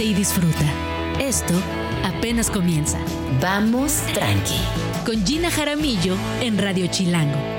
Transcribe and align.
y 0.00 0.14
disfruta. 0.14 0.64
Esto 1.18 1.54
apenas 2.04 2.50
comienza. 2.50 2.98
Vamos 3.40 3.92
tranqui. 4.12 4.60
Con 5.04 5.26
Gina 5.26 5.50
Jaramillo 5.50 6.14
en 6.40 6.58
Radio 6.58 6.86
Chilango. 6.88 7.57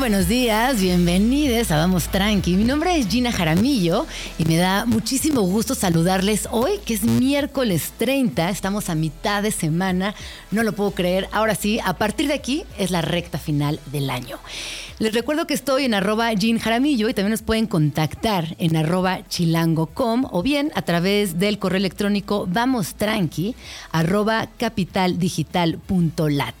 Buenos 0.00 0.26
días, 0.28 0.80
bienvenidos 0.80 1.70
a 1.70 1.76
Vamos 1.76 2.08
Tranqui. 2.08 2.56
Mi 2.56 2.64
nombre 2.64 2.96
es 2.96 3.06
Gina 3.06 3.30
Jaramillo 3.30 4.06
y 4.38 4.46
me 4.46 4.56
da 4.56 4.86
muchísimo 4.86 5.42
gusto 5.42 5.74
saludarles 5.74 6.48
hoy, 6.50 6.78
que 6.86 6.94
es 6.94 7.02
miércoles 7.02 7.92
30, 7.98 8.48
estamos 8.48 8.88
a 8.88 8.94
mitad 8.94 9.42
de 9.42 9.50
semana, 9.50 10.14
no 10.52 10.62
lo 10.62 10.72
puedo 10.72 10.92
creer. 10.92 11.28
Ahora 11.32 11.54
sí, 11.54 11.80
a 11.84 11.98
partir 11.98 12.28
de 12.28 12.34
aquí 12.34 12.64
es 12.78 12.90
la 12.90 13.02
recta 13.02 13.36
final 13.36 13.78
del 13.92 14.08
año. 14.08 14.38
Les 14.98 15.12
recuerdo 15.12 15.46
que 15.46 15.52
estoy 15.52 15.84
en 15.84 15.92
arroba 15.92 16.32
Jean 16.32 16.58
Jaramillo 16.58 17.10
y 17.10 17.14
también 17.14 17.32
nos 17.32 17.42
pueden 17.42 17.66
contactar 17.66 18.56
en 18.58 18.76
arroba 18.76 19.28
chilango.com 19.28 20.24
o 20.30 20.42
bien 20.42 20.72
a 20.76 20.82
través 20.82 21.38
del 21.38 21.58
correo 21.58 21.76
electrónico 21.76 22.46
vamostranqui 22.46 23.54
arroba 23.92 24.48
capitaldigital.lat. 24.56 26.54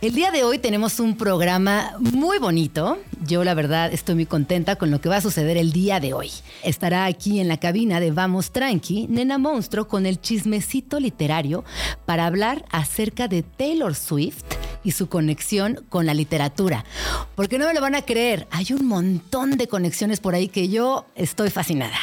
El 0.00 0.14
día 0.14 0.30
de 0.30 0.44
hoy 0.44 0.58
tenemos 0.58 1.00
un 1.00 1.16
programa 1.16 1.92
muy 1.98 2.38
bonito. 2.38 2.98
Yo 3.26 3.44
la 3.44 3.54
verdad 3.54 3.92
estoy 3.92 4.14
muy 4.14 4.26
contenta 4.26 4.76
con 4.76 4.90
lo 4.90 5.00
que 5.00 5.08
va 5.08 5.16
a 5.16 5.20
suceder 5.20 5.56
el 5.56 5.72
día 5.72 6.00
de 6.00 6.12
hoy. 6.12 6.30
Estará 6.62 7.06
aquí 7.06 7.40
en 7.40 7.48
la 7.48 7.56
cabina 7.56 7.98
de 7.98 8.10
Vamos 8.10 8.50
Tranqui, 8.50 9.06
Nena 9.08 9.38
Monstruo, 9.38 9.88
con 9.88 10.06
el 10.06 10.20
chismecito 10.20 11.00
literario 11.00 11.64
para 12.04 12.26
hablar 12.26 12.64
acerca 12.70 13.28
de 13.28 13.42
Taylor 13.42 13.94
Swift 13.94 14.44
y 14.86 14.92
su 14.92 15.08
conexión 15.08 15.84
con 15.88 16.06
la 16.06 16.14
literatura. 16.14 16.84
Porque 17.34 17.58
no 17.58 17.66
me 17.66 17.74
lo 17.74 17.80
van 17.80 17.96
a 17.96 18.02
creer, 18.02 18.46
hay 18.52 18.68
un 18.72 18.86
montón 18.86 19.58
de 19.58 19.66
conexiones 19.66 20.20
por 20.20 20.36
ahí 20.36 20.46
que 20.46 20.68
yo 20.68 21.06
estoy 21.16 21.50
fascinada. 21.50 21.98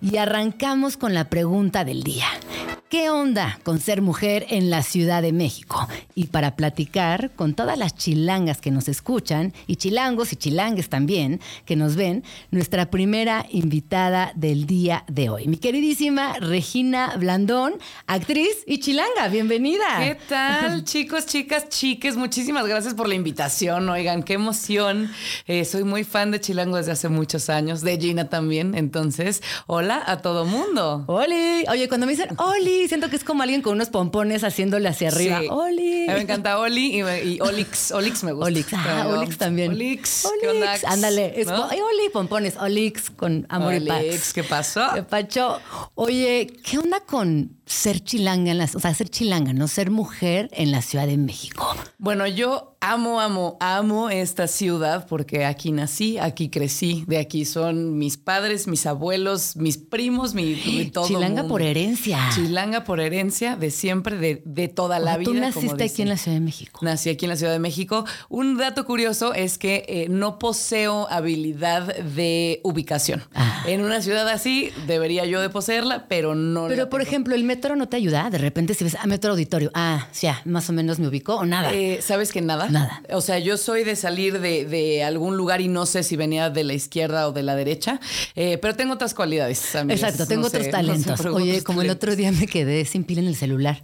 Y 0.00 0.18
arrancamos 0.18 0.96
con 0.96 1.14
la 1.14 1.28
pregunta 1.28 1.84
del 1.84 2.04
día. 2.04 2.28
¿Qué 2.92 3.08
onda 3.08 3.58
con 3.62 3.80
ser 3.80 4.02
mujer 4.02 4.44
en 4.50 4.68
la 4.68 4.82
Ciudad 4.82 5.22
de 5.22 5.32
México? 5.32 5.88
Y 6.14 6.26
para 6.26 6.56
platicar 6.56 7.30
con 7.34 7.54
todas 7.54 7.78
las 7.78 7.94
chilangas 7.96 8.60
que 8.60 8.70
nos 8.70 8.86
escuchan, 8.86 9.54
y 9.66 9.76
chilangos 9.76 10.34
y 10.34 10.36
chilangues 10.36 10.90
también, 10.90 11.40
que 11.64 11.74
nos 11.74 11.96
ven, 11.96 12.22
nuestra 12.50 12.90
primera 12.90 13.46
invitada 13.48 14.32
del 14.34 14.66
día 14.66 15.04
de 15.08 15.30
hoy, 15.30 15.48
mi 15.48 15.56
queridísima 15.56 16.34
Regina 16.34 17.16
Blandón, 17.16 17.76
actriz 18.06 18.62
y 18.66 18.78
chilanga. 18.80 19.28
Bienvenida. 19.28 19.86
¿Qué 19.98 20.18
tal, 20.28 20.84
chicos, 20.84 21.24
chicas, 21.24 21.70
chiques? 21.70 22.11
Muchísimas 22.16 22.66
gracias 22.66 22.94
por 22.94 23.08
la 23.08 23.14
invitación. 23.14 23.88
Oigan, 23.88 24.22
qué 24.22 24.34
emoción. 24.34 25.10
Eh, 25.46 25.64
soy 25.64 25.84
muy 25.84 26.04
fan 26.04 26.30
de 26.30 26.40
Chilango 26.40 26.76
desde 26.76 26.92
hace 26.92 27.08
muchos 27.08 27.48
años, 27.50 27.82
de 27.82 27.98
Gina 27.98 28.28
también. 28.28 28.74
Entonces, 28.74 29.42
hola 29.66 30.02
a 30.06 30.18
todo 30.18 30.44
mundo. 30.44 31.04
Oli. 31.06 31.64
Oye, 31.68 31.88
cuando 31.88 32.06
me 32.06 32.12
dicen 32.12 32.28
Oli, 32.38 32.88
siento 32.88 33.08
que 33.10 33.16
es 33.16 33.24
como 33.24 33.42
alguien 33.42 33.62
con 33.62 33.74
unos 33.74 33.88
pompones 33.90 34.44
haciéndole 34.44 34.88
hacia 34.88 35.08
arriba. 35.08 35.40
Oli. 35.50 36.08
A 36.08 36.12
mí 36.12 36.16
me 36.16 36.22
encanta 36.22 36.58
Oli 36.58 36.98
y, 36.98 37.40
Olix. 37.40 37.92
Olix 37.92 38.24
me 38.24 38.32
gusta. 38.32 38.46
Olix. 38.46 38.72
Ah, 38.74 39.06
Olix 39.08 39.38
también. 39.38 39.72
Olix. 39.72 40.24
Olix. 40.24 40.84
Ándale. 40.84 41.40
Es 41.40 41.48
Oli, 41.48 42.08
pompones. 42.12 42.56
Olix 42.56 43.10
con 43.10 43.46
amor 43.48 43.74
y 43.74 43.80
paz. 43.80 44.00
Olix, 44.00 44.32
¿qué 44.32 44.44
pasó? 44.44 44.86
¿Qué 44.94 45.02
pacho? 45.02 45.60
Oye, 45.94 46.52
¿qué 46.62 46.78
onda 46.78 47.00
con 47.00 47.61
ser 47.66 48.00
chilanga 48.00 48.50
en 48.50 48.58
las, 48.58 48.74
o 48.74 48.80
sea, 48.80 48.94
ser 48.94 49.08
chilanga, 49.08 49.52
no 49.52 49.68
ser 49.68 49.90
mujer 49.90 50.48
en 50.52 50.70
la 50.70 50.82
Ciudad 50.82 51.06
de 51.06 51.16
México? 51.16 51.74
Bueno, 51.98 52.26
yo 52.26 52.71
amo, 52.82 53.20
amo, 53.20 53.56
amo 53.60 54.10
esta 54.10 54.48
ciudad 54.48 55.06
porque 55.08 55.44
aquí 55.44 55.70
nací, 55.70 56.18
aquí 56.18 56.50
crecí, 56.50 57.04
de 57.06 57.18
aquí 57.18 57.44
son 57.44 57.96
mis 57.96 58.16
padres, 58.16 58.66
mis 58.66 58.86
abuelos, 58.86 59.56
mis 59.56 59.78
primos, 59.78 60.34
mi, 60.34 60.90
todo. 60.92 61.06
Chilanga 61.06 61.44
por 61.44 61.62
herencia. 61.62 62.18
Chilanga 62.34 62.84
por 62.84 63.00
herencia 63.00 63.56
de 63.56 63.70
siempre, 63.70 64.18
de, 64.18 64.42
de 64.44 64.68
toda 64.68 64.98
la 64.98 65.16
vida. 65.16 65.30
Tú 65.30 65.34
naciste 65.34 65.84
aquí 65.84 66.02
en 66.02 66.08
la 66.08 66.16
Ciudad 66.16 66.36
de 66.36 66.40
México. 66.40 66.80
Nací 66.82 67.08
aquí 67.08 67.24
en 67.26 67.30
la 67.30 67.36
Ciudad 67.36 67.52
de 67.52 67.60
México. 67.60 68.04
Un 68.28 68.56
dato 68.56 68.84
curioso 68.84 69.32
es 69.32 69.58
que 69.58 69.84
eh, 69.88 70.08
no 70.10 70.40
poseo 70.40 71.06
habilidad 71.08 71.94
de 71.96 72.60
ubicación. 72.64 73.22
Ah. 73.34 73.62
En 73.66 73.84
una 73.84 74.02
ciudad 74.02 74.28
así 74.28 74.70
debería 74.88 75.24
yo 75.24 75.40
de 75.40 75.50
poseerla, 75.50 76.06
pero 76.08 76.34
no. 76.34 76.66
Pero 76.66 76.90
por 76.90 77.00
ejemplo, 77.00 77.36
el 77.36 77.44
metro 77.44 77.76
no 77.76 77.88
te 77.88 77.96
ayuda. 77.96 78.28
De 78.28 78.38
repente 78.38 78.74
si 78.74 78.82
ves 78.82 78.96
a 78.96 79.02
ah, 79.02 79.06
metro 79.06 79.30
auditorio, 79.30 79.70
ah, 79.74 80.08
ya, 80.20 80.42
más 80.44 80.68
o 80.68 80.72
menos 80.72 80.98
me 80.98 81.06
ubicó 81.06 81.36
o 81.36 81.46
nada. 81.46 81.72
Eh, 81.72 82.00
¿Sabes 82.02 82.32
que 82.32 82.40
nada? 82.40 82.71
Nada. 82.72 83.02
O 83.10 83.20
sea, 83.20 83.38
yo 83.38 83.56
soy 83.56 83.84
de 83.84 83.96
salir 83.96 84.40
de, 84.40 85.04
algún 85.04 85.36
lugar 85.36 85.60
y 85.60 85.68
no 85.68 85.86
sé 85.86 86.02
si 86.02 86.16
venía 86.16 86.50
de 86.50 86.64
la 86.64 86.74
izquierda 86.74 87.28
o 87.28 87.32
de 87.32 87.42
la 87.42 87.54
derecha, 87.54 88.00
eh, 88.34 88.58
pero 88.60 88.74
tengo 88.74 88.94
otras 88.94 89.14
cualidades. 89.14 89.74
Exacto, 89.74 90.26
tengo 90.26 90.46
otros 90.46 90.68
talentos. 90.70 91.24
Oye, 91.26 91.62
como 91.62 91.82
el 91.82 91.90
otro 91.90 92.16
día 92.16 92.32
me 92.32 92.46
quedé 92.46 92.84
sin 92.84 93.04
pila 93.04 93.20
en 93.20 93.28
el 93.28 93.36
celular 93.36 93.82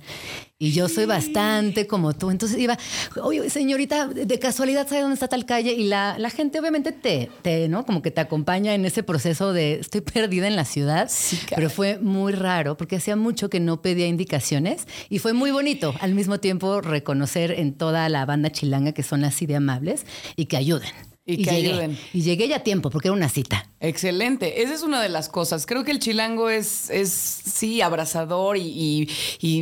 y 0.60 0.72
yo 0.72 0.88
soy 0.88 1.04
bastante 1.04 1.86
como 1.86 2.14
tú. 2.14 2.30
Entonces 2.30 2.58
iba, 2.58 2.76
oye, 3.22 3.48
señorita, 3.48 4.08
de 4.08 4.38
casualidad 4.40 4.88
sabe 4.88 5.02
dónde 5.02 5.14
está 5.14 5.28
tal 5.28 5.46
calle. 5.46 5.72
Y 5.72 5.84
la, 5.84 6.18
la, 6.18 6.30
gente 6.30 6.58
obviamente 6.58 6.90
te, 6.90 7.30
te, 7.42 7.68
¿no? 7.68 7.86
Como 7.86 8.02
que 8.02 8.10
te 8.10 8.20
acompaña 8.20 8.74
en 8.74 8.84
ese 8.84 9.04
proceso 9.04 9.52
de 9.52 9.74
estoy 9.74 10.00
perdida 10.00 10.48
en 10.48 10.56
la 10.56 10.64
ciudad. 10.64 11.08
pero 11.54 11.70
fue 11.70 11.98
muy 11.98 12.32
raro 12.32 12.76
porque 12.76 12.96
hacía 12.96 13.14
mucho 13.14 13.48
que 13.48 13.60
no 13.60 13.82
pedía 13.82 14.08
indicaciones 14.08 14.88
y 15.08 15.20
fue 15.20 15.32
muy 15.32 15.52
bonito 15.52 15.94
al 16.00 16.14
mismo 16.14 16.40
tiempo 16.40 16.80
reconocer 16.80 17.52
en 17.52 17.74
toda 17.74 18.08
la 18.08 18.26
banda 18.26 18.50
chilanga 18.50 18.92
que 18.92 19.04
son 19.04 19.24
así 19.24 19.46
de 19.46 19.56
amables 19.56 20.06
y 20.34 20.46
que 20.46 20.56
ayuden. 20.56 20.90
Y, 21.24 21.44
que 21.44 21.50
ayuden. 21.50 21.98
Y 22.14 22.22
llegué 22.22 22.48
ya 22.48 22.56
a 22.56 22.60
tiempo 22.60 22.88
porque 22.88 23.08
era 23.08 23.14
una 23.14 23.28
cita. 23.28 23.68
Excelente. 23.80 24.62
Esa 24.62 24.74
es 24.74 24.82
una 24.82 25.00
de 25.00 25.08
las 25.08 25.28
cosas. 25.28 25.64
Creo 25.64 25.84
que 25.84 25.92
el 25.92 26.00
chilango 26.00 26.50
es, 26.50 26.90
es 26.90 27.10
sí, 27.10 27.80
abrazador 27.80 28.56
y, 28.58 29.08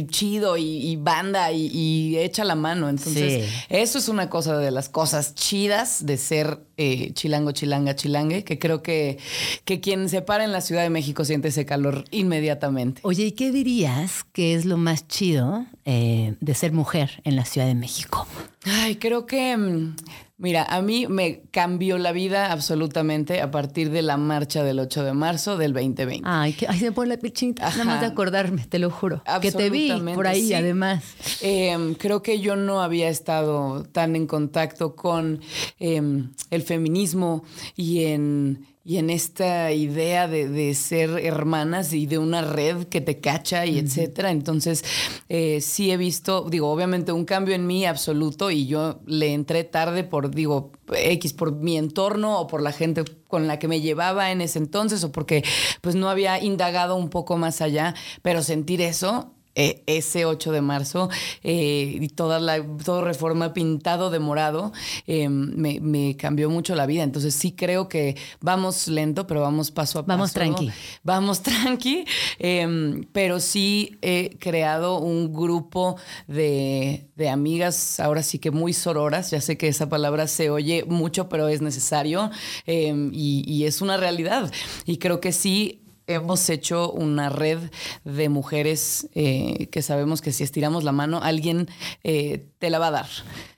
chido 0.08 0.56
y, 0.56 0.96
banda 0.96 1.52
y, 1.52 2.16
echa 2.18 2.44
la 2.44 2.54
mano. 2.54 2.88
Entonces, 2.88 3.48
eso 3.68 3.98
es 3.98 4.08
una 4.08 4.30
cosa 4.30 4.58
de 4.58 4.70
las 4.70 4.88
cosas 4.88 5.34
chidas 5.34 6.06
de 6.06 6.16
ser 6.16 6.60
eh, 6.78 7.12
chilango, 7.12 7.52
chilanga, 7.52 7.94
chilangue, 7.94 8.42
que 8.42 8.58
creo 8.58 8.82
que, 8.82 9.18
que 9.64 9.80
quien 9.80 10.08
se 10.08 10.22
para 10.22 10.44
en 10.44 10.52
la 10.52 10.62
Ciudad 10.62 10.82
de 10.82 10.90
México 10.90 11.24
siente 11.24 11.48
ese 11.48 11.66
calor 11.66 12.04
inmediatamente. 12.10 13.02
Oye, 13.04 13.24
¿y 13.24 13.32
qué 13.32 13.50
dirías 13.50 14.24
que 14.32 14.54
es 14.54 14.64
lo 14.64 14.78
más 14.78 15.06
chido 15.08 15.66
eh, 15.84 16.36
de 16.40 16.54
ser 16.54 16.72
mujer 16.72 17.20
en 17.24 17.36
la 17.36 17.44
Ciudad 17.44 17.66
de 17.66 17.74
México? 17.74 18.26
Ay, 18.64 18.96
creo 18.96 19.26
que 19.26 19.56
mm, 19.56 19.94
Mira, 20.38 20.64
a 20.64 20.82
mí 20.82 21.06
me 21.08 21.40
cambió 21.50 21.96
la 21.96 22.12
vida 22.12 22.52
absolutamente 22.52 23.40
a 23.40 23.50
partir 23.50 23.90
de 23.90 24.02
la 24.06 24.16
marcha 24.16 24.64
del 24.64 24.78
8 24.78 25.04
de 25.04 25.12
marzo 25.12 25.56
del 25.56 25.72
2020. 25.72 26.22
Ay, 26.24 26.52
que, 26.52 26.66
ay 26.68 26.78
se 26.78 26.86
me 26.86 26.92
pone 26.92 27.10
la 27.10 27.16
pichinita, 27.18 27.68
nada 27.70 27.84
más 27.84 28.00
de 28.00 28.06
acordarme, 28.06 28.64
te 28.66 28.78
lo 28.78 28.90
juro. 28.90 29.22
Que 29.42 29.52
te 29.52 29.70
vi 29.70 29.92
por 30.14 30.26
ahí, 30.26 30.54
además. 30.54 31.04
Em, 31.40 31.94
creo 31.94 32.22
que 32.22 32.40
yo 32.40 32.56
no 32.56 32.80
había 32.82 33.08
estado 33.08 33.84
tan 33.92 34.16
en 34.16 34.26
contacto 34.26 34.96
con 34.96 35.40
em, 35.78 36.30
el 36.50 36.62
feminismo 36.62 37.44
y 37.76 38.04
en 38.04 38.75
y 38.86 38.98
en 38.98 39.10
esta 39.10 39.72
idea 39.72 40.28
de, 40.28 40.72
ser 40.74 41.18
hermanas 41.18 41.92
y 41.92 42.06
de 42.06 42.18
una 42.18 42.42
red 42.42 42.84
que 42.84 43.00
te 43.00 43.18
cacha 43.18 43.66
y 43.66 43.80
etcétera. 43.80 44.30
Entonces, 44.30 44.84
eh, 45.28 45.60
sí 45.60 45.90
he 45.90 45.96
visto, 45.96 46.46
digo, 46.48 46.70
obviamente 46.70 47.10
un 47.10 47.24
cambio 47.24 47.56
en 47.56 47.66
mí 47.66 47.84
absoluto 47.84 48.48
y 48.52 48.68
yo 48.68 49.00
le 49.04 49.34
entré 49.34 49.64
tarde 49.64 50.04
por, 50.04 50.30
digo, 50.30 50.70
X, 50.92 51.32
por 51.32 51.52
mi 51.56 51.76
entorno 51.76 52.38
o 52.38 52.46
por 52.46 52.62
la 52.62 52.70
gente 52.70 53.02
con 53.26 53.48
la 53.48 53.58
que 53.58 53.66
me 53.66 53.80
llevaba 53.80 54.30
en 54.30 54.40
ese 54.40 54.60
entonces 54.60 55.02
o 55.02 55.10
porque 55.10 55.42
pues 55.80 55.96
no 55.96 56.08
había 56.08 56.40
indagado 56.40 56.94
un 56.94 57.10
poco 57.10 57.36
más 57.36 57.60
allá, 57.62 57.92
pero 58.22 58.40
sentir 58.44 58.80
eso 58.80 59.35
e, 59.56 59.82
ese 59.86 60.26
8 60.26 60.52
de 60.52 60.60
marzo 60.60 61.08
eh, 61.42 61.98
y 62.00 62.08
toda 62.08 62.38
la 62.38 62.62
todo 62.84 63.02
reforma 63.02 63.54
pintado 63.54 64.10
de 64.10 64.18
morado 64.18 64.72
em, 65.06 65.56
me, 65.56 66.16
cambió 66.16 66.50
mucho 66.50 66.74
la 66.74 66.84
vida. 66.84 67.02
Entonces 67.02 67.34
sí 67.34 67.52
creo 67.52 67.88
que 67.88 68.16
vamos 68.40 68.86
lento, 68.86 69.26
pero 69.26 69.40
vamos 69.40 69.70
paso 69.70 69.98
a 69.98 70.02
paso. 70.06 70.16
Vamos 70.18 70.32
tranqui. 70.32 70.70
Vamos 71.02 71.40
tranqui, 71.42 72.04
em, 72.38 73.04
pero 73.12 73.40
sí 73.40 73.98
he 74.02 74.36
creado 74.38 74.98
un 74.98 75.32
grupo 75.32 75.96
de, 76.28 77.08
amigas, 77.30 77.98
ahora 77.98 78.22
sí 78.22 78.38
que 78.38 78.50
muy 78.50 78.74
sororas. 78.74 79.30
Ya 79.30 79.40
sé 79.40 79.56
que 79.56 79.68
esa 79.68 79.88
palabra 79.88 80.26
se 80.26 80.50
oye 80.50 80.84
mucho, 80.84 81.30
pero 81.30 81.48
es 81.48 81.62
necesario 81.62 82.30
em, 82.66 83.10
y, 83.14 83.42
y 83.50 83.64
es 83.64 83.80
una 83.80 83.96
realidad. 83.96 84.52
Y 84.84 84.98
creo 84.98 85.20
que 85.20 85.32
sí 85.32 85.85
hemos 86.06 86.48
hecho 86.50 86.90
una 86.92 87.28
red 87.28 87.58
de 88.04 88.28
mujeres 88.28 89.08
eh, 89.14 89.68
que 89.70 89.82
sabemos 89.82 90.22
que 90.22 90.32
si 90.32 90.44
estiramos 90.44 90.84
la 90.84 90.92
mano, 90.92 91.20
alguien 91.22 91.68
eh, 92.04 92.46
te 92.58 92.70
la 92.70 92.78
va 92.78 92.88
a 92.88 92.92
dar. 92.92 93.08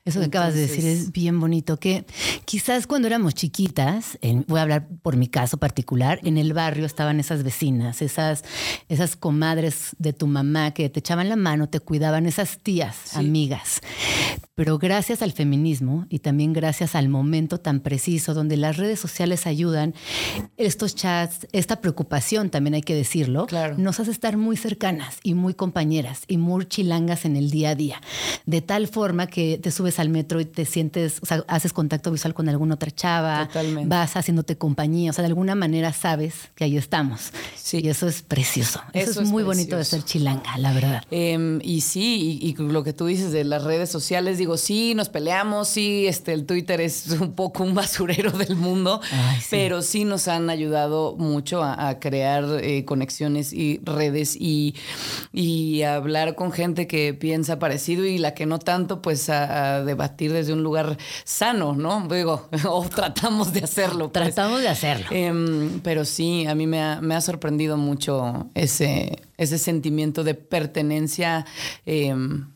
Eso 0.09 0.21
que 0.21 0.27
acabas 0.27 0.55
de 0.55 0.63
decir 0.63 0.87
es 0.87 1.13
bien 1.13 1.39
bonito, 1.39 1.79
que 1.79 2.07
quizás 2.47 2.87
cuando 2.87 3.07
éramos 3.09 3.35
chiquitas, 3.35 4.19
voy 4.47 4.59
a 4.59 4.63
hablar 4.63 4.89
por 5.03 5.17
mi 5.17 5.29
caso 5.29 5.59
particular, 5.59 6.19
en 6.25 6.39
el 6.39 6.55
barrio 6.55 6.87
estaban 6.87 7.21
esas 7.21 7.43
vecinas, 7.43 8.01
esas, 8.01 8.43
esas 8.89 9.17
comadres 9.17 9.95
de 9.99 10.15
tu 10.15 10.27
mamá 10.27 10.73
que 10.73 10.89
te 10.89 11.01
echaban 11.01 11.29
la 11.29 11.37
mano, 11.37 11.69
te 11.69 11.81
cuidaban, 11.81 12.25
esas 12.25 12.59
tías, 12.59 13.17
amigas. 13.17 13.83
Pero 14.55 14.79
gracias 14.79 15.23
al 15.23 15.33
feminismo 15.33 16.07
y 16.09 16.21
también 16.21 16.53
gracias 16.53 16.95
al 16.95 17.09
momento 17.09 17.61
tan 17.61 17.81
preciso 17.81 18.35
donde 18.35 18.57
las 18.57 18.77
redes 18.77 18.99
sociales 18.99 19.47
ayudan, 19.47 19.95
estos 20.57 20.95
chats, 20.95 21.47
esta 21.53 21.81
preocupación, 21.81 22.51
también 22.51 22.75
hay 22.75 22.83
que 22.83 22.95
decirlo, 22.95 23.47
nos 23.77 24.01
hace 24.01 24.11
estar 24.11 24.37
muy 24.37 24.57
cercanas 24.57 25.19
y 25.23 25.35
muy 25.35 25.55
compañeras 25.55 26.23
y 26.27 26.39
muy 26.39 26.67
chilangas 26.67 27.25
en 27.25 27.37
el 27.37 27.51
día 27.51 27.71
a 27.71 27.75
día. 27.75 28.01
De 28.47 28.63
tal 28.63 28.89
forma 28.89 29.27
que 29.27 29.59
te 29.59 29.71
subes 29.71 29.98
al 29.99 30.09
metro 30.09 30.41
y 30.41 30.45
te 30.45 30.65
sientes, 30.65 31.19
o 31.23 31.27
sea, 31.27 31.45
haces 31.49 31.73
contacto 31.73 32.11
visual 32.11 32.35
con 32.35 32.49
alguna 32.49 32.75
otra 32.75 32.91
chava, 32.91 33.49
vas 33.85 34.17
haciéndote 34.17 34.57
compañía, 34.57 35.11
o 35.11 35.13
sea, 35.13 35.23
de 35.23 35.29
alguna 35.29 35.55
manera 35.55 35.93
sabes 35.93 36.35
que 36.55 36.65
ahí 36.65 36.77
estamos. 36.77 37.33
Sí. 37.57 37.81
Y 37.83 37.89
eso 37.89 38.09
es 38.09 38.23
precioso. 38.23 38.81
Eso, 38.93 39.21
es 39.21 39.29
muy 39.29 39.43
bonito 39.43 39.77
de 39.77 39.85
ser 39.85 40.03
chilanga, 40.03 40.57
la 40.59 40.73
verdad. 40.73 41.03
Em, 41.11 41.61
y 41.63 41.83
sí, 41.83 42.39
y, 42.43 42.55
lo 42.59 42.83
que 42.83 42.93
tú 42.93 43.07
dices 43.07 43.33
de 43.33 43.45
las 43.45 43.65
redes 43.65 43.91
sociales, 43.91 44.39
digo, 44.39 44.57
sí, 44.57 44.95
nos 44.95 45.09
peleamos, 45.09 45.69
sí, 45.69 46.07
este, 46.07 46.33
el 46.33 46.47
Twitter 46.47 46.81
es 46.81 47.09
un 47.21 47.33
poco 47.33 47.65
un 47.65 47.75
basurero 47.75 48.31
del 48.33 48.57
mundo, 48.57 49.01
pero 49.51 49.83
sí 49.83 50.05
nos 50.05 50.29
han 50.29 50.51
ayudado 50.51 51.17
mucho 51.17 51.63
a, 51.63 51.99
crear 52.01 52.45
eh, 52.63 52.85
conexiones 52.85 53.53
y 53.53 53.81
redes 53.83 54.37
y, 54.37 54.75
y 55.33 55.83
hablar 55.83 56.35
con 56.35 56.53
gente 56.53 56.87
que 56.87 57.15
piensa 57.15 57.59
parecido 57.59 58.05
y 58.05 58.19
la 58.19 58.35
que 58.35 58.47
no 58.47 58.59
tanto, 58.59 59.03
pues 59.03 59.29
a, 59.31 59.78
debatir 59.85 60.33
desde 60.33 60.53
un 60.53 60.63
lugar 60.63 60.99
sano, 61.25 61.75
¿no? 61.75 62.07
Digo, 62.09 62.49
o 62.69 62.89
tratamos 62.89 63.53
de 63.53 63.61
hacerlo. 63.61 64.13
Pues. 64.13 64.25
Tratamos 64.25 64.61
de 64.61 64.69
hacerlo. 64.69 65.07
Em, 65.11 65.81
pero 65.81 66.05
sí, 66.05 66.47
a 66.47 66.55
mí 66.55 66.67
me 66.67 66.83
ha, 66.83 67.01
me 67.01 67.15
ha 67.15 67.21
sorprendido 67.21 67.77
mucho 67.77 68.51
ese, 68.55 69.23
ese 69.37 69.59
sentimiento 69.59 70.25
de 70.25 70.35
pertenencia 70.35 71.47
em, 71.87 72.47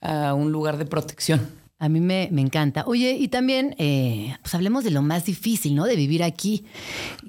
a 0.00 0.34
un 0.34 0.52
lugar 0.52 0.78
de 0.78 0.86
protección. 0.86 1.60
A 1.80 1.88
mí 1.88 1.98
me, 2.00 2.24
encanta. 2.24 2.84
Oye, 2.86 3.16
y 3.18 3.28
también, 3.28 3.74
eh, 3.78 4.36
pues 4.42 4.54
hablemos 4.54 4.84
de 4.84 4.90
lo 4.90 5.00
más 5.00 5.24
difícil, 5.24 5.74
¿no? 5.74 5.86
De 5.86 5.96
vivir 5.96 6.22
aquí, 6.22 6.66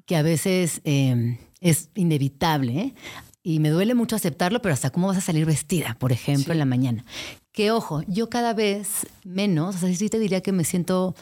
que 0.05 0.17
a 0.17 0.23
veces 0.23 0.81
em, 0.83 1.37
es 1.61 1.89
inevitable. 1.95 2.79
¿eh? 2.79 2.93
Y 3.43 3.59
me 3.59 3.69
duele 3.69 3.95
mucho 3.95 4.17
aceptarlo, 4.17 4.61
pero 4.61 4.73
hasta 4.73 4.89
cómo 4.89 5.07
vas 5.07 5.17
a 5.17 5.21
salir 5.21 5.45
vestida, 5.45 5.95
por 5.99 6.11
ejemplo, 6.11 6.51
en 6.51 6.59
la 6.59 6.65
mañana. 6.65 7.05
Que 7.51 7.71
ojo, 7.71 8.01
yo 8.07 8.29
cada 8.29 8.53
vez 8.53 9.07
menos, 9.25 9.75
o 9.75 9.79
sea, 9.79 9.93
sí 9.93 10.09
te 10.09 10.19
diría 10.19 10.41
que 10.41 10.53
me 10.53 10.63
siento, 10.63 11.15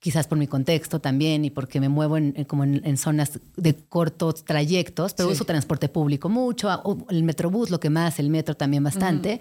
quizás 0.00 0.26
por 0.26 0.36
mi 0.36 0.48
contexto 0.48 1.00
también 1.00 1.44
y 1.44 1.50
porque 1.50 1.78
me 1.78 1.88
muevo 1.88 2.16
en, 2.16 2.32
como 2.44 2.64
en, 2.64 2.96
zonas 2.96 3.38
de 3.56 3.76
cortos 3.76 4.44
trayectos, 4.44 5.14
pero 5.14 5.28
uso 5.28 5.44
transporte 5.44 5.88
público 5.88 6.28
mucho, 6.28 6.68
el 7.08 7.22
metrobús 7.22 7.70
lo 7.70 7.78
que 7.78 7.88
más, 7.88 8.18
el 8.18 8.30
metro 8.30 8.56
también 8.56 8.82
bastante. 8.82 9.38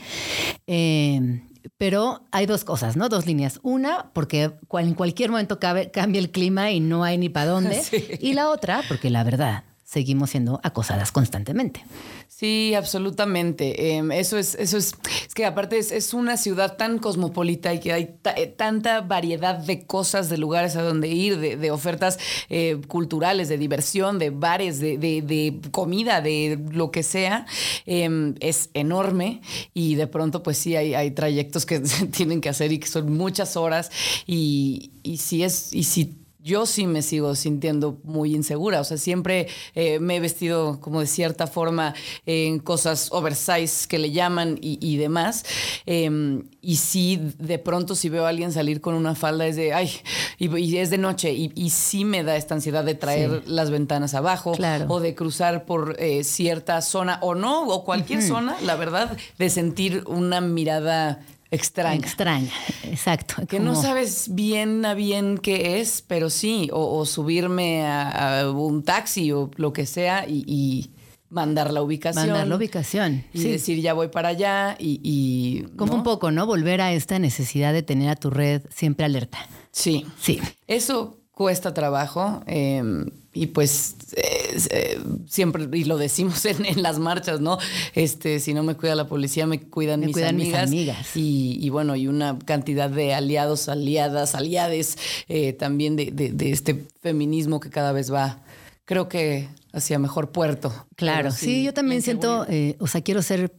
Pero 1.78 2.24
hay 2.32 2.46
dos 2.46 2.64
cosas, 2.64 2.96
¿no? 2.96 3.10
Dos 3.10 3.26
líneas. 3.26 3.60
Una, 3.64 4.12
porque 4.14 4.52
en 4.74 4.94
cualquier 4.94 5.30
momento 5.32 5.60
cambia 5.60 6.20
el 6.20 6.32
clima 6.32 6.72
y 6.72 6.80
no 6.80 7.04
hay 7.04 7.18
ni 7.18 7.30
para 7.30 7.48
dónde. 7.48 7.82
Y 8.22 8.34
la 8.34 8.50
otra, 8.50 8.84
porque 8.88 9.10
la 9.10 9.24
verdad, 9.24 9.64
seguimos 9.90 10.30
siendo 10.30 10.60
acosadas 10.62 11.12
constantemente. 11.12 11.84
Sí, 12.28 12.76
absolutamente. 12.76 13.96
Em, 13.96 14.12
eso 14.12 14.38
es, 14.38 14.54
eso 14.54 14.78
es, 14.78 14.94
es 15.26 15.34
que 15.34 15.46
aparte 15.46 15.80
es, 15.80 16.14
una 16.14 16.38
ciudad 16.38 16.78
tan 16.78 17.00
cosmopolita 17.00 17.74
y 17.74 17.80
que 17.80 17.92
hay 17.92 18.16
eh, 18.36 18.46
tanta 18.46 19.02
variedad 19.02 19.56
de 19.56 19.88
cosas, 19.88 20.30
de 20.30 20.38
lugares 20.38 20.76
a 20.76 20.84
donde 20.84 21.08
ir, 21.08 21.40
de, 21.40 21.72
ofertas 21.72 22.20
eh, 22.50 22.80
culturales, 22.88 23.50
de 23.50 23.58
diversión, 23.58 24.20
de 24.20 24.30
bares, 24.30 24.80
de, 24.80 25.60
comida, 25.72 26.22
de 26.22 26.60
lo 26.72 26.92
que 26.92 27.02
sea, 27.02 27.48
em, 27.88 28.36
es 28.42 28.70
enorme 28.76 29.42
y 29.74 29.96
de 29.96 30.06
pronto 30.06 30.44
pues 30.44 30.60
sí 30.60 30.76
hay, 30.76 30.94
hay 30.94 31.12
trayectos 31.12 31.66
que 31.66 31.84
se 31.86 32.06
tienen 32.06 32.42
que 32.42 32.50
hacer 32.50 32.72
y 32.72 32.78
que 32.78 32.88
son 32.88 33.12
muchas 33.18 33.58
horas 33.58 33.90
y, 34.28 34.92
y 35.02 35.18
si 35.18 35.44
es, 35.44 35.74
y 35.74 35.84
si 35.84 36.20
yo 36.42 36.66
sí 36.66 36.88
me 36.88 37.02
sigo 37.02 37.36
sintiendo 37.36 38.00
muy 38.04 38.34
insegura. 38.34 38.80
O 38.80 38.84
sea, 38.84 38.98
siempre 38.98 39.48
eh, 39.76 40.00
me 40.00 40.16
he 40.16 40.20
vestido 40.20 40.80
como 40.80 41.02
de 41.02 41.08
cierta 41.08 41.48
forma 41.48 41.94
en 42.26 42.60
cosas 42.60 43.10
oversize 43.12 43.88
que 43.88 44.00
le 44.00 44.12
llaman 44.12 44.58
y, 44.62 44.98
demás. 44.98 45.44
Em, 45.86 46.44
y 46.62 46.78
sí, 46.78 47.20
de 47.38 47.60
pronto 47.60 47.96
si 47.96 48.10
veo 48.10 48.26
a 48.26 48.30
alguien 48.30 48.52
salir 48.52 48.82
con 48.82 48.94
una 48.96 49.16
falda 49.16 49.48
es 49.48 49.56
de, 49.56 49.74
ay, 49.74 49.92
y, 50.38 50.78
es 50.78 50.90
de 50.90 50.98
noche. 50.98 51.34
Y, 51.34 51.70
sí 51.70 52.04
me 52.06 52.24
da 52.24 52.36
esta 52.36 52.56
ansiedad 52.56 52.84
de 52.84 52.96
traer 52.96 53.44
las 53.48 53.70
ventanas 53.70 54.14
abajo 54.14 54.54
o 54.88 55.00
de 55.00 55.16
cruzar 55.16 55.66
por 55.66 55.96
eh, 56.00 56.24
cierta 56.24 56.82
zona 56.82 57.20
o 57.22 57.36
no, 57.36 57.68
o 57.68 57.84
cualquier 57.84 58.22
zona, 58.22 58.56
la 58.64 58.76
verdad, 58.76 59.18
de 59.38 59.50
sentir 59.50 60.04
una 60.08 60.42
mirada 60.42 61.20
extraña. 61.52 61.96
Extraña, 61.96 62.52
exacto. 62.84 63.46
Que 63.48 63.60
no 63.60 63.76
sabes 63.76 64.34
bien 64.34 64.86
a 64.86 64.94
bien 64.94 65.38
qué 65.38 65.80
es, 65.80 66.02
pero 66.02 66.30
sí, 66.30 66.70
o, 66.72 67.06
subirme 67.06 67.86
a, 67.86 68.50
un 68.52 68.84
taxi 68.84 69.32
o 69.32 69.52
lo 69.56 69.74
que 69.74 69.86
sea 69.86 70.26
y, 70.28 70.92
mandar 71.30 71.72
la 71.72 71.84
ubicación. 71.84 72.28
Mandar 72.28 72.48
la 72.48 72.56
ubicación. 72.56 73.24
Y 73.34 73.44
decir 73.44 73.82
ya 73.82 73.94
voy 73.94 74.08
para 74.08 74.30
allá 74.30 74.76
y... 74.80 75.64
Como 75.76 75.94
un 75.94 76.02
poco, 76.02 76.32
¿no? 76.32 76.48
Volver 76.48 76.82
a 76.82 76.92
esta 76.92 77.20
necesidad 77.20 77.72
de 77.72 77.84
tener 77.84 78.10
a 78.10 78.16
tu 78.16 78.32
red 78.32 78.64
siempre 78.70 79.06
alerta. 79.06 79.38
Sí. 79.72 80.08
Sí. 80.20 80.42
Eso 80.66 81.20
cuesta 81.32 81.74
trabajo. 81.74 82.42
Em, 82.48 83.06
y 83.40 83.48
pues 83.48 83.96
eh, 84.18 85.00
siempre, 85.26 85.66
y 85.72 85.86
lo 85.86 85.98
decimos 85.98 86.44
en, 86.46 86.82
las 86.84 87.00
marchas, 87.00 87.40
¿no? 87.40 87.58
Este, 87.94 88.42
si 88.42 88.54
no 88.54 88.64
me 88.64 88.76
cuida 88.76 88.96
la 88.96 89.08
policía, 89.08 89.48
me 89.48 89.62
cuidan, 89.62 90.02
mis, 90.02 90.18
amigas, 90.18 90.70
Y, 91.16 91.70
bueno, 91.70 91.96
y 91.96 92.10
una 92.10 92.38
cantidad 92.40 92.90
de 92.90 93.14
aliados, 93.14 93.70
aliadas, 93.70 94.36
aliades 94.36 94.98
eh, 95.30 95.54
también 95.54 95.96
de, 95.96 96.36
este 96.52 96.84
feminismo 97.02 97.62
que 97.62 97.70
cada 97.70 97.94
vez 97.94 98.12
va, 98.12 98.42
creo 98.84 99.08
que 99.08 99.48
hacia 99.72 100.00
mejor 100.00 100.32
puerto. 100.32 100.74
Claro, 100.98 101.32
sí, 101.32 101.64
yo 101.64 101.74
también 101.74 102.02
siento, 102.02 102.46
eh, 102.50 102.76
o 102.80 102.88
sea, 102.88 103.02
quiero 103.02 103.22
ser 103.22 103.54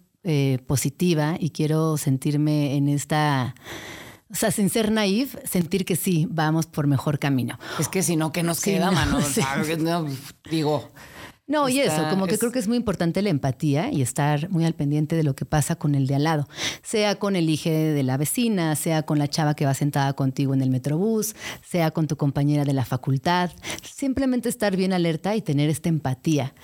positiva 0.66 1.38
y 1.40 1.48
quiero 1.48 1.96
sentirme 1.96 2.76
en 2.76 2.90
esta 2.90 3.54
o 4.30 4.34
sea, 4.34 4.50
sin 4.50 4.70
ser 4.70 4.92
naif, 4.92 5.36
sentir 5.44 5.84
que 5.84 5.96
sí, 5.96 6.26
vamos 6.30 6.66
por 6.66 6.86
mejor 6.86 7.18
camino. 7.18 7.58
Es 7.78 7.88
que 7.88 8.02
si 8.02 8.16
no, 8.16 8.32
¿qué 8.32 8.42
nos 8.42 8.60
queda, 8.60 8.90
mano? 8.90 9.18
No, 9.78 10.06
digo. 10.50 10.90
No, 11.50 11.68
y 11.68 11.80
eso, 11.80 12.08
como 12.10 12.28
que 12.28 12.38
creo 12.38 12.52
que 12.52 12.60
es 12.60 12.68
muy 12.68 12.76
importante 12.76 13.22
la 13.22 13.30
empatía 13.30 13.90
y 13.90 14.02
estar 14.02 14.48
muy 14.50 14.64
al 14.64 14.74
pendiente 14.74 15.16
de 15.16 15.24
lo 15.24 15.34
que 15.34 15.44
pasa 15.44 15.74
con 15.74 15.96
el 15.96 16.06
de 16.06 16.14
al 16.14 16.22
lado, 16.22 16.48
sea 16.84 17.16
con 17.16 17.34
el 17.34 17.50
hijo 17.50 17.70
de 17.70 18.04
la 18.04 18.16
vecina, 18.16 18.76
sea 18.76 19.02
con 19.02 19.18
la 19.18 19.26
chava 19.26 19.54
que 19.54 19.66
va 19.66 19.74
sentada 19.74 20.12
contigo 20.12 20.54
en 20.54 20.62
el 20.62 20.70
metrobús, 20.70 21.34
sea 21.68 21.90
con 21.90 22.06
tu 22.06 22.16
compañera 22.16 22.64
de 22.64 22.72
la 22.72 22.84
facultad, 22.84 23.50
simplemente 23.82 24.48
estar 24.48 24.76
bien 24.76 24.92
alerta 24.92 25.34
y 25.34 25.42
tener 25.42 25.70
esta 25.70 25.88
empatía. 25.88 26.54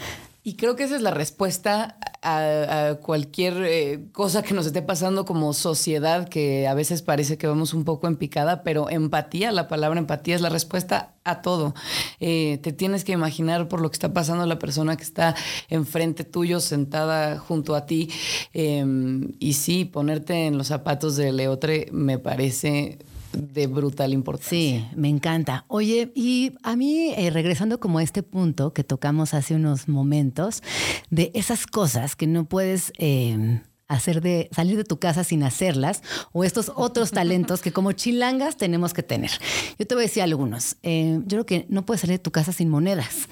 Y 0.46 0.54
creo 0.54 0.76
que 0.76 0.84
esa 0.84 0.94
es 0.94 1.02
la 1.02 1.10
respuesta 1.10 1.98
a, 2.22 2.98
cualquier 3.02 3.64
eh, 3.64 4.06
cosa 4.12 4.44
que 4.44 4.54
nos 4.54 4.64
esté 4.64 4.80
pasando 4.80 5.24
como 5.24 5.52
sociedad, 5.52 6.28
que 6.28 6.68
a 6.68 6.74
veces 6.74 7.02
parece 7.02 7.36
que 7.36 7.48
vamos 7.48 7.74
un 7.74 7.82
poco 7.82 8.06
en 8.06 8.14
picada, 8.14 8.62
pero 8.62 8.88
empatía, 8.88 9.50
la 9.50 9.66
palabra 9.66 9.98
empatía 9.98 10.36
es 10.36 10.40
la 10.40 10.48
respuesta 10.48 11.14
a 11.24 11.42
todo. 11.42 11.74
Eh, 12.20 12.60
te 12.62 12.72
tienes 12.72 13.02
que 13.02 13.10
imaginar 13.10 13.66
por 13.66 13.80
lo 13.80 13.90
que 13.90 13.94
está 13.94 14.12
pasando 14.12 14.46
la 14.46 14.60
persona 14.60 14.96
que 14.96 15.02
está 15.02 15.34
enfrente 15.68 16.22
tuyo, 16.22 16.60
sentada 16.60 17.40
junto 17.40 17.74
a 17.74 17.86
ti. 17.86 18.08
Em, 18.52 19.32
y 19.40 19.54
sí, 19.54 19.84
ponerte 19.84 20.46
en 20.46 20.58
los 20.58 20.68
zapatos 20.68 21.16
de 21.16 21.32
Leotre 21.32 21.88
me 21.90 22.20
parece 22.20 23.00
de 23.36 23.66
brutal 23.66 24.12
importancia. 24.12 24.50
Sí, 24.50 24.84
me 24.96 25.08
encanta. 25.08 25.64
Oye, 25.68 26.12
y 26.14 26.52
a 26.62 26.76
mí, 26.76 27.12
eh, 27.16 27.30
regresando 27.30 27.80
como 27.80 27.98
a 27.98 28.02
este 28.02 28.22
punto 28.22 28.72
que 28.72 28.84
tocamos 28.84 29.34
hace 29.34 29.54
unos 29.54 29.88
momentos, 29.88 30.62
de 31.10 31.30
esas 31.34 31.66
cosas 31.66 32.16
que 32.16 32.26
no 32.26 32.44
puedes... 32.44 32.92
Eh, 32.98 33.60
hacer 33.88 34.20
de 34.20 34.48
salir 34.52 34.76
de 34.76 34.84
tu 34.84 34.98
casa 34.98 35.24
sin 35.24 35.42
hacerlas 35.42 36.02
o 36.32 36.44
estos 36.44 36.72
otros 36.74 37.12
talentos 37.12 37.62
que 37.62 37.72
como 37.72 37.92
chilangas 37.92 38.56
tenemos 38.56 38.92
que 38.92 39.02
tener. 39.02 39.30
Yo 39.78 39.86
te 39.86 39.94
voy 39.94 40.02
a 40.02 40.06
decir 40.06 40.22
algunos. 40.22 40.76
Eh, 40.82 41.20
yo 41.20 41.28
creo 41.28 41.46
que 41.46 41.66
no 41.68 41.86
puedes 41.86 42.00
salir 42.00 42.14
de 42.14 42.22
tu 42.22 42.32
casa 42.32 42.52
sin 42.52 42.68
monedas. 42.68 43.28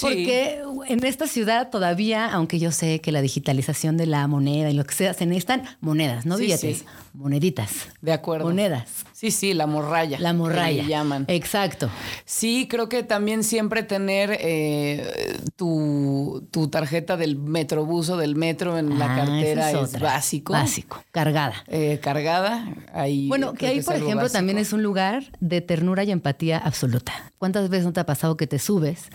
Porque 0.00 0.62
en 0.88 1.04
esta 1.04 1.26
ciudad 1.26 1.70
todavía, 1.70 2.26
aunque 2.26 2.58
yo 2.58 2.70
sé 2.70 3.00
que 3.00 3.12
la 3.12 3.22
digitalización 3.22 3.96
de 3.96 4.06
la 4.06 4.26
moneda 4.26 4.70
y 4.70 4.74
lo 4.74 4.84
que 4.84 4.94
sea, 4.94 5.14
se 5.14 5.24
necesitan 5.24 5.62
monedas, 5.80 6.26
no 6.26 6.36
billetes, 6.36 6.84
moneditas. 7.14 7.88
De 8.02 8.12
acuerdo. 8.12 8.44
Monedas. 8.44 9.06
Sí, 9.16 9.30
sí, 9.30 9.54
la 9.54 9.66
morralla. 9.66 10.18
La 10.20 10.34
morralla. 10.34 10.82
Que 10.82 10.88
llaman. 10.90 11.24
Exacto. 11.28 11.88
Sí, 12.26 12.68
creo 12.68 12.90
que 12.90 13.02
también 13.02 13.44
siempre 13.44 13.82
tener 13.82 14.36
eh, 14.38 15.40
tu, 15.56 16.46
tarjeta 16.70 17.16
del 17.16 17.38
metrobús 17.38 18.10
o 18.10 18.18
del 18.18 18.36
metro 18.36 18.76
en 18.76 18.98
la 18.98 19.14
ah, 19.14 19.16
cartera 19.16 19.80
otra. 19.80 20.00
básico. 20.00 20.52
Básico, 20.52 21.02
cargada. 21.12 21.54
Eh, 21.68 21.98
cargada. 22.02 22.68
Ahí 22.92 23.26
Bueno, 23.28 23.54
que 23.54 23.68
ahí, 23.68 23.78
es 23.78 23.86
por 23.86 23.94
ejemplo, 23.94 24.16
básico. 24.16 24.32
también 24.34 24.58
es 24.58 24.74
un 24.74 24.82
lugar 24.82 25.32
de 25.40 25.62
ternura 25.62 26.04
y 26.04 26.10
empatía 26.10 26.58
absoluta. 26.58 27.32
¿Cuántas 27.38 27.70
veces 27.70 27.86
no 27.86 27.94
te 27.94 28.00
ha 28.00 28.06
pasado 28.06 28.36
que 28.36 28.46
te 28.46 28.58
subes, 28.58 29.08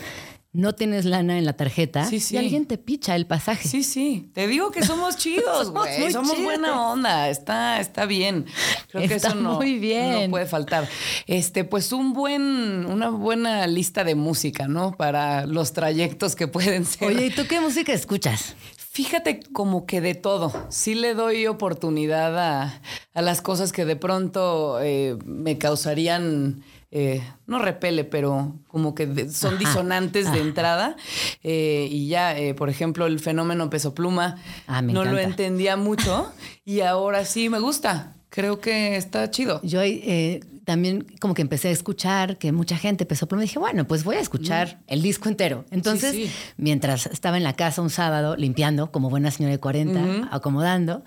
no 0.53 0.73
tienes 0.75 1.05
lana 1.05 1.37
en 1.37 1.45
la 1.45 1.53
tarjeta 1.53 2.05
Sí, 2.05 2.19
sí. 2.19 2.35
y 2.35 2.37
alguien 2.37 2.65
te 2.65 2.77
picha 2.77 3.15
el 3.15 3.25
pasaje? 3.25 3.67
Sí, 3.69 3.83
sí. 3.83 4.29
Te 4.33 4.47
digo 4.47 4.69
que 4.71 4.83
somos 4.83 5.15
chidos, 5.15 5.67
Somos 5.67 5.87
güey. 5.87 6.11
Somos, 6.11 6.31
chidos. 6.31 6.43
buena 6.43 6.89
onda. 6.91 7.29
Está, 7.29 7.79
está 7.79 8.05
bien. 8.05 8.45
Creo 8.91 9.07
que 9.07 9.15
Está 9.15 9.29
eso 9.29 9.37
no, 9.37 9.53
muy 9.53 9.79
bien. 9.79 10.23
no 10.25 10.29
puede 10.29 10.45
faltar. 10.45 10.87
Este, 11.25 11.63
pues 11.63 11.93
un 11.93 12.11
buen, 12.13 12.85
una 12.85 13.09
buena 13.09 13.65
lista 13.67 14.03
de 14.03 14.15
música, 14.15 14.67
¿no? 14.67 14.91
Para 14.97 15.45
los 15.45 15.71
trayectos 15.73 16.35
que 16.35 16.47
pueden 16.47 16.83
ser. 16.85 17.07
Oye, 17.07 17.27
¿y 17.27 17.29
tú 17.29 17.43
qué 17.47 17.61
música 17.61 17.93
escuchas? 17.93 18.55
Fíjate 18.93 19.39
como 19.53 19.85
que 19.85 20.01
de 20.01 20.15
todo. 20.15 20.51
Sí 20.69 20.95
le 20.95 21.13
doy 21.13 21.47
oportunidad 21.47 22.37
a, 22.37 22.81
a 23.13 23.21
las 23.21 23.41
cosas 23.41 23.71
que 23.71 23.85
de 23.85 23.95
pronto 23.95 24.81
eh, 24.81 25.17
me 25.25 25.57
causarían, 25.57 26.61
eh, 26.91 27.21
no 27.47 27.59
repele, 27.59 28.03
pero 28.03 28.59
como 28.67 28.93
que 28.93 29.29
son 29.29 29.55
Ajá, 29.55 29.59
disonantes 29.59 30.31
de 30.31 30.39
entrada. 30.39 30.95
Eh, 31.43 31.87
y 31.89 32.07
ya, 32.07 32.37
eh, 32.37 32.53
por 32.53 32.69
ejemplo, 32.69 33.07
el 33.07 33.19
fenómeno 33.19 33.69
peso 33.69 33.93
pluma, 33.95 34.35
Ah, 34.67 34.81
no 34.81 35.03
lo 35.05 35.17
entendía 35.17 35.77
mucho 35.77 36.31
y 36.65 36.81
ahora 36.81 37.25
sí 37.25 37.49
me 37.49 37.59
gusta. 37.59 38.15
Creo 38.29 38.59
que 38.61 38.95
está 38.95 39.29
chido. 39.29 39.59
Yo 39.63 39.81
también 40.63 41.05
como 41.19 41.33
que 41.33 41.41
empecé 41.41 41.67
a 41.67 41.71
escuchar 41.71 42.37
que 42.37 42.51
mucha 42.51 42.77
gente 42.77 43.03
empezó 43.03 43.27
a 43.29 43.35
y 43.35 43.41
dije, 43.41 43.59
bueno, 43.59 43.85
pues 43.87 44.03
voy 44.03 44.15
a 44.15 44.19
escuchar 44.19 44.79
el 44.87 45.01
disco 45.01 45.27
entero. 45.27 45.65
Entonces, 45.71 46.11
Sí, 46.13 46.27
sí. 46.27 46.31
mientras 46.55 47.07
estaba 47.07 47.35
en 47.37 47.43
la 47.43 47.53
casa 47.53 47.81
un 47.81 47.89
sábado 47.89 48.37
limpiando, 48.37 48.91
como 48.91 49.09
buena 49.09 49.31
señora 49.31 49.51
de 49.51 49.59
40, 49.59 50.29
acomodando, 50.31 51.03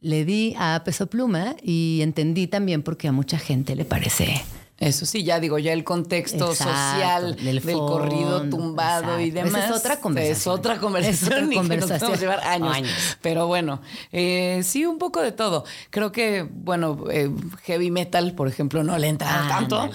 le 0.00 0.24
di 0.24 0.54
a 0.58 0.82
Peso 0.84 1.06
Pluma 1.06 1.56
y 1.62 2.00
entendí 2.02 2.46
también 2.46 2.82
porque 2.82 3.08
a 3.08 3.12
mucha 3.12 3.38
gente 3.38 3.74
le 3.76 3.84
parece 3.86 4.42
Eso 4.78 5.06
sí, 5.06 5.24
ya 5.24 5.40
digo, 5.40 5.58
ya 5.58 5.72
el 5.72 5.84
contexto 5.84 6.50
Exacto, 6.50 6.74
social 6.74 7.36
del 7.36 7.62
corrido 7.62 8.42
tumbado 8.50 9.18
y. 9.18 9.28
Esa 9.28 9.44
demás. 9.44 9.70
es 9.70 9.76
otra 9.76 10.00
conversación. 10.00 10.36
Es 10.36 10.46
otra 10.46 10.78
conversación. 10.78 11.50
Es 11.50 11.58
otra 11.58 11.64
y 11.64 12.00
que 12.00 12.08
nos 12.10 12.20
llevar 12.20 12.40
años. 12.40 12.76
Años. 12.76 13.16
Pero 13.22 13.46
bueno, 13.46 13.80
eh, 14.12 14.60
sí, 14.64 14.84
un 14.84 14.98
poco 14.98 15.22
de 15.22 15.32
todo. 15.32 15.64
Creo 15.88 16.12
que, 16.12 16.46
bueno, 16.50 17.04
eh, 17.10 17.30
heavy 17.62 17.90
metal, 17.90 18.34
por 18.34 18.48
ejemplo, 18.48 18.84
no 18.84 18.98
le 18.98 19.08
entra 19.08 19.44
Ándale, 19.44 19.66
tanto. 19.68 19.90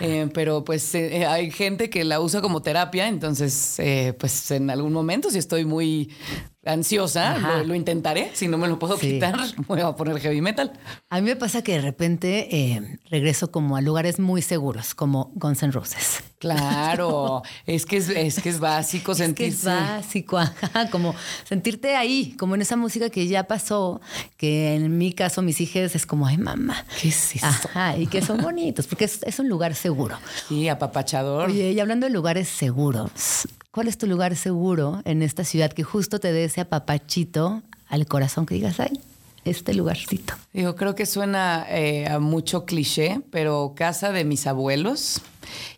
Eh, 0.00 0.28
pero 0.34 0.64
pues 0.64 0.94
eh, 0.94 1.24
hay 1.24 1.50
gente 1.50 1.88
que 1.88 2.04
la 2.04 2.20
usa 2.20 2.42
como 2.42 2.60
terapia. 2.60 3.08
Entonces, 3.08 3.78
eh, 3.78 4.14
pues 4.18 4.50
en 4.50 4.68
algún 4.68 4.92
momento, 4.92 5.30
si 5.30 5.38
estoy 5.38 5.64
muy 5.64 6.10
ansiosa, 6.66 7.38
lo, 7.38 7.64
lo 7.64 7.74
intentaré. 7.74 8.30
Si 8.34 8.48
no 8.48 8.58
me 8.58 8.68
lo 8.68 8.78
puedo 8.78 8.96
Sí. 8.98 9.12
quitar, 9.12 9.36
voy 9.68 9.80
a 9.80 9.92
poner 9.94 10.18
heavy 10.20 10.40
metal. 10.40 10.72
A 11.10 11.20
mí 11.20 11.26
me 11.26 11.36
pasa 11.36 11.62
que 11.62 11.72
de 11.72 11.80
repente 11.80 12.48
eh, 12.54 12.98
regreso 13.10 13.50
como 13.50 13.76
a 13.76 13.80
lugares 13.80 14.18
muy 14.18 14.42
seguros, 14.42 14.94
como 14.94 15.30
Guns 15.34 15.62
N' 15.62 15.72
Roses. 15.72 16.22
Claro, 16.38 17.42
es 17.66 17.86
que 17.86 17.96
es, 17.96 18.08
es 18.10 18.40
que 18.40 18.50
es 18.50 18.60
básico 18.60 19.12
Es 19.12 19.18
que 19.18 19.24
sentirse. 19.24 19.56
es 19.58 19.64
básico, 19.64 20.38
ajá, 20.38 20.90
como 20.90 21.14
sentirte 21.44 21.96
ahí, 21.96 22.34
como 22.38 22.54
en 22.54 22.62
esa 22.62 22.76
música 22.76 23.08
que 23.10 23.26
ya 23.26 23.44
pasó, 23.44 24.00
que 24.36 24.74
en 24.74 24.98
mi 24.98 25.12
caso 25.12 25.42
mis 25.42 25.60
hijas 25.60 25.94
es 25.94 26.04
como, 26.06 26.26
ay 26.26 26.36
mamá, 26.38 26.84
¿Qué 27.00 27.08
es? 27.08 27.42
Ajá, 27.42 27.96
y 27.96 28.06
que 28.06 28.20
son 28.22 28.42
bonitos, 28.42 28.86
porque 28.86 29.04
es, 29.06 29.22
es 29.22 29.38
un 29.38 29.48
lugar 29.48 29.74
seguro. 29.74 30.18
Sí, 30.48 30.68
apapachador. 30.68 31.48
Oye, 31.50 31.72
y 31.72 31.80
hablando 31.80 32.06
de 32.06 32.12
lugares 32.12 32.48
seguros, 32.48 33.48
¿cuál 33.76 33.88
es 33.88 33.98
tu 33.98 34.06
lugar 34.06 34.34
seguro 34.36 35.02
en 35.04 35.20
esta 35.20 35.44
ciudad 35.44 35.70
que 35.70 35.82
justo 35.82 36.18
te 36.18 36.32
dé 36.32 36.44
ese 36.44 36.62
apapachito 36.62 37.62
al 37.88 38.06
corazón 38.06 38.46
que 38.46 38.54
digas, 38.54 38.80
ay, 38.80 38.98
este 39.44 39.74
lugarcito? 39.74 40.32
Digo, 40.54 40.76
creo 40.76 40.94
que 40.94 41.04
suena 41.04 41.66
eh, 41.68 42.08
a 42.08 42.18
mucho 42.18 42.64
cliché, 42.64 43.20
pero 43.30 43.74
casa 43.76 44.12
de 44.12 44.24
mis 44.24 44.46
abuelos 44.46 45.20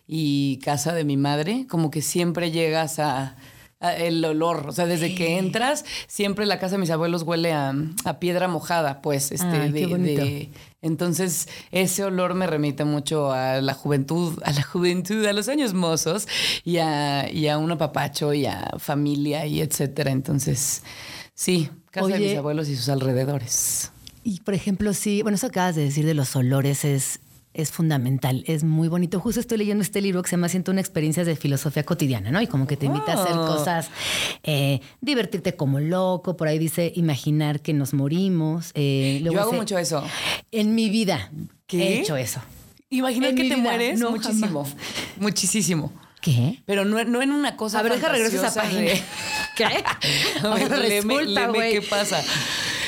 y 0.07 0.59
casa 0.63 0.93
de 0.93 1.03
mi 1.03 1.17
madre, 1.17 1.67
como 1.67 1.91
que 1.91 2.01
siempre 2.01 2.51
llegas 2.51 2.99
a 2.99 3.35
el 3.81 4.23
olor, 4.25 4.65
o 4.67 4.71
sea, 4.73 4.85
desde 4.85 5.15
que 5.15 5.37
entras, 5.37 5.85
siempre 6.07 6.45
la 6.45 6.59
casa 6.59 6.75
de 6.75 6.79
mis 6.79 6.89
abuelos 6.89 7.23
huele 7.23 7.53
a, 7.53 7.73
a 8.05 8.19
piedra 8.19 8.47
mojada, 8.47 9.01
pues, 9.01 9.31
este, 9.31 9.45
Ay, 9.47 9.71
de- 9.71 9.87
de- 9.87 10.49
entonces 10.81 11.47
ese 11.71 12.03
olor 12.03 12.33
me 12.35 12.47
remite 12.47 12.83
mucho 12.85 13.31
a 13.31 13.61
la 13.61 13.73
juventud, 13.73 14.37
a 14.43 14.51
la 14.51 14.63
juventud, 14.63 15.25
a 15.25 15.33
los 15.33 15.47
años 15.49 15.73
mozos 15.73 16.27
y 16.65 16.77
a, 16.77 17.29
y 17.31 17.47
a 17.47 17.57
un 17.57 17.71
apapacho 17.71 18.33
y 18.33 18.45
a 18.45 18.69
familia 18.79 19.45
y 19.45 19.61
etcétera. 19.61 20.11
Entonces, 20.11 20.83
sí, 21.33 21.69
casa 21.91 22.07
de 22.07 22.13
Oye. 22.15 22.27
mis 22.29 22.37
abuelos 22.37 22.67
y 22.69 22.75
sus 22.75 22.89
alrededores. 22.89 23.91
Y 24.23 24.41
por 24.41 24.53
ejemplo, 24.53 24.93
sí, 24.93 25.21
bueno, 25.21 25.35
eso 25.35 25.47
acabas 25.47 25.75
de 25.75 25.83
decir 25.83 26.05
de 26.05 26.13
los 26.13 26.35
olores 26.35 26.83
es, 26.85 27.19
es 27.53 27.71
fundamental, 27.71 28.43
es 28.47 28.63
muy 28.63 28.87
bonito. 28.87 29.19
Justo 29.19 29.39
estoy 29.39 29.57
leyendo 29.57 29.81
este 29.81 30.01
libro 30.01 30.21
que 30.21 30.29
se 30.29 30.35
llama 30.35 30.49
Siento 30.49 30.71
una 30.71 30.81
experiencia 30.81 31.25
de 31.25 31.35
filosofía 31.35 31.83
cotidiana, 31.83 32.31
¿no? 32.31 32.41
Y 32.41 32.47
como 32.47 32.67
que 32.67 32.77
te 32.77 32.85
invita 32.85 33.13
a 33.13 33.23
hacer 33.23 33.35
Oh. 33.35 33.47
cosas, 33.47 33.89
eh, 34.43 34.81
divertirte 35.01 35.55
como 35.55 35.79
loco, 35.79 36.37
por 36.37 36.47
ahí 36.47 36.59
dice 36.59 36.91
imaginar 36.95 37.59
que 37.61 37.73
nos 37.73 37.93
morimos. 37.93 38.71
eh, 38.75 39.19
luego 39.21 39.33
Yo 39.35 39.41
hago 39.41 39.51
dice, 39.51 39.61
mucho 39.61 39.77
eso. 39.77 40.03
En 40.51 40.75
mi 40.75 40.89
vida 40.89 41.31
¿Qué? 41.67 41.77
he 41.81 41.99
hecho 42.01 42.15
eso. 42.17 42.39
Imaginar 42.91 43.31
En 43.31 43.35
que 43.35 43.43
te 43.43 43.49
vida, 43.49 43.57
mueres 43.57 43.99
no, 43.99 44.11
muchísimo. 44.11 44.65
Muchísimo. 45.19 45.91
¿Qué? 46.21 46.61
Pero 46.65 46.83
no, 46.85 47.03
no 47.05 47.21
en 47.21 47.31
una 47.31 47.55
cosa. 47.55 47.79
A 47.79 47.83
ver, 47.83 47.93
deja 47.93 48.09
regreso 48.09 48.43
a 48.43 48.47
esa 48.47 48.61
página. 48.61 48.81
de- 48.81 49.01
¿Qué? 49.55 49.65
A 50.43 51.47
ver, 51.51 51.71
qué 51.71 51.81
pasa. 51.89 52.21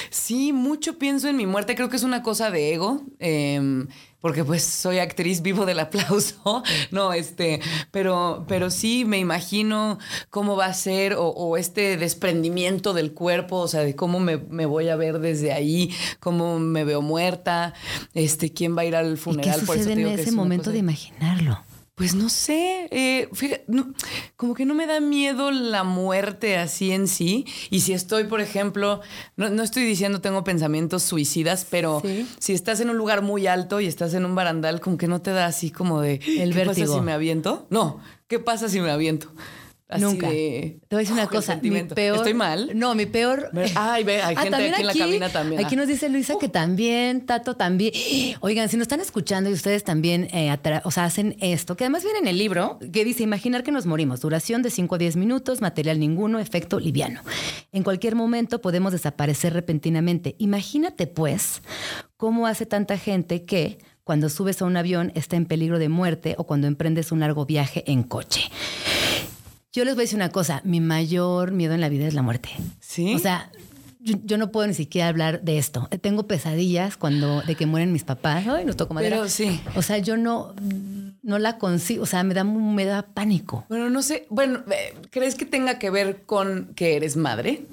Sí, 0.10 0.51
mucho 0.53 0.98
pienso 0.98 1.27
en 1.30 1.38
mi 1.38 1.46
muerte. 1.46 1.75
Creo 1.75 1.89
que 1.89 1.96
es 1.96 2.03
una 2.03 2.24
cosa 2.24 2.51
de 2.51 2.74
ego. 2.74 3.01
em, 3.20 3.88
porque 4.22 4.44
pues 4.46 4.63
soy 4.63 5.00
actriz, 5.00 5.42
vivo 5.42 5.66
del 5.66 5.80
aplauso. 5.80 6.63
No, 6.92 7.13
este, 7.13 7.62
pero, 7.92 8.46
pero 8.48 8.70
sí 8.70 9.06
me 9.06 9.18
imagino 9.18 9.98
cómo 10.30 10.56
va 10.56 10.66
a 10.66 10.74
ser 10.74 11.13
o, 11.13 11.28
o 11.28 11.58
este 11.58 11.98
desprendimiento 11.98 12.94
del 12.94 13.13
cuerpo, 13.13 13.58
o 13.58 13.68
sea, 13.68 13.82
de 13.82 13.96
cómo 13.96 14.20
me, 14.20 14.38
me 14.38 14.66
voy 14.66 14.90
a 14.90 14.96
ver 14.96 15.20
desde 15.20 15.54
ahí, 15.54 15.94
cómo 16.20 16.60
me 16.60 16.84
veo 16.84 17.01
muerta, 17.01 17.74
este, 18.13 18.51
quién 18.51 18.78
va 18.78 18.82
a 18.82 18.86
ir 18.86 18.96
al 18.96 19.13
¿Y 19.13 19.16
qué 19.16 19.18
funeral. 19.18 19.62
Por 19.66 19.75
eso 19.78 19.90
sucede 19.90 20.01
en 20.01 20.20
ese 20.20 20.32
momento 20.32 20.72
de 20.72 20.80
imaginarlo? 20.80 21.71
Pues 22.01 22.15
no 22.15 22.29
sé, 22.29 22.88
eh, 22.89 23.29
fíjate, 23.31 23.63
no, 23.67 23.93
como 24.36 24.55
que 24.55 24.65
no 24.65 24.74
me 24.74 24.88
da 24.88 25.00
miedo 25.00 25.51
la 25.51 25.84
muerte 25.84 26.58
así 26.58 26.91
en 26.91 27.08
sí. 27.08 27.46
Y 27.70 27.81
si 27.81 27.93
estoy, 27.93 28.24
por 28.24 28.41
ejemplo, 28.41 29.01
no, 29.38 29.51
no 29.51 29.62
estoy 29.62 29.84
diciendo 29.84 30.20
tengo 30.20 30.43
pensamientos 30.43 31.03
suicidas, 31.03 31.67
pero 31.70 32.01
Sí. 32.03 32.25
si 32.39 32.53
estás 32.53 32.79
en 32.79 32.89
un 32.89 32.98
lugar 32.98 33.22
muy 33.22 33.46
alto 33.46 33.79
y 33.81 33.86
estás 33.86 34.15
en 34.15 34.25
un 34.25 34.34
barandal, 34.34 34.79
como 34.81 34.98
que 34.98 35.08
no 35.08 35.22
te 35.22 35.29
da 35.29 35.46
así 35.46 35.70
como 35.70 36.01
de, 36.01 36.15
El 36.15 36.22
¿qué 36.53 36.55
vértigo. 36.65 36.88
pasa 36.88 36.96
si 36.96 37.01
me 37.01 37.12
aviento? 37.13 37.67
No, 37.70 38.00
¿qué 38.27 38.39
pasa 38.39 38.67
si 38.67 38.79
me 38.81 38.89
aviento? 38.89 39.31
Así 39.91 40.03
Nunca. 40.03 40.29
de- 40.29 40.79
Te 40.88 40.95
voy 40.95 40.98
a 40.98 41.00
decir 41.00 41.13
una 41.13 41.24
¡oh, 41.24 41.25
el 41.25 41.29
cosa. 41.29 41.51
Mi 41.51 41.55
sentimiento! 41.55 41.95
peor, 41.95 42.15
¿Estoy 42.17 42.33
mal? 42.33 42.71
No, 42.74 42.95
mi 42.95 43.05
peor. 43.05 43.51
Ay, 43.75 44.03
ve, 44.05 44.21
hay 44.21 44.36
gente 44.36 44.50
también 44.51 44.74
aquí 44.74 44.81
en 44.81 44.88
la 44.88 44.93
cabina 44.93 45.29
también. 45.29 45.65
Aquí 45.65 45.75
Ah. 45.75 45.77
nos 45.79 45.88
dice 45.88 46.07
Luisa 46.10 46.36
que 46.39 46.48
también, 46.48 47.25
Tato 47.25 47.55
también. 47.55 47.91
Oigan, 48.39 48.69
si 48.69 48.77
nos 48.77 48.83
están 48.86 49.01
escuchando 49.01 49.50
y 49.50 49.53
ustedes 49.53 49.83
también, 49.83 50.29
eh, 50.31 50.55
o 50.86 50.91
sea, 50.91 51.03
hacen 51.05 51.36
esto, 51.41 51.75
que 51.75 51.83
además 51.83 52.03
viene 52.03 52.19
en 52.19 52.27
el 52.27 52.38
libro, 52.38 52.79
que 52.93 53.03
dice 53.03 53.24
imaginar 53.24 53.63
que 53.63 53.71
nos 53.71 53.86
morimos, 53.86 54.21
duración 54.21 54.62
de 54.62 54.69
5 54.69 54.95
a 54.95 54.98
10 54.98 55.17
minutos, 55.17 55.60
material 55.62 56.00
ninguno, 56.00 56.39
efecto 56.39 56.79
liviano. 56.79 57.21
En 57.74 57.83
cualquier 57.83 58.15
momento 58.15 58.62
podemos 58.62 58.93
desaparecer 58.93 59.53
repentinamente. 59.53 60.36
Imagínate, 60.38 61.07
pues, 61.07 61.62
cómo 62.17 62.48
hace 62.48 62.65
tanta 62.65 62.98
gente 62.98 63.43
que 63.45 63.77
cuando 64.03 64.29
subes 64.29 64.62
a 64.62 64.65
un 64.65 64.75
avión 64.77 65.12
está 65.15 65.36
en 65.36 65.45
peligro 65.45 65.79
de 65.79 65.88
muerte 65.88 66.36
o 66.38 66.43
cuando 66.45 66.67
emprendes 66.67 67.12
un 67.12 67.19
largo 67.19 67.45
viaje 67.45 67.83
en 67.89 68.03
coche. 68.03 68.41
Yo 69.74 69.86
les 69.86 69.96
voy 69.96 70.01
a 70.01 70.04
decir 70.04 70.18
una 70.18 70.30
cosa, 70.30 70.62
mi 70.66 70.82
mayor 70.82 71.51
miedo 71.51 71.74
en 71.74 71.82
la 71.82 71.88
vida 71.90 72.06
es 72.08 72.13
la 72.13 72.22
muerte. 72.22 72.50
¿Sí? 72.82 73.13
O 73.16 73.20
sea, 73.20 73.50
yo, 74.01 74.18
yo 74.25 74.38
no 74.38 74.51
puedo 74.51 74.68
ni 74.68 74.74
siquiera 74.74 75.08
hablar 75.08 75.44
de 75.44 75.58
esto. 75.58 75.88
Tengo 76.01 76.28
pesadillas 76.28 76.98
cuando 76.98 77.42
de 77.44 77.56
que 77.56 77.66
mueren 77.66 77.94
mis 77.94 78.04
papás. 78.04 78.46
Ay, 78.48 78.66
nos 78.66 78.75
tocó 78.75 78.94
madera. 78.94 79.16
Pero 79.18 79.30
sí. 79.30 79.62
O 79.75 79.82
sea, 79.82 79.98
yo 80.00 80.18
no, 80.18 80.54
no 81.24 81.40
la 81.40 81.58
consigo. 81.58 82.04
O 82.04 82.06
sea, 82.06 82.24
me 82.24 82.34
da, 82.34 82.44
me 82.44 82.84
da 82.84 83.04
pánico. 83.04 83.66
Bueno, 83.70 83.90
no 83.90 84.01
sé. 84.01 84.25
Bueno, 84.30 84.60
eh, 84.72 84.94
¿crees 85.10 85.36
que 85.36 85.46
tenga 85.46 85.80
que 85.80 85.90
ver 85.90 86.24
con 86.25 86.74
que 86.75 86.98
eres 86.98 87.16
madre? 87.16 87.66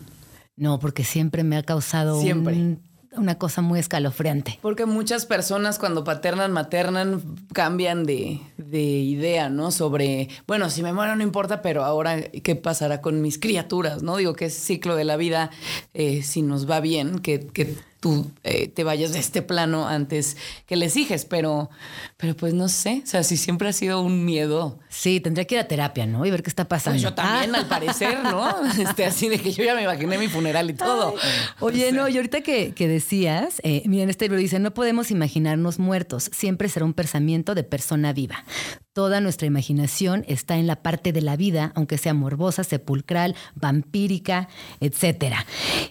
No, 0.57 0.78
porque 0.78 1.02
siempre 1.05 1.43
me 1.45 1.57
ha 1.57 1.62
causado 1.64 2.21
Siempre. 2.21 2.55
un- 2.55 2.81
una 3.18 3.37
cosa 3.37 3.62
muy 3.62 3.78
escalofriante. 3.78 4.58
Porque 4.62 4.87
muchas 4.87 5.26
personas 5.26 5.78
cuando 5.78 6.04
paternan, 6.04 6.52
maternan, 6.52 7.22
cambian 7.52 8.04
de, 8.04 8.40
de 8.56 8.80
idea, 8.80 9.48
¿no? 9.48 9.70
Sobre, 9.70 10.28
bueno, 10.46 10.70
si 10.70 10.82
me 10.82 10.92
muero 10.92 11.16
no 11.16 11.22
importa, 11.22 11.62
pero 11.62 11.84
ahora, 11.84 12.22
¿qué 12.22 12.56
pasará 12.56 13.00
con 13.00 13.20
mis 13.20 13.38
criaturas, 13.38 14.02
no? 14.02 14.16
Digo 14.16 14.34
que 14.34 14.46
es 14.46 14.54
ciclo 14.54 14.96
de 14.96 15.04
la 15.04 15.16
vida, 15.16 15.50
eh, 15.94 16.22
si 16.22 16.42
nos 16.42 16.68
va 16.68 16.80
bien, 16.80 17.18
que, 17.18 17.46
que 17.46 17.76
tú 18.00 18.31
eh, 18.45 18.69
te 18.69 18.85
vayas 18.85 19.12
de 19.12 19.19
este 19.19 19.43
plano 19.43 19.88
antes 19.88 20.37
que 20.67 20.76
les 20.76 20.97
hijes, 20.97 21.25
pero, 21.25 21.69
pero 22.17 22.37
pues 22.37 22.55
no 22.55 22.69
sé, 22.69 23.02
o 23.05 23.07
sea, 23.07 23.23
si 23.23 23.37
siempre 23.37 23.69
ha 23.69 23.73
sido 23.73 24.00
un 24.02 24.25
miedo. 24.25 24.78
Sí, 24.88 25.21
tendría 25.21 25.45
que 25.47 25.57
ir 25.57 25.61
a 25.61 25.69
terapia, 25.69 26.07
¿no? 26.07 26.25
Y 26.25 26.31
ver 26.31 26.43
qué 26.43 26.49
está 26.50 26.69
pasando. 26.69 26.95
Pues 26.95 27.02
yo 27.02 27.14
también, 27.14 27.55
Ah. 27.55 27.59
al 27.59 27.67
parecer, 27.67 28.19
¿no? 28.23 28.49
Este, 28.78 29.05
así 29.05 29.28
de 29.28 29.38
que 29.38 29.52
yo 29.52 29.64
ya 29.64 29.75
me 29.75 29.83
imaginé 29.83 30.19
mi 30.19 30.28
funeral 30.28 30.71
y 30.71 30.75
todo. 30.75 31.14
Oye, 31.61 31.93
no, 31.93 32.09
y 32.09 32.17
ahorita 32.17 32.40
que, 32.43 32.73
que 32.73 32.88
decías, 32.88 33.61
eh, 33.64 33.83
miren, 33.87 34.11
este 34.11 34.26
libro 34.26 34.38
dice, 34.38 34.59
no 34.59 34.73
podemos 34.75 35.11
imaginarnos 35.11 35.78
muertos, 35.78 36.31
siempre 36.33 36.69
será 36.69 36.85
un 36.85 36.95
pensamiento 36.95 37.55
de 37.55 37.64
persona 37.64 38.12
viva. 38.12 38.45
Toda 38.93 39.21
nuestra 39.21 39.47
imaginación 39.47 40.25
está 40.28 40.57
en 40.57 40.67
la 40.67 40.83
parte 40.83 41.12
de 41.12 41.23
la 41.23 41.37
vida, 41.37 41.73
aunque 41.76 41.99
sea 41.99 42.14
morbosa, 42.14 42.64
sepulcral, 42.64 43.37
vampírica, 43.55 44.49
etcétera. 44.81 45.47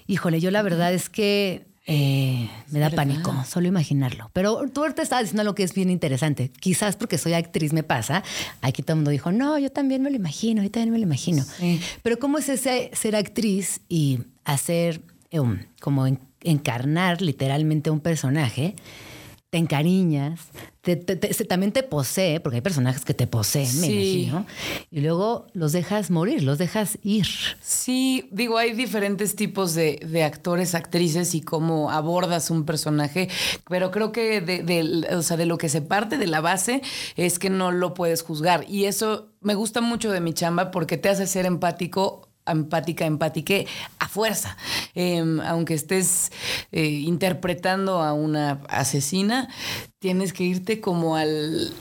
Híjole, 0.07 0.39
yo 0.41 0.51
la 0.51 0.61
verdad 0.61 0.93
es 0.93 1.09
que 1.09 1.66
eh, 1.89 2.49
me 2.69 2.79
da 2.79 2.89
verdad. 2.89 2.95
pánico 2.97 3.33
solo 3.47 3.67
imaginarlo. 3.67 4.29
Pero 4.33 4.61
tú 4.73 4.81
ahorita 4.81 5.01
estabas 5.01 5.23
diciendo 5.23 5.43
lo 5.45 5.55
que 5.55 5.63
es 5.63 5.73
bien 5.73 5.89
interesante. 5.89 6.51
Quizás 6.59 6.97
porque 6.97 7.17
soy 7.17 7.33
actriz 7.33 7.71
me 7.73 7.81
pasa. 7.83 8.23
Aquí 8.61 8.81
todo 8.83 8.93
el 8.93 8.97
mundo 8.97 9.11
dijo, 9.11 9.31
no, 9.31 9.57
yo 9.57 9.71
también 9.71 10.01
me 10.01 10.09
lo 10.09 10.15
imagino, 10.17 10.61
yo 10.63 10.69
también 10.69 10.91
me 10.91 10.97
lo 10.99 11.03
imagino. 11.05 11.43
Sí. 11.43 11.79
Pero 12.03 12.19
¿cómo 12.19 12.37
es 12.39 12.49
ese 12.49 12.91
ser 12.93 13.15
actriz 13.15 13.79
y 13.87 14.19
hacer, 14.43 15.01
eh, 15.31 15.39
um, 15.39 15.59
como 15.79 16.05
en- 16.07 16.19
encarnar 16.43 17.21
literalmente 17.21 17.89
un 17.89 18.01
personaje? 18.01 18.75
Te 19.49 19.57
encariñas, 19.57 20.41
te- 20.81 20.97
te- 20.97 21.15
te- 21.15 21.33
se- 21.33 21.45
también 21.45 21.71
te 21.71 21.81
posee, 21.81 22.41
porque 22.41 22.57
hay 22.57 22.61
personajes 22.61 23.05
que 23.05 23.13
te 23.13 23.27
poseen, 23.27 23.79
me 23.79 23.87
imagino, 23.87 24.45
y 24.91 24.99
luego 24.99 25.47
los 25.53 25.71
dejas 25.71 26.11
morir, 26.11 26.43
los 26.43 26.57
dejas 26.57 26.97
ir. 27.01 27.27
Sí, 27.61 28.27
digo, 28.33 28.57
hay 28.57 28.73
diferentes 28.73 29.37
tipos 29.37 29.73
de, 29.73 30.01
de 30.05 30.23
actores, 30.25 30.75
actrices 30.75 31.33
y 31.33 31.39
cómo 31.39 31.91
abordas 31.91 32.49
un 32.51 32.65
personaje, 32.65 33.29
pero 33.69 33.89
creo 33.89 34.11
que 34.11 34.41
de, 34.41 34.63
de- 34.63 35.15
o 35.15 35.21
sea, 35.21 35.37
de 35.37 35.45
lo 35.45 35.57
que 35.57 35.69
se 35.69 35.81
parte 35.81 36.17
de 36.17 36.27
la 36.27 36.41
base 36.41 36.81
es 37.15 37.39
que 37.39 37.49
no 37.49 37.71
lo 37.71 37.93
puedes 37.93 38.23
juzgar. 38.23 38.65
Y 38.67 38.83
eso 38.83 39.29
me 39.39 39.55
gusta 39.55 39.79
mucho 39.79 40.11
de 40.11 40.19
mi 40.19 40.33
chamba 40.33 40.71
porque 40.71 40.97
te 40.97 41.07
hace 41.07 41.25
ser 41.25 41.45
empático 41.45 42.26
empática, 42.51 43.05
empatique 43.05 43.67
a 43.99 44.07
fuerza. 44.07 44.57
Eh, 44.95 45.23
aunque 45.45 45.73
estés 45.73 46.31
eh, 46.71 46.85
interpretando 46.85 48.01
a 48.01 48.13
una 48.13 48.61
asesina, 48.69 49.49
tienes 49.99 50.33
que 50.33 50.43
irte 50.43 50.81
como 50.81 51.15
al, 51.15 51.73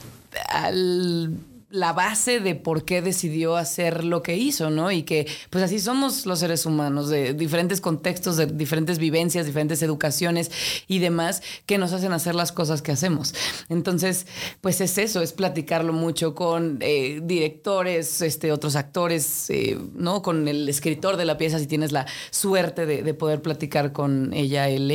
al 0.49 1.39
la 1.77 1.93
base 1.93 2.41
de 2.41 2.55
por 2.55 2.85
qué 2.85 3.03
decidió 3.03 3.57
hacer 3.57 4.05
lo 4.05 4.23
que 4.23 4.37
hizo, 4.37 4.71
¿no? 4.71 4.91
Y 4.91 5.03
que 5.05 5.27
pues 5.51 5.63
así 5.63 5.79
somos 5.79 6.27
los 6.27 6.41
seres 6.41 6.67
humanos, 6.67 7.09
de 7.09 7.35
diferentes 7.35 7.81
contextos, 7.81 8.37
de 8.37 8.47
diferentes 8.47 8.99
vivencias, 8.99 9.47
diferentes 9.47 9.83
educaciones 9.83 10.51
y 10.89 10.99
demás 10.99 11.43
que 11.67 11.79
nos 11.79 11.93
hacen 11.93 12.13
hacer 12.13 12.35
las 12.35 12.51
cosas 12.51 12.83
que 12.83 12.93
hacemos. 12.93 13.35
Entonces, 13.69 14.27
pues 14.61 14.81
es 14.81 14.99
eso, 14.99 15.23
es 15.23 15.33
platicarlo 15.33 15.93
mucho 15.93 16.35
con 16.35 16.79
eh, 16.81 17.21
directores, 17.23 18.23
este, 18.23 18.51
otros 18.51 18.75
actores, 18.75 19.51
eh, 19.51 19.79
¿no? 19.95 20.23
Con 20.23 20.49
el 20.49 20.69
escritor 20.69 21.17
de 21.17 21.27
la 21.27 21.37
pieza, 21.39 21.59
si 21.59 21.67
tienes 21.67 21.93
la 21.93 22.07
suerte 22.31 22.87
de, 22.87 23.03
de 23.03 23.15
poder 23.15 23.43
platicar 23.43 23.93
con 23.93 24.33
ella, 24.33 24.69
el 24.69 24.91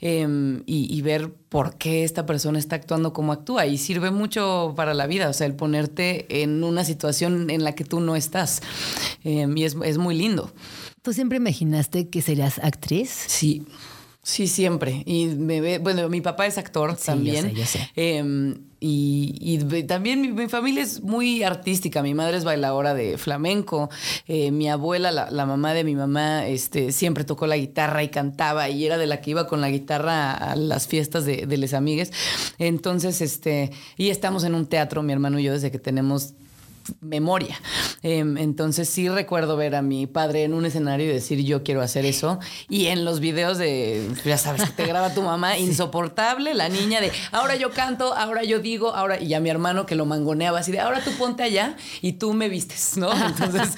eh, 0.00 0.62
y, 0.66 0.96
y 0.96 1.02
ver 1.02 1.32
por 1.48 1.76
qué 1.76 2.04
esta 2.04 2.26
persona 2.26 2.58
está 2.58 2.76
actuando 2.76 3.12
como 3.12 3.32
actúa. 3.32 3.66
Y 3.66 3.76
sirve 3.78 4.10
mucho 4.10 4.72
para 4.76 4.94
la 4.94 5.06
vida, 5.06 5.28
o 5.28 5.32
sea, 5.32 5.46
el 5.46 5.54
ponerte 5.54 5.99
en 6.28 6.62
una 6.64 6.84
situación 6.84 7.50
en 7.50 7.64
la 7.64 7.74
que 7.74 7.84
tú 7.84 8.00
no 8.00 8.16
estás. 8.16 8.60
Eh, 9.24 9.46
y 9.54 9.64
es, 9.64 9.76
es 9.84 9.98
muy 9.98 10.14
lindo. 10.16 10.52
¿Tú 11.02 11.12
siempre 11.12 11.38
imaginaste 11.38 12.08
que 12.08 12.22
serías 12.22 12.58
actriz? 12.58 13.10
Sí. 13.26 13.64
Sí, 14.22 14.46
siempre. 14.48 15.02
Y 15.06 15.26
me 15.26 15.60
ve, 15.62 15.78
bueno, 15.78 16.08
mi 16.10 16.20
papá 16.20 16.46
es 16.46 16.58
actor 16.58 16.90
Sí, 16.92 16.98
yo 16.98 17.04
también. 17.06 17.42
sé, 17.46 17.54
yo 17.54 17.64
sé. 17.66 17.90
Eh, 17.96 18.54
y, 18.82 19.58
también 19.86 20.22
mi, 20.22 20.32
mi 20.32 20.48
familia 20.48 20.82
es 20.82 21.02
muy 21.02 21.42
artística. 21.42 22.02
Mi 22.02 22.14
madre 22.14 22.38
es 22.38 22.44
bailadora 22.44 22.94
de 22.94 23.18
flamenco. 23.18 23.90
Eh, 24.26 24.50
mi 24.50 24.70
abuela, 24.70 25.12
la, 25.12 25.30
la 25.30 25.44
mamá 25.44 25.74
de 25.74 25.84
mi 25.84 25.94
mamá, 25.94 26.46
este, 26.46 26.90
siempre 26.92 27.24
tocó 27.24 27.46
la 27.46 27.58
guitarra 27.58 28.02
y 28.02 28.08
cantaba 28.08 28.70
y 28.70 28.86
era 28.86 28.96
de 28.96 29.06
la 29.06 29.20
que 29.20 29.32
iba 29.32 29.46
con 29.46 29.60
la 29.60 29.68
guitarra 29.68 30.32
a, 30.32 30.52
a 30.52 30.56
las 30.56 30.88
fiestas 30.88 31.26
de, 31.26 31.46
de 31.46 31.56
les 31.58 31.74
amigues. 31.74 32.10
Entonces, 32.58 33.20
este, 33.20 33.70
y 33.96 34.08
estamos 34.08 34.44
en 34.44 34.54
un 34.54 34.66
teatro, 34.66 35.02
mi 35.02 35.12
hermano 35.12 35.38
y 35.38 35.44
yo, 35.44 35.52
desde 35.52 35.70
que 35.70 35.78
tenemos 35.78 36.34
memoria. 37.00 37.60
Eh, 38.02 38.18
entonces 38.18 38.88
sí 38.88 39.08
recuerdo 39.08 39.56
ver 39.56 39.74
a 39.74 39.82
mi 39.82 40.06
padre 40.06 40.44
en 40.44 40.54
un 40.54 40.64
escenario 40.66 41.06
y 41.06 41.12
decir 41.12 41.44
yo 41.44 41.62
quiero 41.62 41.82
hacer 41.82 42.04
eso. 42.04 42.38
Y 42.68 42.86
en 42.86 43.04
los 43.04 43.20
videos 43.20 43.58
de, 43.58 44.08
ya 44.24 44.38
sabes, 44.38 44.62
que 44.64 44.72
te 44.72 44.86
graba 44.86 45.14
tu 45.14 45.22
mamá, 45.22 45.58
insoportable, 45.90 46.54
la 46.54 46.68
niña 46.68 47.00
de 47.00 47.12
ahora 47.32 47.56
yo 47.56 47.70
canto, 47.70 48.14
ahora 48.14 48.44
yo 48.44 48.58
digo, 48.60 48.94
ahora, 48.94 49.20
y 49.20 49.28
ya 49.28 49.40
mi 49.40 49.50
hermano 49.50 49.86
que 49.86 49.94
lo 49.94 50.06
mangoneaba 50.06 50.60
así 50.60 50.72
de 50.72 50.80
ahora 50.80 51.02
tú 51.02 51.10
ponte 51.12 51.42
allá 51.42 51.76
y 52.00 52.14
tú 52.14 52.32
me 52.32 52.48
vistes, 52.48 52.96
¿no? 52.96 53.10
Entonces, 53.26 53.70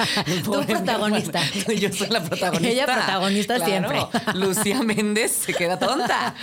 Tú 0.44 0.52
protagonista. 0.66 1.40
hermano, 1.40 1.72
yo 1.80 1.92
soy 1.92 2.08
la 2.08 2.22
protagonista. 2.22 2.68
Ella 2.68 2.86
protagonista 2.86 3.64
siempre. 3.64 3.98
Lucía 4.34 4.82
Méndez 4.82 5.32
se 5.32 5.54
queda 5.54 5.78
tonta. 5.78 6.34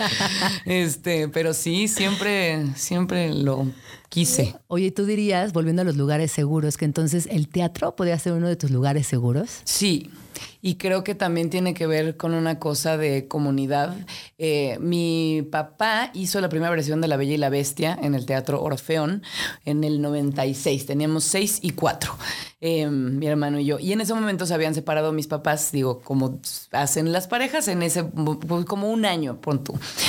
Este, 0.64 1.28
pero 1.28 1.54
sí, 1.54 1.88
siempre, 1.88 2.66
siempre 2.76 3.34
lo 3.34 3.66
quise. 4.10 4.54
Oye, 4.66 4.90
¿tú 4.90 5.06
dirías, 5.06 5.54
volviendo 5.54 5.80
a 5.80 5.84
los 5.86 5.96
lugares 5.96 6.30
seguros, 6.30 6.76
que 6.76 6.84
entonces 6.84 7.26
el 7.30 7.48
teatro 7.48 7.96
podría 7.96 8.18
ser 8.18 8.34
uno 8.34 8.48
de 8.48 8.56
tus 8.56 8.70
lugares 8.70 9.06
seguros? 9.06 9.62
Sí, 9.64 10.10
y 10.60 10.76
creo 10.76 11.04
que 11.04 11.14
también 11.14 11.50
tiene 11.50 11.74
que 11.74 11.86
ver 11.86 12.16
con 12.16 12.34
una 12.34 12.58
cosa 12.58 12.96
de 12.96 13.28
comunidad. 13.28 13.96
Eh, 14.38 14.78
mi 14.80 15.46
papá 15.50 16.10
hizo 16.14 16.40
la 16.40 16.48
primera 16.48 16.70
versión 16.70 17.00
de 17.00 17.08
La 17.08 17.16
Bella 17.16 17.34
y 17.34 17.38
la 17.38 17.50
Bestia 17.50 17.98
en 18.02 18.14
el 18.14 18.26
Teatro 18.26 18.62
Orfeón 18.62 19.22
en 19.64 19.84
el 19.84 20.00
96. 20.00 20.86
Teníamos 20.86 21.24
seis 21.24 21.58
y 21.62 21.70
cuatro, 21.70 22.16
eh, 22.60 22.86
mi 22.88 23.26
hermano 23.26 23.58
y 23.58 23.66
yo. 23.66 23.78
Y 23.78 23.92
en 23.92 24.00
ese 24.00 24.14
momento 24.14 24.46
se 24.46 24.54
habían 24.54 24.74
separado 24.74 25.12
mis 25.12 25.26
papás, 25.26 25.70
digo, 25.72 26.00
como 26.00 26.40
hacen 26.72 27.12
las 27.12 27.28
parejas 27.28 27.68
en 27.68 27.82
ese, 27.82 28.04
pues, 28.04 28.64
como 28.64 28.90
un 28.90 29.04
año, 29.04 29.40
pon. 29.40 29.60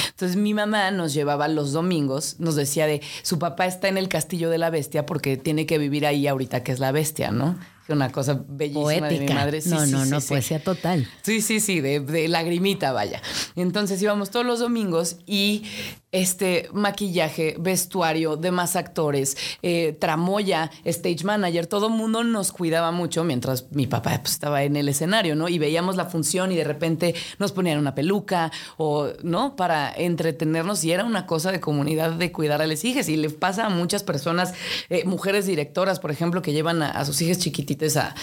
Entonces 0.10 0.38
mi 0.38 0.54
mamá 0.54 0.92
nos 0.92 1.14
llevaba 1.14 1.48
los 1.48 1.72
domingos, 1.72 2.36
nos 2.40 2.56
decía 2.56 2.88
de, 2.88 3.02
su 3.22 3.40
papá 3.40 3.66
está 3.66 3.88
en 3.88 3.98
el 3.98 4.08
Castillo 4.08 4.50
de 4.50 4.58
la 4.58 4.70
Bestia 4.70 5.06
porque 5.06 5.38
tiene 5.38 5.66
que 5.66 5.78
vivir 5.78 6.06
ahí 6.06 6.28
ahorita 6.28 6.64
que 6.64 6.72
es 6.72 6.80
la 6.80 6.92
bestia, 6.92 7.32
¿no? 7.32 7.58
Una 7.92 8.12
cosa 8.12 8.44
bellísima 8.48 8.86
de 8.90 8.96
mi 8.96 9.00
Poética. 9.10 9.34
madre. 9.34 9.62
Sí, 9.62 9.70
no, 9.70 9.86
sí, 9.86 9.92
no, 9.92 10.04
sí, 10.06 10.10
no, 10.10 10.22
sí. 10.22 10.28
poesía 10.30 10.64
total. 10.64 11.08
Sí, 11.22 11.42
sí, 11.42 11.60
sí, 11.60 11.82
de, 11.82 12.00
de 12.00 12.28
lagrimita, 12.28 12.92
vaya. 12.92 13.22
Entonces 13.56 14.02
íbamos 14.02 14.30
todos 14.30 14.46
los 14.46 14.60
domingos 14.60 15.18
y 15.26 15.64
este 16.12 16.68
maquillaje, 16.74 17.56
vestuario, 17.58 18.36
demás 18.36 18.76
actores, 18.76 19.38
eh, 19.62 19.96
tramoya, 19.98 20.70
stage 20.84 21.24
manager, 21.24 21.68
todo 21.68 21.90
mundo 21.90 22.22
nos 22.26 22.52
cuidaba 22.52 22.92
mucho 22.92 23.24
mientras 23.24 23.72
mi 23.72 23.88
papá 23.88 24.20
pues, 24.22 24.34
estaba 24.34 24.64
en 24.64 24.76
el 24.76 24.90
escenario, 24.90 25.36
¿no? 25.38 25.48
Y 25.48 25.58
veíamos 25.58 25.96
la 25.96 26.06
función 26.06 26.52
y 26.52 26.58
de 26.58 26.66
repente 26.66 27.16
nos 27.40 27.54
ponían 27.54 27.80
una 27.80 27.96
peluca 27.96 28.52
o, 28.76 29.08
¿no? 29.24 29.56
Para 29.56 29.94
entretenernos 29.96 30.84
y 30.84 30.92
era 30.92 31.06
una 31.06 31.26
cosa 31.26 31.52
de 31.54 31.62
comunidad 31.62 32.12
de 32.12 32.32
cuidar 32.34 32.62
a 32.62 32.68
las 32.68 32.84
hijas 32.84 33.08
y 33.08 33.16
le 33.16 33.30
pasa 33.30 33.68
a 33.68 33.70
muchas 33.70 34.04
personas, 34.04 34.54
eh, 34.90 35.06
mujeres 35.06 35.46
directoras, 35.46 36.00
por 36.02 36.12
ejemplo, 36.12 36.42
que 36.42 36.52
llevan 36.52 36.82
a, 36.84 36.92
a 36.92 37.06
sus 37.06 37.22
hijas 37.22 37.38
chiquititas 37.40 37.81
a, 37.98 38.16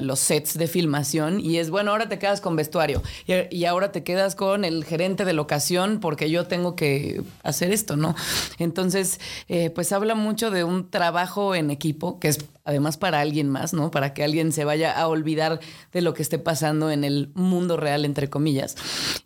los 0.00 0.18
sets 0.18 0.58
de 0.58 0.66
filmación 0.66 1.38
y 1.38 1.58
es, 1.58 1.70
bueno, 1.70 1.92
ahora 1.92 2.08
te 2.08 2.18
quedas 2.18 2.40
con 2.40 2.56
vestuario 2.56 3.02
y, 3.26 3.56
y 3.56 3.64
ahora 3.66 3.92
te 3.92 4.02
quedas 4.02 4.34
con 4.34 4.64
el 4.64 4.84
gerente 4.84 5.24
de 5.24 5.32
locación 5.32 6.00
porque 6.00 6.28
yo 6.28 6.46
tengo 6.46 6.74
que 6.74 7.22
hacer 7.42 7.72
esto, 7.72 7.96
¿no? 7.96 8.16
Entonces, 8.58 9.20
eh, 9.48 9.70
pues 9.70 9.92
habla 9.92 10.14
mucho 10.14 10.50
de 10.50 10.64
un 10.64 10.90
trabajo 10.90 11.54
en 11.54 11.70
equipo 11.70 12.18
que 12.18 12.28
es 12.28 12.38
además 12.64 12.96
para 12.96 13.20
alguien 13.20 13.48
más, 13.48 13.74
¿no? 13.74 13.90
Para 13.90 14.14
que 14.14 14.24
alguien 14.24 14.52
se 14.52 14.64
vaya 14.64 14.92
a 14.98 15.06
olvidar 15.08 15.60
de 15.92 16.00
lo 16.00 16.14
que 16.14 16.22
esté 16.22 16.38
pasando 16.38 16.90
en 16.90 17.04
el 17.04 17.30
mundo 17.34 17.76
real, 17.76 18.04
entre 18.04 18.28
comillas. 18.30 18.74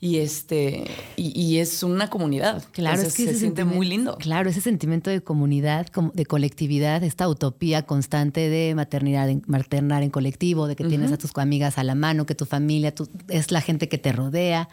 Y 0.01 0.17
este, 0.19 0.85
y, 1.17 1.39
y 1.41 1.59
es 1.59 1.83
una 1.83 2.11
comunidad. 2.11 2.65
Claro, 2.73 2.97
Entonces, 2.97 3.19
es 3.21 3.27
que 3.27 3.33
se 3.33 3.39
siente 3.39 3.65
muy 3.65 3.87
lindo. 3.87 4.17
Claro, 4.19 4.51
ese 4.51 4.61
sentimiento 4.61 5.11
de 5.11 5.21
comunidad, 5.23 5.87
de 6.15 6.27
colectividad, 6.27 7.03
esta 7.05 7.29
utopía 7.29 7.83
constante 7.87 8.49
de 8.49 8.75
maternidad, 8.75 9.29
en- 9.29 9.43
maternar 9.47 10.03
en 10.03 10.11
colectivo, 10.11 10.67
de 10.67 10.75
que 10.77 10.85
tienes 10.85 11.13
a 11.13 11.17
tus 11.19 11.31
amigas 11.37 11.79
a 11.79 11.85
la 11.85 11.95
mano, 11.95 12.27
que 12.27 12.35
tu 12.35 12.45
familia 12.45 12.95
tu- 12.95 13.09
es 13.29 13.51
la 13.53 13.61
gente 13.61 13.89
que 13.89 13.99
te 13.99 14.13
rodea, 14.13 14.69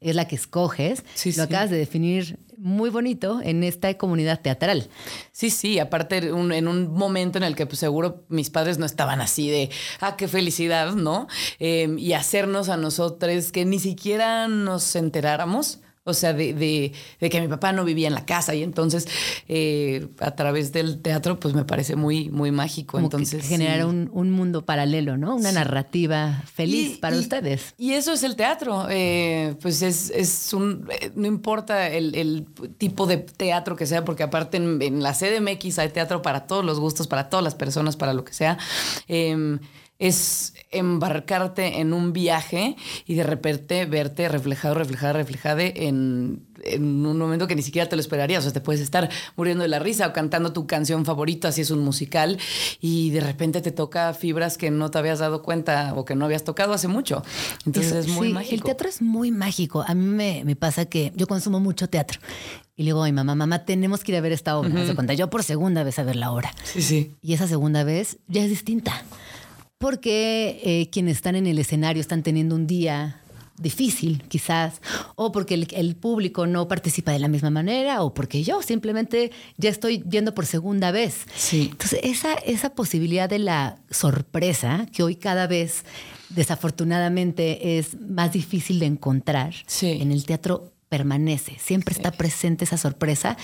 es 0.00 0.14
la 0.16 0.26
que 0.26 0.36
escoges. 0.36 1.04
Sí, 1.14 1.30
Lo 1.30 1.34
sí. 1.34 1.40
acabas 1.42 1.70
de 1.70 1.76
definir 1.76 2.38
muy 2.58 2.90
bonito 2.90 3.40
en 3.42 3.64
esta 3.64 3.92
comunidad 3.98 4.40
teatral. 4.40 4.88
Sí, 5.32 5.50
sí, 5.50 5.78
aparte 5.78 6.32
un- 6.32 6.52
en 6.52 6.68
un 6.68 6.92
momento 6.92 7.38
en 7.38 7.44
el 7.44 7.54
que 7.56 7.66
pues, 7.66 7.78
seguro 7.78 8.24
mis 8.28 8.50
padres 8.50 8.78
no 8.78 8.86
estaban 8.86 9.20
así 9.20 9.50
de, 9.50 9.70
ah, 10.00 10.16
qué 10.16 10.28
felicidad, 10.28 10.92
¿no? 10.94 11.26
Eh, 11.58 11.94
y 11.98 12.12
hacernos 12.14 12.68
a 12.68 12.76
nosotros 12.76 13.52
que 13.52 13.64
ni 13.64 13.78
siquiera 13.78 14.48
nos 14.48 14.94
enteráramos. 14.96 15.80
O 16.08 16.14
sea, 16.14 16.32
de, 16.32 16.54
de, 16.54 16.92
de, 17.18 17.30
que 17.30 17.40
mi 17.40 17.48
papá 17.48 17.72
no 17.72 17.84
vivía 17.84 18.06
en 18.06 18.14
la 18.14 18.24
casa 18.24 18.54
y 18.54 18.62
entonces 18.62 19.08
eh, 19.48 20.06
a 20.20 20.36
través 20.36 20.70
del 20.70 21.02
teatro 21.02 21.40
pues 21.40 21.52
me 21.52 21.64
parece 21.64 21.96
muy, 21.96 22.30
muy 22.30 22.52
mágico. 22.52 23.00
entonces 23.00 23.44
generar 23.44 23.84
un, 23.86 24.08
un, 24.12 24.30
mundo 24.30 24.64
paralelo, 24.64 25.16
¿no? 25.16 25.34
Una 25.34 25.50
narrativa 25.50 26.44
feliz 26.54 26.98
para 26.98 27.16
ustedes. 27.16 27.74
Y 27.76 27.94
eso 27.94 28.12
es 28.12 28.22
el 28.22 28.36
teatro. 28.36 28.86
Eh, 28.88 29.56
pues 29.60 29.82
es, 29.82 30.10
es, 30.10 30.52
un... 30.52 30.88
Eh, 31.00 31.10
no 31.16 31.26
importa 31.26 31.88
el, 31.88 32.14
el, 32.14 32.46
tipo 32.78 33.06
de 33.06 33.16
teatro 33.16 33.74
que 33.74 33.86
sea, 33.86 34.04
porque 34.04 34.22
aparte 34.22 34.58
en, 34.58 34.80
en, 34.82 35.02
la 35.02 35.12
CDMX 35.12 35.80
hay 35.80 35.88
teatro 35.88 36.22
para 36.22 36.46
todos 36.46 36.64
los 36.64 36.78
gustos, 36.78 37.08
para 37.08 37.28
todas 37.28 37.42
las 37.42 37.56
personas, 37.56 37.96
para 37.96 38.14
lo 38.14 38.24
que 38.24 38.32
sea. 38.32 38.58
Es 39.98 40.54
embarcarte 40.70 41.80
en 41.80 41.92
un 41.92 42.12
viaje 42.12 42.76
y 43.06 43.14
de 43.14 43.22
repente 43.22 43.86
verte 43.86 44.28
reflejado, 44.28 44.74
reflejada, 44.74 45.12
reflejada 45.14 45.62
en, 45.62 46.46
en, 46.64 47.06
un 47.06 47.18
momento 47.18 47.46
que 47.46 47.54
ni 47.54 47.62
siquiera 47.62 47.88
te 47.88 47.96
lo 47.96 48.00
esperarías. 48.00 48.40
O 48.40 48.42
sea, 48.42 48.52
te 48.52 48.60
puedes 48.60 48.82
estar 48.82 49.08
muriendo 49.36 49.62
de 49.62 49.68
la 49.68 49.78
risa 49.78 50.08
o 50.08 50.12
cantando 50.12 50.52
tu 50.52 50.66
canción 50.66 51.04
favorita, 51.04 51.52
si 51.52 51.62
es 51.62 51.70
un 51.70 51.80
musical, 51.80 52.38
y 52.80 53.10
de 53.10 53.20
repente 53.20 53.60
te 53.60 53.70
toca 53.70 54.12
fibras 54.14 54.58
que 54.58 54.70
no 54.70 54.90
te 54.90 54.98
habías 54.98 55.18
dado 55.18 55.42
cuenta 55.42 55.94
o 55.94 56.04
que 56.04 56.14
no 56.14 56.24
habías 56.24 56.44
tocado 56.44 56.72
hace 56.72 56.88
mucho. 56.88 57.22
Entonces 57.64 57.92
es 57.92 58.08
muy 58.08 58.32
mágico. 58.32 58.54
El 58.54 58.62
teatro 58.62 58.88
es 58.88 59.00
muy 59.00 59.30
mágico. 59.30 59.84
A 59.86 59.94
mí 59.94 60.06
me, 60.06 60.42
me 60.44 60.56
pasa 60.56 60.86
que 60.86 61.12
yo 61.16 61.26
consumo 61.26 61.60
mucho 61.60 61.88
teatro. 61.88 62.20
Y 62.78 62.82
le 62.82 62.88
digo 62.88 63.02
a 63.02 63.06
mi 63.06 63.12
mamá, 63.12 63.34
mamá, 63.34 63.64
tenemos 63.64 64.04
que 64.04 64.12
ir 64.12 64.18
a 64.18 64.20
ver 64.20 64.32
esta 64.32 64.58
obra. 64.58 64.68
Uh 64.68 64.72
-huh. 64.74 65.16
Yo 65.16 65.30
por 65.30 65.42
segunda 65.42 65.82
vez 65.82 65.98
a 65.98 66.02
ver 66.02 66.16
la 66.16 66.30
obra. 66.30 66.52
Sí, 66.64 66.82
sí. 66.82 67.14
Y 67.22 67.32
esa 67.32 67.48
segunda 67.48 67.84
vez 67.84 68.18
ya 68.28 68.42
es 68.42 68.50
distinta 68.50 69.02
porque 69.78 70.60
eh, 70.64 70.88
quienes 70.90 71.16
están 71.16 71.36
en 71.36 71.46
el 71.46 71.58
escenario 71.58 72.00
están 72.00 72.22
teniendo 72.22 72.54
un 72.54 72.66
día 72.66 73.20
difícil, 73.58 74.22
quizás, 74.28 74.80
o 75.14 75.32
porque 75.32 75.54
el, 75.54 75.66
el, 75.72 75.96
público 75.96 76.46
no 76.46 76.68
participa 76.68 77.12
de 77.12 77.18
la 77.18 77.28
misma 77.28 77.50
manera, 77.50 78.02
o 78.02 78.12
porque 78.12 78.42
yo 78.42 78.62
simplemente 78.62 79.30
ya 79.56 79.70
estoy 79.70 80.02
viendo 80.04 80.34
por 80.34 80.46
segunda 80.46 80.90
vez. 80.90 81.22
Sí. 81.34 81.68
Entonces, 81.72 82.00
esa, 82.02 82.34
esa 82.34 82.70
posibilidad 82.74 83.28
de 83.28 83.38
la 83.38 83.78
sorpresa, 83.90 84.86
que 84.92 85.02
hoy 85.02 85.16
cada 85.16 85.46
vez 85.46 85.84
desafortunadamente 86.28 87.78
es 87.78 87.98
más 88.00 88.32
difícil 88.32 88.78
de 88.78 88.86
encontrar 88.86 89.54
sí. 89.66 89.98
en 90.00 90.12
el 90.12 90.24
teatro 90.24 90.72
permanece, 90.88 91.56
siempre 91.58 91.94
sí. 91.94 92.00
está 92.00 92.12
presente 92.12 92.64
esa 92.64 92.76
sorpresa 92.76 93.36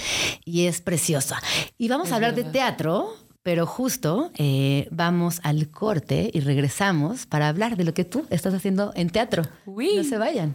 y 0.45 0.66
es 0.66 0.81
preciosa. 0.81 1.42
Y 1.77 1.88
vamos 1.88 2.09
es 2.09 2.12
a 2.12 2.16
hablar 2.16 2.35
verdad. 2.35 2.47
de 2.47 2.53
teatro, 2.53 3.16
pero 3.42 3.66
justo 3.66 4.31
eh, 4.37 4.88
vamos 4.90 5.40
al 5.42 5.68
corte 5.68 6.31
y 6.33 6.40
regresamos 6.40 7.26
para 7.26 7.48
hablar 7.48 7.76
de 7.76 7.85
lo 7.85 7.94
que 7.94 8.05
tú 8.05 8.26
estás 8.31 8.55
haciendo 8.55 8.92
en 8.94 9.11
teatro. 9.11 9.42
Uy. 9.66 9.96
No 9.96 10.05
se 10.05 10.18
vayan. 10.18 10.55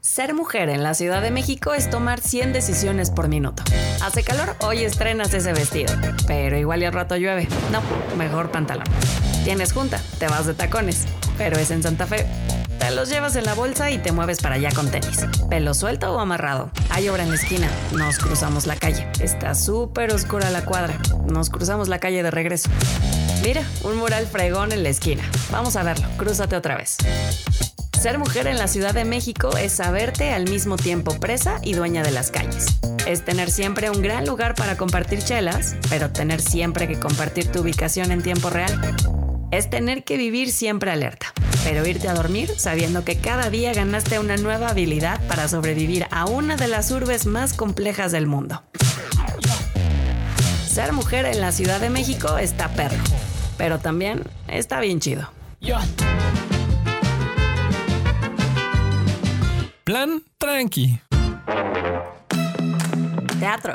Ser 0.00 0.32
mujer 0.32 0.70
en 0.70 0.82
la 0.82 0.94
Ciudad 0.94 1.20
de 1.20 1.30
México 1.30 1.74
es 1.74 1.90
tomar 1.90 2.20
100 2.20 2.54
decisiones 2.54 3.10
por 3.10 3.28
minuto. 3.28 3.62
Hace 4.02 4.22
calor, 4.22 4.56
hoy 4.62 4.82
estrenas 4.82 5.34
ese 5.34 5.52
vestido, 5.52 5.92
pero 6.26 6.56
igual 6.56 6.80
y 6.80 6.86
al 6.86 6.94
rato 6.94 7.16
llueve. 7.16 7.46
No, 7.70 7.82
mejor 8.16 8.50
pantalón. 8.50 8.86
Tienes 9.44 9.72
junta, 9.72 10.00
te 10.18 10.26
vas 10.26 10.46
de 10.46 10.54
tacones, 10.54 11.04
pero 11.36 11.58
es 11.58 11.70
en 11.70 11.82
Santa 11.82 12.06
Fe. 12.06 12.26
Te 12.80 12.90
los 12.90 13.08
llevas 13.08 13.36
en 13.36 13.44
la 13.44 13.54
bolsa 13.54 13.90
y 13.90 13.98
te 13.98 14.10
mueves 14.10 14.40
para 14.40 14.56
allá 14.56 14.70
con 14.74 14.90
tenis. 14.90 15.26
¿Pelo 15.48 15.74
suelto 15.74 16.12
o 16.12 16.18
amarrado? 16.18 16.70
Hay 16.88 17.08
obra 17.08 17.22
en 17.22 17.28
la 17.28 17.36
esquina. 17.36 17.70
Nos 17.92 18.18
cruzamos 18.18 18.66
la 18.66 18.74
calle. 18.74 19.06
Está 19.20 19.54
súper 19.54 20.12
oscura 20.12 20.50
la 20.50 20.64
cuadra. 20.64 20.98
Nos 21.30 21.50
cruzamos 21.50 21.88
la 21.88 22.00
calle 22.00 22.22
de 22.22 22.30
regreso. 22.30 22.68
Mira, 23.44 23.62
un 23.84 23.96
mural 23.96 24.26
fregón 24.26 24.72
en 24.72 24.82
la 24.82 24.88
esquina. 24.88 25.22
Vamos 25.52 25.76
a 25.76 25.82
verlo. 25.82 26.08
Crúzate 26.16 26.56
otra 26.56 26.76
vez. 26.76 26.96
Ser 28.00 28.18
mujer 28.18 28.46
en 28.46 28.56
la 28.56 28.66
Ciudad 28.66 28.94
de 28.94 29.04
México 29.04 29.54
es 29.58 29.72
saberte 29.72 30.32
al 30.32 30.48
mismo 30.48 30.76
tiempo 30.76 31.20
presa 31.20 31.58
y 31.62 31.74
dueña 31.74 32.02
de 32.02 32.10
las 32.10 32.30
calles. 32.30 32.64
Es 33.06 33.26
tener 33.26 33.50
siempre 33.50 33.90
un 33.90 34.00
gran 34.00 34.24
lugar 34.26 34.54
para 34.54 34.78
compartir 34.78 35.22
chelas, 35.22 35.76
pero 35.90 36.10
tener 36.10 36.40
siempre 36.40 36.88
que 36.88 36.98
compartir 36.98 37.52
tu 37.52 37.60
ubicación 37.60 38.10
en 38.10 38.22
tiempo 38.22 38.48
real. 38.48 38.96
Es 39.50 39.68
tener 39.68 40.02
que 40.04 40.16
vivir 40.16 40.50
siempre 40.50 40.90
alerta, 40.90 41.34
pero 41.64 41.86
irte 41.86 42.08
a 42.08 42.14
dormir 42.14 42.52
sabiendo 42.56 43.04
que 43.04 43.16
cada 43.16 43.50
día 43.50 43.72
ganaste 43.72 44.18
una 44.18 44.36
nueva 44.36 44.68
habilidad 44.68 45.20
para 45.28 45.48
sobrevivir 45.48 46.06
a 46.10 46.26
una 46.26 46.56
de 46.56 46.68
las 46.68 46.90
urbes 46.90 47.26
más 47.26 47.52
complejas 47.52 48.12
del 48.12 48.26
mundo. 48.26 48.62
Ser 50.66 50.92
mujer 50.92 51.26
en 51.26 51.40
la 51.40 51.52
Ciudad 51.52 51.80
de 51.80 51.90
México 51.90 52.38
está 52.38 52.68
perro, 52.68 53.02
pero 53.56 53.78
también 53.78 54.22
está 54.48 54.80
bien 54.80 55.00
chido. 55.00 55.30
Plan 59.84 60.22
tranqui. 60.38 61.00
Teatro. 63.40 63.74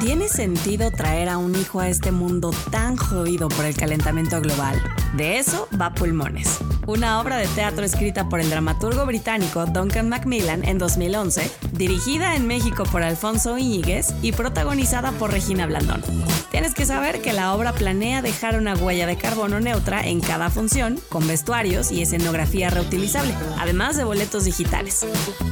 ¿Tiene 0.00 0.28
sentido 0.28 0.90
traer 0.90 1.28
a 1.28 1.36
un 1.36 1.54
hijo 1.54 1.78
a 1.78 1.88
este 1.88 2.10
mundo 2.10 2.52
tan 2.70 2.96
jodido 2.96 3.50
por 3.50 3.66
el 3.66 3.76
calentamiento 3.76 4.40
global? 4.40 4.82
De 5.14 5.38
eso 5.38 5.68
va 5.78 5.92
Pulmones, 5.92 6.58
una 6.86 7.20
obra 7.20 7.36
de 7.36 7.46
teatro 7.48 7.84
escrita 7.84 8.28
por 8.30 8.40
el 8.40 8.48
dramaturgo 8.48 9.04
británico 9.04 9.66
Duncan 9.66 10.08
Macmillan 10.08 10.64
en 10.64 10.78
2011, 10.78 11.50
dirigida 11.72 12.34
en 12.34 12.46
México 12.46 12.84
por 12.84 13.02
Alfonso 13.02 13.58
Íñiguez 13.58 14.14
y 14.22 14.32
protagonizada 14.32 15.12
por 15.12 15.32
Regina 15.32 15.66
Blandón. 15.66 16.02
Tienes 16.50 16.74
que 16.74 16.86
saber 16.86 17.20
que 17.20 17.32
la 17.32 17.54
obra 17.54 17.72
planea 17.72 18.22
dejar 18.22 18.58
una 18.58 18.74
huella 18.74 19.06
de 19.06 19.16
carbono 19.16 19.60
neutra 19.60 20.06
en 20.06 20.20
cada 20.20 20.48
función, 20.48 20.98
con 21.10 21.26
vestuarios 21.26 21.92
y 21.92 22.02
escenografía 22.02 22.70
reutilizable, 22.70 23.34
además 23.58 23.96
de 23.96 24.04
boletos 24.04 24.44
digitales. 24.44 25.06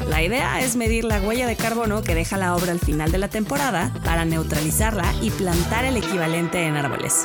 La 0.08 0.22
idea 0.22 0.60
es 0.60 0.74
medir 0.74 1.04
la 1.04 1.20
huella 1.20 1.46
de 1.46 1.56
carbono 1.56 2.02
que 2.02 2.14
deja 2.14 2.36
la 2.36 2.56
obra 2.56 2.72
al 2.72 2.80
final 2.80 3.12
de 3.12 3.18
la 3.18 3.28
temporada 3.28 3.92
para 4.04 4.24
neutralizarla 4.38 5.12
y 5.20 5.30
plantar 5.30 5.84
el 5.84 5.96
equivalente 5.96 6.62
en 6.64 6.76
árboles. 6.76 7.24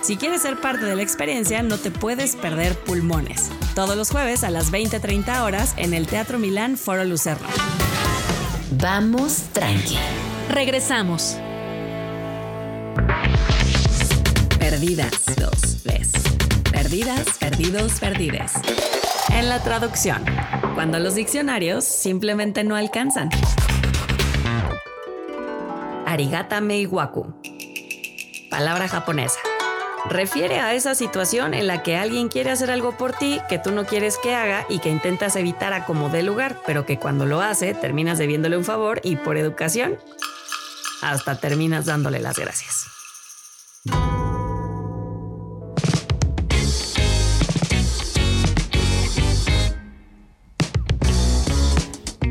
Si 0.00 0.16
quieres 0.16 0.42
ser 0.42 0.60
parte 0.60 0.84
de 0.84 0.94
la 0.94 1.02
experiencia, 1.02 1.60
no 1.62 1.76
te 1.76 1.90
puedes 1.90 2.36
perder 2.36 2.78
Pulmones. 2.78 3.50
Todos 3.74 3.96
los 3.96 4.10
jueves 4.10 4.44
a 4.44 4.50
las 4.50 4.70
20:30 4.70 5.42
horas 5.42 5.74
en 5.76 5.92
el 5.92 6.06
Teatro 6.06 6.38
Milán 6.38 6.76
Foro 6.76 7.04
Lucerno. 7.04 7.48
Vamos 8.80 9.42
tranqui. 9.52 9.98
Regresamos. 10.48 11.36
Perdidas, 14.58 15.12
dos, 15.36 15.82
ves. 15.84 16.12
Perdidas, 16.70 17.38
perdidos, 17.40 17.98
perdides. 17.98 18.52
En 19.30 19.48
la 19.48 19.62
traducción, 19.62 20.24
cuando 20.74 21.00
los 21.00 21.16
diccionarios 21.16 21.84
simplemente 21.84 22.62
no 22.62 22.76
alcanzan. 22.76 23.30
Arigata 26.12 26.60
meiwaku. 26.60 27.32
Palabra 28.50 28.86
japonesa. 28.86 29.40
Refiere 30.10 30.60
a 30.60 30.74
esa 30.74 30.94
situación 30.94 31.54
en 31.54 31.66
la 31.66 31.82
que 31.82 31.96
alguien 31.96 32.28
quiere 32.28 32.50
hacer 32.50 32.70
algo 32.70 32.98
por 32.98 33.14
ti 33.14 33.40
que 33.48 33.58
tú 33.58 33.70
no 33.70 33.86
quieres 33.86 34.18
que 34.18 34.34
haga 34.34 34.66
y 34.68 34.80
que 34.80 34.90
intentas 34.90 35.36
evitar 35.36 35.72
a 35.72 35.86
como 35.86 36.10
dé 36.10 36.22
lugar, 36.22 36.60
pero 36.66 36.84
que 36.84 36.98
cuando 36.98 37.24
lo 37.24 37.40
hace 37.40 37.72
terminas 37.72 38.18
debiéndole 38.18 38.58
un 38.58 38.64
favor 38.66 39.00
y 39.02 39.16
por 39.16 39.38
educación 39.38 39.96
hasta 41.00 41.40
terminas 41.40 41.86
dándole 41.86 42.20
las 42.20 42.38
gracias. 42.38 42.88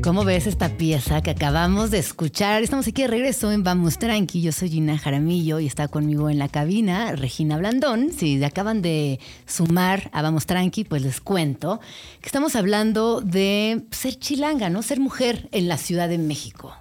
¿Cómo 0.04 0.26
ves 0.26 0.48
esta 0.48 0.78
pieza 0.78 1.22
que 1.22 1.30
acabamos 1.30 1.92
de 1.92 2.00
escuchar? 2.00 2.64
Estamos 2.64 2.88
aquí 2.88 3.04
de 3.04 3.08
regreso 3.08 3.52
en 3.52 3.64
Vamos 3.64 4.00
Tranqui. 4.00 4.42
Yo 4.42 4.52
soy 4.52 4.70
Gina 4.70 4.98
Jaramillo 4.98 5.60
y 5.60 5.68
está 5.68 5.88
conmigo 5.90 6.28
en 6.32 6.40
la 6.40 6.50
cabina 6.50 7.16
Regina 7.16 7.60
Blandón. 7.60 8.12
Si 8.12 8.44
acaban 8.44 8.82
de 8.82 9.20
sumar 9.46 10.10
a 10.12 10.24
Vamos 10.24 10.48
Tranqui, 10.48 10.86
pues 10.86 11.04
les 11.04 11.22
cuento 11.22 11.80
que 12.20 12.26
estamos 12.26 12.56
hablando 12.56 13.22
de 13.22 13.84
ser 13.92 14.18
chilanga, 14.18 14.72
¿no? 14.72 14.82
Ser 14.82 15.00
mujer 15.00 15.48
en 15.52 15.68
la 15.68 15.78
Ciudad 15.78 16.10
de 16.10 16.18
México. 16.18 16.74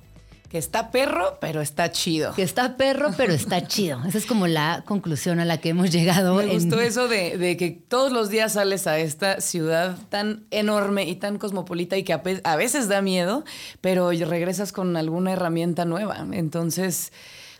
Que 0.50 0.58
está 0.58 0.90
perro, 0.90 1.38
pero 1.40 1.60
está 1.60 1.92
chido. 1.92 2.34
Que 2.34 2.42
está 2.42 2.76
perro, 2.76 3.12
pero 3.16 3.32
está 3.32 3.66
chido. 3.68 4.02
Esa 4.04 4.18
es 4.18 4.26
como 4.26 4.48
la 4.48 4.82
conclusión 4.84 5.38
a 5.38 5.44
la 5.44 5.58
que 5.58 5.68
hemos 5.68 5.92
llegado. 5.92 6.34
Me 6.34 6.48
gustó 6.48 6.80
eso 6.80 7.06
de, 7.06 7.38
de, 7.38 7.56
que 7.56 7.70
todos 7.70 8.10
los 8.10 8.30
días 8.30 8.54
sales 8.54 8.88
a 8.88 8.98
esta 8.98 9.40
ciudad 9.40 9.96
tan 10.08 10.44
enorme 10.50 11.08
y 11.08 11.14
tan 11.14 11.38
cosmopolita 11.38 11.96
y 11.96 12.02
que 12.02 12.12
a, 12.12 12.22
a 12.42 12.56
veces 12.56 12.88
da 12.88 13.00
miedo, 13.00 13.44
pero 13.80 14.10
regresas 14.10 14.72
con 14.72 14.96
alguna 14.96 15.32
herramienta 15.32 15.84
nueva. 15.84 16.26
Entonces 16.32 17.12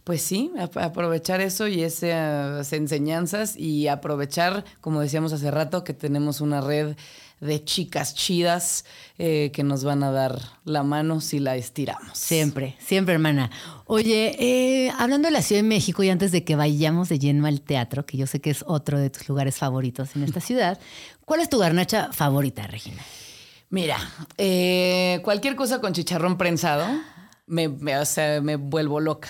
pues 0.05 0.23
sí, 0.23 0.51
aprovechar 0.75 1.41
eso 1.41 1.69
y 1.69 1.83
esas 1.83 2.73
enseñanzas 2.73 3.57
y 3.57 3.87
aprovechar, 3.87 4.65
como 4.81 5.01
decíamos 5.01 5.33
hace 5.33 5.51
rato, 5.53 5.85
que 5.85 5.95
tenemos 5.95 6.41
una 6.41 6.61
red 6.61 6.97
de 7.41 7.65
chicas 7.65 8.15
chidas 8.15 8.85
eh, 9.19 9.51
que 9.55 9.63
nos 9.63 9.83
van 9.83 10.03
a 10.03 10.11
dar 10.11 10.39
la 10.65 10.83
mano 10.83 11.21
si 11.23 11.39
la 11.39 11.57
estiramos. 11.57 12.17
Siempre, 12.19 12.77
siempre, 12.79 13.15
hermana. 13.15 13.51
Oye, 13.87 14.37
eh, 14.39 14.93
hablando 14.99 15.29
de 15.29 15.33
la 15.33 15.43
Ciudad 15.43 15.63
de 15.63 15.69
México 15.69 16.03
y 16.03 16.11
antes 16.11 16.33
de 16.33 16.45
que 16.45 16.55
vayamos 16.57 17.09
de 17.09 17.19
lleno 17.19 17.47
al 17.47 17.63
teatro, 17.63 18.05
que 18.05 18.17
yo 18.19 18.27
sé 18.27 18.41
que 18.41 18.51
es 18.51 18.63
otro 18.67 18.99
de 18.99 19.09
tus 19.11 19.29
lugares 19.29 19.57
favoritos 19.57 20.15
en 20.17 20.23
esta 20.25 20.41
ciudad, 20.41 20.79
¿cuál 21.25 21.41
es 21.41 21.49
tu 21.49 21.59
garnacha 21.59 22.13
favorita, 22.13 22.67
Regina? 22.67 23.03
Mira, 23.71 23.97
eh, 24.37 25.21
cualquier 25.25 25.57
cosa 25.57 25.81
con 25.81 25.93
chicharrón 25.93 26.37
prensado, 26.37 26.87
me, 27.47 27.69
me- 27.69 27.99
o 27.99 28.05
sea, 28.05 28.41
me 28.41 28.57
vuelvo 28.57 29.01
loca. 29.01 29.29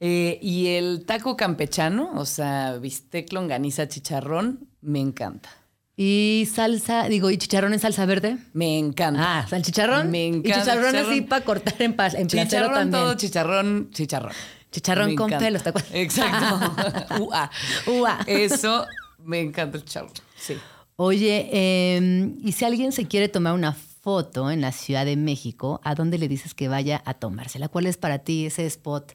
Eh, 0.00 0.38
y 0.42 0.68
el 0.68 1.04
taco 1.06 1.36
campechano, 1.36 2.10
o 2.14 2.24
sea, 2.24 2.78
bistec, 2.78 3.32
longaniza, 3.32 3.88
chicharrón, 3.88 4.68
me 4.80 5.00
encanta. 5.00 5.50
Y 5.96 6.48
salsa, 6.52 7.06
digo, 7.08 7.30
¿y 7.30 7.36
chicharrón 7.36 7.74
en 7.74 7.78
salsa 7.80 8.06
verde? 8.06 8.38
Me 8.54 8.78
encanta. 8.78 9.40
Ah, 9.40 9.46
¿salchicharrón? 9.48 10.10
Me 10.10 10.24
Y 10.24 10.26
encanta. 10.28 10.60
chicharrón, 10.60 10.96
así 10.96 11.20
para 11.20 11.44
cortar 11.44 11.74
en, 11.80 11.94
pa- 11.94 12.08
en 12.08 12.26
Chicharrón 12.28 12.72
también. 12.74 12.90
todo, 12.90 13.14
chicharrón, 13.14 13.90
chicharrón. 13.92 14.32
Chicharrón 14.70 15.10
Me 15.10 15.14
con 15.16 15.26
encanta. 15.28 15.44
pelos, 15.44 15.62
¿te 15.62 15.68
acuerdas? 15.68 15.90
Exacto. 15.94 16.74
Ua. 17.22 17.50
Ua. 17.86 18.18
Eso, 18.26 18.86
me 19.22 19.40
encanta 19.40 19.76
el 19.76 19.84
chicharrón. 19.84 20.10
Sí. 20.36 20.56
Oye, 20.96 21.48
eh, 21.52 22.34
y 22.42 22.52
si 22.52 22.64
alguien 22.64 22.92
se 22.92 23.06
quiere 23.06 23.28
tomar 23.28 23.52
una 23.52 23.72
foto 23.74 24.50
en 24.50 24.62
la 24.62 24.72
Ciudad 24.72 25.04
de 25.04 25.16
México, 25.16 25.80
¿a 25.84 25.94
dónde 25.94 26.16
le 26.16 26.26
dices 26.26 26.54
que 26.54 26.68
vaya 26.68 27.02
a 27.04 27.14
tomársela? 27.14 27.68
¿Cuál 27.68 27.86
es 27.86 27.98
para 27.98 28.20
ti 28.20 28.46
ese 28.46 28.64
spot 28.66 29.12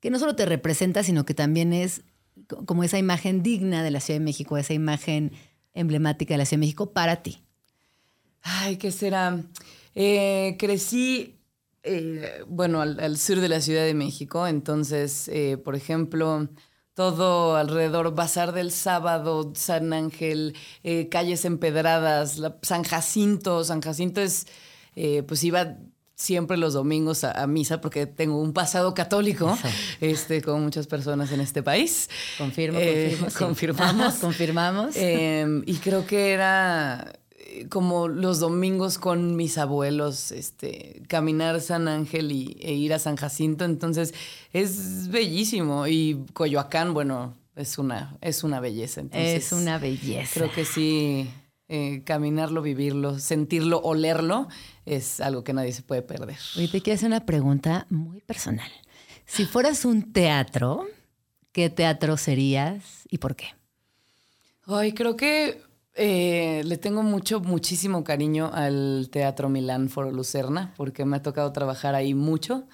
que 0.00 0.10
no 0.10 0.18
solo 0.18 0.34
te 0.36 0.46
representa, 0.46 1.02
sino 1.02 1.24
que 1.26 1.34
también 1.34 1.72
es 1.74 2.02
co- 2.48 2.64
como 2.64 2.82
esa 2.82 2.98
imagen 2.98 3.42
digna 3.42 3.82
de 3.82 3.90
la 3.90 4.00
Ciudad 4.00 4.20
de 4.20 4.24
México, 4.24 4.56
esa 4.58 4.72
imagen 4.74 5.32
emblemática 5.74 6.34
de 6.34 6.38
la 6.38 6.44
Ciudad 6.44 6.58
de 6.60 6.66
México 6.66 6.92
para 6.92 7.22
ti? 7.22 7.42
Ay, 8.42 8.76
¿qué 8.76 8.92
será? 8.92 9.42
Eh, 9.94 10.56
crecí, 10.58 11.40
eh, 11.82 12.42
bueno, 12.46 12.80
al, 12.80 13.16
sur 13.16 13.40
de 13.40 13.48
la 13.48 13.60
Ciudad 13.60 13.84
de 13.84 13.94
México, 13.94 14.46
entonces, 14.46 15.28
eh, 15.28 15.56
por 15.56 15.76
ejemplo, 15.76 16.48
todo 16.94 17.56
alrededor, 17.56 18.14
Bazar 18.14 18.52
del 18.52 18.70
Sábado, 18.70 19.52
San 19.54 19.92
Ángel, 19.92 20.54
calles 21.10 21.44
empedradas, 21.44 22.40
San 22.62 22.84
Jacinto. 22.84 23.64
San 23.64 23.80
Jacinto 23.80 24.20
es, 24.20 24.46
pues 25.26 25.42
iba 25.42 25.76
siempre 26.16 26.56
los 26.56 26.74
domingos 26.74 27.24
a, 27.24 27.32
a 27.42 27.46
misa 27.46 27.80
porque 27.80 28.06
tengo 28.06 28.38
un 28.40 28.52
pasado 28.52 28.94
católico, 28.94 29.56
este, 30.00 30.42
como 30.42 30.60
muchas 30.60 30.86
personas 30.86 31.32
en 31.32 31.40
este 31.40 31.62
país. 31.62 32.08
Confirmo, 32.38 32.78
Eh, 32.80 33.08
confirmo. 33.18 33.30
sí. 33.30 33.36
confirmamos. 33.38 34.14
confirmamos. 34.20 34.96
Eh, 34.96 35.62
y 35.66 35.74
creo 35.76 36.06
que 36.06 36.30
era 36.32 37.12
eh, 37.36 37.66
como 37.68 38.06
los 38.08 38.38
domingos 38.38 38.98
con 38.98 39.34
mis 39.36 39.58
abuelos, 39.58 40.30
este, 40.32 41.02
caminar 41.08 41.60
San 41.60 41.88
Ángel 41.88 42.30
y, 42.32 42.56
e 42.60 42.74
ir 42.74 42.94
a 42.94 42.98
San 42.98 43.16
Jacinto. 43.16 43.64
Entonces 43.64 44.14
es 44.52 45.08
bellísimo. 45.08 45.86
Y 45.88 46.24
Coyoacán, 46.32 46.94
bueno, 46.94 47.34
es 47.56 47.76
una, 47.78 48.16
es 48.20 48.44
una 48.44 48.60
belleza. 48.60 49.00
Entonces, 49.00 49.46
es 49.46 49.52
una 49.52 49.78
belleza. 49.78 50.30
Creo 50.34 50.52
que 50.52 50.64
sí, 50.64 51.28
eh, 51.68 52.02
caminarlo, 52.04 52.62
vivirlo, 52.62 53.18
sentirlo, 53.18 53.80
olerlo, 53.80 54.48
es 54.84 55.20
algo 55.20 55.44
que 55.44 55.52
nadie 55.52 55.72
se 55.72 55.82
puede 55.82 56.02
perder. 56.02 56.36
Oye, 56.56 56.68
te 56.68 56.80
quiero 56.82 56.96
hacer 56.96 57.08
una 57.08 57.24
pregunta 57.24 57.86
muy 57.90 58.20
personal. 58.20 58.70
Si 59.24 59.46
fueras 59.46 59.84
un 59.84 60.12
teatro, 60.12 60.86
¿qué 61.52 61.70
teatro 61.70 62.16
serías 62.16 63.06
y 63.08 63.18
por 63.18 63.34
qué? 63.34 63.46
Ay, 64.66 64.92
creo 64.92 65.16
que 65.16 65.62
eh, 65.94 66.62
le 66.64 66.76
tengo 66.76 67.02
mucho, 67.02 67.40
muchísimo 67.40 68.02
cariño 68.04 68.50
al 68.52 69.08
Teatro 69.10 69.48
Milán 69.48 69.88
Foro 69.88 70.10
Lucerna, 70.10 70.74
porque 70.76 71.04
me 71.04 71.16
ha 71.16 71.22
tocado 71.22 71.52
trabajar 71.52 71.94
ahí 71.94 72.14
mucho 72.14 72.66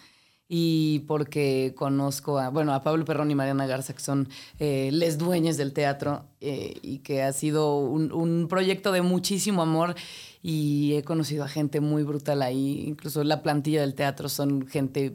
y 0.52 1.04
porque 1.06 1.74
conozco 1.76 2.40
a, 2.40 2.48
bueno, 2.48 2.74
a 2.74 2.82
Pablo 2.82 3.04
Perrón 3.04 3.30
y 3.30 3.36
Mariana 3.36 3.68
Garza, 3.68 3.94
que 3.94 4.00
son 4.00 4.28
eh, 4.58 4.90
les 4.92 5.16
dueños 5.16 5.56
del 5.56 5.72
teatro 5.72 6.24
eh, 6.40 6.76
y 6.82 6.98
que 6.98 7.22
ha 7.22 7.32
sido 7.32 7.78
un, 7.78 8.48
proyecto 8.48 8.90
de 8.90 9.00
muchísimo 9.00 9.62
amor 9.62 9.94
y 10.42 10.94
he 10.96 11.04
conocido 11.04 11.44
a 11.44 11.48
gente 11.48 11.78
muy 11.80 12.02
brutal 12.02 12.42
ahí, 12.42 12.82
incluso 12.84 13.22
la 13.22 13.42
plantilla 13.44 13.82
del 13.82 13.94
teatro 13.94 14.28
son 14.28 14.66
gente 14.66 15.14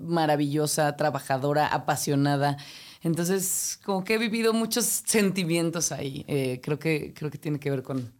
maravillosa, 0.00 0.96
trabajadora, 0.96 1.68
apasionada. 1.68 2.56
Entonces, 3.02 3.78
como 3.84 4.02
que 4.02 4.14
he 4.14 4.18
vivido 4.18 4.52
muchos 4.52 4.84
sentimientos 4.84 5.92
ahí. 5.92 6.24
Eh, 6.26 6.60
creo, 6.60 6.80
que, 6.80 7.14
creo 7.14 7.30
que 7.30 7.38
tiene 7.38 7.60
que 7.60 7.70
ver 7.70 7.84
con, 7.84 8.12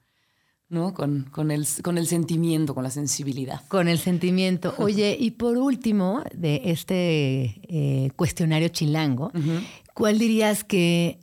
¿no? 0.68 0.94
con, 0.94 1.24
con, 1.30 1.50
el, 1.50 1.66
con 1.82 1.98
el 1.98 2.06
sentimiento, 2.06 2.74
con 2.74 2.84
la 2.84 2.90
sensibilidad. 2.90 3.62
Con 3.68 3.88
el 3.88 3.98
sentimiento. 3.98 4.74
Oye, 4.78 5.16
y 5.18 5.32
por 5.32 5.56
último, 5.56 6.22
de 6.34 6.62
este 6.64 7.60
eh, 7.68 8.10
cuestionario 8.16 8.68
chilango, 8.68 9.30
¿cuál 9.94 10.18
dirías 10.18 10.64
que 10.64 11.20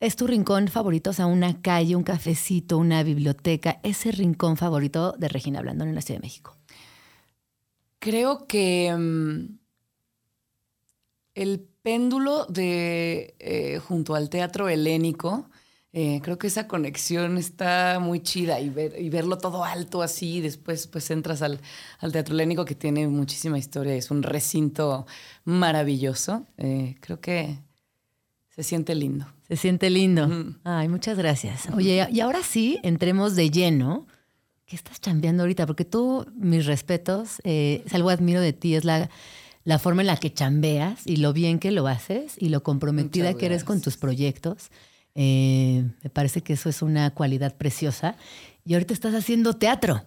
es 0.00 0.16
tu 0.16 0.26
rincón 0.26 0.68
favorito? 0.68 1.10
O 1.10 1.12
sea, 1.12 1.26
una 1.26 1.60
calle, 1.60 1.96
un 1.96 2.02
cafecito, 2.02 2.78
una 2.78 3.02
biblioteca, 3.02 3.80
ese 3.82 4.12
rincón 4.12 4.56
favorito 4.56 5.14
de 5.18 5.28
Regina 5.28 5.60
Blandón 5.60 5.88
en 5.88 5.94
la 5.94 6.02
Ciudad 6.02 6.20
de 6.20 6.26
México. 6.26 6.56
Creo 7.98 8.46
que 8.46 8.94
mm, 8.96 9.58
el 11.34 11.60
péndulo 11.82 12.46
de 12.46 13.34
eh, 13.38 13.78
junto 13.78 14.14
al 14.14 14.30
teatro 14.30 14.68
helénico, 14.68 15.50
eh, 15.92 16.20
creo 16.22 16.38
que 16.38 16.46
esa 16.46 16.68
conexión 16.68 17.36
está 17.36 17.98
muy 18.00 18.20
chida 18.20 18.60
y, 18.60 18.70
ver, 18.70 18.94
y 19.00 19.10
verlo 19.10 19.38
todo 19.38 19.64
alto 19.64 20.02
así, 20.02 20.36
y 20.36 20.40
después 20.40 20.86
pues 20.86 21.10
entras 21.10 21.42
al, 21.42 21.60
al 21.98 22.12
teatro 22.12 22.34
helénico 22.34 22.64
que 22.64 22.76
tiene 22.76 23.08
muchísima 23.08 23.58
historia, 23.58 23.94
es 23.94 24.10
un 24.10 24.22
recinto 24.22 25.06
maravilloso. 25.44 26.46
Eh, 26.58 26.94
creo 27.00 27.20
que 27.20 27.58
se 28.48 28.62
siente 28.62 28.94
lindo. 28.94 29.26
Se 29.48 29.56
siente 29.56 29.90
lindo. 29.90 30.28
Ay, 30.62 30.88
muchas 30.88 31.18
gracias. 31.18 31.68
Oye, 31.74 32.06
y 32.12 32.20
ahora 32.20 32.42
sí, 32.42 32.78
entremos 32.84 33.34
de 33.34 33.50
lleno. 33.50 34.06
¿Qué 34.66 34.76
estás 34.76 35.00
chambeando 35.00 35.42
ahorita? 35.42 35.66
Porque 35.66 35.84
tú, 35.84 36.24
mis 36.36 36.66
respetos, 36.66 37.40
eh, 37.42 37.82
si 37.88 37.96
algo 37.96 38.10
admiro 38.10 38.40
de 38.40 38.52
ti 38.52 38.76
es 38.76 38.84
la, 38.84 39.10
la 39.64 39.80
forma 39.80 40.02
en 40.02 40.06
la 40.06 40.16
que 40.16 40.32
chambeas 40.32 41.04
y 41.04 41.16
lo 41.16 41.32
bien 41.32 41.58
que 41.58 41.72
lo 41.72 41.88
haces 41.88 42.36
y 42.38 42.50
lo 42.50 42.62
comprometida 42.62 43.34
que 43.34 43.46
eres 43.46 43.64
con 43.64 43.80
tus 43.80 43.96
proyectos. 43.96 44.70
Eh, 45.14 45.84
me 46.02 46.10
parece 46.10 46.42
que 46.42 46.52
eso 46.52 46.68
es 46.68 46.82
una 46.82 47.10
cualidad 47.10 47.56
preciosa. 47.56 48.16
Y 48.64 48.74
ahorita 48.74 48.94
estás 48.94 49.14
haciendo 49.14 49.54
teatro, 49.54 50.02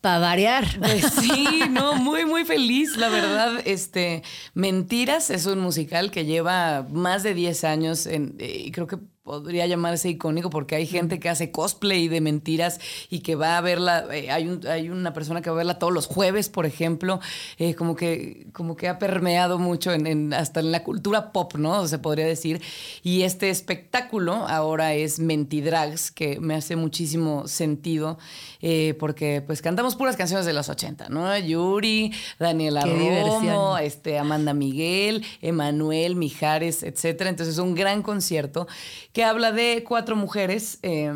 para 0.00 0.18
variar. 0.18 0.64
Pues 0.78 1.04
sí, 1.20 1.60
no, 1.70 1.94
muy, 1.94 2.24
muy 2.24 2.44
feliz, 2.44 2.96
la 2.96 3.08
verdad. 3.08 3.60
Este, 3.64 4.22
Mentiras 4.54 5.30
es 5.30 5.46
un 5.46 5.58
musical 5.58 6.10
que 6.10 6.24
lleva 6.24 6.86
más 6.90 7.22
de 7.22 7.34
10 7.34 7.64
años 7.64 8.06
en, 8.06 8.36
eh, 8.38 8.62
y 8.66 8.70
creo 8.70 8.86
que 8.86 8.98
podría 9.26 9.66
llamarse 9.66 10.08
icónico 10.08 10.48
porque 10.48 10.76
hay 10.76 10.86
gente 10.86 11.18
que 11.18 11.28
hace 11.28 11.50
cosplay 11.50 12.06
de 12.08 12.20
mentiras 12.20 12.80
y 13.10 13.18
que 13.20 13.34
va 13.34 13.58
a 13.58 13.60
verla, 13.60 14.06
eh, 14.12 14.30
hay, 14.30 14.46
un- 14.48 14.64
hay 14.66 14.88
una 14.88 15.12
persona 15.12 15.42
que 15.42 15.50
va 15.50 15.56
a 15.56 15.58
verla 15.58 15.78
todos 15.80 15.92
los 15.92 16.06
jueves, 16.06 16.48
por 16.48 16.64
ejemplo, 16.64 17.20
eh, 17.58 17.74
como, 17.74 17.96
que, 17.96 18.46
como 18.52 18.76
que 18.76 18.88
ha 18.88 18.98
permeado 19.00 19.58
mucho 19.58 19.92
en, 19.92 20.06
en- 20.06 20.32
hasta 20.32 20.60
en 20.60 20.70
la 20.70 20.84
cultura 20.84 21.32
pop, 21.32 21.56
¿no? 21.56 21.86
Se 21.88 21.98
podría 21.98 22.24
decir. 22.24 22.62
Y 23.02 23.22
este 23.22 23.50
espectáculo 23.50 24.32
ahora 24.48 24.94
es 24.94 25.18
Mentidrags, 25.18 26.12
que 26.12 26.38
me 26.38 26.54
hace 26.54 26.76
muchísimo 26.76 27.48
sentido 27.48 28.18
eh, 28.62 28.94
porque 28.98 29.42
pues 29.46 29.60
cantamos 29.60 29.96
puras 29.96 30.16
canciones 30.16 30.46
de 30.46 30.52
los 30.52 30.68
80, 30.68 31.08
¿no? 31.08 31.36
Yuri, 31.36 32.12
Daniela 32.38 32.82
Qué 32.84 32.90
Romo, 32.90 33.00
diversión. 33.02 33.82
este, 33.82 34.18
Amanda 34.18 34.54
Miguel, 34.54 35.24
Emanuel, 35.42 36.14
Mijares, 36.14 36.82
etcétera. 36.84 37.28
Entonces, 37.30 37.58
un 37.58 37.74
gran 37.74 38.02
concierto 38.02 38.68
que 39.16 39.24
habla 39.24 39.50
de 39.50 39.82
cuatro 39.82 40.14
mujeres 40.14 40.78
eh, 40.82 41.10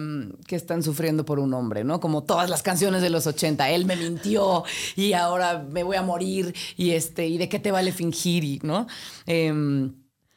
que 0.47 0.57
están 0.57 0.83
sufriendo 0.83 1.27
por 1.27 1.39
un 1.39 1.53
hombre, 1.53 1.85
¿no? 1.85 2.01
Como 2.01 2.23
todas 2.23 2.49
las 2.49 2.63
canciones 2.63 3.03
de 3.03 3.11
los 3.11 3.27
80. 3.27 3.69
Él 3.69 3.85
me 3.85 3.95
mintió 3.95 4.65
y 4.97 5.13
ahora 5.13 5.67
me 5.71 5.83
voy 5.83 5.99
a 5.99 6.03
morir 6.03 6.55
y 6.79 6.93
este, 6.93 7.27
y 7.27 7.37
de 7.37 7.51
qué 7.51 7.59
te 7.59 7.71
vale 7.71 7.93
fingir, 7.93 8.43
y, 8.43 8.59
¿no? 8.63 8.87
Em, 9.27 9.93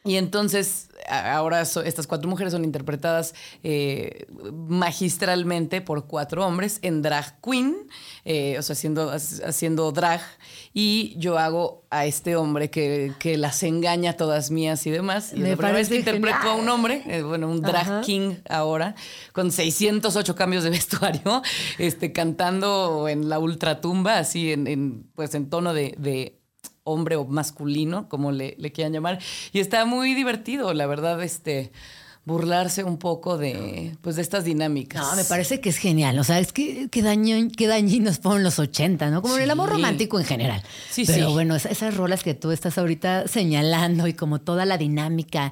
y 0.06 0.16
entonces, 0.18 0.89
ahora 1.08 1.66
so- 1.66 1.82
estas 1.84 2.08
cuatro 2.08 2.30
mujeres 2.30 2.52
son 2.54 2.63
interpretadas 2.63 3.34
eh, 3.63 4.26
magistralmente 4.68 5.82
por 5.82 6.08
cuatro 6.08 6.46
hombres 6.46 6.80
en 6.82 7.02
drag 7.02 7.39
queen, 7.42 7.88
eh, 8.26 8.58
o 8.60 8.62
sea, 8.62 8.74
haciendo, 8.74 9.12
ha- 9.12 9.16
haciendo 9.16 9.92
drag. 9.92 10.22
Y 10.74 11.16
yo 11.18 11.38
hago 11.38 11.86
a 11.89 12.06
este 12.06 12.36
hombre 12.36 12.70
que, 12.70 13.12
que 13.20 13.38
las 13.38 13.62
engaña 13.63 14.13
todas 14.18 14.52
mías 14.52 14.86
y 14.88 14.92
demás. 14.92 15.32
Y 15.34 15.39
Me 15.39 15.50
la 15.52 15.56
primera 15.58 15.78
vez 15.78 15.89
que 15.89 15.98
interpreto 15.98 16.50
a 16.50 16.56
un 16.56 16.68
hombre, 16.70 17.04
eh, 17.08 17.22
bueno, 17.22 17.48
un 17.50 17.62
drag 17.62 17.84
Ajá. 17.84 18.02
king 18.02 18.36
ahora, 18.50 18.96
con 19.32 19.52
608 19.52 20.36
cambios 20.36 20.63
de 20.63 20.70
vestuario, 20.72 21.42
este, 21.78 22.12
cantando 22.12 23.08
en 23.08 23.30
la 23.30 23.39
ultratumba, 23.39 24.18
así 24.20 24.52
en, 24.52 24.68
en, 24.68 25.04
pues 25.16 25.34
en 25.36 25.50
tono 25.50 25.74
de, 25.74 25.96
de 25.98 26.39
hombre 26.84 27.15
o 27.15 27.26
masculino, 27.26 28.10
como 28.10 28.32
le, 28.32 28.56
le 28.58 28.72
quieran 28.72 28.93
llamar. 28.93 29.19
Y 29.52 29.60
está 29.60 29.86
muy 29.86 30.13
divertido, 30.13 30.74
la 30.74 30.86
verdad, 30.86 31.22
este, 31.24 31.72
burlarse 32.26 32.84
un 32.84 32.98
poco 32.98 33.38
de, 33.38 33.96
pues, 34.02 34.15
de 34.15 34.22
estas 34.22 34.46
dinámicas. 34.46 35.02
No, 35.02 35.15
me 35.15 35.24
parece 35.26 35.60
que 35.60 35.69
es 35.69 35.78
genial. 35.78 36.17
O 36.19 36.24
sea, 36.24 36.39
es 36.39 36.54
que 36.54 36.88
qué, 36.89 37.02
daño, 37.02 37.36
qué 37.58 37.67
dañinos 37.67 38.19
fueron 38.19 38.43
los 38.43 38.60
80, 38.60 39.10
¿no? 39.12 39.22
Como 39.22 39.36
en 39.38 39.43
el 39.43 39.52
amor 39.52 39.69
Sí. 39.69 39.76
romántico 39.76 40.19
en 40.19 40.26
general. 40.26 40.63
Sí, 40.89 41.04
Pero 41.06 41.28
sí. 41.28 41.34
bueno, 41.34 41.56
es- 41.56 41.65
esas 41.65 41.96
rolas 41.98 42.24
que 42.24 42.34
tú 42.34 42.52
estás 42.52 42.78
ahorita 42.78 43.28
señalando 43.28 44.08
y 44.08 44.13
como 44.13 44.39
toda 44.41 44.65
la 44.65 44.78
dinámica. 44.78 45.52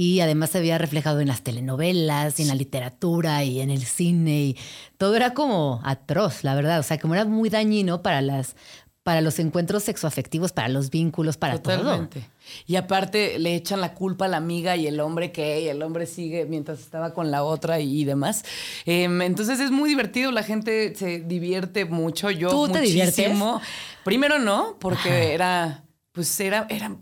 Y 0.00 0.20
además 0.20 0.50
se 0.50 0.58
había 0.58 0.78
reflejado 0.78 1.18
en 1.20 1.26
las 1.26 1.42
telenovelas 1.42 2.38
y 2.38 2.42
en 2.42 2.48
la 2.48 2.54
literatura 2.54 3.42
y 3.42 3.60
en 3.60 3.70
el 3.70 3.82
cine. 3.84 4.40
Y 4.42 4.56
todo 4.96 5.16
era 5.16 5.34
como 5.34 5.80
atroz, 5.84 6.44
la 6.44 6.54
verdad. 6.54 6.78
O 6.78 6.84
sea, 6.84 6.98
como 6.98 7.14
era 7.14 7.24
muy 7.24 7.48
dañino 7.50 8.00
para 8.00 8.22
las 8.22 8.54
para 9.08 9.22
los 9.22 9.38
encuentros 9.38 9.84
sexoafectivos, 9.84 10.52
para 10.52 10.68
los 10.68 10.90
vínculos, 10.90 11.38
para 11.38 11.62
todo. 11.62 11.78
Totalmente. 11.78 12.28
Y 12.66 12.76
aparte 12.76 13.38
le 13.38 13.54
echan 13.54 13.80
la 13.80 13.94
culpa 13.94 14.26
a 14.26 14.28
la 14.28 14.36
amiga 14.36 14.76
y 14.76 14.86
el 14.86 15.00
hombre 15.00 15.32
que, 15.32 15.62
y 15.62 15.68
el 15.68 15.82
hombre 15.82 16.04
sigue 16.04 16.44
mientras 16.44 16.80
estaba 16.80 17.14
con 17.14 17.30
la 17.30 17.42
otra 17.42 17.80
y, 17.80 18.02
y 18.02 18.04
demás. 18.04 18.44
Em, 18.84 19.22
entonces 19.22 19.60
es 19.60 19.70
muy 19.70 19.88
divertido, 19.88 20.30
la 20.30 20.42
gente 20.42 20.94
se 20.94 21.20
divierte 21.20 21.86
mucho. 21.86 22.30
Yo 22.30 22.50
¿Tú 22.50 22.68
te 22.68 22.80
muchísimo. 22.80 23.62
Primero 24.04 24.38
no, 24.38 24.76
porque 24.78 25.32
era, 25.32 25.84
pues 26.12 26.38
era, 26.38 26.66
era, 26.68 26.94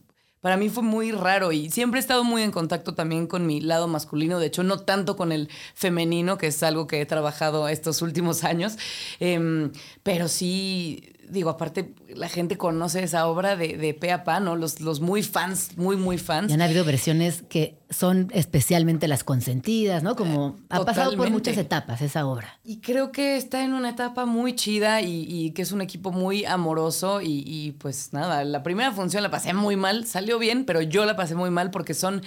para 0.47 0.57
mí 0.57 0.69
fue 0.69 0.85
muy 0.85 1.11
raro 1.11 1.51
y 1.51 1.71
siempre 1.71 1.99
he 1.99 2.01
estado 2.01 2.23
muy 2.23 2.43
en 2.43 2.53
contacto 2.53 2.95
también 2.95 3.27
con 3.27 3.49
mi 3.49 3.61
lado 3.61 3.89
masculino, 3.89 4.39
de 4.39 4.47
hecho 4.47 4.63
no 4.63 4.79
tanto 4.79 5.17
con 5.17 5.33
el 5.33 5.49
femenino, 5.75 6.39
que 6.39 6.47
es 6.47 6.63
algo 6.63 6.87
que 6.87 7.01
he 7.01 7.05
trabajado 7.05 7.67
estos 7.67 8.01
últimos 8.01 8.45
años, 8.45 8.77
Em, 9.19 9.73
pero 10.05 10.29
sí, 10.29 11.16
digo, 11.31 11.51
aparte 11.51 11.95
la 12.09 12.29
gente 12.29 12.57
conoce 12.57 13.03
esa 13.03 13.27
obra 13.27 13.57
de, 13.57 13.77
de 13.77 13.95
pe 13.95 14.13
a 14.13 14.25
pa, 14.25 14.41
¿no? 14.41 14.57
Los, 14.57 14.81
los 14.81 15.01
muy 15.01 15.23
fans, 15.23 15.77
muy, 15.77 15.97
muy 15.97 16.19
fans. 16.19 16.51
Y 16.51 16.55
han 16.55 16.63
habido 16.63 16.85
versiones 16.85 17.43
que 17.49 17.79
son 17.91 18.29
especialmente 18.33 19.09
las 19.09 19.25
consentidas, 19.25 20.03
¿no? 20.03 20.17
Como 20.17 20.57
ha 20.69 20.85
pasado 20.85 21.17
por 21.17 21.31
muchas 21.31 21.57
etapas 21.57 22.03
esa 22.03 22.27
obra. 22.27 22.59
Y 22.65 22.81
creo 22.81 23.13
que 23.13 23.37
está 23.37 23.65
en 23.65 23.75
una 23.75 23.91
etapa 23.91 24.27
muy 24.27 24.55
chida 24.55 25.01
y, 25.01 25.27
y 25.29 25.51
que 25.53 25.63
es 25.63 25.73
un 25.73 25.81
equipo 25.81 26.13
muy 26.13 26.45
amoroso 26.45 27.21
y, 27.21 27.43
y, 27.47 27.73
pues 27.73 28.13
nada, 28.13 28.45
la 28.45 28.63
primera 28.63 28.93
función 28.93 29.23
la 29.23 29.31
pasé 29.31 29.55
muy 29.55 29.77
mal, 29.77 30.07
salió 30.07 30.39
bien, 30.39 30.65
pero 30.65 30.83
yo 30.83 31.05
la 31.05 31.17
pasé 31.17 31.35
muy 31.35 31.51
mal 31.51 31.71
porque 31.71 31.95
son 31.95 32.23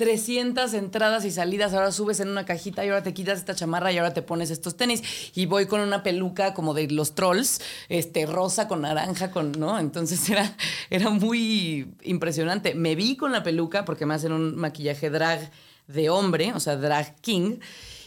300 0.00 0.72
entradas 0.72 1.26
y 1.26 1.30
salidas, 1.30 1.74
ahora 1.74 1.92
subes 1.92 2.20
en 2.20 2.30
una 2.30 2.46
cajita 2.46 2.82
y 2.82 2.88
ahora 2.88 3.02
te 3.02 3.12
quitas 3.12 3.38
esta 3.38 3.54
chamarra 3.54 3.92
y 3.92 3.98
ahora 3.98 4.14
te 4.14 4.22
pones 4.22 4.50
estos 4.50 4.74
tenis 4.74 5.02
y 5.34 5.44
voy 5.44 5.66
con 5.66 5.82
una 5.82 6.02
peluca 6.02 6.54
como 6.54 6.72
de 6.72 6.90
los 6.90 7.14
trolls, 7.14 7.60
este 7.90 8.24
rosa 8.24 8.66
con 8.66 8.80
naranja 8.80 9.30
con, 9.30 9.52
¿no? 9.52 9.78
Entonces 9.78 10.26
era 10.30 10.56
era 10.88 11.10
muy 11.10 11.92
impresionante. 12.00 12.74
Me 12.74 12.94
vi 12.94 13.18
con 13.18 13.30
la 13.30 13.42
peluca 13.42 13.84
porque 13.84 14.06
me 14.06 14.14
hacen 14.14 14.32
un 14.32 14.56
maquillaje 14.56 15.10
drag 15.10 15.50
de 15.86 16.08
hombre, 16.08 16.54
o 16.54 16.60
sea, 16.60 16.76
drag 16.76 17.16
king 17.20 17.58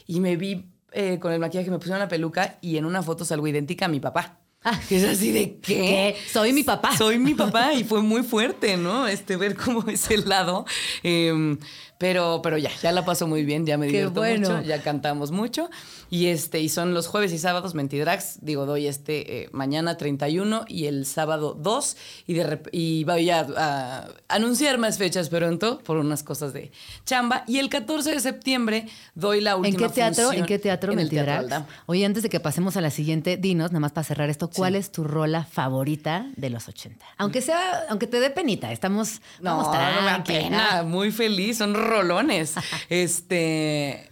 y 0.07 0.19
me 0.19 0.35
vi 0.35 0.65
eh, 0.93 1.19
con 1.19 1.31
el 1.31 1.39
maquillaje, 1.39 1.69
me 1.69 1.77
pusieron 1.77 1.99
la 1.99 2.07
peluca 2.07 2.57
y 2.59 2.77
en 2.77 2.85
una 2.85 3.03
foto 3.03 3.23
salgo 3.23 3.45
idéntica 3.45 3.85
a 3.85 3.89
mi 3.89 3.99
papá. 3.99 4.42
Ah. 4.63 4.79
que 4.89 4.97
es 4.97 5.03
así 5.03 5.31
de 5.31 5.57
¿qué? 5.57 6.15
¿Qué? 6.15 6.15
Soy 6.31 6.53
mi 6.53 6.63
papá. 6.63 6.95
Soy 6.97 7.19
mi 7.19 7.33
papá 7.33 7.73
y 7.73 7.83
fue 7.83 8.01
muy 8.01 8.23
fuerte, 8.23 8.77
¿no? 8.77 9.07
Este, 9.07 9.35
ver 9.35 9.55
cómo 9.55 9.83
es 9.87 10.09
el 10.11 10.27
lado. 10.27 10.65
Em, 11.03 11.57
pero, 12.03 12.41
pero 12.43 12.57
ya, 12.57 12.69
ya 12.81 12.91
la 12.91 13.05
paso 13.05 13.27
muy 13.27 13.45
bien, 13.45 13.65
ya 13.65 13.77
me 13.77 13.85
divierto 13.85 14.15
bueno. 14.19 14.49
mucho, 14.57 14.61
ya 14.67 14.81
cantamos 14.81 15.31
mucho. 15.31 15.69
Y 16.09 16.25
este, 16.27 16.59
y 16.59 16.67
son 16.67 16.93
los 16.93 17.07
jueves 17.07 17.31
y 17.31 17.37
sábados 17.37 17.75
Mentidrags. 17.75 18.39
Digo, 18.41 18.65
doy 18.65 18.87
este 18.87 19.43
eh, 19.43 19.49
mañana 19.53 19.95
31 19.95 20.65
y 20.67 20.87
el 20.87 21.05
sábado 21.05 21.57
2. 21.57 21.97
Y, 22.27 22.33
de 22.33 22.59
y 22.73 23.05
voy 23.05 23.29
a, 23.29 23.47
a 23.55 24.07
anunciar 24.27 24.79
más 24.79 24.97
fechas 24.97 25.29
pronto 25.29 25.79
por 25.79 25.95
unas 25.95 26.23
cosas 26.23 26.51
de 26.51 26.73
chamba. 27.05 27.45
Y 27.47 27.59
el 27.59 27.69
14 27.69 28.11
de 28.11 28.19
septiembre 28.19 28.85
doy 29.15 29.39
la 29.39 29.51
¿En 29.51 29.59
última 29.59 29.87
qué 29.87 29.93
teatro? 29.93 30.23
función 30.25 30.41
¿En 30.41 30.45
qué 30.45 30.59
teatro 30.59 30.91
en 30.91 30.97
Teatro 30.97 31.15
Mentidrags? 31.15 31.43
Aldama. 31.45 31.67
Oye, 31.85 32.03
antes 32.05 32.21
de 32.21 32.27
que 32.27 32.41
pasemos 32.41 32.75
a 32.75 32.81
la 32.81 32.89
siguiente, 32.89 33.37
dinos, 33.37 33.71
nada 33.71 33.79
más 33.79 33.93
para 33.93 34.03
cerrar 34.03 34.29
esto, 34.29 34.49
¿cuál 34.49 34.75
es 34.75 34.91
tu 34.91 35.05
rola 35.05 35.45
favorita 35.45 36.27
de 36.35 36.49
los 36.49 36.67
80? 36.67 37.05
Aunque 37.17 37.41
sea, 37.41 37.85
aunque 37.87 38.07
te 38.07 38.19
dé 38.19 38.29
penita, 38.29 38.73
estamos, 38.73 39.21
No, 39.39 39.51
vamos 39.51 39.67
no 39.67 39.71
me 39.71 39.77
da 39.79 40.15
tranqui, 40.15 40.33
pena, 40.33 40.81
¿no? 40.81 40.89
muy 40.89 41.11
feliz, 41.13 41.59
son 41.59 41.73
rolones. 41.97 42.55
este, 42.89 44.09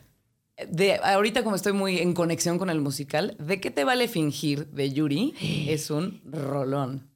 de, 0.70 0.96
ahorita 1.04 1.44
como 1.44 1.56
estoy 1.56 1.74
muy 1.74 1.98
en 2.00 2.14
conexión 2.14 2.58
con 2.58 2.70
el 2.70 2.80
musical, 2.82 3.36
¿de 3.40 3.60
qué 3.60 3.72
te 3.72 3.84
vale 3.84 4.08
fingir 4.08 4.68
de 4.68 4.92
Yuri? 4.92 5.34
Es 5.70 5.90
un 5.90 6.22
rolón. 6.26 7.10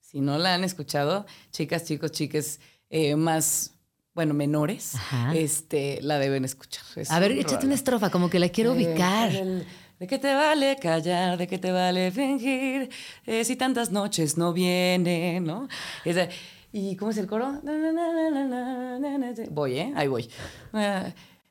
Si 0.00 0.20
no 0.20 0.36
la 0.38 0.54
han 0.54 0.64
escuchado, 0.64 1.24
chicas, 1.52 1.84
chicos, 1.86 2.10
chiques 2.12 2.60
eh, 2.90 3.16
más, 3.16 3.72
bueno, 4.14 4.34
menores, 4.34 4.94
Ajá. 4.94 5.34
este, 5.34 6.00
la 6.02 6.18
deben 6.18 6.44
escuchar. 6.44 6.84
Es 6.96 7.10
A 7.10 7.18
ver, 7.18 7.32
un 7.32 7.38
échate 7.38 7.54
rolón. 7.54 7.66
una 7.68 7.74
estrofa, 7.76 8.10
como 8.10 8.28
que 8.28 8.38
la 8.38 8.50
quiero 8.50 8.72
Eh, 8.72 8.76
ubicar. 8.76 9.34
el- 9.34 9.66
¿De 9.98 10.08
qué 10.08 10.18
te 10.18 10.34
vale 10.34 10.76
callar? 10.82 11.38
¿De 11.38 11.46
qué 11.46 11.58
te 11.58 11.70
vale 11.70 12.10
fingir? 12.10 12.90
Eh, 13.24 13.44
si 13.44 13.54
tantas 13.54 13.92
noches 13.92 14.36
no 14.36 14.52
vienen, 14.52 15.44
¿no? 15.44 15.68
Esa- 16.04 16.28
¿Y 16.72 16.96
cómo 16.96 17.10
es 17.10 17.18
el 17.18 17.26
coro? 17.26 17.60
Voy, 19.50 19.78
¿eh? 19.78 19.92
Ahí 19.94 20.08
voy. 20.08 20.28
Ah, 20.72 21.04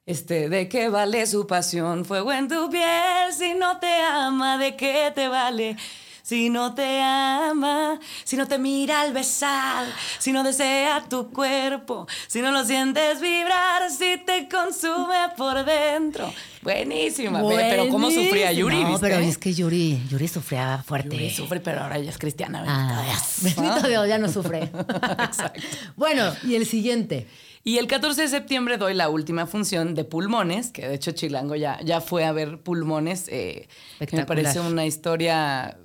Este, 0.05 0.49
¿de 0.49 0.67
qué 0.67 0.89
vale 0.89 1.27
su 1.27 1.45
pasión? 1.45 2.05
Fuego 2.05 2.31
en 2.33 2.47
tu 2.47 2.69
piel, 2.71 3.31
si 3.31 3.53
no 3.53 3.79
te 3.79 3.93
ama, 4.01 4.57
¿de 4.57 4.75
qué 4.75 5.11
te 5.13 5.27
vale? 5.27 5.77
Si 6.21 6.49
no 6.49 6.73
te 6.73 7.01
ama, 7.01 7.99
si 8.23 8.37
no 8.37 8.47
te 8.47 8.57
mira 8.57 9.01
al 9.01 9.13
besar, 9.13 9.85
si 10.19 10.31
no 10.31 10.43
desea 10.43 11.03
tu 11.09 11.31
cuerpo, 11.31 12.07
si 12.27 12.41
no 12.41 12.51
lo 12.51 12.63
sientes 12.63 13.19
vibrar, 13.19 13.89
si 13.89 14.17
te 14.25 14.47
consume 14.47 15.29
por 15.35 15.65
dentro. 15.65 16.31
Buenísima, 16.61 17.41
ve, 17.41 17.55
pero 17.69 17.89
¿cómo 17.89 18.11
sufría 18.11 18.51
Yuri? 18.51 18.83
No, 18.83 18.89
viste? 18.89 19.07
pero 19.07 19.19
es 19.19 19.37
que 19.37 19.53
Yuri, 19.53 19.99
Yuri 20.09 20.27
sufría 20.27 20.83
fuerte. 20.85 21.15
Yuri 21.15 21.29
sufre, 21.31 21.59
pero 21.59 21.81
ahora 21.81 21.97
ella 21.97 22.11
es 22.11 22.19
cristiana. 22.19 22.63
Ah, 22.67 23.03
Dios. 23.03 23.55
bendito 23.57 23.87
Dios, 23.87 24.07
ya 24.07 24.17
no 24.19 24.31
sufre. 24.31 24.59
Exacto. 25.19 25.61
Bueno, 25.95 26.31
y 26.43 26.55
el 26.55 26.67
siguiente. 26.67 27.27
Y 27.63 27.77
el 27.77 27.87
14 27.87 28.23
de 28.23 28.27
septiembre 28.27 28.77
doy 28.77 28.93
la 28.93 29.09
última 29.09 29.45
función 29.45 29.93
de 29.93 30.03
Pulmones, 30.03 30.71
que 30.71 30.87
de 30.87 30.95
hecho 30.95 31.11
Chilango 31.11 31.55
ya, 31.55 31.79
ya 31.83 32.01
fue 32.01 32.25
a 32.25 32.31
ver 32.31 32.59
Pulmones, 32.59 33.27
eh, 33.27 33.67
que 33.99 34.15
me 34.15 34.25
parece 34.25 34.59
una 34.59 34.85
historia 34.85 35.77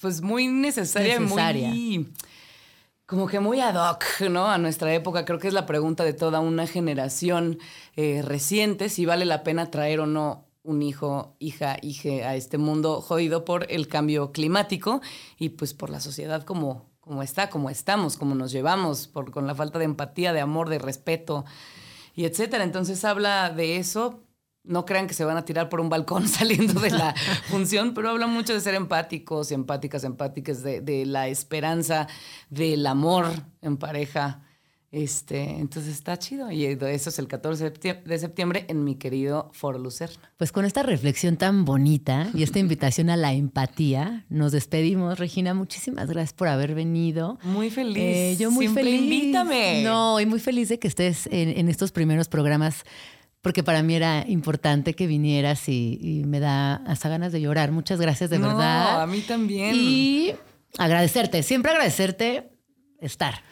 pues 0.00 0.22
muy 0.22 0.48
necesaria, 0.48 1.20
muy 1.20 2.12
como 3.10 3.26
que 3.26 3.40
muy 3.40 3.60
ad 3.60 3.74
hoc, 3.74 4.04
¿no? 4.30 4.46
A 4.46 4.56
nuestra 4.56 4.94
época. 4.94 5.24
Creo 5.24 5.40
que 5.40 5.48
es 5.48 5.54
la 5.54 5.66
pregunta 5.66 6.04
de 6.04 6.12
toda 6.12 6.38
una 6.38 6.68
generación 6.68 7.58
eh, 7.96 8.22
reciente, 8.24 8.88
si 8.88 9.04
vale 9.04 9.24
la 9.24 9.42
pena 9.42 9.68
traer 9.70 9.98
o 9.98 10.06
no 10.06 10.46
un 10.62 10.80
hijo, 10.80 11.34
hija, 11.40 11.76
hije 11.82 12.22
a 12.24 12.36
este 12.36 12.56
mundo 12.56 13.00
jodido 13.00 13.44
por 13.44 13.66
el 13.68 13.88
cambio 13.88 14.30
climático 14.30 15.00
y 15.38 15.50
pues 15.50 15.74
por 15.74 15.90
la 15.90 15.98
sociedad 15.98 16.44
como, 16.44 16.86
como 17.00 17.24
está, 17.24 17.50
como 17.50 17.68
estamos, 17.68 18.16
como 18.16 18.36
nos 18.36 18.52
llevamos, 18.52 19.08
por, 19.08 19.32
con 19.32 19.48
la 19.48 19.56
falta 19.56 19.80
de 19.80 19.86
empatía, 19.86 20.32
de 20.32 20.40
amor, 20.40 20.68
de 20.68 20.78
respeto 20.78 21.44
y 22.14 22.26
etcétera. 22.26 22.62
Entonces 22.62 23.04
habla 23.04 23.50
de 23.50 23.78
eso. 23.78 24.20
No 24.62 24.84
crean 24.84 25.06
que 25.06 25.14
se 25.14 25.24
van 25.24 25.36
a 25.36 25.44
tirar 25.44 25.68
por 25.68 25.80
un 25.80 25.88
balcón 25.88 26.28
saliendo 26.28 26.80
de 26.80 26.90
la 26.90 27.14
función, 27.48 27.94
pero 27.94 28.10
habla 28.10 28.26
mucho 28.26 28.52
de 28.52 28.60
ser 28.60 28.74
empáticos 28.74 29.50
y 29.50 29.54
empáticas, 29.54 30.04
empáticas, 30.04 30.62
de, 30.62 30.80
de 30.80 31.06
la 31.06 31.28
esperanza, 31.28 32.08
del 32.50 32.86
amor 32.86 33.26
en 33.62 33.76
pareja. 33.78 34.42
Este, 34.92 35.42
entonces 35.60 35.94
está 35.94 36.18
chido. 36.18 36.50
Y 36.50 36.64
eso 36.66 37.10
es 37.10 37.18
el 37.20 37.28
14 37.28 37.62
de 37.62 37.70
septiembre- 37.70 38.02
de 38.08 38.18
septiembre 38.18 38.64
en 38.68 38.82
mi 38.82 38.96
querido 38.96 39.48
Foro 39.52 39.78
Lucerna. 39.78 40.32
Pues 40.36 40.50
con 40.50 40.64
esta 40.64 40.82
reflexión 40.82 41.36
tan 41.36 41.64
bonita 41.64 42.28
y 42.34 42.42
esta 42.42 42.58
invitación 42.66 43.08
a 43.08 43.16
la 43.16 43.32
empatía, 43.32 44.26
nos 44.28 44.50
despedimos. 44.50 45.18
Regina, 45.18 45.54
muchísimas 45.54 46.08
gracias 46.08 46.32
por 46.32 46.48
haber 46.48 46.74
venido. 46.74 47.38
Muy 47.44 47.70
feliz. 47.70 47.96
Eh, 47.98 48.36
yo 48.38 48.50
muy 48.50 48.64
Siempre 48.66 48.82
feliz. 48.82 49.00
invítame. 49.00 49.82
No, 49.84 50.18
y 50.20 50.26
muy 50.26 50.40
feliz 50.40 50.68
de 50.68 50.78
que 50.80 50.88
estés 50.88 51.28
en, 51.28 51.50
en 51.56 51.68
estos 51.68 51.92
primeros 51.92 52.26
programas, 52.28 52.84
porque 53.42 53.62
para 53.62 53.82
mí 53.82 53.94
era 53.94 54.24
importante 54.28 54.94
que 54.94 55.06
vinieras 55.06 55.68
y, 55.68 55.98
y 56.00 56.24
me 56.24 56.40
da 56.40 56.74
hasta 56.86 57.08
ganas 57.08 57.32
de 57.32 57.40
llorar. 57.40 57.72
Muchas 57.72 58.00
gracias, 58.00 58.30
de 58.30 58.38
No, 58.38 58.48
verdad. 58.48 59.02
a 59.02 59.06
mí 59.06 59.20
también. 59.20 59.74
Y 59.74 60.32
agradecerte, 60.78 61.42
siempre 61.42 61.72
agradecerte 61.72 62.50
estar. 63.00 63.42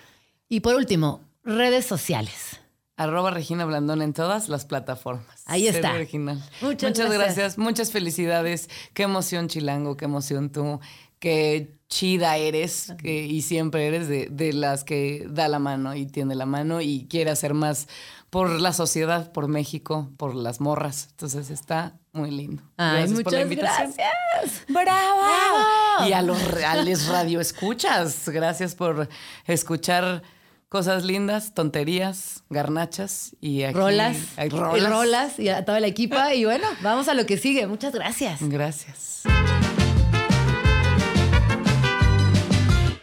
Y 0.48 0.60
por 0.60 0.74
último, 0.76 1.20
redes 1.44 1.86
sociales. 1.86 2.60
Arroba 2.96 3.30
Regina 3.30 3.64
Blandón 3.64 4.02
en 4.02 4.12
todas 4.12 4.48
las 4.48 4.64
plataformas. 4.64 5.42
Ahí 5.46 5.68
está. 5.68 5.92
original. 5.94 6.38
Muchas 6.60 6.90
Muchas, 6.90 6.96
gracias. 7.10 7.36
gracias. 7.36 7.58
muchas 7.58 7.92
felicidades. 7.92 8.68
Qué 8.92 9.04
emoción, 9.04 9.46
Chilango, 9.48 9.96
qué 9.96 10.06
emoción 10.06 10.50
tú. 10.50 10.80
Qué 11.20 11.76
chida 11.88 12.36
eres 12.36 12.92
que- 13.02 13.24
y 13.24 13.42
siempre 13.42 13.86
eres 13.86 14.08
de, 14.08 14.28
de 14.30 14.52
las 14.52 14.84
que 14.84 15.26
da 15.28 15.48
la 15.48 15.58
mano 15.58 15.94
y 15.94 16.06
tiene 16.06 16.34
la 16.34 16.44
mano 16.46 16.80
y 16.80 17.06
quiere 17.08 17.30
hacer 17.30 17.54
más 17.54 17.88
por 18.30 18.50
la 18.60 18.72
sociedad, 18.72 19.32
por 19.32 19.48
México, 19.48 20.10
por 20.16 20.34
las 20.34 20.60
morras. 20.60 21.08
Entonces 21.12 21.50
está 21.50 21.94
muy 22.12 22.30
lindo. 22.30 22.62
Ay, 22.76 22.98
Gracias 23.08 23.22
por 23.22 23.32
la 23.32 23.38
muchas 23.38 23.42
invitación. 23.42 23.92
gracias. 23.92 24.64
¡Bravo! 24.68 26.08
Y 26.08 26.12
a 26.12 26.22
los 26.22 26.42
reales 26.48 27.06
radioescuchas, 27.08 28.28
gracias 28.28 28.74
por 28.74 29.08
escuchar 29.46 30.22
cosas 30.68 31.04
lindas, 31.04 31.54
tonterías, 31.54 32.44
garnachas 32.50 33.34
y 33.40 33.62
aquí 33.62 33.74
rolas, 33.78 34.16
hay 34.36 34.48
y 34.48 34.50
rolas. 34.50 34.90
rolas 34.90 35.38
y 35.38 35.48
a 35.48 35.64
toda 35.64 35.80
la 35.80 35.86
equipa. 35.86 36.34
Y 36.34 36.44
bueno, 36.44 36.66
vamos 36.82 37.08
a 37.08 37.14
lo 37.14 37.24
que 37.24 37.38
sigue. 37.38 37.66
Muchas 37.66 37.94
gracias. 37.94 38.40
Gracias. 38.42 39.22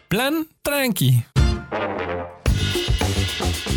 Plan 0.07 0.47
tranqui. 0.61 1.25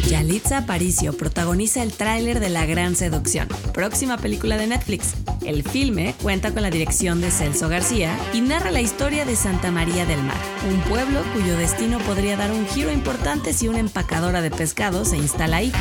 Yalitza 0.08 0.58
Aparicio 0.58 1.12
protagoniza 1.12 1.82
el 1.82 1.92
tráiler 1.92 2.40
de 2.40 2.48
La 2.48 2.64
Gran 2.64 2.96
Seducción, 2.96 3.46
próxima 3.74 4.16
película 4.16 4.56
de 4.56 4.66
Netflix. 4.66 5.12
El 5.44 5.62
filme 5.62 6.14
cuenta 6.22 6.50
con 6.52 6.62
la 6.62 6.70
dirección 6.70 7.20
de 7.20 7.30
Celso 7.30 7.68
García 7.68 8.18
y 8.32 8.40
narra 8.40 8.70
la 8.70 8.80
historia 8.80 9.26
de 9.26 9.36
Santa 9.36 9.70
María 9.70 10.06
del 10.06 10.22
Mar, 10.22 10.38
un 10.70 10.80
pueblo 10.90 11.22
cuyo 11.34 11.58
destino 11.58 11.98
podría 11.98 12.38
dar 12.38 12.52
un 12.52 12.66
giro 12.68 12.90
importante 12.90 13.52
si 13.52 13.68
una 13.68 13.80
empacadora 13.80 14.40
de 14.40 14.50
pescado 14.50 15.04
se 15.04 15.18
instala 15.18 15.58
ahí. 15.58 15.72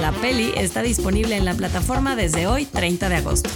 La 0.00 0.10
peli 0.10 0.52
está 0.56 0.82
disponible 0.82 1.36
en 1.36 1.44
la 1.44 1.54
plataforma 1.54 2.16
desde 2.16 2.48
hoy, 2.48 2.64
30 2.64 3.08
de 3.08 3.16
agosto. 3.16 3.50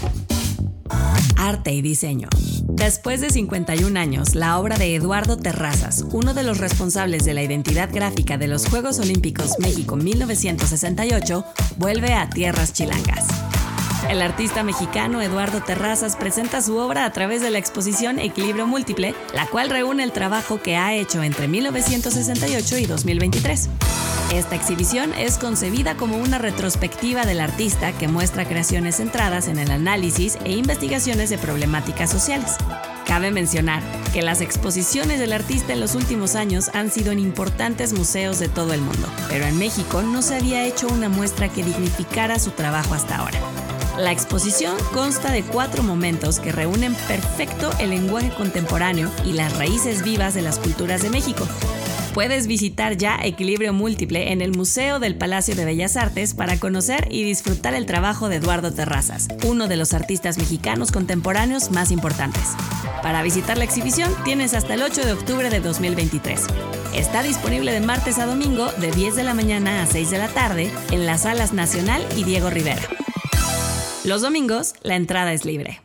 Arte 1.36 1.72
y 1.72 1.82
diseño. 1.82 2.28
Después 2.64 3.20
de 3.20 3.30
51 3.30 3.98
años, 3.98 4.34
la 4.34 4.58
obra 4.58 4.76
de 4.76 4.94
Eduardo 4.94 5.36
Terrazas, 5.36 6.04
uno 6.12 6.34
de 6.34 6.42
los 6.42 6.58
responsables 6.58 7.24
de 7.24 7.34
la 7.34 7.42
identidad 7.42 7.90
gráfica 7.92 8.38
de 8.38 8.48
los 8.48 8.66
Juegos 8.66 8.98
Olímpicos 8.98 9.58
México 9.58 9.96
1968, 9.96 11.44
vuelve 11.76 12.14
a 12.14 12.28
tierras 12.30 12.72
chilangas. 12.72 13.26
El 14.08 14.20
artista 14.20 14.62
mexicano 14.62 15.22
Eduardo 15.22 15.62
Terrazas 15.62 16.16
presenta 16.16 16.60
su 16.60 16.76
obra 16.76 17.06
a 17.06 17.12
través 17.12 17.40
de 17.40 17.50
la 17.50 17.58
exposición 17.58 18.18
Equilibrio 18.18 18.66
Múltiple, 18.66 19.14
la 19.34 19.46
cual 19.46 19.70
reúne 19.70 20.04
el 20.04 20.12
trabajo 20.12 20.60
que 20.60 20.76
ha 20.76 20.94
hecho 20.94 21.22
entre 21.22 21.48
1968 21.48 22.78
y 22.78 22.86
2023. 22.86 23.70
Esta 24.32 24.56
exhibición 24.56 25.12
es 25.14 25.38
concebida 25.38 25.96
como 25.96 26.16
una 26.16 26.38
retrospectiva 26.38 27.24
del 27.24 27.40
artista 27.40 27.92
que 27.92 28.08
muestra 28.08 28.46
creaciones 28.46 28.96
centradas 28.96 29.48
en 29.48 29.58
el 29.58 29.70
análisis 29.70 30.38
e 30.44 30.52
investigaciones 30.52 31.30
de 31.30 31.38
problemáticas 31.38 32.10
sociales. 32.10 32.56
Cabe 33.06 33.30
mencionar 33.30 33.82
que 34.12 34.22
las 34.22 34.40
exposiciones 34.40 35.20
del 35.20 35.32
artista 35.32 35.72
en 35.72 35.80
los 35.80 35.94
últimos 35.94 36.34
años 36.34 36.70
han 36.72 36.90
sido 36.90 37.12
en 37.12 37.18
importantes 37.18 37.92
museos 37.92 38.38
de 38.38 38.48
todo 38.48 38.72
el 38.72 38.80
mundo, 38.80 39.08
pero 39.28 39.44
en 39.44 39.58
México 39.58 40.02
no 40.02 40.22
se 40.22 40.36
había 40.36 40.64
hecho 40.64 40.88
una 40.88 41.08
muestra 41.08 41.48
que 41.48 41.62
dignificara 41.62 42.38
su 42.38 42.50
trabajo 42.50 42.94
hasta 42.94 43.18
ahora. 43.18 43.38
La 43.98 44.10
exposición 44.10 44.76
consta 44.92 45.30
de 45.30 45.44
cuatro 45.44 45.84
momentos 45.84 46.40
que 46.40 46.50
reúnen 46.50 46.94
perfecto 47.06 47.70
el 47.78 47.90
lenguaje 47.90 48.30
contemporáneo 48.30 49.08
y 49.24 49.34
las 49.34 49.56
raíces 49.56 50.02
vivas 50.02 50.34
de 50.34 50.42
las 50.42 50.58
culturas 50.58 51.02
de 51.02 51.10
México. 51.10 51.46
Puedes 52.14 52.46
visitar 52.46 52.96
ya 52.96 53.18
Equilibrio 53.20 53.72
Múltiple 53.72 54.30
en 54.30 54.40
el 54.40 54.56
Museo 54.56 55.00
del 55.00 55.16
Palacio 55.16 55.56
de 55.56 55.64
Bellas 55.64 55.96
Artes 55.96 56.32
para 56.32 56.60
conocer 56.60 57.08
y 57.10 57.24
disfrutar 57.24 57.74
el 57.74 57.86
trabajo 57.86 58.28
de 58.28 58.36
Eduardo 58.36 58.72
Terrazas, 58.72 59.26
uno 59.44 59.66
de 59.66 59.76
los 59.76 59.94
artistas 59.94 60.38
mexicanos 60.38 60.92
contemporáneos 60.92 61.72
más 61.72 61.90
importantes. 61.90 62.52
Para 63.02 63.24
visitar 63.24 63.58
la 63.58 63.64
exhibición 63.64 64.12
tienes 64.24 64.54
hasta 64.54 64.74
el 64.74 64.82
8 64.82 65.04
de 65.04 65.12
octubre 65.12 65.50
de 65.50 65.58
2023. 65.58 66.46
Está 66.94 67.24
disponible 67.24 67.72
de 67.72 67.80
martes 67.80 68.20
a 68.20 68.26
domingo 68.26 68.70
de 68.74 68.92
10 68.92 69.16
de 69.16 69.24
la 69.24 69.34
mañana 69.34 69.82
a 69.82 69.86
6 69.86 70.10
de 70.12 70.18
la 70.18 70.28
tarde 70.28 70.70
en 70.92 71.06
las 71.06 71.22
salas 71.22 71.52
Nacional 71.52 72.06
y 72.16 72.22
Diego 72.22 72.48
Rivera. 72.48 72.82
Los 74.04 74.22
domingos 74.22 74.74
la 74.82 74.94
entrada 74.94 75.32
es 75.32 75.44
libre. 75.44 75.83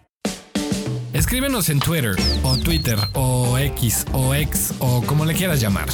Escríbenos 1.19 1.69
en 1.69 1.81
Twitter 1.81 2.15
o 2.43 2.55
Twitter 2.57 2.97
o 3.13 3.57
X 3.57 4.05
o 4.13 4.33
X 4.33 4.73
o 4.79 5.01
como 5.01 5.25
le 5.25 5.33
quieras 5.33 5.59
llamar. 5.59 5.89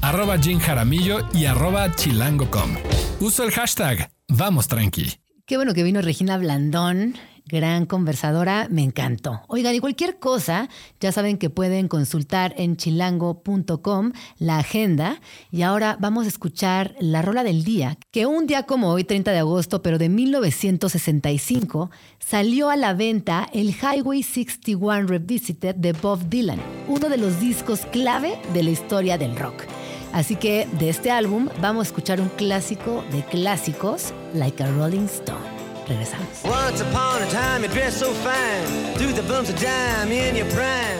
Arroba 0.00 0.38
Jim 0.38 0.60
Jaramillo 0.60 1.26
y 1.34 1.46
arroba 1.46 1.92
chilango.com. 1.92 2.76
Uso 3.18 3.42
el 3.42 3.50
hashtag 3.50 4.12
Vamos 4.28 4.68
Tranqui. 4.68 5.14
Qué 5.44 5.56
bueno 5.56 5.74
que 5.74 5.82
vino 5.82 6.00
Regina 6.02 6.38
Blandón, 6.38 7.16
gran 7.46 7.86
conversadora, 7.86 8.68
me 8.70 8.82
encantó. 8.82 9.42
Oigan, 9.48 9.74
y 9.74 9.80
cualquier 9.80 10.18
cosa, 10.18 10.68
ya 11.00 11.12
saben 11.12 11.36
que 11.36 11.50
pueden 11.50 11.88
consultar 11.88 12.54
en 12.56 12.76
chilango.com 12.76 14.12
la 14.38 14.58
agenda. 14.58 15.20
Y 15.50 15.62
ahora 15.62 15.96
vamos 16.00 16.24
a 16.24 16.28
escuchar 16.28 16.94
la 17.00 17.22
rola 17.22 17.44
del 17.44 17.64
día, 17.64 17.98
que 18.10 18.26
un 18.26 18.46
día 18.46 18.64
como 18.64 18.90
hoy, 18.90 19.04
30 19.04 19.32
de 19.32 19.38
agosto, 19.38 19.82
pero 19.82 19.98
de 19.98 20.08
1965, 20.08 21.90
salió 22.18 22.70
a 22.70 22.76
la 22.76 22.94
venta 22.94 23.48
el 23.52 23.70
Highway 23.70 24.22
61 24.22 25.06
Revisited 25.06 25.74
de 25.74 25.92
Bob 25.92 26.28
Dylan, 26.28 26.60
uno 26.88 27.08
de 27.08 27.18
los 27.18 27.40
discos 27.40 27.80
clave 27.92 28.38
de 28.52 28.62
la 28.62 28.70
historia 28.70 29.18
del 29.18 29.36
rock. 29.36 29.64
Así 30.12 30.36
que 30.36 30.66
de 30.78 30.88
este 30.88 31.10
álbum 31.10 31.48
vamos 31.60 31.86
a 31.86 31.88
escuchar 31.88 32.20
un 32.20 32.28
clásico 32.28 33.04
de 33.10 33.24
clásicos, 33.24 34.14
Like 34.32 34.62
a 34.62 34.70
Rolling 34.70 35.06
Stone. 35.06 35.53
Regresamos. 35.86 36.42
Once 36.44 36.80
upon 36.80 37.22
a 37.22 37.26
time, 37.30 37.62
you 37.62 37.68
dressed 37.68 37.98
so 37.98 38.12
fine. 38.12 38.94
Through 38.94 39.12
the 39.12 39.22
bumps 39.22 39.50
of 39.50 39.60
dime 39.60 40.10
in 40.10 40.36
your 40.36 40.46
prime. 40.46 40.98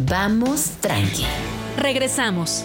Vamos 0.00 0.76
tranqui. 0.80 1.24
Regresamos. 1.76 2.64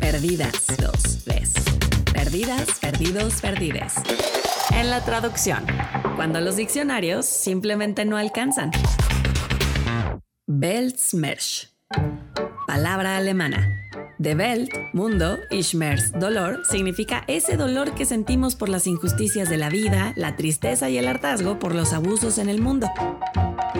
Perdidas, 0.00 0.66
dos, 0.78 1.24
ves. 1.24 1.52
Perdidas, 2.12 2.78
perdidos, 2.80 3.40
perdides. 3.40 3.94
En 4.72 4.90
la 4.90 5.00
traducción, 5.04 5.64
cuando 6.16 6.40
los 6.40 6.56
diccionarios 6.56 7.26
simplemente 7.26 8.04
no 8.04 8.16
alcanzan. 8.16 8.70
Weltschmerz. 10.46 11.73
Palabra 12.66 13.16
alemana. 13.16 13.70
De 14.18 14.34
Welt, 14.34 14.70
mundo, 14.92 15.38
y 15.50 15.62
Schmerz, 15.62 16.12
dolor, 16.12 16.62
significa 16.70 17.24
ese 17.26 17.56
dolor 17.56 17.94
que 17.94 18.04
sentimos 18.04 18.54
por 18.54 18.68
las 18.68 18.86
injusticias 18.86 19.50
de 19.50 19.56
la 19.56 19.68
vida, 19.68 20.12
la 20.16 20.36
tristeza 20.36 20.88
y 20.88 20.98
el 20.98 21.08
hartazgo 21.08 21.58
por 21.58 21.74
los 21.74 21.92
abusos 21.92 22.38
en 22.38 22.48
el 22.48 22.60
mundo. 22.60 22.88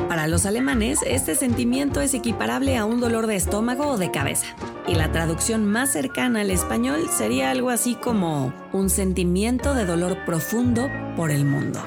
Para 0.09 0.27
los 0.27 0.47
alemanes, 0.47 1.01
este 1.07 1.35
sentimiento 1.35 2.01
es 2.01 2.15
equiparable 2.15 2.77
a 2.77 2.85
un 2.85 3.01
dolor 3.01 3.27
de 3.27 3.37
estómago 3.37 3.89
o 3.89 3.99
de 3.99 4.11
cabeza. 4.11 4.47
Y 4.87 4.95
la 4.95 5.13
traducción 5.13 5.65
más 5.65 5.93
cercana 5.93 6.43
al 6.43 6.51
español 6.51 7.09
sería 7.11 7.51
algo 7.51 7.71
así 7.71 7.95
como 7.95 8.53
un 8.73 8.91
sentimiento 8.91 9.75
de 9.75 9.87
dolor 9.87 10.19
profundo 10.25 10.89
por 11.17 11.31
el 11.31 11.45
mundo. 11.45 11.81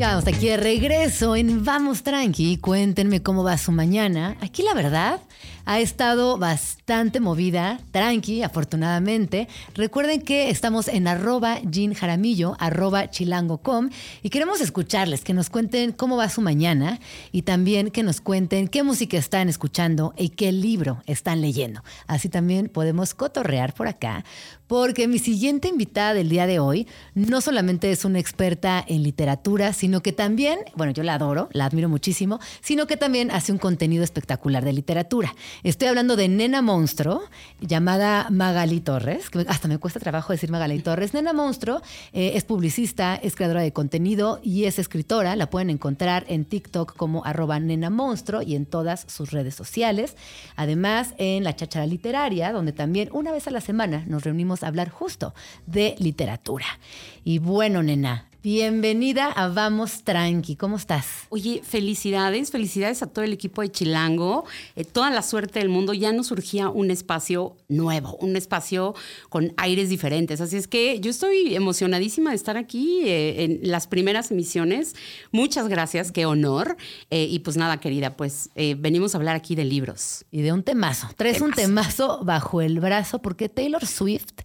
Ya 0.00 0.08
vamos 0.14 0.26
aquí 0.26 0.48
de 0.48 0.56
regreso 0.56 1.36
en 1.36 1.62
Vamos 1.62 2.02
Tranqui. 2.02 2.56
Cuéntenme 2.56 3.22
cómo 3.22 3.44
va 3.44 3.58
su 3.58 3.70
mañana. 3.70 4.34
Aquí 4.40 4.62
la 4.62 4.72
verdad 4.72 5.20
ha 5.66 5.78
estado 5.78 6.38
bastante 6.38 6.79
movida, 7.20 7.78
tranqui, 7.92 8.42
afortunadamente. 8.42 9.46
Recuerden 9.74 10.22
que 10.22 10.50
estamos 10.50 10.88
en 10.88 11.06
arroba 11.06 11.60
Jean 11.62 11.94
Jaramillo, 11.94 12.56
arroba 12.58 13.08
chilango.com 13.08 13.90
y 14.24 14.30
queremos 14.30 14.60
escucharles, 14.60 15.22
que 15.22 15.32
nos 15.32 15.50
cuenten 15.50 15.92
cómo 15.92 16.16
va 16.16 16.28
su 16.28 16.40
mañana 16.40 16.98
y 17.30 17.42
también 17.42 17.92
que 17.92 18.02
nos 18.02 18.20
cuenten 18.20 18.66
qué 18.66 18.82
música 18.82 19.16
están 19.16 19.48
escuchando 19.48 20.14
y 20.16 20.30
qué 20.30 20.50
libro 20.50 21.00
están 21.06 21.40
leyendo. 21.40 21.84
Así 22.08 22.28
también 22.28 22.68
podemos 22.68 23.14
cotorrear 23.14 23.72
por 23.72 23.86
acá, 23.86 24.24
porque 24.66 25.06
mi 25.06 25.20
siguiente 25.20 25.68
invitada 25.68 26.14
del 26.14 26.28
día 26.28 26.46
de 26.46 26.58
hoy 26.58 26.88
no 27.14 27.40
solamente 27.40 27.92
es 27.92 28.04
una 28.04 28.18
experta 28.18 28.84
en 28.86 29.04
literatura, 29.04 29.72
sino 29.72 30.02
que 30.02 30.12
también, 30.12 30.58
bueno, 30.74 30.92
yo 30.92 31.04
la 31.04 31.14
adoro, 31.14 31.48
la 31.52 31.66
admiro 31.66 31.88
muchísimo, 31.88 32.40
sino 32.60 32.86
que 32.86 32.96
también 32.96 33.30
hace 33.30 33.52
un 33.52 33.58
contenido 33.58 34.02
espectacular 34.02 34.64
de 34.64 34.72
literatura. 34.72 35.34
Estoy 35.62 35.88
hablando 35.88 36.16
de 36.16 36.28
Nena 36.28 36.62
Monstruo, 36.80 37.20
llamada 37.60 38.28
Magali 38.30 38.80
Torres, 38.80 39.28
que 39.28 39.44
hasta 39.48 39.68
me 39.68 39.76
cuesta 39.76 40.00
trabajo 40.00 40.32
decir 40.32 40.50
Magali 40.50 40.78
Torres. 40.78 41.12
Nena 41.12 41.34
Monstruo 41.34 41.82
eh, 42.14 42.32
es 42.36 42.44
publicista, 42.44 43.16
es 43.16 43.36
creadora 43.36 43.60
de 43.60 43.70
contenido 43.70 44.40
y 44.42 44.64
es 44.64 44.78
escritora. 44.78 45.36
La 45.36 45.50
pueden 45.50 45.68
encontrar 45.68 46.24
en 46.28 46.46
TikTok 46.46 46.96
como 46.96 47.22
arroba 47.26 47.60
Nena 47.60 47.90
Monstruo 47.90 48.40
y 48.40 48.54
en 48.54 48.64
todas 48.64 49.04
sus 49.08 49.30
redes 49.30 49.54
sociales. 49.54 50.16
Además, 50.56 51.12
en 51.18 51.44
La 51.44 51.54
Cháchara 51.54 51.84
Literaria, 51.84 52.50
donde 52.50 52.72
también 52.72 53.10
una 53.12 53.30
vez 53.30 53.46
a 53.46 53.50
la 53.50 53.60
semana 53.60 54.04
nos 54.06 54.24
reunimos 54.24 54.62
a 54.62 54.68
hablar 54.68 54.88
justo 54.88 55.34
de 55.66 55.96
literatura. 55.98 56.64
Y 57.24 57.40
bueno, 57.40 57.82
nena, 57.82 58.29
bienvenida 58.42 59.26
a 59.26 59.48
Vamos 59.48 60.02
Tranqui. 60.02 60.56
¿Cómo 60.56 60.76
estás? 60.76 61.26
Oye, 61.28 61.60
felicidades, 61.62 62.50
felicidades 62.50 63.02
a 63.02 63.06
todo 63.06 63.24
el 63.24 63.32
equipo 63.32 63.60
de 63.60 63.70
Chilango, 63.70 64.44
eh, 64.76 64.84
toda 64.84 65.10
la 65.10 65.22
suerte 65.22 65.58
del 65.58 65.68
mundo. 65.68 65.92
Ya 65.92 66.12
nos 66.12 66.28
surgía 66.28 66.70
un 66.70 66.90
espacio 66.90 67.56
nuevo, 67.68 68.16
un 68.16 68.36
espacio 68.36 68.94
con 69.28 69.52
aires 69.58 69.90
diferentes. 69.90 70.40
Así 70.40 70.56
es 70.56 70.68
que 70.68 71.00
yo 71.00 71.10
estoy 71.10 71.54
emocionadísima 71.54 72.30
de 72.30 72.36
estar 72.36 72.56
aquí 72.56 73.02
eh, 73.04 73.44
en 73.44 73.60
las 73.62 73.86
primeras 73.86 74.30
emisiones. 74.30 74.94
Muchas 75.32 75.68
gracias, 75.68 76.10
qué 76.10 76.24
honor. 76.24 76.76
Eh, 77.10 77.26
y 77.30 77.40
pues 77.40 77.56
nada, 77.56 77.78
querida, 77.78 78.16
pues 78.16 78.50
venimos 78.54 79.14
a 79.14 79.18
hablar 79.18 79.36
aquí 79.36 79.54
de 79.54 79.64
libros. 79.64 80.24
Y 80.30 80.42
de 80.42 80.52
un 80.52 80.62
temazo. 80.62 81.08
Traes 81.16 81.40
un 81.40 81.52
temazo 81.52 82.20
bajo 82.24 82.62
el 82.62 82.80
brazo 82.80 83.20
porque 83.20 83.48
Taylor 83.48 83.86
Swift 83.86 84.42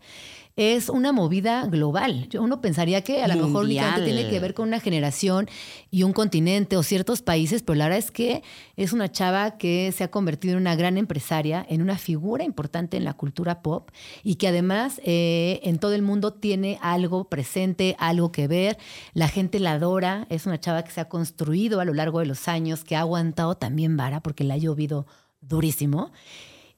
es 0.58 0.88
una 0.88 1.12
movida 1.12 1.66
global. 1.68 2.30
Yo- 2.30 2.42
Uno 2.42 2.62
pensaría 2.62 3.02
que 3.04 3.22
a 3.22 3.28
lo 3.28 3.34
mejor 3.48 3.66
únicamente 3.66 4.06
tiene 4.06 4.30
que 4.30 4.40
ver 4.40 4.54
con 4.54 4.68
una 4.70 4.80
generación 4.80 5.50
y 5.92 6.04
un 6.04 6.14
continente 6.14 6.78
o 6.78 6.84
ciertos 6.84 7.22
países, 7.22 7.62
pero 7.62 7.76
la 7.76 7.86
verdad 7.86 8.00
es 8.00 8.10
que 8.12 8.42
es 8.78 8.94
una 8.94 9.12
chava 9.12 9.58
que 9.58 9.92
se 9.92 10.06
ha 10.06 10.12
convertido 10.12 10.54
en 10.54 10.62
una 10.62 10.76
gran 10.78 10.98
empresaria, 10.98 11.66
en 11.68 11.82
una 11.82 11.98
figura 11.98 12.46
importante 12.46 12.96
en 12.96 13.04
la 13.04 13.14
cultura 13.16 13.62
pop 13.62 13.90
y 14.24 14.36
que 14.36 14.48
además 14.48 15.02
eh, 15.04 15.60
en 15.64 15.78
todo 15.78 15.94
el 15.94 16.04
mundo 16.04 16.32
tiene 16.32 16.80
algo 16.82 17.26
presente, 17.28 17.98
algo 18.00 18.32
que 18.32 18.48
ver. 18.48 18.78
La 19.14 19.28
gente 19.28 19.60
la 19.60 19.74
adora. 19.74 20.26
Es 20.30 20.46
una 20.46 20.58
chava 20.60 20.84
que 20.84 20.92
se 20.92 21.02
ha 21.02 21.10
construido 21.10 21.82
a 21.82 21.86
lo 21.86 21.94
largo 21.94 22.20
de 22.20 22.28
los 22.28 22.48
años, 22.48 22.86
que 22.86 22.96
ha 22.96 23.02
aguantado 23.02 23.56
también 23.56 23.98
vara 23.98 24.22
porque 24.22 24.46
le 24.46 24.54
ha 24.54 24.58
llovido 24.58 25.06
durísimo. 25.42 26.12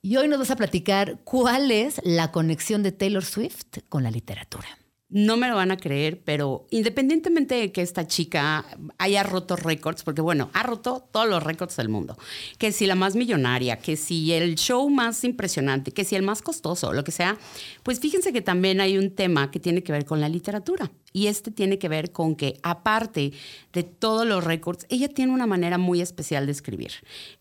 Y 0.10 0.16
hoy 0.16 0.30
nos 0.30 0.40
vas 0.40 0.52
a 0.52 0.56
platicar 0.56 1.20
cuál 1.26 1.70
es 1.70 2.00
la 2.02 2.32
conexión 2.32 2.82
de 2.82 2.94
Taylor 2.94 3.26
Swift 3.26 3.80
con 3.90 4.04
la 4.04 4.10
literatura. 4.10 4.66
No 5.10 5.36
me 5.36 5.50
lo 5.50 5.56
van 5.56 5.72
a 5.72 5.76
creer, 5.76 6.22
pero 6.24 6.66
independientemente 6.70 7.56
de 7.56 7.74
que 7.74 7.82
esta 7.82 8.08
chica 8.08 8.66
haya 9.00 9.24
roto 9.24 9.58
récords, 9.58 10.04
porque 10.04 10.22
bueno, 10.22 10.50
ha 10.54 10.64
roto 10.64 11.10
todos 11.12 11.28
los 11.28 11.44
récords 11.44 11.76
del 11.76 11.90
mundo, 11.90 12.18
que 12.58 12.72
si 12.72 12.86
la 12.86 12.96
más 12.96 13.18
millonaria, 13.18 13.80
que 13.80 13.98
si 13.98 14.32
el 14.32 14.56
show 14.56 14.90
más 14.90 15.26
impresionante, 15.26 15.92
que 15.92 16.06
si 16.06 16.16
el 16.16 16.24
más 16.24 16.42
costoso, 16.42 16.94
lo 16.94 17.04
que 17.04 17.12
sea, 17.12 17.38
pues 17.84 18.00
fíjense 18.00 18.32
que 18.32 18.42
también 18.42 18.80
hay 18.80 18.98
un 18.98 19.14
tema 19.14 19.52
que 19.52 19.60
tiene 19.60 19.84
que 19.84 19.92
ver 19.92 20.06
con 20.06 20.22
la 20.22 20.30
literatura. 20.30 20.90
Y 21.14 21.28
este 21.28 21.52
tiene 21.52 21.80
que 21.80 21.90
ver 21.90 22.12
con 22.12 22.36
que, 22.36 22.60
aparte 22.64 23.32
de 23.74 23.84
todos 23.84 24.28
los 24.28 24.44
récords, 24.44 24.86
ella 24.90 25.08
tiene 25.08 25.34
una 25.34 25.48
manera 25.48 25.78
muy 25.78 26.02
especial 26.02 26.46
de 26.46 26.52
escribir. 26.52 26.92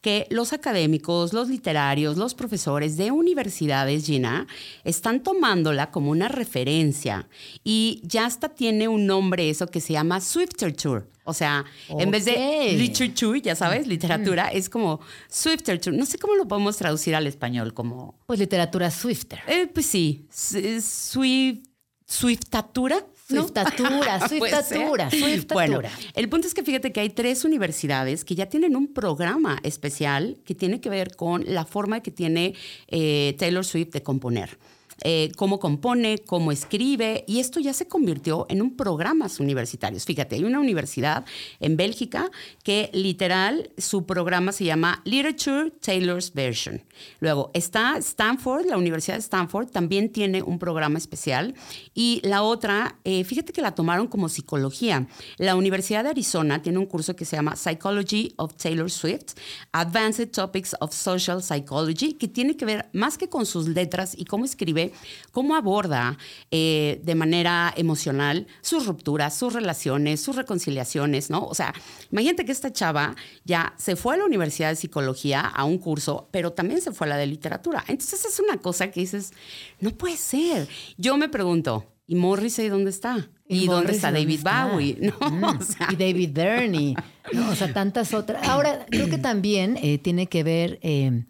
Que 0.00 0.26
los 0.30 0.52
académicos, 0.52 1.32
los 1.32 1.48
literarios, 1.48 2.16
los 2.16 2.34
profesores 2.34 2.96
de 2.96 3.10
universidades, 3.10 4.06
Gina, 4.06 4.46
están 4.84 5.22
tomándola 5.22 5.90
como 5.90 6.10
una 6.10 6.28
referencia. 6.28 7.28
Y 7.64 8.00
ya 8.04 8.24
hasta 8.24 8.48
tiene 8.48 8.88
un 8.88 9.06
nombre 9.06 9.50
eso 9.50 9.66
que 9.66 9.80
se 9.80 9.92
llama 9.94 10.20
Swifterture. 10.20 11.04
O 11.24 11.34
sea, 11.34 11.64
en 11.88 12.10
vez 12.12 12.24
de 12.24 12.72
literature, 12.78 13.40
ya 13.42 13.56
sabes, 13.56 13.88
literatura, 13.88 14.46
es 14.48 14.70
como 14.70 15.00
Swifterture. 15.28 15.94
No 15.94 16.06
sé 16.06 16.18
cómo 16.18 16.36
lo 16.36 16.46
podemos 16.46 16.76
traducir 16.76 17.16
al 17.16 17.26
español, 17.26 17.74
como... 17.74 18.16
Pues 18.26 18.38
literatura 18.38 18.92
Swifter. 18.92 19.40
Eh, 19.48 19.66
pues 19.66 19.86
sí, 19.86 20.28
Swift, 20.30 21.66
Swiftatura. 22.06 23.04
¿No? 23.30 23.42
Swiftatura, 23.42 24.18
Puede 24.38 24.52
Swiftatura. 24.52 25.08
Bueno, 25.52 25.80
el 26.14 26.28
punto 26.28 26.46
es 26.46 26.54
que 26.54 26.62
fíjate 26.62 26.92
que 26.92 27.00
hay 27.00 27.10
tres 27.10 27.44
universidades 27.44 28.24
que 28.24 28.34
ya 28.34 28.46
tienen 28.46 28.76
un 28.76 28.92
programa 28.92 29.58
especial 29.62 30.38
que 30.44 30.54
tiene 30.54 30.80
que 30.80 30.88
ver 30.88 31.16
con 31.16 31.44
la 31.46 31.64
forma 31.64 32.00
que 32.00 32.10
tiene 32.10 32.54
eh, 32.88 33.34
Taylor 33.38 33.64
Swift 33.64 33.92
de 33.92 34.02
componer. 34.02 34.58
Eh, 35.02 35.30
cómo 35.36 35.58
compone, 35.58 36.18
cómo 36.18 36.52
escribe, 36.52 37.24
y 37.26 37.40
esto 37.40 37.60
ya 37.60 37.72
se 37.74 37.86
convirtió 37.86 38.46
en 38.48 38.62
un 38.62 38.76
programas 38.76 39.40
universitarios. 39.40 40.04
Fíjate, 40.04 40.36
hay 40.36 40.44
una 40.44 40.60
universidad 40.60 41.24
en 41.60 41.76
Bélgica 41.76 42.30
que 42.62 42.90
literal 42.92 43.70
su 43.78 44.06
programa 44.06 44.52
se 44.52 44.64
llama 44.64 45.02
Literature 45.04 45.72
Taylor's 45.80 46.32
Version. 46.32 46.82
Luego 47.20 47.50
está 47.54 47.96
Stanford, 47.98 48.66
la 48.66 48.76
Universidad 48.76 49.16
de 49.16 49.22
Stanford 49.22 49.68
también 49.68 50.10
tiene 50.10 50.42
un 50.42 50.58
programa 50.58 50.98
especial 50.98 51.54
y 51.94 52.20
la 52.22 52.42
otra, 52.42 52.96
eh, 53.04 53.24
fíjate 53.24 53.52
que 53.52 53.62
la 53.62 53.74
tomaron 53.74 54.06
como 54.06 54.28
psicología. 54.28 55.06
La 55.38 55.56
Universidad 55.56 56.04
de 56.04 56.10
Arizona 56.10 56.62
tiene 56.62 56.78
un 56.78 56.86
curso 56.86 57.16
que 57.16 57.24
se 57.24 57.36
llama 57.36 57.56
Psychology 57.56 58.32
of 58.36 58.54
Taylor 58.56 58.90
Swift, 58.90 59.34
Advanced 59.72 60.30
Topics 60.30 60.76
of 60.80 60.94
Social 60.94 61.42
Psychology, 61.42 62.14
que 62.14 62.28
tiene 62.28 62.56
que 62.56 62.64
ver 62.64 62.88
más 62.92 63.18
que 63.18 63.28
con 63.28 63.46
sus 63.46 63.68
letras 63.68 64.14
y 64.16 64.24
cómo 64.24 64.44
escribe, 64.44 64.85
cómo 65.32 65.54
aborda 65.54 66.18
eh, 66.50 67.00
de 67.04 67.14
manera 67.14 67.72
emocional 67.76 68.46
sus 68.60 68.86
rupturas, 68.86 69.36
sus 69.36 69.52
relaciones, 69.52 70.20
sus 70.20 70.36
reconciliaciones, 70.36 71.30
¿no? 71.30 71.44
O 71.46 71.54
sea, 71.54 71.74
imagínate 72.10 72.44
que 72.44 72.52
esta 72.52 72.72
chava 72.72 73.14
ya 73.44 73.74
se 73.76 73.96
fue 73.96 74.14
a 74.14 74.18
la 74.18 74.24
Universidad 74.24 74.70
de 74.70 74.76
Psicología 74.76 75.40
a 75.40 75.64
un 75.64 75.78
curso, 75.78 76.28
pero 76.30 76.52
también 76.52 76.80
se 76.80 76.92
fue 76.92 77.06
a 77.06 77.10
la 77.10 77.16
de 77.16 77.26
literatura. 77.26 77.84
Entonces 77.88 78.24
es 78.24 78.40
una 78.40 78.58
cosa 78.58 78.90
que 78.90 79.00
dices, 79.00 79.32
no 79.80 79.90
puede 79.90 80.16
ser. 80.16 80.68
Yo 80.96 81.16
me 81.16 81.28
pregunto, 81.28 81.86
¿y 82.06 82.14
Morrissey 82.14 82.68
dónde 82.68 82.90
está? 82.90 83.28
¿Y, 83.48 83.66
dónde 83.66 83.92
está 83.92 84.08
¿dónde 84.08 84.20
David 84.20 84.38
está? 84.38 84.66
Bowie? 84.66 84.96
No, 85.20 85.30
Mm, 85.30 85.44
o 85.44 85.62
sea, 85.62 85.88
Y 85.90 85.96
David 85.96 86.30
Byrne, 86.32 86.78
y, 86.78 86.96
¿no? 87.32 87.50
o 87.50 87.54
sea, 87.54 87.72
tantas 87.72 88.12
otras. 88.14 88.46
Ahora, 88.48 88.86
creo 88.90 89.08
que 89.08 89.18
también 89.18 89.76
eh, 89.82 89.98
tiene 89.98 90.26
que 90.26 90.42
ver 90.42 90.78
eh, 90.82 91.24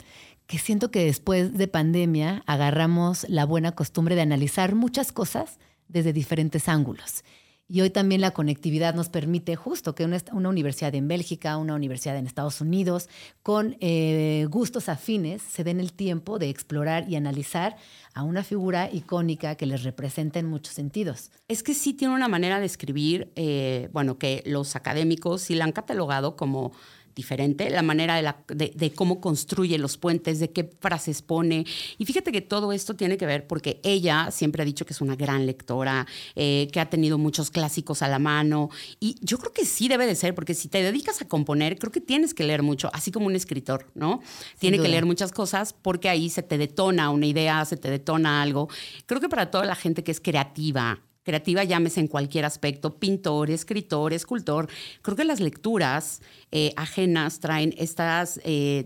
que 0.47 0.59
siento 0.59 0.91
que 0.91 1.05
después 1.05 1.57
de 1.57 1.69
pandemia 1.69 2.43
agarramos 2.47 3.27
la 3.29 3.45
buena 3.45 3.73
costumbre 3.73 4.15
de 4.15 4.23
analizar 4.23 4.75
muchas 4.75 5.13
cosas 5.13 5.59
desde 5.89 6.13
diferentes 6.13 6.69
ángulos. 6.69 7.25
Y 7.69 7.81
hoy 7.81 7.91
también 7.91 8.21
la 8.21 8.31
conectividad 8.31 8.95
nos 8.95 9.09
permite 9.09 9.57
justo 9.57 9.97
que 9.97 10.05
una, 10.05 10.21
universidad 10.49 10.95
en 10.95 11.09
Bélgica, 11.09 11.57
una 11.57 11.75
universidad 11.75 12.17
en 12.17 12.29
Estados 12.29 12.61
Unidos, 12.61 13.09
con 13.43 13.77
eh, 13.81 14.47
gustos 14.49 14.89
afines, 14.89 15.43
se 15.43 15.65
den 15.65 15.81
el 15.81 15.93
tiempo 15.93 16.39
de 16.39 16.49
explorar 16.49 17.09
y 17.09 17.17
analizar 17.17 17.77
a 18.15 18.23
una 18.23 18.45
figura 18.45 18.89
icónica 18.93 19.57
que 19.57 19.67
les 19.67 19.83
representa 19.83 20.39
en 20.39 20.47
muchos 20.47 20.75
sentidos. 20.75 21.33
Es 21.49 21.65
que 21.65 21.75
sí 21.75 21.93
tiene 21.93 22.15
una 22.15 22.29
manera 22.29 22.61
de 22.61 22.67
escribir, 22.67 23.33
eh, 23.35 23.89
bueno, 23.93 24.17
que 24.17 24.45
los 24.47 24.77
académicos 24.77 25.43
sí 25.43 25.57
la 25.57 25.65
han 25.65 25.73
catalogado 25.73 26.37
como 26.37 26.71
diferente, 27.17 27.69
la 27.71 27.83
manera 27.83 28.15
de, 28.15 28.23
la- 28.23 28.45
de- 28.47 28.73
de 28.77 28.93
cómo 28.93 29.21
construye 29.21 29.79
los 29.79 29.97
puentes, 29.97 30.39
de 30.39 30.51
qué 30.53 30.71
frases 30.81 31.23
pone. 31.23 31.65
Y 31.99 32.05
fíjate 32.05 32.31
que 32.31 32.43
todo 32.43 32.73
esto 32.73 32.95
tiene 32.95 33.17
que 33.17 33.27
ver 33.27 33.47
porque 33.49 33.81
ella 33.83 34.31
siempre 34.31 34.63
ha 34.63 34.65
dicho 34.67 34.85
que 34.87 34.93
es 34.93 35.01
una 35.01 35.17
gran 35.17 35.47
lectora, 35.47 36.07
eh, 36.37 36.69
que 36.73 36.79
ha 36.79 36.91
tenido 36.91 37.17
muchos 37.19 37.51
clásicos 37.51 38.03
a 38.03 38.09
la 38.09 38.19
mano. 38.21 38.69
Y 39.01 39.17
yo 39.23 39.39
creo 39.39 39.53
que 39.53 39.65
sí 39.65 39.89
debe 39.89 40.07
de 40.07 40.15
ser, 40.15 40.35
porque 40.35 40.55
si 40.55 40.69
te 40.69 40.83
dedicas 40.83 41.21
a 41.23 41.27
componer, 41.27 41.79
creo 41.79 41.91
que 41.91 42.01
tienes 42.03 42.35
que 42.35 42.45
leer 42.45 42.63
mucho, 42.63 42.91
así 42.93 43.11
como 43.11 43.27
un 43.27 43.35
escritor, 43.35 43.91
¿no? 43.95 44.21
Tiene 44.59 44.79
que 44.79 44.89
leer 44.89 45.07
muchas 45.07 45.33
cosas 45.33 45.73
porque 45.73 46.09
ahí 46.11 46.29
se 46.29 46.43
te 46.43 46.59
detona 46.59 47.09
una 47.11 47.27
idea, 47.27 47.65
se 47.65 47.79
te 47.79 47.91
detona 47.91 48.43
algo. 48.43 48.69
Creo 49.07 49.21
que 49.23 49.29
para 49.31 49.51
toda 49.51 49.65
la 49.65 49.75
gente 49.75 50.05
que 50.05 50.13
es 50.13 50.21
creativa, 50.21 51.01
creativa 51.27 51.63
llámese 51.65 52.01
en 52.01 52.09
cualquier 52.09 52.47
aspecto, 52.47 52.99
pintor, 52.99 53.51
escritor, 53.51 54.15
escultor, 54.15 54.69
creo 55.03 55.17
que 55.17 55.25
las 55.25 55.41
lecturas 55.41 56.23
eh, 56.53 56.73
ajenas 56.77 57.41
traen 57.41 57.75
estos 57.77 58.41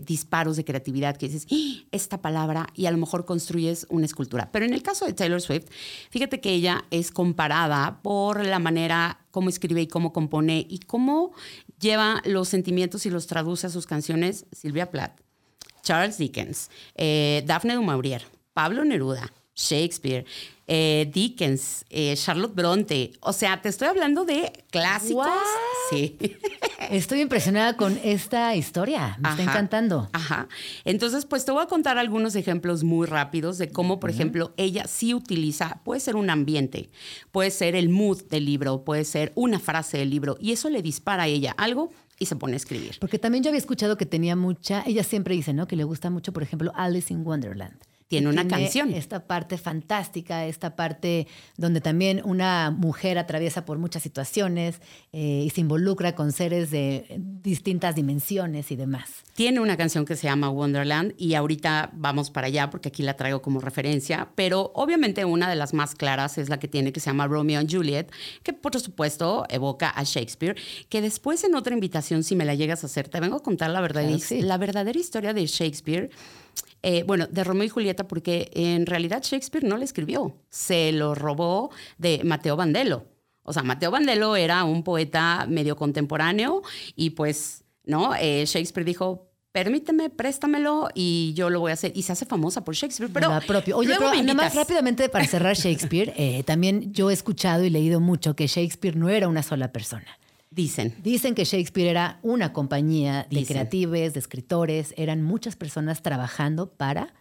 disparos 0.05 0.57
de 0.57 0.65
creatividad 0.65 1.15
que 1.15 1.29
dices, 1.29 1.47
"¡Ah! 1.49 1.85
esta 1.91 2.21
palabra, 2.21 2.67
y 2.75 2.87
a 2.87 2.91
lo 2.91 2.97
mejor 2.97 3.25
construyes 3.25 3.85
una 3.89 4.05
escultura. 4.05 4.49
Pero 4.51 4.65
en 4.65 4.73
el 4.73 4.81
caso 4.81 5.05
de 5.05 5.13
Taylor 5.13 5.41
Swift, 5.41 5.67
fíjate 6.09 6.41
que 6.41 6.51
ella 6.51 6.85
es 6.91 7.11
comparada 7.11 8.01
por 8.01 8.45
la 8.45 8.59
manera 8.59 9.19
cómo 9.31 9.49
escribe 9.49 9.81
y 9.81 9.87
cómo 9.87 10.11
compone 10.11 10.65
y 10.67 10.79
cómo 10.79 11.33
lleva 11.79 12.21
los 12.25 12.49
sentimientos 12.49 13.05
y 13.05 13.09
los 13.09 13.27
traduce 13.27 13.67
a 13.67 13.69
sus 13.69 13.85
canciones 13.85 14.45
Silvia 14.51 14.89
Plath. 14.89 15.19
Charles 15.83 16.17
Dickens, 16.17 16.69
eh, 16.95 17.43
Daphne 17.45 17.75
du 17.75 17.83
Maurier, 17.83 18.23
Pablo 18.53 18.85
Neruda, 18.85 19.31
Shakespeare, 19.55 20.25
eh, 20.73 21.11
Dickens, 21.13 21.83
eh, 21.89 22.15
Charlotte 22.15 22.55
Bronte. 22.55 23.11
O 23.19 23.33
sea, 23.33 23.61
te 23.61 23.67
estoy 23.67 23.89
hablando 23.89 24.23
de 24.23 24.53
clásicos. 24.69 25.27
What? 25.27 25.37
Sí. 25.89 26.17
Estoy 26.89 27.19
impresionada 27.19 27.75
con 27.75 27.99
esta 28.05 28.55
historia. 28.55 29.17
Me 29.19 29.29
está 29.31 29.43
encantando. 29.43 30.09
Ajá. 30.13 30.47
Entonces, 30.85 31.25
pues 31.25 31.43
te 31.43 31.51
voy 31.51 31.61
a 31.61 31.65
contar 31.65 31.97
algunos 31.97 32.35
ejemplos 32.35 32.85
muy 32.85 33.05
rápidos 33.05 33.57
de 33.57 33.69
cómo, 33.69 33.99
por 33.99 34.09
ejemplo, 34.09 34.53
ella 34.55 34.85
sí 34.87 35.13
utiliza, 35.13 35.81
puede 35.83 35.99
ser 35.99 36.15
un 36.15 36.29
ambiente, 36.29 36.89
puede 37.33 37.51
ser 37.51 37.75
el 37.75 37.89
mood 37.89 38.23
del 38.29 38.45
libro, 38.45 38.85
puede 38.85 39.03
ser 39.03 39.33
una 39.35 39.59
frase 39.59 39.97
del 39.97 40.09
libro, 40.09 40.37
y 40.39 40.53
eso 40.53 40.69
le 40.69 40.81
dispara 40.81 41.23
a 41.23 41.27
ella 41.27 41.53
algo 41.57 41.91
y 42.17 42.27
se 42.27 42.37
pone 42.37 42.53
a 42.53 42.57
escribir. 42.57 42.95
Porque 43.01 43.19
también 43.19 43.43
yo 43.43 43.49
había 43.49 43.59
escuchado 43.59 43.97
que 43.97 44.05
tenía 44.05 44.37
mucha, 44.37 44.83
ella 44.87 45.03
siempre 45.03 45.35
dice, 45.35 45.53
¿no? 45.53 45.67
Que 45.67 45.75
le 45.75 45.83
gusta 45.83 46.09
mucho, 46.09 46.31
por 46.31 46.43
ejemplo, 46.43 46.71
Alice 46.75 47.13
in 47.13 47.25
Wonderland. 47.25 47.90
Tiene 48.11 48.27
una 48.27 48.45
canción. 48.45 48.91
Esta 48.93 49.25
parte 49.25 49.57
fantástica, 49.57 50.45
esta 50.45 50.75
parte 50.75 51.27
donde 51.55 51.79
también 51.79 52.21
una 52.25 52.69
mujer 52.69 53.17
atraviesa 53.17 53.63
por 53.63 53.77
muchas 53.77 54.03
situaciones 54.03 54.81
eh, 55.13 55.43
y 55.45 55.49
se 55.51 55.61
involucra 55.61 56.13
con 56.13 56.33
seres 56.33 56.71
de 56.71 57.05
distintas 57.41 57.95
dimensiones 57.95 58.69
y 58.69 58.75
demás. 58.75 59.23
Tiene 59.33 59.61
una 59.61 59.77
canción 59.77 60.03
que 60.03 60.17
se 60.17 60.27
llama 60.27 60.49
Wonderland 60.49 61.13
y 61.17 61.35
ahorita 61.35 61.91
vamos 61.93 62.31
para 62.31 62.47
allá 62.47 62.69
porque 62.69 62.89
aquí 62.89 63.01
la 63.01 63.15
traigo 63.15 63.41
como 63.41 63.61
referencia, 63.61 64.27
pero 64.35 64.73
obviamente 64.75 65.23
una 65.23 65.49
de 65.49 65.55
las 65.55 65.73
más 65.73 65.95
claras 65.95 66.37
es 66.37 66.49
la 66.49 66.59
que 66.59 66.67
tiene 66.67 66.91
que 66.91 66.99
se 66.99 67.09
llama 67.09 67.27
Romeo 67.27 67.61
and 67.61 67.73
Juliet, 67.73 68.11
que 68.43 68.51
por 68.51 68.77
supuesto 68.77 69.45
evoca 69.47 69.89
a 69.89 70.03
Shakespeare, 70.03 70.57
que 70.89 70.99
después 70.99 71.45
en 71.45 71.55
otra 71.55 71.73
invitación, 71.73 72.25
si 72.25 72.35
me 72.35 72.43
la 72.43 72.55
llegas 72.55 72.83
a 72.83 72.87
hacer, 72.87 73.07
te 73.07 73.21
vengo 73.21 73.37
a 73.37 73.41
contar 73.41 73.69
la, 73.69 73.79
verdad 73.79 74.01
Claro 74.01 74.19
sí. 74.19 74.41
la 74.41 74.57
verdadera 74.57 74.99
historia 74.99 75.33
de 75.33 75.45
Shakespeare. 75.45 76.09
Eh, 76.83 77.03
bueno, 77.03 77.27
de 77.27 77.43
Romeo 77.43 77.65
y 77.65 77.69
Julieta, 77.69 78.07
porque 78.07 78.49
en 78.53 78.85
realidad 78.85 79.23
Shakespeare 79.23 79.63
no 79.63 79.77
la 79.77 79.85
escribió, 79.85 80.35
se 80.49 80.91
lo 80.91 81.13
robó 81.15 81.71
de 81.97 82.21
Mateo 82.23 82.55
Bandello. 82.55 83.05
O 83.43 83.53
sea, 83.53 83.63
Mateo 83.63 83.91
Bandello 83.91 84.35
era 84.35 84.63
un 84.63 84.83
poeta 84.83 85.45
medio 85.47 85.75
contemporáneo 85.75 86.61
y 86.95 87.11
pues, 87.11 87.63
¿no? 87.83 88.13
Eh, 88.15 88.45
Shakespeare 88.45 88.85
dijo, 88.85 89.31
permíteme, 89.51 90.09
préstamelo 90.09 90.89
y 90.93 91.33
yo 91.35 91.49
lo 91.49 91.59
voy 91.59 91.71
a 91.71 91.73
hacer. 91.73 91.91
Y 91.95 92.03
se 92.03 92.11
hace 92.13 92.25
famosa 92.25 92.63
por 92.63 92.75
Shakespeare. 92.75 93.11
Pero 93.11 93.29
La 93.29 93.41
propia. 93.41 93.75
Oye, 93.75 93.89
luego 93.89 94.11
pero 94.11 94.23
nada 94.23 94.33
más 94.33 94.55
rápidamente 94.55 95.09
para 95.09 95.25
cerrar 95.25 95.55
Shakespeare, 95.57 96.13
eh, 96.17 96.43
también 96.43 96.93
yo 96.93 97.09
he 97.09 97.13
escuchado 97.13 97.63
y 97.63 97.69
leído 97.69 97.99
mucho 97.99 98.35
que 98.35 98.47
Shakespeare 98.47 98.95
no 98.95 99.09
era 99.09 99.27
una 99.27 99.43
sola 99.43 99.71
persona. 99.71 100.17
Dicen. 100.51 100.93
Dicen 101.01 101.33
que 101.33 101.45
Shakespeare 101.45 101.87
era 101.87 102.19
una 102.23 102.51
compañía 102.51 103.25
de 103.29 103.37
Dicen. 103.39 103.55
creativos, 103.55 104.13
de 104.13 104.19
escritores, 104.19 104.93
eran 104.97 105.23
muchas 105.23 105.55
personas 105.55 106.01
trabajando 106.01 106.71
para 106.73 107.13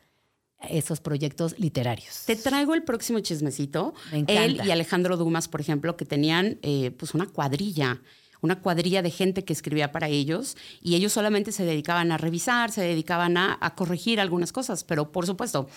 esos 0.68 1.00
proyectos 1.00 1.58
literarios. 1.58 2.24
Te 2.26 2.36
traigo 2.36 2.74
el 2.74 2.82
próximo 2.82 3.20
chismecito. 3.20 3.94
Me 4.10 4.18
encanta. 4.18 4.44
Él 4.44 4.60
y 4.64 4.70
Alejandro 4.72 5.16
Dumas, 5.16 5.48
por 5.48 5.60
ejemplo, 5.60 5.96
que 5.96 6.04
tenían 6.04 6.58
eh, 6.62 6.90
pues 6.90 7.14
una 7.14 7.26
cuadrilla, 7.26 8.02
una 8.40 8.60
cuadrilla 8.60 9.00
de 9.00 9.10
gente 9.10 9.44
que 9.44 9.52
escribía 9.52 9.92
para 9.92 10.08
ellos 10.08 10.56
y 10.82 10.96
ellos 10.96 11.12
solamente 11.12 11.52
se 11.52 11.64
dedicaban 11.64 12.10
a 12.12 12.18
revisar, 12.18 12.72
se 12.72 12.82
dedicaban 12.82 13.36
a, 13.36 13.58
a 13.60 13.74
corregir 13.74 14.20
algunas 14.20 14.52
cosas. 14.52 14.82
Pero 14.84 15.12
por 15.12 15.24
supuesto, 15.24 15.68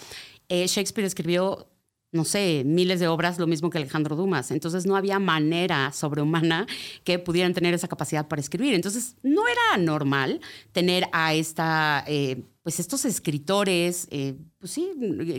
eh, 0.50 0.66
Shakespeare 0.68 1.06
escribió 1.06 1.70
no 2.14 2.24
sé, 2.26 2.64
miles 2.66 3.00
de 3.00 3.08
obras, 3.08 3.40
lo 3.40 3.48
mismo 3.48 3.70
que 3.70 3.80
Alejandro 3.80 4.16
Dumas. 4.16 4.52
Entonces 4.52 4.86
no 4.86 4.96
había 4.96 5.20
manera 5.20 5.92
sobrehumana 5.92 6.68
que 7.04 7.20
pudieran 7.20 7.54
tener 7.54 7.74
esa 7.74 7.88
capacidad 7.88 8.28
para 8.28 8.40
escribir. 8.40 8.76
Entonces 8.76 9.16
no 9.24 9.42
era 9.48 9.78
normal 9.84 10.40
tener 10.72 11.08
a 11.12 11.34
esta, 11.34 12.04
eh, 12.08 12.44
pues 12.64 12.80
estos 12.80 13.04
escritores, 13.06 14.08
eh, 14.10 14.36
pues 14.58 14.72
sí, 14.72 14.90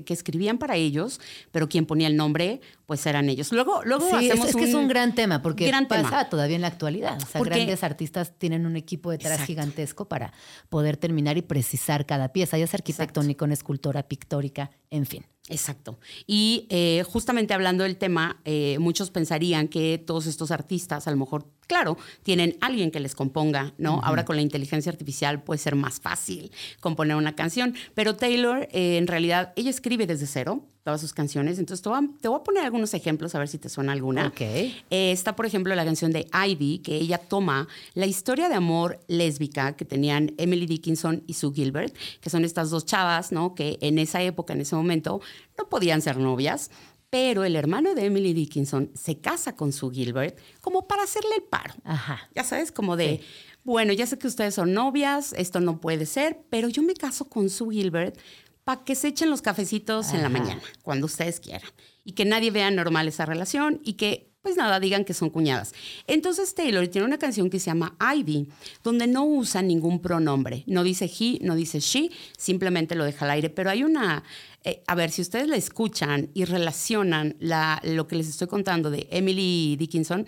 que 0.04 0.12
escribían 0.12 0.58
para 0.58 0.76
ellos, 0.76 1.20
pero 1.52 1.68
quien 1.68 1.86
ponía 1.86 2.06
el 2.06 2.16
nombre, 2.16 2.60
pues 2.84 3.06
eran 3.06 3.30
ellos. 3.30 3.50
Luego, 3.50 3.82
luego 3.84 4.06
Sí, 4.10 4.26
es, 4.26 4.30
hacemos 4.32 4.48
es 4.50 4.56
que 4.56 4.64
es 4.64 4.74
un 4.74 4.88
gran 4.88 5.14
tema 5.14 5.40
porque 5.40 5.66
gran 5.66 5.88
pasa 5.88 6.02
tema. 6.02 6.28
todavía 6.28 6.56
en 6.56 6.62
la 6.62 6.68
actualidad. 6.68 7.16
O 7.16 7.26
sea, 7.26 7.38
Porque- 7.38 7.54
grandes 7.56 7.82
artistas 7.82 8.32
tienen 8.38 8.66
un 8.66 8.76
equipo 8.76 9.10
detrás 9.10 9.32
Exacto. 9.32 9.46
gigantesco 9.46 10.06
para 10.06 10.34
poder 10.68 10.98
terminar 10.98 11.38
y 11.38 11.42
precisar 11.42 12.04
cada 12.04 12.28
pieza, 12.32 12.58
ya 12.58 12.66
sea 12.66 12.76
arquitectónica, 12.78 13.44
una 13.46 13.54
escultora, 13.54 14.02
pictórica, 14.02 14.70
en 14.90 15.06
fin. 15.06 15.24
Exacto. 15.48 15.98
Y 16.26 16.66
eh, 16.70 17.04
justamente 17.06 17.52
hablando 17.54 17.84
del 17.84 17.96
tema, 17.96 18.40
eh, 18.44 18.78
muchos 18.80 19.10
pensarían 19.10 19.68
que 19.68 19.98
todos 19.98 20.26
estos 20.26 20.50
artistas, 20.50 21.06
a 21.06 21.10
lo 21.10 21.16
mejor, 21.18 21.46
claro, 21.66 21.96
tienen 22.22 22.56
alguien 22.60 22.90
que 22.90 23.00
les 23.00 23.14
componga, 23.14 23.74
¿no? 23.78 24.00
Ahora 24.04 24.24
con 24.24 24.36
la 24.36 24.42
inteligencia 24.42 24.90
artificial 24.90 25.42
puede 25.42 25.58
ser 25.58 25.74
más 25.74 26.00
fácil 26.00 26.50
componer 26.80 27.16
una 27.16 27.34
canción, 27.34 27.74
pero 27.94 28.16
Taylor, 28.16 28.68
eh, 28.72 28.96
en 28.96 29.06
realidad, 29.06 29.52
ella 29.56 29.70
escribe 29.70 30.06
desde 30.06 30.26
cero 30.26 30.62
todas 30.84 31.00
sus 31.00 31.14
canciones. 31.14 31.58
Entonces, 31.58 31.82
te 31.82 31.88
voy, 31.88 31.98
a, 31.98 32.20
te 32.20 32.28
voy 32.28 32.38
a 32.38 32.44
poner 32.44 32.62
algunos 32.62 32.92
ejemplos 32.92 33.34
a 33.34 33.38
ver 33.38 33.48
si 33.48 33.58
te 33.58 33.70
suena 33.70 33.92
alguna. 33.92 34.26
Ok. 34.26 34.40
Eh, 34.40 34.74
está, 34.90 35.34
por 35.34 35.46
ejemplo, 35.46 35.74
la 35.74 35.84
canción 35.84 36.12
de 36.12 36.26
Ivy, 36.32 36.80
que 36.80 36.96
ella 36.96 37.18
toma 37.18 37.66
la 37.94 38.06
historia 38.06 38.48
de 38.50 38.54
amor 38.54 39.00
lésbica 39.08 39.76
que 39.76 39.86
tenían 39.86 40.34
Emily 40.36 40.66
Dickinson 40.66 41.24
y 41.26 41.34
Sue 41.34 41.52
Gilbert, 41.54 41.96
que 42.20 42.28
son 42.28 42.44
estas 42.44 42.68
dos 42.68 42.84
chavas, 42.84 43.32
¿no? 43.32 43.54
Que 43.54 43.78
en 43.80 43.98
esa 43.98 44.22
época, 44.22 44.52
en 44.52 44.60
ese 44.60 44.76
momento, 44.76 45.22
no 45.56 45.68
podían 45.68 46.02
ser 46.02 46.18
novias. 46.18 46.70
Pero 47.14 47.44
el 47.44 47.54
hermano 47.54 47.94
de 47.94 48.06
Emily 48.06 48.32
Dickinson 48.32 48.90
se 48.96 49.20
casa 49.20 49.54
con 49.54 49.72
Sue 49.72 49.94
Gilbert 49.94 50.36
como 50.60 50.88
para 50.88 51.04
hacerle 51.04 51.36
el 51.36 51.44
paro. 51.44 51.72
Ajá. 51.84 52.28
Ya 52.34 52.42
sabes, 52.42 52.72
como 52.72 52.96
de, 52.96 53.20
bueno, 53.62 53.92
ya 53.92 54.04
sé 54.04 54.18
que 54.18 54.26
ustedes 54.26 54.56
son 54.56 54.72
novias, 54.72 55.32
esto 55.34 55.60
no 55.60 55.80
puede 55.80 56.06
ser, 56.06 56.40
pero 56.50 56.68
yo 56.68 56.82
me 56.82 56.94
caso 56.94 57.26
con 57.28 57.50
Sue 57.50 57.72
Gilbert 57.72 58.18
para 58.64 58.82
que 58.82 58.96
se 58.96 59.06
echen 59.06 59.30
los 59.30 59.42
cafecitos 59.42 60.12
en 60.12 60.22
la 60.22 60.28
mañana, 60.28 60.60
cuando 60.82 61.06
ustedes 61.06 61.38
quieran. 61.38 61.70
Y 62.02 62.14
que 62.14 62.24
nadie 62.24 62.50
vea 62.50 62.72
normal 62.72 63.06
esa 63.06 63.24
relación 63.26 63.80
y 63.84 63.92
que, 63.92 64.33
pues 64.44 64.56
nada, 64.56 64.78
digan 64.78 65.04
que 65.06 65.14
son 65.14 65.30
cuñadas. 65.30 65.72
Entonces 66.06 66.54
Taylor 66.54 66.86
tiene 66.86 67.06
una 67.06 67.18
canción 67.18 67.48
que 67.48 67.58
se 67.58 67.66
llama 67.66 67.96
Ivy, 67.98 68.46
donde 68.84 69.06
no 69.06 69.24
usa 69.24 69.62
ningún 69.62 70.00
pronombre. 70.00 70.62
No 70.66 70.84
dice 70.84 71.06
he, 71.18 71.38
no 71.40 71.56
dice 71.56 71.80
she, 71.80 72.10
simplemente 72.36 72.94
lo 72.94 73.04
deja 73.06 73.24
al 73.24 73.30
aire. 73.32 73.48
Pero 73.48 73.70
hay 73.70 73.82
una... 73.82 74.22
eh, 74.62 74.82
a 74.86 74.94
ver, 74.94 75.10
si 75.10 75.22
ustedes 75.22 75.48
la 75.48 75.56
escuchan 75.56 76.30
y 76.34 76.44
relacionan 76.44 77.36
la, 77.40 77.80
lo 77.84 78.06
que 78.06 78.16
les 78.16 78.28
estoy 78.28 78.46
contando 78.46 78.90
de 78.90 79.08
Emily 79.10 79.76
Dickinson, 79.76 80.26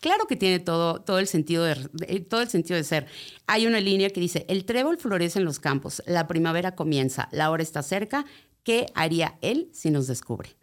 Claro 0.00 0.26
que 0.26 0.34
tiene 0.34 0.60
todo, 0.60 1.02
todo, 1.02 1.18
el 1.18 1.26
sentido 1.26 1.62
de- 1.64 2.20
todo 2.20 2.40
el 2.40 2.48
sentido 2.48 2.78
de 2.78 2.84
ser. 2.84 3.04
Hay 3.46 3.66
una 3.66 3.80
línea 3.80 4.08
que 4.08 4.18
dice, 4.18 4.46
el 4.48 4.64
trébol 4.64 4.96
florece 4.96 5.38
en 5.40 5.44
los 5.44 5.60
campos, 5.60 6.02
la 6.06 6.26
primavera 6.26 6.74
comienza, 6.74 7.28
la 7.32 7.50
hora 7.50 7.62
está 7.62 7.82
cerca, 7.82 8.24
¿qué 8.64 8.86
haría 8.94 9.36
él 9.42 9.68
si 9.74 9.90
nos 9.90 10.06
descubre? 10.06 10.56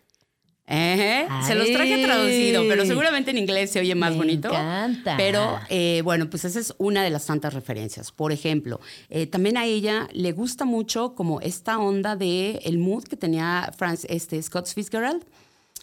Se 0.68 1.56
los 1.56 1.72
traje 1.72 2.04
traducido, 2.04 2.64
pero 2.68 2.86
seguramente 2.86 3.32
en 3.32 3.38
inglés 3.38 3.72
se 3.72 3.80
oye 3.80 3.96
más 3.96 4.12
Me 4.12 4.18
bonito. 4.18 4.50
encanta. 4.50 5.16
Pero 5.18 5.60
eh, 5.70 6.02
bueno, 6.04 6.30
pues 6.30 6.44
esa 6.46 6.60
es 6.60 6.74
una 6.78 7.04
de 7.04 7.10
las 7.10 7.26
tantas 7.26 7.54
referencias. 7.54 8.12
Por 8.12 8.32
ejemplo, 8.34 8.82
eh, 9.10 9.28
también 9.28 9.58
a 9.58 9.66
ella 9.66 10.10
le 10.12 10.34
gusta 10.34 10.66
mucho 10.66 11.16
como 11.16 11.40
esta 11.40 11.80
onda 11.80 12.16
de 12.16 12.60
el 12.66 12.78
mood 12.80 13.06
que 13.06 13.16
tenía 13.16 13.72
Franz, 13.78 14.06
este, 14.10 14.42
Scott 14.44 14.68
Fitzgerald 14.68 15.24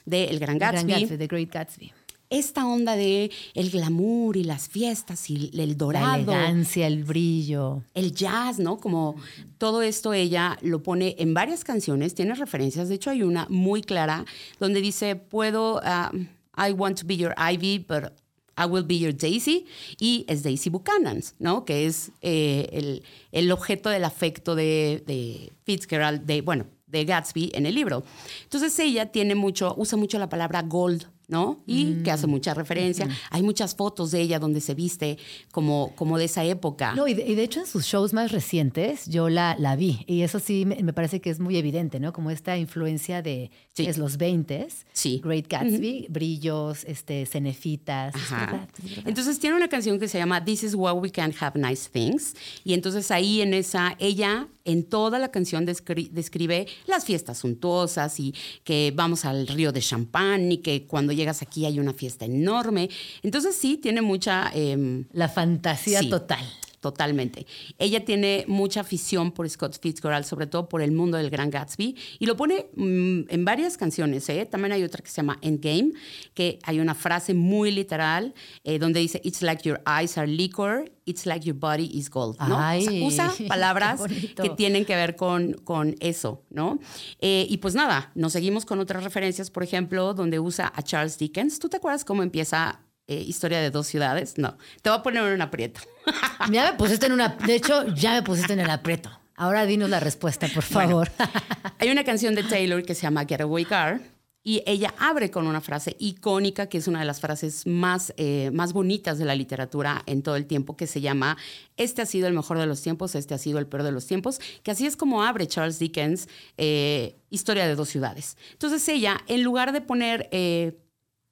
de 0.04 0.24
El 0.26 0.38
Gran 0.38 0.58
Gran 0.58 0.74
Gatsby 0.74 0.92
Gatsby, 0.92 1.16
The 1.18 1.26
Great 1.26 1.50
Gatsby. 1.50 1.92
Esta 2.38 2.66
onda 2.66 2.96
de 2.96 3.30
el 3.54 3.70
glamour 3.70 4.36
y 4.36 4.44
las 4.44 4.68
fiestas 4.68 5.30
y 5.30 5.50
el 5.54 5.68
La 5.68 5.74
dorado, 5.74 6.32
elegancia, 6.32 6.86
el 6.86 7.04
brillo. 7.04 7.82
el 7.94 8.12
jazz, 8.14 8.58
¿no? 8.58 8.78
Como 8.78 9.16
todo 9.58 9.82
esto 9.82 10.12
ella 10.12 10.58
lo 10.62 10.82
pone 10.82 11.16
en 11.18 11.34
varias 11.34 11.64
canciones, 11.64 12.14
tiene 12.14 12.34
referencias. 12.34 12.88
De 12.88 12.96
hecho, 12.96 13.10
hay 13.10 13.22
una 13.22 13.46
muy 13.48 13.82
clara 13.82 14.24
donde 14.58 14.80
dice, 14.80 15.16
puedo, 15.16 15.80
ah, 15.84 16.10
I 16.56 16.72
want 16.72 17.00
to 17.00 17.06
be 17.06 17.16
your 17.16 17.34
Ivy, 17.36 17.78
but 17.78 18.12
I 18.56 18.66
will 18.66 18.84
be 18.84 18.98
your 18.98 19.12
Daisy. 19.16 19.66
Y 19.98 20.24
es 20.28 20.42
Daisy 20.42 20.70
Buchanan, 20.70 21.22
¿no? 21.38 21.64
Que 21.64 21.86
es 21.86 22.12
eh, 22.22 22.68
el, 22.72 23.02
el 23.32 23.50
objeto 23.50 23.90
del 23.90 24.04
afecto 24.04 24.54
de, 24.54 25.02
de 25.06 25.52
Fitzgerald, 25.64 26.24
de, 26.24 26.40
bueno, 26.42 26.66
de 26.86 27.04
Gatsby 27.04 27.50
en 27.54 27.66
el 27.66 27.74
libro. 27.74 28.04
Entonces 28.44 28.78
ella 28.78 29.10
tiene 29.10 29.34
mucho, 29.34 29.74
usa 29.76 29.98
mucho 29.98 30.18
la 30.20 30.28
palabra 30.28 30.62
gold, 30.62 31.08
¿no? 31.28 31.58
Y 31.66 32.02
que 32.02 32.10
hace 32.10 32.26
mucha 32.26 32.54
referencia. 32.54 33.08
Hay 33.30 33.42
muchas 33.42 33.74
fotos 33.74 34.10
de 34.10 34.20
ella 34.20 34.38
donde 34.38 34.60
se 34.60 34.74
viste 34.74 35.18
como, 35.52 35.92
como 35.96 36.18
de 36.18 36.24
esa 36.26 36.44
época. 36.44 36.94
No, 36.94 37.08
y 37.08 37.14
de, 37.14 37.26
y 37.26 37.34
de 37.34 37.42
hecho 37.42 37.60
en 37.60 37.66
sus 37.66 37.84
shows 37.84 38.12
más 38.12 38.32
recientes 38.32 39.06
yo 39.06 39.28
la, 39.28 39.56
la 39.58 39.76
vi 39.76 40.04
y 40.06 40.22
eso 40.22 40.38
sí 40.38 40.64
me, 40.66 40.82
me 40.82 40.92
parece 40.92 41.20
que 41.20 41.30
es 41.30 41.40
muy 41.40 41.56
evidente, 41.56 42.00
¿no? 42.00 42.12
Como 42.12 42.30
esta 42.30 42.56
influencia 42.56 43.22
de 43.22 43.50
Sí. 43.72 43.86
es 43.86 43.98
los 43.98 44.18
20 44.18 44.68
Sí. 44.92 45.20
Great 45.24 45.48
Gatsby, 45.48 46.06
brillos, 46.08 46.84
este, 46.84 47.26
cenefitas. 47.26 48.14
es 48.14 48.30
verdad, 48.30 48.68
es 48.78 48.84
verdad. 48.90 49.04
Entonces 49.08 49.38
tiene 49.40 49.56
una 49.56 49.68
canción 49.68 49.98
que 49.98 50.06
se 50.08 50.18
llama 50.18 50.44
This 50.44 50.62
is 50.62 50.74
why 50.74 50.92
we 50.92 51.10
can 51.10 51.32
have 51.40 51.58
nice 51.60 51.88
things. 51.90 52.34
Y 52.64 52.74
entonces 52.74 53.10
ahí 53.10 53.40
en 53.40 53.52
esa, 53.54 53.96
ella 53.98 54.46
en 54.64 54.84
toda 54.84 55.18
la 55.18 55.30
canción 55.30 55.66
descri- 55.66 56.08
describe 56.10 56.66
las 56.86 57.04
fiestas 57.04 57.38
suntuosas 57.38 58.18
y 58.20 58.34
que 58.62 58.92
vamos 58.94 59.24
al 59.24 59.46
río 59.48 59.72
de 59.72 59.80
champán 59.80 60.52
y 60.52 60.58
que 60.58 60.86
cuando 60.86 61.12
llegas 61.14 61.42
aquí 61.42 61.66
hay 61.66 61.78
una 61.78 61.92
fiesta 61.92 62.24
enorme. 62.24 62.88
Entonces 63.22 63.56
sí, 63.56 63.76
tiene 63.76 64.02
mucha... 64.02 64.50
em, 64.54 65.04
La 65.12 65.28
fantasía 65.28 66.00
Sí. 66.00 66.10
total. 66.10 66.44
Totalmente. 66.84 67.46
Ella 67.78 68.04
tiene 68.04 68.44
mucha 68.46 68.80
afición 68.80 69.32
por 69.32 69.48
Scott 69.48 69.78
Fitzgerald, 69.80 70.26
sobre 70.26 70.46
todo 70.46 70.68
por 70.68 70.82
el 70.82 70.92
mundo 70.92 71.16
del 71.16 71.30
Gran 71.30 71.48
Gatsby, 71.48 71.96
y 72.18 72.26
lo 72.26 72.36
pone 72.36 72.66
mm, 72.76 73.20
en 73.30 73.44
varias 73.46 73.78
canciones. 73.78 74.28
¿eh? 74.28 74.44
También 74.44 74.72
hay 74.72 74.84
otra 74.84 75.02
que 75.02 75.08
se 75.08 75.16
llama 75.16 75.38
Endgame, 75.40 75.92
que 76.34 76.58
hay 76.62 76.80
una 76.80 76.94
frase 76.94 77.32
muy 77.32 77.70
literal 77.70 78.34
eh, 78.64 78.78
donde 78.78 79.00
dice, 79.00 79.18
It's 79.24 79.40
like 79.40 79.66
your 79.66 79.80
eyes 79.86 80.18
are 80.18 80.26
liquor, 80.26 80.92
it's 81.06 81.24
like 81.24 81.42
your 81.46 81.56
body 81.58 81.88
is 81.90 82.10
gold. 82.10 82.36
¿no? 82.38 82.56
O 82.56 82.58
sea, 82.58 82.68
Ay, 82.68 83.02
usa 83.02 83.32
palabras 83.48 84.02
que 84.02 84.50
tienen 84.50 84.84
que 84.84 84.94
ver 84.94 85.16
con, 85.16 85.54
con 85.64 85.96
eso, 86.00 86.44
¿no? 86.50 86.80
Eh, 87.18 87.46
y 87.48 87.56
pues 87.56 87.74
nada, 87.74 88.12
nos 88.14 88.34
seguimos 88.34 88.66
con 88.66 88.78
otras 88.78 89.02
referencias, 89.04 89.50
por 89.50 89.62
ejemplo, 89.62 90.12
donde 90.12 90.38
usa 90.38 90.70
a 90.76 90.82
Charles 90.82 91.16
Dickens. 91.16 91.58
¿Tú 91.58 91.70
te 91.70 91.78
acuerdas 91.78 92.04
cómo 92.04 92.22
empieza 92.22 92.82
eh, 93.06 93.16
Historia 93.16 93.60
de 93.60 93.70
dos 93.70 93.86
ciudades? 93.86 94.38
No, 94.38 94.56
te 94.82 94.90
voy 94.90 94.98
a 94.98 95.02
poner 95.02 95.22
un 95.22 95.42
aprieto. 95.42 95.80
Ya 96.50 96.70
me 96.70 96.76
pusiste 96.76 97.06
en 97.06 97.12
una, 97.12 97.28
de 97.28 97.54
hecho 97.54 97.86
ya 97.94 98.12
me 98.12 98.22
pusiste 98.22 98.52
en 98.52 98.60
el 98.60 98.68
aprieto. 98.68 99.10
Ahora 99.36 99.66
dinos 99.66 99.88
la 99.88 100.00
respuesta, 100.00 100.46
por 100.52 100.62
favor. 100.62 101.10
Hay 101.78 101.90
una 101.90 102.04
canción 102.04 102.34
de 102.34 102.42
Taylor 102.42 102.82
que 102.84 102.94
se 102.94 103.02
llama 103.02 103.24
Getaway 103.24 103.64
Car 103.64 104.00
y 104.46 104.62
ella 104.66 104.94
abre 104.98 105.30
con 105.30 105.46
una 105.46 105.62
frase 105.62 105.96
icónica 105.98 106.68
que 106.68 106.76
es 106.78 106.86
una 106.86 107.00
de 107.00 107.06
las 107.06 107.18
frases 107.18 107.66
más, 107.66 108.12
eh, 108.18 108.50
más 108.52 108.74
bonitas 108.74 109.18
de 109.18 109.24
la 109.24 109.34
literatura 109.34 110.02
en 110.04 110.22
todo 110.22 110.36
el 110.36 110.44
tiempo 110.44 110.76
que 110.76 110.86
se 110.86 111.00
llama 111.00 111.38
Este 111.78 112.02
ha 112.02 112.06
sido 112.06 112.28
el 112.28 112.34
mejor 112.34 112.58
de 112.58 112.66
los 112.66 112.82
tiempos, 112.82 113.14
este 113.14 113.32
ha 113.32 113.38
sido 113.38 113.58
el 113.58 113.66
peor 113.66 113.82
de 113.82 113.92
los 113.92 114.06
tiempos, 114.06 114.40
que 114.62 114.70
así 114.70 114.86
es 114.86 114.96
como 114.96 115.24
abre 115.24 115.48
Charles 115.48 115.78
Dickens 115.78 116.28
eh, 116.58 117.16
Historia 117.30 117.66
de 117.66 117.74
dos 117.74 117.88
ciudades. 117.88 118.36
Entonces 118.52 118.86
ella, 118.88 119.20
en 119.26 119.42
lugar 119.42 119.72
de 119.72 119.80
poner... 119.80 120.28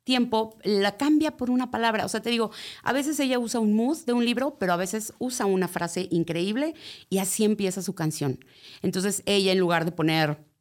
tiempo 0.05 0.59
la 0.65 0.97
cambia 0.97 1.37
por 1.37 1.51
una 1.51 1.71
palabra. 1.71 2.05
O 2.05 2.09
sea, 2.09 2.23
te 2.23 2.31
digo, 2.31 2.51
a 2.83 2.93
veces 2.93 3.19
ella 3.21 3.39
usa 3.39 3.61
un 3.61 3.75
mood 3.75 3.99
de 4.05 4.13
un 4.13 4.25
libro, 4.25 4.57
pero 4.59 4.73
a 4.73 4.77
veces 4.77 5.13
usa 5.19 5.47
una 5.47 5.69
frase 5.69 6.09
increíble 6.11 6.75
y 7.09 7.19
así 7.19 7.45
empieza 7.45 7.83
su 7.83 7.95
canción. 7.95 8.45
Entonces 8.83 9.23
ella, 9.27 9.53
en 9.53 9.59
lugar 9.59 9.85
de 9.85 9.93
poner 9.93 10.52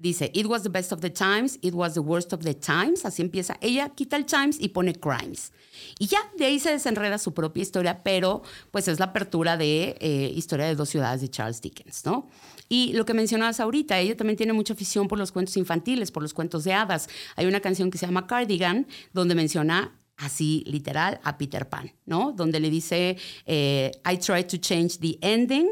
dice, 0.00 0.30
it 0.34 0.46
was 0.46 0.62
the 0.62 0.70
best 0.70 0.92
of 0.92 1.00
the 1.00 1.10
times, 1.10 1.58
it 1.62 1.74
was 1.74 1.94
the 1.94 2.00
worst 2.00 2.32
of 2.32 2.42
the 2.42 2.54
times, 2.54 3.04
así 3.04 3.22
empieza. 3.22 3.56
Ella 3.60 3.90
quita 3.90 4.16
el 4.16 4.24
times 4.24 4.58
y 4.58 4.68
pone 4.68 4.94
crimes. 4.94 5.52
Y 5.98 6.06
ya, 6.06 6.18
de 6.36 6.46
ahí 6.46 6.58
se 6.58 6.70
desenreda 6.70 7.18
su 7.18 7.32
propia 7.32 7.62
historia, 7.62 8.02
pero 8.02 8.42
pues 8.70 8.88
es 8.88 8.98
la 8.98 9.06
apertura 9.06 9.56
de 9.56 9.96
eh, 10.00 10.32
Historia 10.34 10.66
de 10.66 10.74
dos 10.74 10.88
ciudades 10.88 11.20
de 11.20 11.28
Charles 11.28 11.60
Dickens, 11.60 12.04
¿no? 12.04 12.28
Y 12.68 12.92
lo 12.92 13.04
que 13.04 13.14
mencionabas 13.14 13.60
ahorita, 13.60 13.98
ella 13.98 14.16
también 14.16 14.36
tiene 14.36 14.52
mucha 14.52 14.74
afición 14.74 15.08
por 15.08 15.18
los 15.18 15.32
cuentos 15.32 15.56
infantiles, 15.56 16.10
por 16.10 16.22
los 16.22 16.32
cuentos 16.32 16.64
de 16.64 16.72
hadas. 16.72 17.08
Hay 17.36 17.46
una 17.46 17.60
canción 17.60 17.90
que 17.90 17.98
se 17.98 18.06
llama 18.06 18.26
Cardigan, 18.26 18.86
donde 19.12 19.34
menciona 19.34 19.96
así 20.16 20.62
literal 20.66 21.20
a 21.24 21.36
Peter 21.36 21.68
Pan, 21.68 21.92
¿no? 22.06 22.32
Donde 22.32 22.60
le 22.60 22.70
dice, 22.70 23.16
eh, 23.46 23.90
I 24.08 24.18
tried 24.18 24.46
to 24.46 24.58
change 24.58 24.98
the 24.98 25.18
ending, 25.20 25.68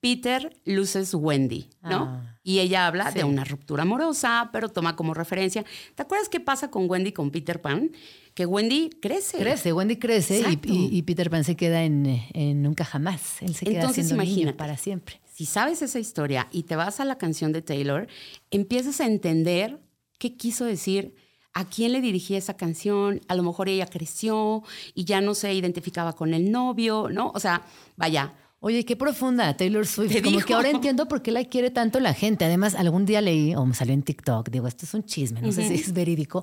Peter 0.00 0.54
loses 0.64 1.12
Wendy, 1.14 1.68
¿no? 1.82 2.04
Ah. 2.04 2.38
y 2.44 2.60
ella 2.60 2.86
habla 2.86 3.10
sí. 3.10 3.18
de 3.18 3.24
una 3.24 3.44
ruptura 3.44 3.82
amorosa, 3.82 4.48
pero 4.52 4.68
toma 4.68 4.94
como 4.96 5.12
referencia. 5.12 5.64
¿Te 5.94 6.02
acuerdas 6.02 6.28
qué 6.28 6.38
pasa 6.40 6.70
con 6.70 6.88
Wendy 6.88 7.12
con 7.12 7.30
Peter 7.30 7.60
Pan? 7.60 7.90
Que 8.34 8.46
Wendy 8.46 8.90
crece. 9.02 9.38
Crece, 9.38 9.72
Wendy 9.72 9.96
crece 9.96 10.36
y, 10.38 10.42
Exacto. 10.42 10.68
y- 10.72 10.88
y 10.96 11.02
Peter 11.02 11.28
Pan 11.30 11.42
se 11.44 11.56
queda 11.56 11.82
en, 11.82 12.22
en 12.32 12.62
nunca 12.62 12.84
jamás. 12.84 13.42
Él 13.42 13.54
se 13.54 13.64
queda 13.64 13.80
Entonces, 13.80 14.10
imagínate. 14.12 14.56
para 14.56 14.76
siempre. 14.76 15.20
Si 15.34 15.46
sabes 15.46 15.82
esa 15.82 15.98
historia 15.98 16.48
y 16.52 16.62
te 16.64 16.76
vas 16.76 17.00
a 17.00 17.04
la 17.04 17.18
canción 17.18 17.52
de 17.52 17.62
Taylor, 17.62 18.06
empiezas 18.50 19.00
a 19.00 19.06
entender 19.06 19.80
qué 20.18 20.36
quiso 20.36 20.64
decir, 20.64 21.14
a 21.54 21.64
quién 21.64 21.92
le 21.92 22.00
dirigía 22.00 22.38
esa 22.38 22.56
canción. 22.56 23.20
A 23.28 23.34
lo 23.34 23.42
mejor 23.42 23.68
ella 23.68 23.86
creció 23.86 24.62
y 24.94 25.04
ya 25.04 25.20
no 25.20 25.34
se 25.34 25.52
identificaba 25.54 26.14
con 26.14 26.34
el 26.34 26.52
novio, 26.52 27.08
¿no? 27.10 27.32
O 27.34 27.40
sea, 27.40 27.62
vaya, 27.96 28.34
Oye, 28.60 28.84
qué 28.84 28.96
profunda 28.96 29.56
Taylor 29.56 29.86
Swift. 29.86 30.20
Como 30.22 30.40
que 30.40 30.52
ahora 30.54 30.70
entiendo 30.70 31.06
por 31.06 31.22
qué 31.22 31.30
la 31.30 31.44
quiere 31.44 31.70
tanto 31.70 32.00
la 32.00 32.12
gente. 32.12 32.44
Además, 32.44 32.74
algún 32.74 33.06
día 33.06 33.20
leí, 33.20 33.54
o 33.54 33.64
me 33.64 33.74
salió 33.74 33.94
en 33.94 34.02
TikTok, 34.02 34.48
digo, 34.50 34.66
esto 34.66 34.84
es 34.84 34.94
un 34.94 35.04
chisme, 35.04 35.40
no 35.40 35.52
sé 35.52 35.66
si 35.68 35.74
es 35.74 35.92
verídico, 35.92 36.42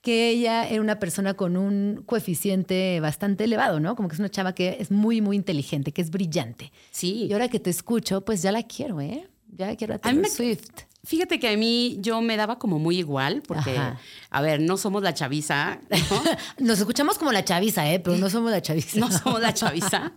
que 0.00 0.30
ella 0.30 0.66
era 0.66 0.80
una 0.80 0.98
persona 0.98 1.34
con 1.34 1.58
un 1.58 2.02
coeficiente 2.06 2.98
bastante 3.00 3.44
elevado, 3.44 3.78
¿no? 3.80 3.94
Como 3.94 4.08
que 4.08 4.14
es 4.14 4.18
una 4.18 4.30
chava 4.30 4.54
que 4.54 4.78
es 4.80 4.90
muy, 4.90 5.20
muy 5.20 5.36
inteligente, 5.36 5.92
que 5.92 6.00
es 6.00 6.10
brillante. 6.10 6.72
sí. 6.90 7.26
Y 7.28 7.32
ahora 7.34 7.48
que 7.48 7.60
te 7.60 7.68
escucho, 7.68 8.22
pues 8.24 8.40
ya 8.40 8.52
la 8.52 8.62
quiero, 8.62 9.00
¿eh? 9.02 9.28
Ya 9.54 9.76
quiero 9.76 9.92
a 9.94 9.96
A 9.96 9.98
mí 9.98 10.02
Taylor 10.02 10.22
me- 10.22 10.28
Swift. 10.30 10.70
Fíjate 11.02 11.40
que 11.40 11.48
a 11.48 11.56
mí 11.56 11.96
yo 12.00 12.20
me 12.20 12.36
daba 12.36 12.58
como 12.58 12.78
muy 12.78 12.98
igual, 12.98 13.42
porque, 13.48 13.78
Ajá. 13.78 13.98
a 14.28 14.42
ver, 14.42 14.60
no 14.60 14.76
somos 14.76 15.02
la 15.02 15.14
chaviza, 15.14 15.80
¿no? 15.88 16.22
Nos 16.66 16.78
escuchamos 16.78 17.16
como 17.16 17.32
la 17.32 17.42
chaviza, 17.42 17.90
¿eh? 17.90 18.00
Pero 18.00 18.18
no 18.18 18.28
somos 18.28 18.50
la 18.50 18.60
chaviza. 18.60 19.00
No 19.00 19.10
somos 19.10 19.40
la 19.40 19.54
chaviza. 19.54 20.12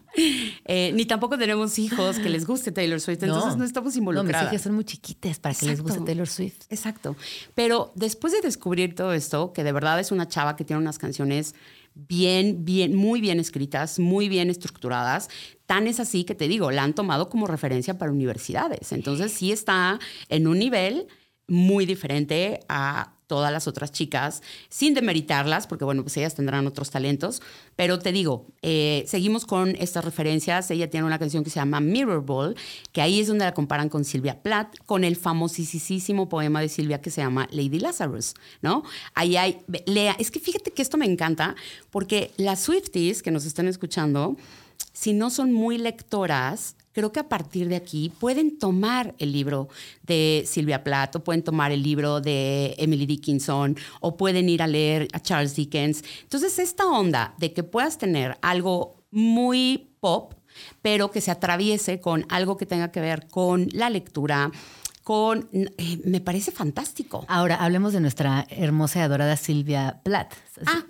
Eh, 0.66 0.92
ni 0.94 1.06
tampoco 1.06 1.38
tenemos 1.38 1.80
hijos 1.80 2.20
que 2.20 2.30
les 2.30 2.46
guste 2.46 2.72
Taylor 2.72 3.00
Swift, 3.00 3.24
entonces 3.24 3.56
no, 3.56 3.64
estamos 3.64 3.96
No, 3.96 4.24
mis 4.24 4.36
hijas 4.36 4.62
son 4.62 4.76
muy 4.76 4.84
chiquitas 4.84 5.40
para 5.40 5.56
que 5.56 5.66
les 5.66 5.82
guste. 5.82 6.02
Taylor 6.02 6.28
Swift. 6.28 6.66
Exacto. 6.70 7.16
Pero 7.56 7.94
después 7.96 8.34
de 8.34 8.42
descubrir 8.42 8.94
todo 8.94 9.14
esto, 9.14 9.54
que 9.54 9.64
de 9.64 9.72
verdad 9.72 10.00
es 10.00 10.12
una 10.12 10.28
chava 10.28 10.56
que 10.56 10.66
tiene 10.66 10.82
unas 10.82 10.98
canciones 10.98 11.56
bien, 11.96 12.66
bien, 12.66 12.96
muy 12.96 13.22
bien 13.22 13.40
escritas, 13.40 14.00
muy 14.00 14.30
bien 14.30 14.50
estructuradas, 14.50 15.30
tan 15.66 15.88
es 15.88 16.00
así 16.00 16.24
que 16.24 16.36
te 16.36 16.48
digo, 16.48 16.72
la 16.72 16.84
han 16.84 16.94
tomado 16.94 17.30
como 17.30 17.48
referencia 17.48 17.98
para 17.98 18.12
universidades. 18.12 18.92
Entonces 18.92 19.32
sí 19.32 19.52
está 19.52 20.00
en 20.30 20.48
un 20.48 20.60
nivel 20.60 21.08
muy 21.48 21.86
diferente 21.86 22.60
a 22.70 23.16
todas 23.34 23.52
las 23.52 23.68
otras 23.68 23.92
chicas, 23.92 24.44
sin 24.70 24.94
demeritarlas, 24.94 25.66
porque 25.66 25.84
bueno, 25.86 26.04
pues 26.04 26.16
ellas 26.18 26.36
tendrán 26.36 26.68
otros 26.68 26.92
talentos, 26.92 27.42
pero 27.76 27.98
te 27.98 28.12
digo, 28.12 28.46
eh, 28.62 29.06
seguimos 29.08 29.48
con 29.48 29.76
estas 29.80 30.06
referencias, 30.06 30.70
ella 30.70 30.88
tiene 30.88 31.08
una 31.08 31.18
canción 31.18 31.44
que 31.44 31.50
se 31.50 31.56
llama 31.56 31.80
Mirror 31.80 32.24
Ball, 32.24 32.56
que 32.92 33.02
ahí 33.02 33.20
es 33.20 33.28
donde 33.28 33.46
la 33.46 33.56
comparan 33.56 33.90
con 33.90 34.06
Silvia 34.06 34.44
Plath, 34.44 34.78
con 34.86 35.04
el 35.04 35.16
famosísimo 35.16 36.30
poema 36.30 36.62
de 36.62 36.70
Silvia 36.70 37.02
que 37.02 37.10
se 37.10 37.22
llama 37.22 37.48
Lady 37.50 37.80
Lazarus, 37.80 38.36
¿no? 38.62 38.84
Ahí 39.16 39.36
hay, 39.36 39.62
lea, 39.88 40.16
es 40.20 40.30
que 40.30 40.40
fíjate 40.40 40.70
que 40.70 40.84
esto 40.84 41.00
me 41.00 41.08
encanta, 41.08 41.56
porque 41.90 42.30
las 42.38 42.62
Swifties 42.62 43.24
que 43.24 43.32
nos 43.32 43.46
están 43.46 43.68
escuchando, 43.68 44.38
si 44.92 45.14
no 45.14 45.32
son 45.32 45.54
muy 45.54 45.80
lectoras, 45.80 46.76
creo 46.94 47.12
que 47.12 47.20
a 47.20 47.28
partir 47.28 47.68
de 47.68 47.76
aquí 47.76 48.12
pueden 48.20 48.58
tomar 48.58 49.14
el 49.18 49.32
libro 49.32 49.68
de 50.04 50.44
Silvia 50.48 50.84
Plath 50.84 51.18
o 51.18 51.24
pueden 51.24 51.44
tomar 51.44 51.72
el 51.72 51.84
libro 51.84 52.22
de 52.22 52.76
Emily 52.78 53.06
Dickinson 53.06 53.76
o 54.00 54.16
pueden 54.16 54.48
ir 54.48 54.62
a 54.62 54.68
leer 54.68 55.08
a 55.12 55.20
Charles 55.20 55.56
Dickens. 55.56 56.04
Entonces, 56.22 56.60
esta 56.60 56.86
onda 56.86 57.34
de 57.38 57.54
que 57.54 57.64
puedas 57.64 57.98
tener 57.98 58.38
algo 58.42 59.04
muy 59.12 59.90
pop, 60.00 60.34
pero 60.82 61.12
que 61.12 61.22
se 61.22 61.32
atraviese 61.32 62.00
con 62.00 62.26
algo 62.30 62.58
que 62.58 62.66
tenga 62.66 62.92
que 62.92 63.02
ver 63.02 63.28
con 63.28 63.68
la 63.72 63.90
lectura, 63.90 64.52
con... 65.04 65.50
eh, 65.52 66.00
me 66.06 66.22
parece 66.22 66.52
fantástico. 66.52 67.26
Ahora, 67.28 67.56
hablemos 67.56 67.94
de 67.94 68.00
nuestra 68.00 68.46
hermosa 68.50 69.00
y 69.00 69.02
adorada 69.02 69.36
Silvia 69.36 70.00
Plath. 70.04 70.34
Ah, 70.66 70.86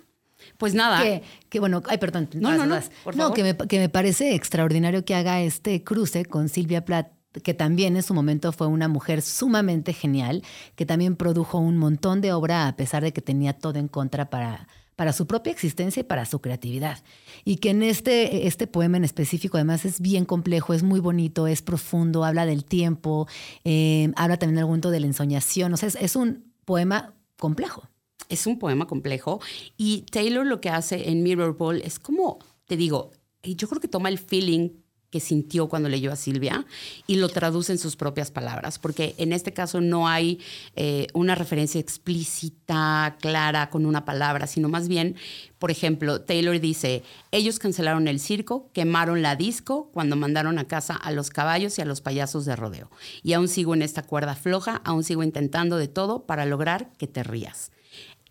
pues 0.58 0.74
nada. 0.74 1.02
Que, 1.02 1.22
que, 1.48 1.60
bueno, 1.60 1.82
ay, 1.88 1.98
perdón. 1.98 2.28
No, 2.34 2.48
vas, 2.50 2.58
no, 2.58 2.66
no, 2.66 2.74
vas. 2.74 2.90
por 3.02 3.14
No, 3.16 3.24
favor. 3.24 3.36
que 3.36 3.42
me, 3.42 3.56
que 3.56 3.78
me 3.78 3.88
parece 3.88 4.34
extraordinario 4.34 5.04
que 5.04 5.14
haga 5.14 5.40
este 5.42 5.82
cruce 5.84 6.24
con 6.24 6.48
Silvia 6.48 6.84
Plath, 6.84 7.08
que 7.42 7.54
también 7.54 7.96
en 7.96 8.02
su 8.02 8.14
momento 8.14 8.52
fue 8.52 8.66
una 8.68 8.86
mujer 8.88 9.20
sumamente 9.20 9.92
genial, 9.92 10.42
que 10.76 10.86
también 10.86 11.16
produjo 11.16 11.58
un 11.58 11.76
montón 11.78 12.20
de 12.20 12.32
obra 12.32 12.68
a 12.68 12.76
pesar 12.76 13.02
de 13.02 13.12
que 13.12 13.20
tenía 13.22 13.52
todo 13.54 13.78
en 13.80 13.88
contra 13.88 14.30
para, 14.30 14.68
para 14.94 15.12
su 15.12 15.26
propia 15.26 15.50
existencia 15.52 16.00
y 16.00 16.04
para 16.04 16.26
su 16.26 16.40
creatividad. 16.40 17.02
Y 17.44 17.56
que 17.56 17.70
en 17.70 17.82
este, 17.82 18.46
este 18.46 18.68
poema 18.68 18.98
en 18.98 19.04
específico 19.04 19.56
además 19.56 19.84
es 19.84 20.00
bien 20.00 20.24
complejo, 20.26 20.74
es 20.74 20.84
muy 20.84 21.00
bonito, 21.00 21.48
es 21.48 21.60
profundo, 21.60 22.24
habla 22.24 22.46
del 22.46 22.64
tiempo, 22.64 23.26
eh, 23.64 24.12
habla 24.14 24.36
también 24.36 24.58
algún 24.58 24.70
momento 24.74 24.90
de 24.92 25.00
la 25.00 25.06
ensoñación, 25.06 25.72
o 25.72 25.76
sea, 25.76 25.88
es, 25.88 25.96
es 25.96 26.14
un 26.14 26.52
poema 26.64 27.14
complejo. 27.36 27.88
Es 28.28 28.46
un 28.46 28.58
poema 28.58 28.86
complejo 28.86 29.40
y 29.76 30.02
Taylor 30.10 30.46
lo 30.46 30.60
que 30.60 30.70
hace 30.70 31.10
en 31.10 31.22
Mirror 31.22 31.56
Ball 31.56 31.82
es 31.82 31.98
como, 31.98 32.38
te 32.66 32.76
digo, 32.76 33.10
yo 33.42 33.68
creo 33.68 33.80
que 33.80 33.88
toma 33.88 34.08
el 34.08 34.18
feeling 34.18 34.70
que 35.14 35.20
sintió 35.20 35.68
cuando 35.68 35.88
leyó 35.88 36.10
a 36.10 36.16
Silvia 36.16 36.66
y 37.06 37.14
lo 37.14 37.28
traduce 37.28 37.70
en 37.70 37.78
sus 37.78 37.94
propias 37.94 38.32
palabras, 38.32 38.80
porque 38.80 39.14
en 39.16 39.32
este 39.32 39.52
caso 39.52 39.80
no 39.80 40.08
hay 40.08 40.40
eh, 40.74 41.06
una 41.14 41.36
referencia 41.36 41.80
explícita, 41.80 43.16
clara, 43.20 43.70
con 43.70 43.86
una 43.86 44.04
palabra, 44.04 44.48
sino 44.48 44.68
más 44.68 44.88
bien, 44.88 45.14
por 45.60 45.70
ejemplo, 45.70 46.22
Taylor 46.22 46.58
dice, 46.58 47.04
ellos 47.30 47.60
cancelaron 47.60 48.08
el 48.08 48.18
circo, 48.18 48.72
quemaron 48.72 49.22
la 49.22 49.36
disco 49.36 49.88
cuando 49.92 50.16
mandaron 50.16 50.58
a 50.58 50.66
casa 50.66 50.96
a 50.96 51.12
los 51.12 51.30
caballos 51.30 51.78
y 51.78 51.82
a 51.82 51.84
los 51.84 52.00
payasos 52.00 52.44
de 52.44 52.56
rodeo. 52.56 52.90
Y 53.22 53.34
aún 53.34 53.46
sigo 53.46 53.72
en 53.74 53.82
esta 53.82 54.02
cuerda 54.02 54.34
floja, 54.34 54.82
aún 54.84 55.04
sigo 55.04 55.22
intentando 55.22 55.76
de 55.76 55.86
todo 55.86 56.26
para 56.26 56.44
lograr 56.44 56.90
que 56.98 57.06
te 57.06 57.22
rías. 57.22 57.70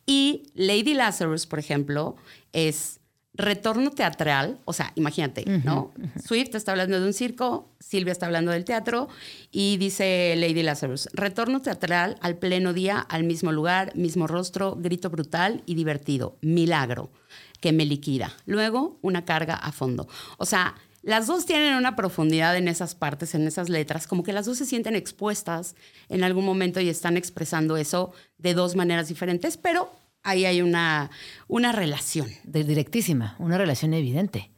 Y 0.05 0.43
Lady 0.55 0.93
Lazarus, 0.93 1.45
por 1.45 1.59
ejemplo, 1.59 2.15
es 2.51 2.99
retorno 3.35 3.89
teatral, 3.91 4.59
o 4.65 4.73
sea, 4.73 4.91
imagínate, 4.95 5.43
¿no? 5.63 5.91
Swift 6.23 6.53
está 6.53 6.71
hablando 6.71 6.99
de 6.99 7.07
un 7.07 7.13
circo, 7.13 7.67
Silvia 7.79 8.11
está 8.11 8.27
hablando 8.27 8.51
del 8.51 8.63
teatro 8.63 9.07
y 9.51 9.77
dice 9.77 10.35
Lady 10.37 10.61
Lazarus, 10.61 11.09
retorno 11.13 11.61
teatral 11.61 12.17
al 12.21 12.37
pleno 12.37 12.73
día, 12.73 12.99
al 12.99 13.23
mismo 13.23 13.51
lugar, 13.51 13.95
mismo 13.95 14.27
rostro, 14.27 14.77
grito 14.79 15.09
brutal 15.09 15.63
y 15.65 15.73
divertido, 15.73 16.37
milagro 16.41 17.11
que 17.59 17.71
me 17.71 17.85
liquida. 17.85 18.33
Luego, 18.45 18.99
una 19.01 19.25
carga 19.25 19.55
a 19.55 19.71
fondo. 19.71 20.07
O 20.37 20.45
sea, 20.45 20.75
las 21.03 21.27
dos 21.27 21.45
tienen 21.45 21.75
una 21.75 21.97
profundidad 21.97 22.55
en 22.55 22.69
esas 22.69 22.95
partes, 22.95 23.35
en 23.35 23.45
esas 23.45 23.67
letras, 23.67 24.07
como 24.07 24.23
que 24.23 24.31
las 24.31 24.45
dos 24.45 24.57
se 24.57 24.65
sienten 24.65 24.95
expuestas 24.95 25.75
en 26.07 26.23
algún 26.23 26.45
momento 26.45 26.79
y 26.79 26.87
están 26.87 27.17
expresando 27.17 27.75
eso 27.75 28.13
de 28.37 28.53
dos 28.53 28.75
maneras 28.77 29.09
diferentes, 29.09 29.57
pero 29.57 29.91
ahí 30.23 30.45
hay 30.45 30.61
una, 30.61 31.11
una 31.49 31.73
relación. 31.73 32.29
De 32.45 32.63
directísima, 32.63 33.35
una 33.37 33.57
relación 33.57 33.93
evidente. 33.93 34.49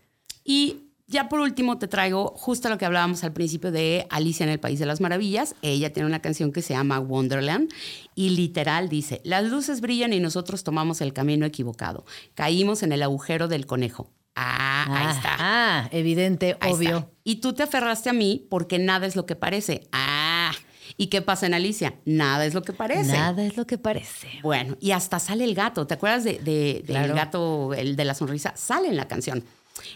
Y 0.44 0.86
ya 1.08 1.30
por 1.30 1.40
último 1.40 1.80
te 1.80 1.88
traigo 1.88 2.34
justo 2.36 2.70
lo 2.70 2.78
que 2.78 2.86
hablábamos 2.86 3.24
al 3.24 3.34
principio 3.34 3.72
de 3.72 4.06
Alicia 4.12 4.44
en 4.44 4.52
el 4.52 4.60
País 4.60 4.78
de 4.78 4.86
las 4.86 5.02
Maravillas. 5.02 5.56
Ella 5.64 5.94
tiene 5.94 6.08
una 6.08 6.22
canción 6.22 6.52
que 6.52 6.62
se 6.62 6.76
llama 6.76 7.00
Wonderland 7.00 7.72
y 8.14 8.30
literal 8.30 8.88
dice, 8.88 9.20
las 9.24 9.46
luces 9.46 9.82
brillan 9.82 10.14
y 10.14 10.20
nosotros 10.20 10.64
tomamos 10.64 11.02
el 11.02 11.12
camino 11.12 11.48
equivocado. 11.48 12.06
Caímos 12.36 12.84
en 12.84 12.92
el 12.92 13.02
agujero 13.02 13.48
del 13.48 13.66
conejo. 13.66 14.12
Ah, 14.36 14.86
ahí 14.90 15.16
está. 15.16 15.36
Ah, 15.40 15.90
evidente, 15.92 16.58
Ahí 16.60 16.74
obvio. 16.74 16.98
está. 16.98 17.10
Y 17.24 17.36
tú 17.38 17.54
te 17.54 17.64
aferraste 17.64 18.10
a 18.10 18.14
mí 18.14 18.46
porque 18.50 18.80
nada 18.80 19.06
es 19.08 19.16
lo 19.16 19.26
que 19.26 19.36
parece. 19.36 19.88
Ah. 19.92 20.52
¿Y 20.98 21.08
qué 21.08 21.22
pasa 21.22 21.46
en 21.46 21.54
Alicia? 21.54 21.96
Nada 22.06 22.46
es 22.46 22.54
lo 22.54 22.62
que 22.62 22.72
parece. 22.74 23.12
Nada 23.14 23.44
es 23.46 23.58
lo 23.58 23.66
que 23.68 23.78
parece. 23.78 24.30
Bueno, 24.44 24.78
y 24.80 24.92
hasta 24.92 25.20
sale 25.20 25.44
el 25.44 25.54
gato. 25.56 25.88
¿Te 25.88 25.96
acuerdas 25.96 26.24
de, 26.24 26.34
de- 26.40 26.84
del 26.86 26.86
Claro. 26.86 27.16
gato, 27.16 27.74
el 27.74 27.96
de 27.96 28.06
la 28.06 28.14
sonrisa? 28.14 28.54
Sale 28.56 28.88
en 28.88 28.96
la 28.96 29.08
canción. 29.08 29.44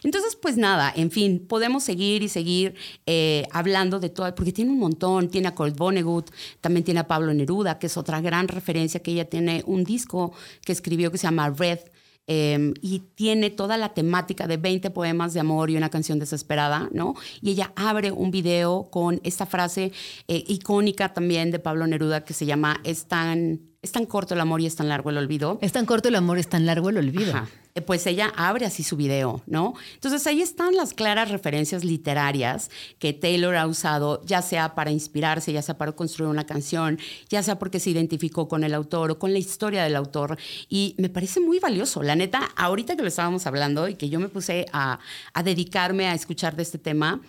Entonces, 0.04 0.36
pues 0.36 0.58
nada, 0.58 0.92
en 0.94 1.10
fin, 1.10 1.46
podemos 1.48 1.84
seguir 1.84 2.22
y 2.22 2.28
seguir 2.28 2.76
eh, 3.06 3.48
hablando 3.52 4.00
de 4.02 4.10
todo, 4.10 4.34
porque 4.36 4.52
tiene 4.52 4.72
un 4.72 4.80
montón. 4.80 5.30
Tiene 5.30 5.48
a 5.48 5.56
Kurt 5.56 5.78
Vonnegut, 5.78 6.32
también 6.60 6.84
tiene 6.84 7.00
a 7.00 7.08
Pablo 7.08 7.34
Neruda, 7.34 7.80
que 7.80 7.88
es 7.88 7.96
otra 7.96 8.20
gran 8.20 8.50
referencia, 8.50 9.02
que 9.02 9.12
ella 9.12 9.30
tiene 9.30 9.64
un 9.68 9.86
disco 9.86 10.34
que 10.66 10.74
escribió 10.74 11.12
que 11.14 11.18
se 11.18 11.28
llama 11.28 11.50
Red, 11.50 11.80
eh, 12.32 12.74
y 12.80 13.00
tiene 13.16 13.50
toda 13.50 13.76
la 13.76 13.96
temática 13.96 14.46
de 14.46 14.58
20 14.58 14.92
poemas 14.92 15.34
de 15.34 15.40
amor 15.40 15.72
y 15.72 15.78
una 15.78 15.90
canción 15.90 16.20
desesperada, 16.20 16.88
¿no? 16.92 17.16
Y 17.42 17.50
ella 17.50 17.74
abre 17.76 18.12
un 18.12 18.30
video 18.30 18.88
con 18.92 19.20
esta 19.24 19.48
frase 19.48 19.92
eh, 20.28 20.44
icónica 20.48 21.12
también 21.12 21.50
de 21.50 21.58
Pablo 21.58 21.88
Neruda 21.88 22.24
que 22.24 22.36
se 22.36 22.46
llama 22.46 22.82
Es 22.84 23.08
tan, 23.08 23.62
es 23.82 23.92
tan 23.94 24.06
corto 24.06 24.34
el 24.34 24.42
amor 24.42 24.60
y 24.62 24.66
es 24.66 24.76
tan 24.76 24.90
largo 24.90 25.10
el 25.10 25.18
olvido. 25.18 25.58
Es 25.62 25.72
tan 25.72 25.86
corto 25.86 26.10
el 26.10 26.16
amor, 26.16 26.38
es 26.38 26.50
tan 26.50 26.66
largo 26.66 26.90
el 26.90 26.98
olvido. 26.98 27.34
Ajá. 27.34 27.48
Eh, 27.76 27.82
Pues 27.82 28.06
ella 28.08 28.34
abre 28.36 28.66
así 28.66 28.84
su 28.84 28.98
video, 28.98 29.42
¿no? 29.46 29.74
Entonces 29.94 30.26
ahí 30.28 30.42
están 30.42 30.76
las 30.76 30.94
claras 30.94 31.32
referencias 31.32 31.86
literarias 31.86 32.72
que 32.98 33.14
Taylor 33.14 33.56
ha 33.56 33.68
usado, 33.68 34.22
ya 34.26 34.42
sea 34.42 34.76
para 34.76 34.92
inspirarse, 34.92 35.54
ya 35.54 35.62
sea 35.62 35.78
para 35.78 35.94
construir 35.94 36.30
una 36.30 36.46
canción, 36.46 37.00
ya 37.30 37.42
sea 37.42 37.58
porque 37.58 37.80
se 37.80 37.92
identificó 37.92 38.48
con 38.50 38.64
el 38.64 38.74
autor 38.74 39.12
o 39.12 39.20
con 39.20 39.32
la 39.32 39.40
historia 39.40 39.84
del 39.84 39.96
autor. 39.96 40.38
Y 40.68 40.96
me 40.98 41.10
parece 41.10 41.40
muy 41.40 41.60
valioso. 41.60 42.04
La 42.04 42.16
neta, 42.16 42.50
ahorita 42.58 42.96
que 42.98 43.02
lo 43.04 43.08
estábamos 43.08 43.48
hablando 43.48 43.88
y 43.88 43.96
que 43.96 44.10
yo 44.10 44.20
me 44.20 44.28
puse 44.28 44.66
a, 44.74 45.00
a 45.34 45.44
dedicarme 45.44 46.08
a 46.08 46.14
escuchar 46.16 46.56
de 46.56 46.64
este 46.64 46.80
tema, 46.80 47.22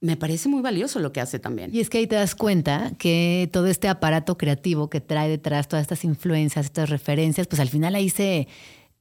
me 0.00 0.16
parece 0.16 0.48
muy 0.48 0.62
valioso 0.62 1.00
lo 1.00 1.12
que 1.12 1.20
hace 1.20 1.38
también. 1.38 1.74
Y 1.74 1.80
es 1.80 1.90
que 1.90 1.98
ahí 1.98 2.06
te 2.06 2.16
das 2.16 2.34
cuenta 2.34 2.92
que 2.98 3.48
todo 3.52 3.66
este 3.66 3.88
aparato 3.88 4.36
creativo 4.36 4.90
que 4.90 5.00
trae 5.00 5.28
detrás 5.28 5.68
todas 5.68 5.82
estas 5.82 6.04
influencias, 6.04 6.66
estas 6.66 6.90
referencias, 6.90 7.46
pues 7.46 7.60
al 7.60 7.68
final 7.68 7.94
ahí 7.94 8.10
se, 8.10 8.46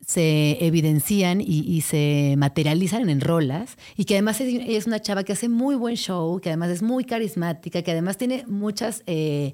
se 0.05 0.65
evidencian 0.65 1.41
y, 1.41 1.81
se 1.81 2.35
materializan 2.37 3.09
en 3.09 3.21
rolas 3.21 3.77
y 3.97 4.05
que 4.05 4.15
además 4.15 4.39
es 4.41 4.87
una 4.87 5.01
chava 5.01 5.23
que 5.23 5.33
hace 5.33 5.49
muy 5.49 5.75
buen 5.75 5.95
show, 5.95 6.39
que 6.39 6.49
además 6.49 6.69
es 6.69 6.81
muy 6.81 7.03
carismática, 7.03 7.81
que 7.81 7.91
además 7.91 8.17
tiene 8.17 8.45
muchas, 8.47 9.03
eh, 9.05 9.53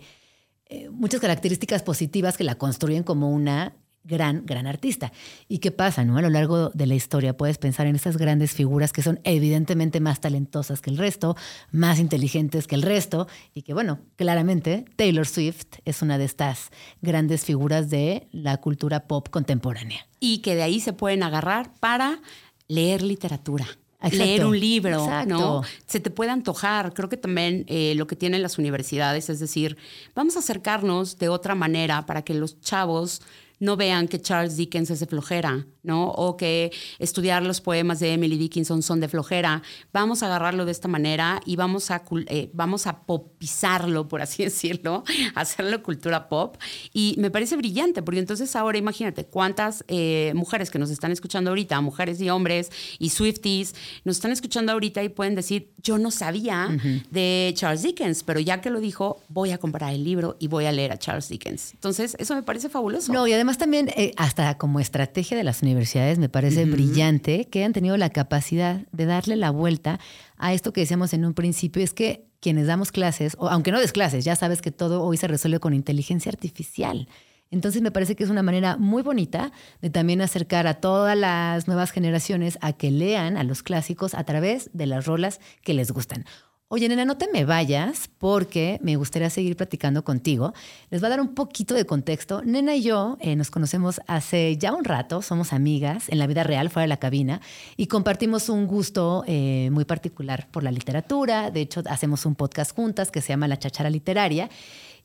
eh, 0.68 0.90
muchas 0.90 1.22
características 1.22 1.84
positivas 1.84 2.38
que 2.38 2.44
la 2.44 2.56
construyen 2.56 3.04
como 3.04 3.32
una 3.32 3.76
gran, 4.04 4.46
gran 4.46 4.68
artista. 4.68 5.12
¿Y 5.48 5.60
qué 5.60 5.72
pasa? 5.72 6.04
¿no? 6.04 6.18
A 6.18 6.22
lo 6.22 6.30
largo 6.30 6.70
de 6.70 6.88
la 6.88 6.96
historia 6.96 7.38
puedes 7.38 7.58
pensar 7.58 7.88
en 7.88 7.96
estas 7.96 8.18
grandes 8.18 8.54
figuras 8.54 8.94
que 8.94 9.02
son 9.02 9.20
evidentemente 9.24 10.00
más 10.00 10.20
talentosas 10.22 10.82
que 10.82 10.90
el 10.90 10.98
resto, 10.98 11.36
más 11.72 12.00
inteligentes 12.00 12.68
que 12.68 12.76
el 12.76 12.82
resto, 12.82 13.28
y 13.54 13.62
que 13.62 13.74
bueno, 13.74 14.00
claramente 14.16 14.86
Taylor 14.96 15.28
Swift 15.28 15.66
es 15.86 16.02
una 16.02 16.18
de 16.18 16.26
estas 16.26 16.70
grandes 17.02 17.46
figuras 17.46 17.90
de 17.90 18.28
la 18.32 18.58
cultura 18.58 19.08
pop 19.08 19.30
contemporánea. 19.30 20.08
y 20.20 20.40
que 20.40 20.56
de 20.56 20.64
ahí 20.64 20.80
se 20.80 20.94
pueden 20.94 21.24
agarrar 21.24 21.74
para 21.80 22.20
leer 22.68 23.02
literatura. 23.02 23.66
Exacto. 24.04 24.18
Leer 24.18 24.46
un 24.46 24.60
libro, 24.60 25.04
Exacto. 25.04 25.30
¿no? 25.30 25.62
Se 25.86 26.00
te 26.00 26.10
puede 26.10 26.32
antojar. 26.32 26.94
Creo 26.94 27.10
que 27.10 27.18
también 27.18 27.66
eh, 27.68 27.94
lo 27.96 28.08
que 28.08 28.16
tienen 28.16 28.42
las 28.42 28.58
universidades 28.58 29.30
es 29.30 29.40
decir, 29.40 29.78
vamos 30.16 30.36
a 30.36 30.40
acercarnos 30.40 31.18
de 31.20 31.30
otra 31.30 31.54
manera 31.54 32.06
para 32.06 32.24
que 32.24 32.34
los 32.34 32.60
chavos 32.62 33.22
no 33.62 33.78
vean 33.78 34.08
que 34.08 34.20
Charles 34.20 34.58
Dickens 34.58 34.90
es 34.90 35.00
de 35.00 35.06
flojera, 35.06 35.68
¿no? 35.84 36.10
O 36.10 36.38
que 36.38 36.72
estudiar 37.00 37.44
los 37.44 37.62
poemas 37.62 38.00
de 38.00 38.14
Emily 38.14 38.38
Dickinson 38.38 38.82
son 38.82 39.00
de 39.00 39.08
flojera. 39.08 39.62
Vamos 39.94 40.24
a 40.24 40.28
agarrarlo 40.28 40.66
de 40.66 40.72
esta 40.72 40.88
manera 40.88 41.42
y 41.46 41.56
vamos 41.56 41.92
a, 41.92 42.04
eh, 42.28 42.50
vamos 42.54 42.88
a 42.88 43.02
popizarlo, 43.02 44.08
por 44.08 44.22
así 44.22 44.44
decirlo, 44.44 45.04
hacerlo 45.36 45.84
cultura 45.84 46.30
pop. 46.30 46.58
Y 46.94 47.16
me 47.18 47.32
parece 47.32 47.56
brillante, 47.56 48.02
porque 48.02 48.20
entonces 48.20 48.56
ahora 48.56 48.78
imagínate 48.78 49.26
cuántas 49.26 49.84
eh, 49.88 50.32
mujeres 50.36 50.70
que 50.70 50.80
nos 50.80 50.90
están 50.90 51.12
escuchando 51.12 51.52
ahorita, 51.52 51.80
mujeres 51.82 52.22
y 52.22 52.30
hombres 52.30 52.72
y 53.00 53.10
Swifties, 53.10 53.76
nos 54.04 54.18
están 54.18 54.32
escuchando 54.32 54.72
ahorita 54.72 55.04
y 55.04 55.10
pueden 55.10 55.36
decir, 55.36 55.72
yo 55.82 55.98
no 55.98 56.12
sabía 56.12 56.70
de 57.10 57.54
Charles 57.56 57.84
Dickens, 57.84 58.24
pero 58.24 58.40
ya 58.40 58.62
que 58.62 58.70
lo 58.70 58.80
dijo, 58.80 59.22
voy 59.30 59.52
a 59.52 59.58
comprar 59.58 59.94
el 59.94 60.04
libro 60.04 60.38
y 60.40 60.48
voy 60.48 60.66
a 60.66 60.72
leer 60.72 60.92
a 60.92 60.98
Charles 60.98 61.30
Dickens. 61.30 61.74
Entonces, 61.74 62.16
eso 62.20 62.36
me 62.36 62.44
parece 62.44 62.70
fabuloso. 62.70 63.12
No, 63.12 63.28
y 63.28 63.34
además 63.34 63.58
también, 63.58 63.90
eh, 63.96 64.14
hasta 64.18 64.58
como 64.58 64.80
estrategia 64.80 65.38
de 65.38 65.44
las 65.44 65.62
universidades, 65.62 65.71
me 65.76 66.30
parece 66.30 66.66
brillante 66.66 67.46
que 67.46 67.60
hayan 67.60 67.74
tenido 67.74 67.98
la 67.98 68.10
capacidad 68.10 68.82
de 68.92 69.06
darle 69.06 69.36
la 69.36 69.52
vuelta 69.52 70.00
a 70.38 70.54
esto 70.54 70.74
que 70.74 70.82
decíamos 70.82 71.14
en 71.14 71.26
un 71.26 71.34
principio, 71.34 71.84
es 71.84 71.94
que 71.94 72.26
quienes 72.40 72.68
damos 72.68 72.92
clases, 72.92 73.36
o 73.40 73.50
aunque 73.50 73.72
no 73.72 73.80
des 73.80 73.92
clases, 73.92 74.26
ya 74.26 74.36
sabes 74.36 74.62
que 74.62 74.72
todo 74.72 75.04
hoy 75.04 75.18
se 75.18 75.28
resuelve 75.28 75.60
con 75.60 75.74
inteligencia 75.74 76.30
artificial. 76.32 77.08
Entonces 77.52 77.82
me 77.82 77.92
parece 77.92 78.16
que 78.16 78.24
es 78.24 78.30
una 78.30 78.44
manera 78.44 78.78
muy 78.78 79.04
bonita 79.04 79.52
de 79.82 79.90
también 79.90 80.22
acercar 80.22 80.68
a 80.68 80.76
todas 80.76 81.18
las 81.18 81.68
nuevas 81.68 81.92
generaciones 81.92 82.58
a 82.62 82.74
que 82.74 82.92
lean 82.92 83.38
a 83.38 83.44
los 83.44 83.62
clásicos 83.62 84.14
a 84.14 84.24
través 84.24 84.70
de 84.74 84.88
las 84.88 85.06
rolas 85.06 85.42
que 85.62 85.74
les 85.74 85.92
gustan. 85.92 86.26
Oye, 86.74 86.88
nena, 86.88 87.04
no 87.04 87.18
te 87.18 87.28
me 87.28 87.44
vayas 87.44 88.10
porque 88.18 88.80
me 88.82 88.96
gustaría 88.96 89.30
seguir 89.30 89.58
platicando 89.58 90.06
contigo. 90.06 90.54
Les 90.90 91.02
voy 91.02 91.08
a 91.08 91.10
dar 91.10 91.20
un 91.20 91.36
poquito 91.36 91.74
de 91.74 91.86
contexto. 91.86 92.44
Nena 92.44 92.76
y 92.76 92.84
yo 92.84 93.18
eh, 93.20 93.36
nos 93.36 93.52
conocemos 93.52 94.00
hace 94.08 94.56
ya 94.56 94.74
un 94.74 94.86
rato, 94.86 95.22
somos 95.22 95.52
amigas 95.52 96.08
en 96.08 96.18
la 96.18 96.28
vida 96.28 96.44
real, 96.44 96.70
fuera 96.70 96.84
de 96.84 96.88
la 96.88 96.96
cabina, 96.96 97.42
y 97.76 97.88
compartimos 97.88 98.48
un 98.48 98.68
gusto 98.68 99.26
eh, 99.28 99.68
muy 99.74 99.84
particular 99.84 100.48
por 100.50 100.64
la 100.64 100.72
literatura. 100.72 101.52
De 101.52 101.60
hecho, 101.60 101.84
hacemos 101.90 102.26
un 102.26 102.36
podcast 102.36 102.74
juntas 102.74 103.12
que 103.12 103.20
se 103.20 103.34
llama 103.34 103.50
La 103.50 103.60
Chachara 103.60 103.90
Literaria. 103.90 104.50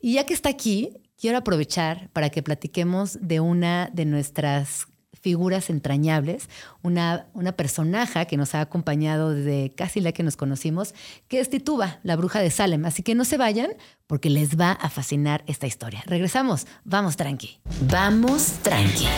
Y 0.00 0.12
ya 0.14 0.24
que 0.24 0.34
está 0.34 0.50
aquí, 0.50 0.92
quiero 1.20 1.38
aprovechar 1.38 2.10
para 2.12 2.30
que 2.30 2.44
platiquemos 2.44 3.18
de 3.20 3.40
una 3.40 3.90
de 3.92 4.04
nuestras 4.04 4.86
figuras 5.26 5.70
entrañables, 5.70 6.48
una, 6.84 7.26
una 7.34 7.50
personaje 7.50 8.24
que 8.28 8.36
nos 8.36 8.54
ha 8.54 8.60
acompañado 8.60 9.34
desde 9.34 9.74
casi 9.74 10.00
la 10.00 10.12
que 10.12 10.22
nos 10.22 10.36
conocimos, 10.36 10.94
que 11.26 11.40
es 11.40 11.50
Tituba, 11.50 11.98
la 12.04 12.14
bruja 12.14 12.38
de 12.38 12.48
Salem. 12.48 12.84
Así 12.84 13.02
que 13.02 13.16
no 13.16 13.24
se 13.24 13.36
vayan 13.36 13.72
porque 14.06 14.30
les 14.30 14.56
va 14.56 14.70
a 14.70 14.88
fascinar 14.88 15.42
esta 15.48 15.66
historia. 15.66 16.04
Regresamos, 16.06 16.68
vamos 16.84 17.16
tranqui. 17.16 17.58
Vamos 17.90 18.52
tranqui. 18.62 19.08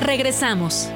Regresamos. 0.00 0.88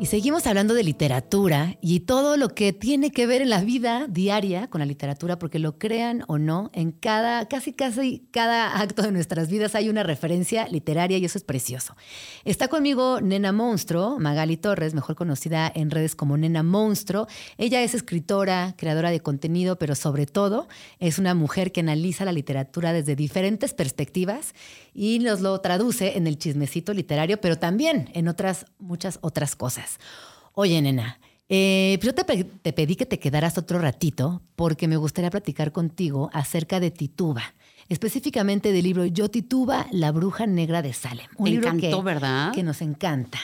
Y 0.00 0.06
seguimos 0.06 0.46
hablando 0.46 0.72
de 0.72 0.82
literatura 0.82 1.76
y 1.82 2.00
todo 2.00 2.38
lo 2.38 2.54
que 2.54 2.72
tiene 2.72 3.10
que 3.10 3.26
ver 3.26 3.42
en 3.42 3.50
la 3.50 3.60
vida 3.60 4.06
diaria 4.08 4.66
con 4.70 4.78
la 4.78 4.86
literatura, 4.86 5.38
porque 5.38 5.58
lo 5.58 5.78
crean 5.78 6.24
o 6.26 6.38
no, 6.38 6.70
en 6.72 6.90
cada, 6.90 7.46
casi 7.48 7.74
casi 7.74 8.26
cada 8.30 8.80
acto 8.80 9.02
de 9.02 9.12
nuestras 9.12 9.50
vidas 9.50 9.74
hay 9.74 9.90
una 9.90 10.02
referencia 10.02 10.66
literaria 10.68 11.18
y 11.18 11.26
eso 11.26 11.36
es 11.36 11.44
precioso. 11.44 11.96
Está 12.46 12.68
conmigo 12.68 13.20
Nena 13.20 13.52
Monstruo, 13.52 14.18
Magali 14.18 14.56
Torres, 14.56 14.94
mejor 14.94 15.16
conocida 15.16 15.70
en 15.74 15.90
redes 15.90 16.16
como 16.16 16.38
Nena 16.38 16.62
Monstruo. 16.62 17.26
Ella 17.58 17.82
es 17.82 17.94
escritora, 17.94 18.74
creadora 18.78 19.10
de 19.10 19.20
contenido, 19.20 19.76
pero 19.76 19.94
sobre 19.94 20.24
todo 20.24 20.66
es 20.98 21.18
una 21.18 21.34
mujer 21.34 21.72
que 21.72 21.80
analiza 21.80 22.24
la 22.24 22.32
literatura 22.32 22.94
desde 22.94 23.16
diferentes 23.16 23.74
perspectivas 23.74 24.54
y 24.94 25.18
nos 25.20 25.40
lo 25.40 25.60
traduce 25.60 26.16
en 26.16 26.26
el 26.26 26.38
chismecito 26.38 26.92
literario, 26.94 27.40
pero 27.40 27.58
también 27.58 28.10
en 28.14 28.28
otras, 28.28 28.66
muchas 28.78 29.18
otras 29.22 29.56
cosas. 29.56 29.98
Oye, 30.52 30.80
nena, 30.82 31.18
eh, 31.48 31.96
pues 32.00 32.06
yo 32.06 32.14
te, 32.14 32.24
pe- 32.24 32.44
te 32.44 32.72
pedí 32.72 32.96
que 32.96 33.06
te 33.06 33.18
quedaras 33.18 33.58
otro 33.58 33.78
ratito 33.78 34.42
porque 34.56 34.88
me 34.88 34.96
gustaría 34.96 35.30
platicar 35.30 35.72
contigo 35.72 36.30
acerca 36.32 36.80
de 36.80 36.90
Tituba. 36.90 37.42
Específicamente 37.88 38.72
del 38.72 38.84
libro 38.84 39.04
Yo 39.06 39.30
Tituba, 39.30 39.86
la 39.90 40.12
bruja 40.12 40.46
negra 40.46 40.80
de 40.80 40.92
Salem. 40.92 41.26
Un 41.36 41.46
Te 41.46 41.50
libro 41.50 41.68
encantó, 41.68 41.98
que, 41.98 42.04
¿verdad? 42.04 42.52
Que 42.52 42.62
nos 42.62 42.80
encanta. 42.82 43.38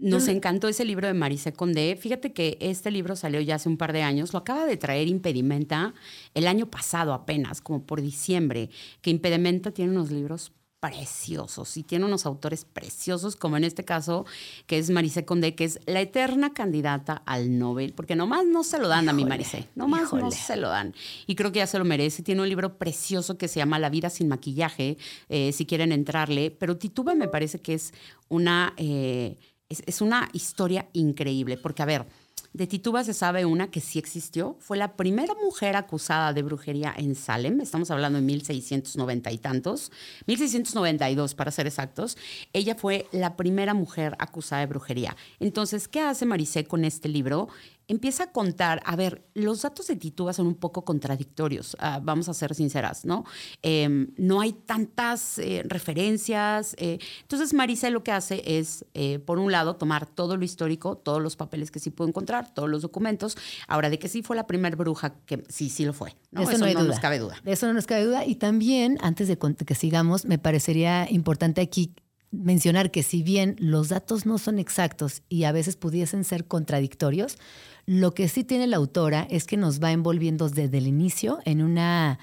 Nos 0.00 0.28
encantó 0.28 0.68
ese 0.68 0.84
libro 0.86 1.06
de 1.06 1.14
Marisa 1.14 1.52
Condé. 1.52 1.94
Fíjate 1.96 2.32
que 2.32 2.56
este 2.60 2.90
libro 2.90 3.16
salió 3.16 3.40
ya 3.40 3.56
hace 3.56 3.68
un 3.68 3.76
par 3.76 3.92
de 3.92 4.02
años. 4.02 4.32
Lo 4.32 4.38
acaba 4.38 4.64
de 4.64 4.78
traer 4.78 5.08
Impedimenta 5.08 5.92
el 6.32 6.46
año 6.46 6.70
pasado 6.70 7.12
apenas, 7.12 7.60
como 7.60 7.82
por 7.84 8.00
diciembre, 8.00 8.70
que 9.02 9.10
Impedimenta 9.10 9.72
tiene 9.72 9.92
unos 9.92 10.10
libros 10.10 10.52
preciosos 10.80 11.76
y 11.76 11.82
tiene 11.82 12.06
unos 12.06 12.24
autores 12.24 12.64
preciosos, 12.64 13.36
como 13.36 13.58
en 13.58 13.64
este 13.64 13.84
caso, 13.84 14.24
que 14.66 14.78
es 14.78 14.88
Marisa 14.88 15.26
Condé, 15.26 15.54
que 15.54 15.64
es 15.64 15.78
la 15.84 16.00
eterna 16.00 16.54
candidata 16.54 17.22
al 17.26 17.58
Nobel, 17.58 17.92
porque 17.92 18.16
nomás 18.16 18.46
no 18.46 18.64
se 18.64 18.78
lo 18.78 18.88
dan 18.88 19.06
a 19.10 19.12
mi 19.12 19.26
Marisa, 19.26 19.58
nomás 19.74 20.10
no 20.14 20.20
híjole. 20.20 20.30
se 20.34 20.56
lo 20.56 20.70
dan. 20.70 20.94
Y 21.26 21.34
creo 21.34 21.52
que 21.52 21.58
ya 21.58 21.66
se 21.66 21.78
lo 21.78 21.84
merece. 21.84 22.22
Tiene 22.22 22.40
un 22.40 22.48
libro 22.48 22.78
precioso 22.78 23.36
que 23.36 23.46
se 23.46 23.60
llama 23.60 23.78
La 23.78 23.90
vida 23.90 24.08
sin 24.08 24.28
maquillaje, 24.28 24.96
eh, 25.28 25.52
si 25.52 25.66
quieren 25.66 25.92
entrarle, 25.92 26.50
pero 26.50 26.78
Tituba 26.78 27.14
me 27.14 27.28
parece 27.28 27.60
que 27.60 27.74
es 27.74 27.92
una... 28.28 28.72
eh, 28.78 29.36
es, 29.70 30.00
una 30.00 30.28
historia 30.32 30.88
increíble, 30.92 31.56
porque 31.56 31.82
a 31.82 31.86
ver, 31.86 32.06
de 32.52 32.66
Tituba 32.66 33.04
se 33.04 33.14
sabe 33.14 33.44
una 33.44 33.70
que 33.70 33.80
sí 33.80 34.00
existió. 34.00 34.56
Fue 34.58 34.76
la 34.76 34.96
primera 34.96 35.34
mujer 35.34 35.76
acusada 35.76 36.32
de 36.32 36.42
brujería 36.42 36.92
en 36.96 37.14
Salem. 37.14 37.60
Estamos 37.60 37.92
hablando 37.92 38.18
de 38.18 38.24
1690 38.24 39.30
y 39.30 39.38
tantos. 39.38 39.92
1692, 40.26 41.34
para 41.36 41.52
ser 41.52 41.68
exactos. 41.68 42.18
Ella 42.52 42.74
fue 42.74 43.06
la 43.12 43.36
primera 43.36 43.72
mujer 43.72 44.16
acusada 44.18 44.62
de 44.62 44.66
brujería. 44.66 45.16
Entonces, 45.38 45.86
¿qué 45.86 46.00
hace 46.00 46.26
Maricé 46.26 46.64
con 46.64 46.84
este 46.84 47.08
libro? 47.08 47.48
Empieza 47.90 48.22
a 48.22 48.32
contar, 48.32 48.80
a 48.84 48.94
ver, 48.94 49.24
los 49.34 49.62
datos 49.62 49.88
de 49.88 49.96
Tituba 49.96 50.32
son 50.32 50.46
un 50.46 50.54
poco 50.54 50.84
contradictorios, 50.84 51.76
ah, 51.80 52.00
vamos 52.00 52.28
a 52.28 52.34
ser 52.34 52.54
sinceras, 52.54 53.04
¿no? 53.04 53.24
Eh, 53.64 54.06
no 54.16 54.40
hay 54.40 54.52
tantas 54.52 55.40
eh, 55.40 55.64
referencias. 55.66 56.76
eh, 56.78 57.00
entonces, 57.22 57.52
Marisa 57.52 57.90
lo 57.90 58.04
que 58.04 58.12
hace 58.12 58.44
es, 58.46 58.84
eh, 58.94 59.18
por 59.18 59.40
un 59.40 59.50
lado, 59.50 59.74
tomar 59.74 60.06
todo 60.06 60.36
lo 60.36 60.44
histórico, 60.44 60.96
todos 60.98 61.20
los 61.20 61.34
papeles 61.34 61.72
que 61.72 61.80
sí 61.80 61.90
pudo 61.90 62.06
encontrar, 62.06 62.54
todos 62.54 62.70
los 62.70 62.82
documentos. 62.82 63.36
Ahora, 63.66 63.90
de 63.90 63.98
que 63.98 64.08
sí 64.08 64.22
fue 64.22 64.36
la 64.36 64.46
primera 64.46 64.76
bruja, 64.76 65.16
que 65.26 65.42
sí, 65.48 65.68
sí 65.68 65.84
lo 65.84 65.92
fue. 65.92 66.14
¿no? 66.30 66.42
Eso, 66.42 66.58
no, 66.58 66.66
hay 66.66 66.74
duda. 66.74 66.84
nos 66.84 67.00
cabe 67.00 67.18
duda. 67.18 67.40
De 67.42 67.50
eso 67.50 67.66
no 67.66 67.72
nos 67.74 67.86
cabe 67.86 68.04
duda. 68.04 68.24
Y 68.24 68.36
también, 68.36 68.98
antes 69.00 69.26
de 69.26 69.36
que 69.36 69.74
sigamos, 69.74 70.26
me 70.26 70.38
parecería 70.38 71.10
importante 71.10 71.60
aquí 71.60 71.92
mencionar 72.30 72.90
que 72.90 73.02
si 73.02 73.22
bien 73.22 73.56
los 73.58 73.88
datos 73.88 74.26
no 74.26 74.38
son 74.38 74.58
exactos 74.58 75.22
y 75.28 75.44
a 75.44 75.52
veces 75.52 75.76
pudiesen 75.76 76.24
ser 76.24 76.46
contradictorios, 76.46 77.38
lo 77.86 78.14
que 78.14 78.28
sí 78.28 78.44
tiene 78.44 78.66
la 78.66 78.76
autora 78.76 79.26
es 79.30 79.46
que 79.46 79.56
nos 79.56 79.82
va 79.82 79.92
envolviendo 79.92 80.48
desde 80.48 80.78
el 80.78 80.86
inicio 80.86 81.40
en 81.44 81.62
una, 81.62 82.18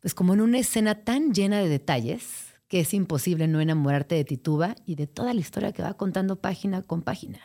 pues 0.00 0.14
como 0.14 0.34
en 0.34 0.40
una 0.40 0.58
escena 0.58 0.94
tan 0.94 1.32
llena 1.32 1.58
de 1.58 1.68
detalles 1.68 2.50
que 2.70 2.80
es 2.80 2.94
imposible 2.94 3.48
no 3.48 3.60
enamorarte 3.60 4.14
de 4.14 4.24
Tituba 4.24 4.76
y 4.86 4.94
de 4.94 5.08
toda 5.08 5.34
la 5.34 5.40
historia 5.40 5.72
que 5.72 5.82
va 5.82 5.94
contando 5.94 6.40
página 6.40 6.82
con 6.82 7.02
página. 7.02 7.40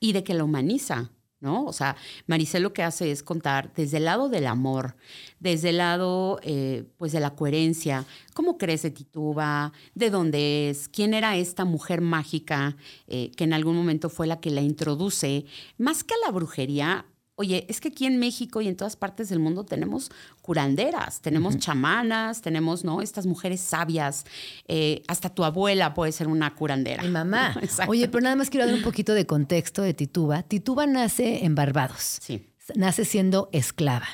Y 0.00 0.12
de 0.12 0.22
que 0.22 0.34
la 0.34 0.44
humaniza. 0.44 1.12
¿No? 1.40 1.64
O 1.64 1.72
sea, 1.72 1.96
Maricel 2.26 2.62
lo 2.62 2.72
que 2.72 2.82
hace 2.82 3.10
es 3.10 3.22
contar 3.22 3.72
desde 3.74 3.98
el 3.98 4.04
lado 4.04 4.28
del 4.28 4.46
amor, 4.46 4.96
desde 5.38 5.70
el 5.70 5.78
lado, 5.78 6.40
eh, 6.42 6.84
pues, 6.98 7.12
de 7.12 7.20
la 7.20 7.34
coherencia, 7.34 8.04
cómo 8.34 8.58
crece 8.58 8.90
Tituba, 8.90 9.72
de 9.94 10.10
dónde 10.10 10.70
es, 10.70 10.88
quién 10.88 11.14
era 11.14 11.36
esta 11.36 11.64
mujer 11.64 12.00
mágica 12.00 12.76
eh, 13.06 13.30
que 13.36 13.44
en 13.44 13.52
algún 13.52 13.76
momento 13.76 14.08
fue 14.08 14.26
la 14.26 14.40
que 14.40 14.50
la 14.50 14.62
introduce, 14.62 15.44
más 15.78 16.04
que 16.04 16.14
a 16.14 16.26
la 16.26 16.32
brujería, 16.32 17.06
Oye, 17.38 17.66
es 17.68 17.82
que 17.82 17.88
aquí 17.88 18.06
en 18.06 18.18
México 18.18 18.62
y 18.62 18.68
en 18.68 18.76
todas 18.76 18.96
partes 18.96 19.28
del 19.28 19.38
mundo 19.38 19.64
tenemos 19.64 20.10
curanderas, 20.40 21.20
tenemos 21.20 21.58
chamanas, 21.58 22.40
tenemos, 22.40 22.82
¿no? 22.82 23.02
Estas 23.02 23.26
mujeres 23.26 23.60
sabias. 23.60 24.24
Eh, 24.68 25.02
hasta 25.06 25.28
tu 25.28 25.44
abuela 25.44 25.92
puede 25.92 26.12
ser 26.12 26.28
una 26.28 26.54
curandera. 26.54 27.02
Mi 27.02 27.10
mamá. 27.10 27.54
Oye, 27.88 28.08
pero 28.08 28.22
nada 28.22 28.36
más 28.36 28.48
quiero 28.48 28.64
dar 28.64 28.74
un 28.74 28.82
poquito 28.82 29.12
de 29.12 29.26
contexto 29.26 29.82
de 29.82 29.92
Tituba. 29.92 30.44
Tituba 30.44 30.86
nace 30.86 31.44
en 31.44 31.54
Barbados. 31.54 32.18
Sí. 32.22 32.48
Nace 32.74 33.04
siendo 33.04 33.50
esclava. 33.52 34.08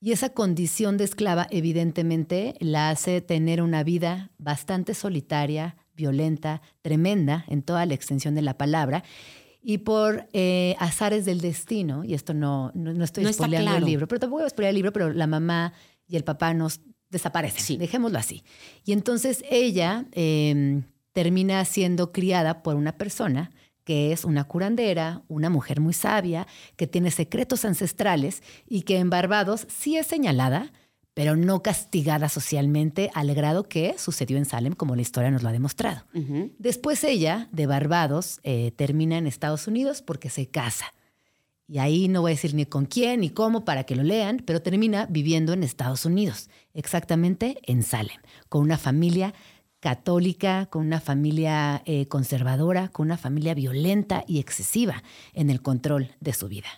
Y 0.00 0.12
esa 0.12 0.28
condición 0.28 0.98
de 0.98 1.04
esclava, 1.04 1.48
evidentemente, 1.50 2.54
la 2.60 2.90
hace 2.90 3.22
tener 3.22 3.62
una 3.62 3.82
vida 3.82 4.30
bastante 4.36 4.92
solitaria, 4.92 5.76
violenta, 5.94 6.60
tremenda 6.82 7.44
en 7.48 7.62
toda 7.62 7.86
la 7.86 7.94
extensión 7.94 8.34
de 8.34 8.42
la 8.42 8.58
palabra. 8.58 9.02
Y 9.68 9.76
por 9.76 10.26
eh, 10.32 10.76
azares 10.78 11.26
del 11.26 11.42
destino, 11.42 12.02
y 12.02 12.14
esto 12.14 12.32
no, 12.32 12.72
no, 12.74 13.04
estoy 13.04 13.24
no 13.24 13.28
el 13.28 13.84
libro, 13.84 14.08
pero 14.08 14.18
tampoco 14.18 14.40
voy 14.40 14.46
a 14.46 14.48
spoilear 14.48 14.70
el 14.70 14.76
libro, 14.76 14.94
pero 14.94 15.12
la 15.12 15.26
mamá 15.26 15.74
y 16.06 16.16
el 16.16 16.24
papá 16.24 16.54
nos 16.54 16.80
desaparecen, 17.10 17.60
sí. 17.60 17.76
dejémoslo 17.76 18.18
así. 18.18 18.44
Y 18.86 18.92
entonces 18.92 19.44
ella 19.50 20.06
em, 20.12 20.84
termina 21.12 21.62
siendo 21.66 22.12
criada 22.12 22.62
por 22.62 22.76
una 22.76 22.96
persona 22.96 23.50
que 23.84 24.10
es 24.10 24.24
una 24.24 24.44
curandera, 24.44 25.20
una 25.28 25.50
mujer 25.50 25.82
muy 25.82 25.92
sabia, 25.92 26.46
que 26.76 26.86
tiene 26.86 27.10
secretos 27.10 27.66
ancestrales 27.66 28.42
y 28.66 28.84
que 28.84 28.96
en 28.96 29.10
Barbados 29.10 29.66
sí 29.68 29.98
es 29.98 30.06
señalada 30.06 30.72
pero 31.18 31.34
no 31.34 31.64
castigada 31.64 32.28
socialmente 32.28 33.10
al 33.12 33.34
grado 33.34 33.64
que 33.64 33.96
sucedió 33.98 34.38
en 34.38 34.44
Salem, 34.44 34.72
como 34.72 34.94
la 34.94 35.02
historia 35.02 35.32
nos 35.32 35.42
lo 35.42 35.48
ha 35.48 35.52
demostrado. 35.52 36.04
Después 36.60 37.02
ella, 37.02 37.48
de 37.50 37.66
Barbados, 37.66 38.38
eh, 38.44 38.70
termina 38.76 39.18
en 39.18 39.26
Estados 39.26 39.66
Unidos 39.66 40.00
porque 40.00 40.30
se 40.30 40.46
casa. 40.46 40.94
Y 41.66 41.78
ahí 41.78 42.06
no 42.06 42.20
voy 42.20 42.30
a 42.30 42.34
decir 42.36 42.54
ni 42.54 42.66
con 42.66 42.86
quién 42.86 43.18
ni 43.18 43.30
cómo 43.30 43.64
para 43.64 43.82
que 43.82 43.96
lo 43.96 44.04
lean, 44.04 44.44
pero 44.46 44.62
termina 44.62 45.06
viviendo 45.06 45.52
en 45.52 45.64
Estados 45.64 46.04
Unidos, 46.04 46.50
exactamente 46.72 47.58
en 47.64 47.82
Salem, 47.82 48.18
con 48.48 48.62
una 48.62 48.78
familia 48.78 49.34
católica, 49.80 50.66
con 50.66 50.86
una 50.86 51.00
familia 51.00 51.82
eh, 51.84 52.06
conservadora, 52.06 52.90
con 52.90 53.06
una 53.08 53.18
familia 53.18 53.54
violenta 53.54 54.22
y 54.28 54.38
excesiva 54.38 55.02
en 55.34 55.50
el 55.50 55.62
control 55.62 56.12
de 56.20 56.32
su 56.32 56.46
vida. 56.46 56.68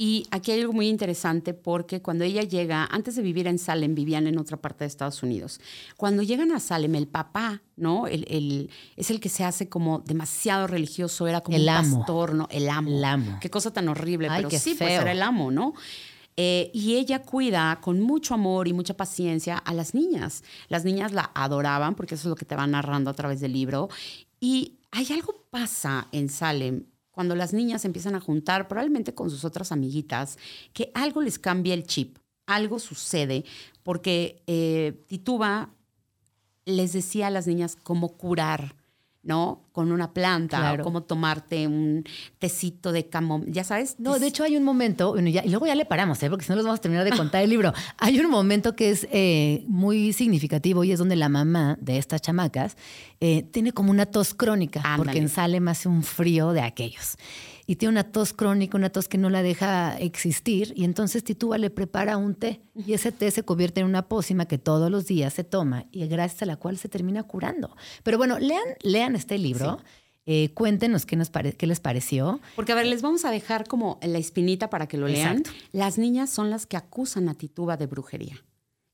Y 0.00 0.28
aquí 0.30 0.52
hay 0.52 0.60
algo 0.60 0.72
muy 0.72 0.88
interesante 0.88 1.54
porque 1.54 2.00
cuando 2.00 2.22
ella 2.22 2.42
llega, 2.44 2.86
antes 2.92 3.16
de 3.16 3.22
vivir 3.22 3.48
en 3.48 3.58
Salem, 3.58 3.96
vivían 3.96 4.28
en 4.28 4.38
otra 4.38 4.56
parte 4.56 4.84
de 4.84 4.86
Estados 4.88 5.24
Unidos. 5.24 5.60
Cuando 5.96 6.22
llegan 6.22 6.52
a 6.52 6.60
Salem, 6.60 6.94
el 6.94 7.08
papá, 7.08 7.62
¿no? 7.74 8.06
El, 8.06 8.70
es 8.96 9.10
el 9.10 9.18
que 9.18 9.28
se 9.28 9.42
hace 9.42 9.68
como 9.68 9.98
demasiado 9.98 10.68
religioso, 10.68 11.26
era 11.26 11.40
como 11.40 11.56
el 11.56 11.64
un 11.64 11.68
amo. 11.70 11.98
pastor, 11.98 12.34
¿no? 12.36 12.46
El 12.48 12.68
amo. 12.68 12.88
El 12.96 13.04
amo. 13.04 13.38
Qué 13.40 13.50
cosa 13.50 13.72
tan 13.72 13.88
horrible, 13.88 14.28
Ay, 14.30 14.36
pero 14.36 14.50
qué 14.50 14.60
sí, 14.60 14.76
pues 14.78 14.88
feo. 14.88 15.02
era 15.02 15.10
el 15.10 15.20
amo, 15.20 15.50
¿no? 15.50 15.74
Eh, 16.36 16.70
y 16.72 16.94
ella 16.94 17.22
cuida 17.22 17.80
con 17.82 18.00
mucho 18.00 18.34
amor 18.34 18.68
y 18.68 18.72
mucha 18.72 18.96
paciencia 18.96 19.58
a 19.58 19.74
las 19.74 19.94
niñas. 19.94 20.44
Las 20.68 20.84
niñas 20.84 21.10
la 21.10 21.32
adoraban, 21.34 21.96
porque 21.96 22.14
eso 22.14 22.28
es 22.28 22.30
lo 22.30 22.36
que 22.36 22.44
te 22.44 22.54
va 22.54 22.68
narrando 22.68 23.10
a 23.10 23.14
través 23.14 23.40
del 23.40 23.52
libro. 23.52 23.88
Y 24.38 24.78
hay 24.92 25.08
algo 25.12 25.34
pasa 25.50 26.06
en 26.12 26.28
Salem 26.28 26.84
cuando 27.18 27.34
las 27.34 27.52
niñas 27.52 27.84
empiezan 27.84 28.14
a 28.14 28.20
juntar, 28.20 28.68
probablemente 28.68 29.12
con 29.12 29.28
sus 29.28 29.44
otras 29.44 29.72
amiguitas, 29.72 30.38
que 30.72 30.92
algo 30.94 31.20
les 31.20 31.40
cambia 31.40 31.74
el 31.74 31.84
chip, 31.84 32.16
algo 32.46 32.78
sucede, 32.78 33.44
porque 33.82 34.44
eh, 34.46 35.02
Tituba 35.08 35.74
les 36.64 36.92
decía 36.92 37.26
a 37.26 37.30
las 37.30 37.48
niñas 37.48 37.74
cómo 37.74 38.16
curar 38.16 38.76
¿no? 39.28 39.60
Con 39.72 39.92
una 39.92 40.12
planta, 40.12 40.58
Claro. 40.58 40.82
o 40.82 40.84
cómo 40.84 41.02
tomarte 41.02 41.66
un 41.66 42.02
tecito 42.38 42.90
de 42.92 43.06
camomilla, 43.08 43.52
ya 43.52 43.62
sabes. 43.64 43.94
No, 43.98 44.18
de 44.18 44.26
hecho 44.26 44.42
hay 44.42 44.56
un 44.56 44.64
momento, 44.64 45.12
bueno, 45.12 45.28
ya- 45.28 45.44
y 45.44 45.50
luego 45.50 45.66
ya 45.66 45.74
le 45.74 45.84
paramos, 45.84 46.20
¿eh? 46.22 46.30
porque 46.30 46.44
si 46.46 46.50
no 46.50 46.56
los 46.56 46.64
vamos 46.64 46.78
a 46.80 46.82
terminar 46.82 47.04
de 47.04 47.16
contar 47.16 47.42
el 47.42 47.50
libro. 47.50 47.72
Hay 47.98 48.18
un 48.18 48.30
momento 48.30 48.74
que 48.74 48.90
es 48.90 49.06
eh, 49.12 49.64
muy 49.68 50.12
significativo 50.14 50.82
y 50.82 50.92
es 50.92 50.98
donde 50.98 51.14
la 51.14 51.28
mamá 51.28 51.76
de 51.80 51.98
estas 51.98 52.22
chamacas 52.22 52.76
eh, 53.20 53.42
tiene 53.52 53.72
como 53.72 53.90
una 53.90 54.06
tos 54.06 54.32
crónica, 54.34 54.82
porque 54.96 55.18
en 55.18 55.28
Salem 55.28 55.68
hace 55.68 55.88
un 55.88 56.02
frío 56.02 56.52
de 56.52 56.62
aquellos. 56.62 57.16
Y 57.70 57.76
tiene 57.76 57.92
una 57.92 58.04
tos 58.04 58.32
crónica, 58.32 58.78
una 58.78 58.88
tos 58.88 59.08
que 59.08 59.18
no 59.18 59.28
la 59.28 59.42
deja 59.42 59.98
existir, 59.98 60.72
y 60.74 60.84
entonces 60.84 61.22
Tituba 61.22 61.58
le 61.58 61.68
prepara 61.68 62.16
un 62.16 62.34
té, 62.34 62.62
y 62.74 62.94
ese 62.94 63.12
té 63.12 63.30
se 63.30 63.42
convierte 63.42 63.82
en 63.82 63.86
una 63.86 64.08
pócima 64.08 64.46
que 64.46 64.56
todos 64.56 64.90
los 64.90 65.06
días 65.06 65.34
se 65.34 65.44
toma, 65.44 65.84
y 65.92 66.06
gracias 66.06 66.42
a 66.42 66.46
la 66.46 66.56
cual 66.56 66.78
se 66.78 66.88
termina 66.88 67.24
curando. 67.24 67.76
Pero 68.02 68.16
bueno, 68.16 68.38
lean, 68.38 68.64
lean 68.82 69.14
este 69.16 69.36
libro. 69.36 69.78
Eh, 70.24 70.50
cuéntenos 70.54 71.04
qué, 71.04 71.16
nos 71.16 71.30
qué 71.30 71.66
les 71.66 71.80
pareció. 71.80 72.40
Porque, 72.56 72.72
a 72.72 72.74
ver, 72.74 72.86
les 72.86 73.02
vamos 73.02 73.26
a 73.26 73.30
dejar 73.30 73.66
como 73.66 73.98
la 74.02 74.18
espinita 74.18 74.70
para 74.70 74.86
que 74.88 74.96
lo 74.96 75.06
lean. 75.06 75.42
Las 75.72 75.98
niñas 75.98 76.30
son 76.30 76.50
las 76.50 76.66
que 76.66 76.76
acusan 76.78 77.28
a 77.28 77.34
Tituba 77.34 77.76
de 77.76 77.86
brujería. 77.86 78.42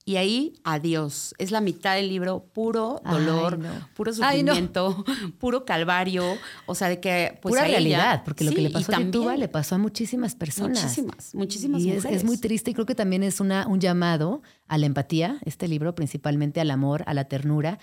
Y 0.07 0.17
ahí, 0.17 0.53
adiós. 0.65 1.35
Es 1.39 1.51
la 1.51 1.63
mitad 1.63 1.95
del 1.97 2.11
libro, 2.11 2.45
puro 2.53 3.01
dolor, 3.11 3.55
Ay, 3.55 3.67
no. 3.69 3.89
puro 3.95 4.13
Ay, 4.23 4.43
no. 4.43 4.53
sufrimiento, 4.53 5.05
puro 5.39 5.65
calvario. 5.65 6.25
O 6.67 6.75
sea, 6.75 6.91
de 6.91 7.01
que. 7.01 7.39
Pues, 7.41 7.53
Pura 7.53 7.63
ella- 7.67 7.79
realidad, 7.79 8.23
porque 8.23 8.45
lo 8.45 8.51
Sí, 8.51 8.57
que 8.57 8.63
le 8.63 8.71
pasó 8.71 8.93
a 8.95 8.99
Tituba 8.99 9.37
le 9.39 9.49
pasó 9.49 9.77
a 9.77 9.79
muchísimas 9.79 10.35
personas. 10.35 10.83
Muchísimas, 10.83 11.35
muchísimas 11.35 11.81
y 11.83 11.91
es 11.91 12.23
muy 12.25 12.37
triste 12.37 12.71
y 12.71 12.75
creo 12.75 12.85
que 12.85 12.95
también 12.95 13.23
es 13.23 13.41
una, 13.41 13.67
un 13.67 13.81
llamado 13.81 14.43
a 14.69 14.77
la 14.77 14.85
empatía, 14.85 15.39
este 15.47 15.69
libro, 15.69 15.95
principalmente 15.95 16.61
al 16.61 16.71
amor, 16.71 17.03
a 17.07 17.15
la 17.15 17.25
ternura 17.25 17.79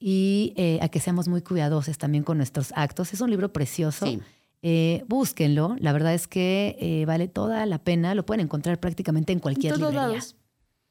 y 0.00 0.54
eh, 0.56 0.78
a 0.80 0.88
que 0.88 1.00
seamos 1.00 1.28
muy 1.28 1.42
cuidadosos 1.42 1.98
también 1.98 2.24
con 2.24 2.38
nuestros 2.38 2.72
actos. 2.74 3.12
Es 3.12 3.20
un 3.20 3.28
libro 3.30 3.52
precioso. 3.52 4.06
Sí. 4.06 4.18
Eh, 4.62 5.04
búsquenlo, 5.08 5.76
la 5.78 5.92
verdad 5.92 6.14
es 6.14 6.26
que 6.26 6.76
eh, 6.80 7.04
vale 7.06 7.28
toda 7.28 7.66
la 7.66 7.78
pena, 7.84 8.14
lo 8.14 8.24
pueden 8.24 8.40
encontrar 8.46 8.80
prácticamente 8.80 9.32
en 9.34 9.38
cualquier 9.40 9.74
En 9.74 9.78
todos 9.80 9.92
librería. 9.92 10.16
lados. 10.16 10.36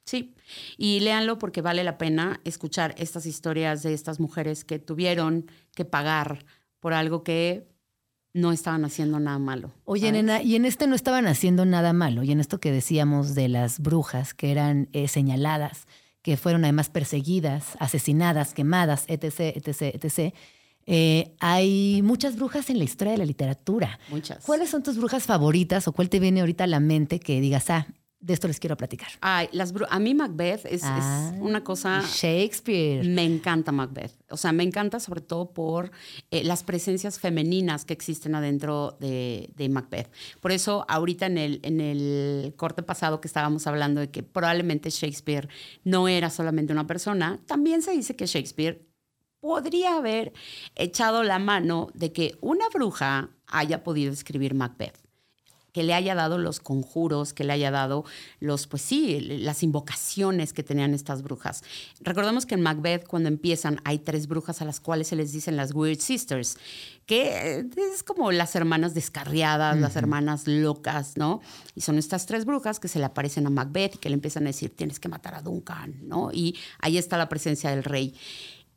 Sí, 0.06 0.36
y 0.78 1.00
léanlo 1.00 1.40
porque 1.40 1.62
vale 1.62 1.84
la 1.84 1.98
pena 1.98 2.40
escuchar 2.44 2.94
estas 2.98 3.26
historias 3.26 3.82
de 3.82 3.94
estas 3.94 4.20
mujeres 4.20 4.64
que 4.64 4.78
tuvieron 4.78 5.50
que 5.74 5.84
pagar 5.84 6.46
por 6.80 6.94
algo 6.94 7.24
que 7.24 7.68
no 8.34 8.52
estaban 8.52 8.86
haciendo 8.86 9.20
nada 9.20 9.40
malo. 9.40 9.72
Oye, 9.86 10.10
¿sabes? 10.10 10.24
nena, 10.24 10.44
y 10.44 10.56
en 10.56 10.66
este 10.66 10.86
no 10.88 10.94
estaban 10.94 11.26
haciendo 11.26 11.66
nada 11.66 11.94
malo. 11.94 12.22
Y 12.22 12.32
en 12.32 12.40
esto 12.40 12.60
que 12.60 12.72
decíamos 12.72 13.34
de 13.34 13.48
las 13.48 13.80
brujas 13.80 14.34
que 14.34 14.52
eran 14.52 14.90
eh, 14.92 15.08
señaladas, 15.08 15.88
que 16.22 16.38
fueron 16.38 16.66
además 16.66 16.90
perseguidas, 16.90 17.76
asesinadas, 17.80 18.54
quemadas, 18.54 19.06
etc., 19.08 19.56
etc., 19.56 19.96
etc., 19.96 20.36
eh, 20.88 21.34
hay 21.40 22.02
muchas 22.04 22.36
brujas 22.36 22.70
en 22.70 22.78
la 22.78 22.84
historia 22.84 23.14
de 23.14 23.18
la 23.18 23.26
literatura. 23.26 24.00
Muchas. 24.10 24.46
¿Cuáles 24.46 24.70
son 24.70 24.84
tus 24.84 24.98
brujas 24.98 25.24
favoritas 25.24 25.88
o 25.88 25.94
cuál 25.94 26.10
te 26.10 26.20
viene 26.20 26.42
ahorita 26.42 26.66
a 26.66 26.68
la 26.68 26.80
mente 26.80 27.20
que 27.20 27.42
digas, 27.42 27.72
ah, 27.72 27.88
de 28.26 28.34
esto 28.34 28.48
les 28.48 28.60
quiero 28.60 28.76
platicar? 28.76 29.10
Ay, 29.22 29.48
las 29.52 29.72
a 29.88 30.00
mí 30.00 30.16
Macbeth 30.16 30.66
es, 30.66 30.82
Ah, 30.84 31.32
es 31.32 31.40
una 31.40 31.64
cosa... 31.64 32.02
Shakespeare. 32.02 33.08
Me 33.08 33.24
encanta 33.24 33.72
Macbeth. 33.72 34.14
O 34.32 34.38
sea, 34.38 34.52
me 34.52 34.64
encanta 34.64 35.00
sobre 35.00 35.22
todo 35.22 35.54
por 35.54 35.92
eh, 36.32 36.44
las 36.44 36.64
presencias 36.64 37.20
femeninas 37.20 37.86
que 37.86 37.94
existen 37.94 38.34
adentro 38.34 38.98
de, 39.00 39.52
de 39.56 39.70
Macbeth. 39.70 40.12
Por 40.42 40.52
eso, 40.52 40.86
ahorita 40.90 41.28
en 41.28 41.38
el, 41.38 41.60
en 41.62 41.80
el 41.80 42.56
corte 42.58 42.82
pasado 42.82 43.22
que 43.22 43.28
estábamos 43.28 43.68
hablando 43.68 44.02
de 44.02 44.10
que 44.10 44.24
probablemente 44.24 44.90
Shakespeare 44.90 45.48
no 45.84 46.08
era 46.08 46.32
solamente 46.32 46.74
una 46.74 46.88
persona, 46.88 47.40
también 47.46 47.84
se 47.84 47.92
dice 47.92 48.16
que 48.16 48.26
Shakespeare 48.26 48.88
podría 49.40 49.98
haber 49.98 50.34
echado 50.74 51.22
la 51.22 51.38
mano 51.38 51.90
de 51.94 52.12
que 52.12 52.40
una 52.42 52.68
bruja 52.74 53.30
haya 53.46 53.84
podido 53.84 54.12
escribir 54.12 54.56
Macbeth 54.56 55.05
que 55.76 55.84
le 55.84 55.94
haya 55.94 56.16
dado 56.16 56.38
los 56.38 56.62
conjuros, 56.62 57.34
que 57.34 57.44
le 57.44 57.52
haya 57.52 57.70
dado 57.70 58.06
los, 58.40 58.66
pues 58.66 58.82
sí, 58.82 59.20
las 59.20 59.62
invocaciones 59.62 60.54
que 60.54 60.64
tenían 60.64 60.94
estas 60.94 61.22
brujas. 61.22 61.66
Recordemos 62.00 62.46
que 62.46 62.56
en 62.56 62.62
Macbeth, 62.62 63.06
cuando 63.06 63.28
empiezan, 63.28 63.82
hay 63.84 64.00
tres 64.00 64.30
brujas 64.30 64.62
a 64.62 64.66
las 64.66 64.80
cuales 64.80 65.10
se 65.10 65.18
les 65.18 65.34
dicen 65.34 65.58
las 65.58 65.74
Weird 65.74 66.00
Sisters, 66.00 66.58
que 67.06 67.60
eh, 67.60 67.66
es 67.94 68.04
como 68.04 68.32
las 68.32 68.56
hermanas 68.56 68.94
descarriadas, 68.94 69.78
las 69.78 69.98
hermanas 69.98 70.48
locas, 70.48 71.18
¿no? 71.18 71.42
Y 71.76 71.82
son 71.82 71.98
estas 71.98 72.26
tres 72.26 72.46
brujas 72.46 72.80
que 72.80 72.88
se 72.88 73.00
le 73.00 73.04
aparecen 73.04 73.46
a 73.46 73.50
Macbeth 73.50 73.96
y 73.96 73.98
que 73.98 74.08
le 74.08 74.16
empiezan 74.16 74.44
a 74.44 74.52
decir, 74.52 74.74
tienes 74.74 75.02
que 75.02 75.10
matar 75.10 75.36
a 75.36 75.42
Duncan, 75.42 76.08
¿no? 76.08 76.32
Y 76.32 76.58
ahí 76.80 76.98
está 76.98 77.18
la 77.18 77.28
presencia 77.28 77.72
del 77.72 77.84
rey. 77.84 78.16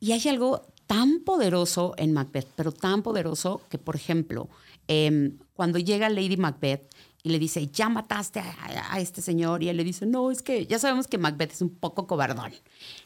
Y 0.01 0.11
hay 0.11 0.28
algo 0.28 0.66
tan 0.88 1.20
poderoso 1.20 1.94
en 1.96 2.12
Macbeth, 2.12 2.49
pero 2.57 2.72
tan 2.72 3.05
poderoso 3.05 3.61
que, 3.68 3.78
por 3.78 3.94
ejemplo, 3.94 4.49
em, 4.89 5.39
cuando 5.55 5.78
llega 5.78 6.09
Lady 6.09 6.36
Macbeth 6.36 6.82
y 7.24 7.30
le 7.30 7.41
dice, 7.41 7.66
ya 7.66 7.89
mataste 7.89 8.39
a, 8.39 8.45
a- 8.49 8.95
a 8.95 9.01
este 9.01 9.20
señor, 9.22 9.62
y 9.64 9.68
él 9.68 9.76
le 9.76 9.82
dice, 9.84 10.07
no, 10.07 10.30
es 10.30 10.41
que 10.41 10.66
ya 10.66 10.78
sabemos 10.78 11.09
que 11.09 11.18
Macbeth 11.18 11.51
es 11.53 11.61
un 11.62 11.68
poco 11.70 12.07
cobardón. 12.07 12.53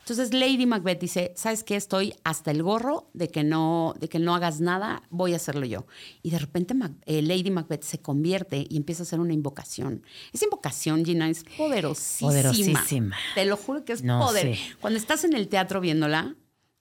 Entonces 0.01 0.35
Lady 0.35 0.67
Macbeth 0.67 1.01
dice, 1.01 1.33
¿sabes 1.35 1.65
qué? 1.65 1.77
Estoy 1.77 2.13
hasta 2.23 2.51
el 2.51 2.63
gorro 2.63 3.09
de 3.15 3.29
que 3.29 3.43
no, 3.43 3.95
de 3.99 4.09
que 4.09 4.19
no 4.19 4.35
hagas 4.35 4.61
nada, 4.61 5.03
voy 5.11 5.33
a 5.33 5.37
hacerlo 5.37 5.65
yo. 5.65 5.87
Y 6.23 6.31
de 6.31 6.39
repente 6.39 6.75
Mac- 6.75 6.93
eh, 7.07 7.23
Lady 7.23 7.51
Macbeth 7.51 7.85
se 7.85 8.01
convierte 8.01 8.67
y 8.69 8.77
empieza 8.77 9.03
a 9.03 9.05
hacer 9.05 9.19
una 9.19 9.33
invocación. 9.33 10.03
Esa 10.33 10.45
invocación, 10.45 11.05
Gina, 11.07 11.31
es 11.31 11.45
poderosísima. 11.57 12.31
Poderosísima. 12.31 13.17
Te 13.35 13.47
lo 13.47 13.57
juro 13.57 13.85
que 13.85 13.95
es 13.95 14.03
No, 14.03 14.21
poder. 14.21 14.55
sí. 14.57 14.63
Cuando 14.81 14.99
estás 14.99 15.25
en 15.25 15.33
el 15.33 15.49
teatro 15.49 15.81
viéndola, 15.81 16.37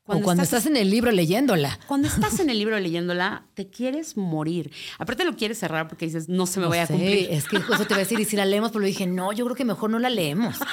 o 0.05 0.19
cuando 0.21 0.43
estás 0.43 0.65
en 0.65 0.75
el 0.77 0.89
libro 0.89 1.11
leyéndola. 1.11 1.79
cuando 1.87 2.07
estás 2.07 2.39
en 2.39 2.49
el 2.49 2.57
libro 2.59 2.77
leyéndola, 2.79 3.45
te 3.53 3.69
quieres 3.69 4.17
morir. 4.17 4.71
Aparte 4.99 5.23
lo 5.23 5.35
quieres 5.35 5.59
cerrar 5.59 5.87
porque 5.87 6.05
dices, 6.05 6.27
no 6.27 6.45
se 6.47 6.59
me 6.59 6.65
No 6.65 6.69
vaya 6.71 6.87
sé, 6.87 6.93
a 6.93 6.97
cumplir. 6.97 7.27
Es 7.31 7.47
que 7.47 7.57
eso 7.57 7.77
te 7.85 7.93
iba 7.93 7.95
a 7.95 7.99
decir, 7.99 8.19
y 8.19 8.25
si 8.25 8.35
la 8.35 8.45
leemos, 8.45 8.71
pero 8.71 8.83
dije, 8.83 9.05
no, 9.07 9.31
yo 9.31 9.45
creo 9.45 9.55
que 9.55 9.65
mejor 9.65 9.89
no 9.89 9.99
la 9.99 10.09
leemos. 10.09 10.55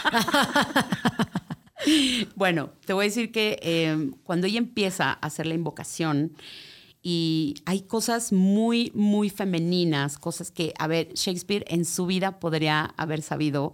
Bueno, 2.35 2.71
te 2.85 2.93
voy 2.93 3.05
a 3.05 3.09
decir 3.09 3.31
que 3.33 3.59
eh, 3.63 4.11
cuando 4.25 4.47
ella 4.47 4.59
empieza 4.59 5.11
a 5.11 5.13
hacer 5.15 5.47
la 5.47 5.55
invocación 5.55 6.33
y 7.03 7.55
hay 7.67 7.83
cosas 7.83 8.33
muy, 8.33 8.91
muy 8.95 9.31
femeninas, 9.31 10.19
cosas 10.19 10.51
que, 10.51 10.75
a 10.79 10.87
ver, 10.89 11.15
Shakespeare 11.15 11.65
en 11.69 11.85
su 11.85 12.07
vida 12.07 12.41
podría 12.41 12.93
haber 12.97 13.23
sabido 13.23 13.73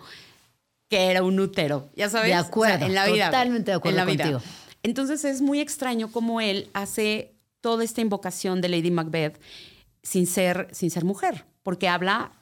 que 0.90 1.06
era 1.10 1.22
un 1.22 1.40
útero, 1.40 1.88
ya 1.96 2.10
sabes. 2.10 2.28
De 2.28 2.34
O 2.34 2.40
sea, 2.40 2.46
acuerdo, 2.48 2.86
en 2.86 2.94
la 2.94 3.06
vida. 3.06 3.26
totalmente 3.26 3.70
de 3.70 3.76
acuerdo 3.78 3.98
en 4.00 4.06
la 4.06 4.12
vida. 4.12 4.40
Entonces 4.84 5.24
es 5.24 5.40
muy 5.40 5.60
extraño 5.60 6.12
cómo 6.12 6.40
él 6.40 6.68
hace 6.74 7.34
toda 7.60 7.82
esta 7.82 8.02
invocación 8.02 8.60
de 8.60 8.68
Lady 8.68 8.90
Macbeth 8.90 9.40
sin 10.02 10.26
ser, 10.26 10.68
sin 10.72 10.90
ser 10.90 11.04
mujer, 11.04 11.46
porque 11.62 11.88
habla 11.88 12.32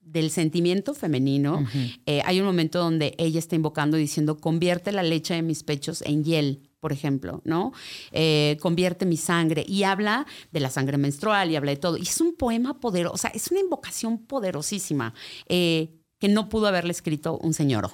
del 0.00 0.30
sentimiento 0.30 0.94
femenino. 0.94 1.64
Eh, 2.06 2.22
hay 2.24 2.40
un 2.40 2.46
momento 2.46 2.78
donde 2.78 3.14
ella 3.18 3.38
está 3.38 3.54
invocando 3.54 3.98
diciendo, 3.98 4.38
convierte 4.38 4.92
la 4.92 5.02
leche 5.02 5.34
de 5.34 5.42
mis 5.42 5.62
pechos 5.62 6.02
en 6.02 6.24
hiel, 6.24 6.70
por 6.80 6.92
ejemplo, 6.92 7.42
¿no? 7.44 7.72
Eh, 8.10 8.56
convierte 8.60 9.04
mi 9.04 9.18
sangre 9.18 9.62
y 9.68 9.82
habla 9.82 10.26
de 10.50 10.60
la 10.60 10.70
sangre 10.70 10.96
menstrual 10.96 11.50
y 11.50 11.56
habla 11.56 11.72
de 11.72 11.76
todo. 11.76 11.98
Y 11.98 12.02
es 12.02 12.20
un 12.22 12.34
poema 12.34 12.80
poderoso, 12.80 13.14
o 13.14 13.18
sea, 13.18 13.30
es 13.34 13.50
una 13.50 13.60
invocación 13.60 14.18
poderosísima 14.18 15.12
eh, 15.46 15.90
que 16.18 16.28
no 16.28 16.48
pudo 16.48 16.66
haberle 16.68 16.92
escrito 16.92 17.36
un 17.36 17.52
señor. 17.52 17.90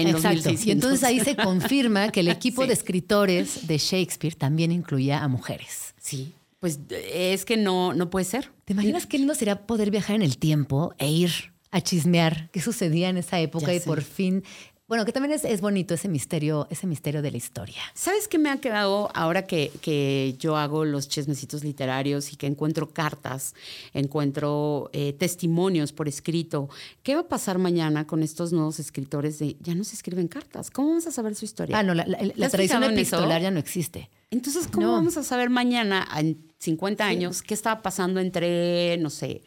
En 0.00 0.12
los 0.12 0.16
Exacto. 0.24 0.50
1600. 0.50 0.66
Y 0.66 0.70
entonces 0.70 1.04
ahí 1.04 1.20
se 1.20 1.36
confirma 1.36 2.10
que 2.10 2.20
el 2.20 2.28
equipo 2.28 2.62
Sí. 2.62 2.68
de 2.68 2.74
escritores 2.74 3.66
de 3.66 3.78
Shakespeare 3.78 4.34
también 4.34 4.72
incluía 4.72 5.22
a 5.22 5.28
mujeres. 5.28 5.94
Sí, 6.00 6.32
pues 6.60 6.80
es 6.90 7.44
que 7.44 7.56
no, 7.56 7.92
no 7.94 8.10
puede 8.10 8.24
ser. 8.24 8.50
¿Te 8.64 8.72
imaginas 8.72 9.06
qué 9.06 9.18
lindo 9.18 9.34
sería 9.34 9.66
poder 9.66 9.90
viajar 9.90 10.16
en 10.16 10.22
el 10.22 10.38
tiempo 10.38 10.92
e 10.98 11.08
ir 11.10 11.30
a 11.70 11.80
chismear 11.80 12.48
qué 12.50 12.60
sucedía 12.60 13.08
en 13.10 13.18
esa 13.18 13.38
época 13.40 13.66
Ya 13.66 13.74
y 13.74 13.80
sé. 13.80 13.86
por 13.86 14.02
fin, 14.02 14.42
bueno, 14.88 15.04
que 15.04 15.12
también 15.12 15.32
es, 15.34 15.44
es 15.44 15.60
bonito 15.60 15.92
ese 15.94 16.08
misterio, 16.08 16.66
ese 16.70 16.86
misterio 16.86 17.20
de 17.22 17.30
la 17.30 17.36
historia. 17.36 17.80
¿Sabes 17.94 18.26
qué 18.26 18.38
me 18.38 18.48
ha 18.50 18.56
quedado 18.56 19.10
ahora 19.14 19.46
que, 19.46 19.70
que 19.82 20.34
yo 20.38 20.56
hago 20.56 20.84
los 20.86 21.08
chismecitos 21.08 21.62
literarios 21.62 22.32
y 22.32 22.36
que 22.36 22.46
encuentro 22.46 22.88
cartas, 22.88 23.54
encuentro 23.92 24.88
eh, 24.92 25.12
testimonios 25.12 25.92
por 25.92 26.08
escrito? 26.08 26.68
¿Qué 27.02 27.14
va 27.14 27.20
a 27.22 27.28
pasar 27.28 27.58
mañana 27.58 28.06
con 28.06 28.22
estos 28.22 28.52
nuevos 28.52 28.78
escritores 28.80 29.38
de 29.38 29.56
ya 29.60 29.74
no 29.74 29.84
se 29.84 29.94
escriben 29.94 30.26
cartas? 30.28 30.70
¿Cómo 30.70 30.88
vamos 30.88 31.06
a 31.06 31.12
saber 31.12 31.34
su 31.34 31.44
historia? 31.44 31.78
Ah, 31.78 31.82
no, 31.82 31.92
la, 31.94 32.06
la- 32.06 32.18
¿Te 32.18 32.32
la 32.36 32.48
tradición 32.48 32.82
epistolar 32.84 33.42
ya 33.42 33.50
no 33.50 33.58
existe. 33.58 34.08
Entonces, 34.30 34.68
¿cómo 34.68 34.86
No. 34.86 34.92
vamos 34.92 35.16
a 35.16 35.22
saber 35.22 35.48
mañana, 35.50 36.06
en 36.18 36.38
50 36.58 37.04
años, 37.06 37.42
qué 37.42 37.54
estaba 37.54 37.82
pasando 37.82 38.20
entre, 38.20 38.96
no 38.98 39.10
sé, 39.10 39.42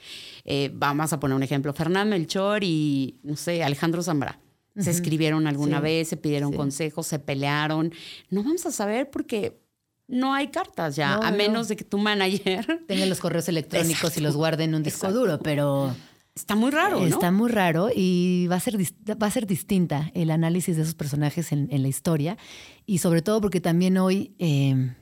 eh, 0.46 0.72
vamos 0.74 1.12
a 1.14 1.20
poner 1.20 1.36
un 1.36 1.44
ejemplo, 1.44 1.74
Fernán 1.74 2.10
Melchor 2.10 2.64
y, 2.64 3.20
no 3.24 3.36
sé, 3.36 3.64
Alejandro 3.64 4.02
Zambra? 4.02 4.40
Se 4.78 4.90
escribieron 4.92 5.48
alguna 5.48 5.78
Sí. 5.78 5.84
vez, 5.84 6.08
se 6.08 6.18
pidieron 6.18 6.52
Sí. 6.52 6.58
consejos, 6.58 7.06
se 7.08 7.20
pelearon. 7.20 7.92
No 8.30 8.44
vamos 8.44 8.66
a 8.66 8.72
saber 8.72 9.10
porque 9.10 9.60
no 10.08 10.34
hay 10.34 10.48
cartas 10.48 10.96
ya, 10.96 11.16
No, 11.18 11.24
a 11.24 11.32
no. 11.32 11.38
menos 11.38 11.68
de 11.68 11.76
que 11.76 11.84
tu 11.84 11.98
manager... 11.98 12.66
Tengan 12.88 13.10
los 13.10 13.20
correos 13.20 13.48
electrónicos 13.50 14.16
y 14.18 14.22
los 14.22 14.36
guarden 14.36 14.70
en 14.70 14.76
un 14.76 14.84
disco 14.84 15.08
Exacto. 15.08 15.20
duro, 15.20 15.40
pero 15.40 15.96
Está 16.36 16.56
muy 16.56 16.72
raro, 16.72 17.00
¿no? 17.02 17.06
está 17.08 17.32
muy 17.32 17.50
raro 17.52 17.90
y 17.94 18.48
va 18.50 18.56
a 18.56 18.60
ser, 18.62 18.78
va 18.78 19.28
a 19.28 19.32
ser 19.32 19.46
distinta 19.46 20.10
el 20.14 20.32
análisis 20.32 20.78
de 20.78 20.84
esos 20.84 20.96
personajes 20.96 21.52
en, 21.52 21.68
en 21.72 21.82
la 21.82 21.90
historia. 21.90 22.38
Y 22.86 23.00
sobre 23.00 23.22
todo 23.22 23.42
porque 23.42 23.60
también 23.60 23.98
hoy 23.98 24.34
eh, 24.40 24.94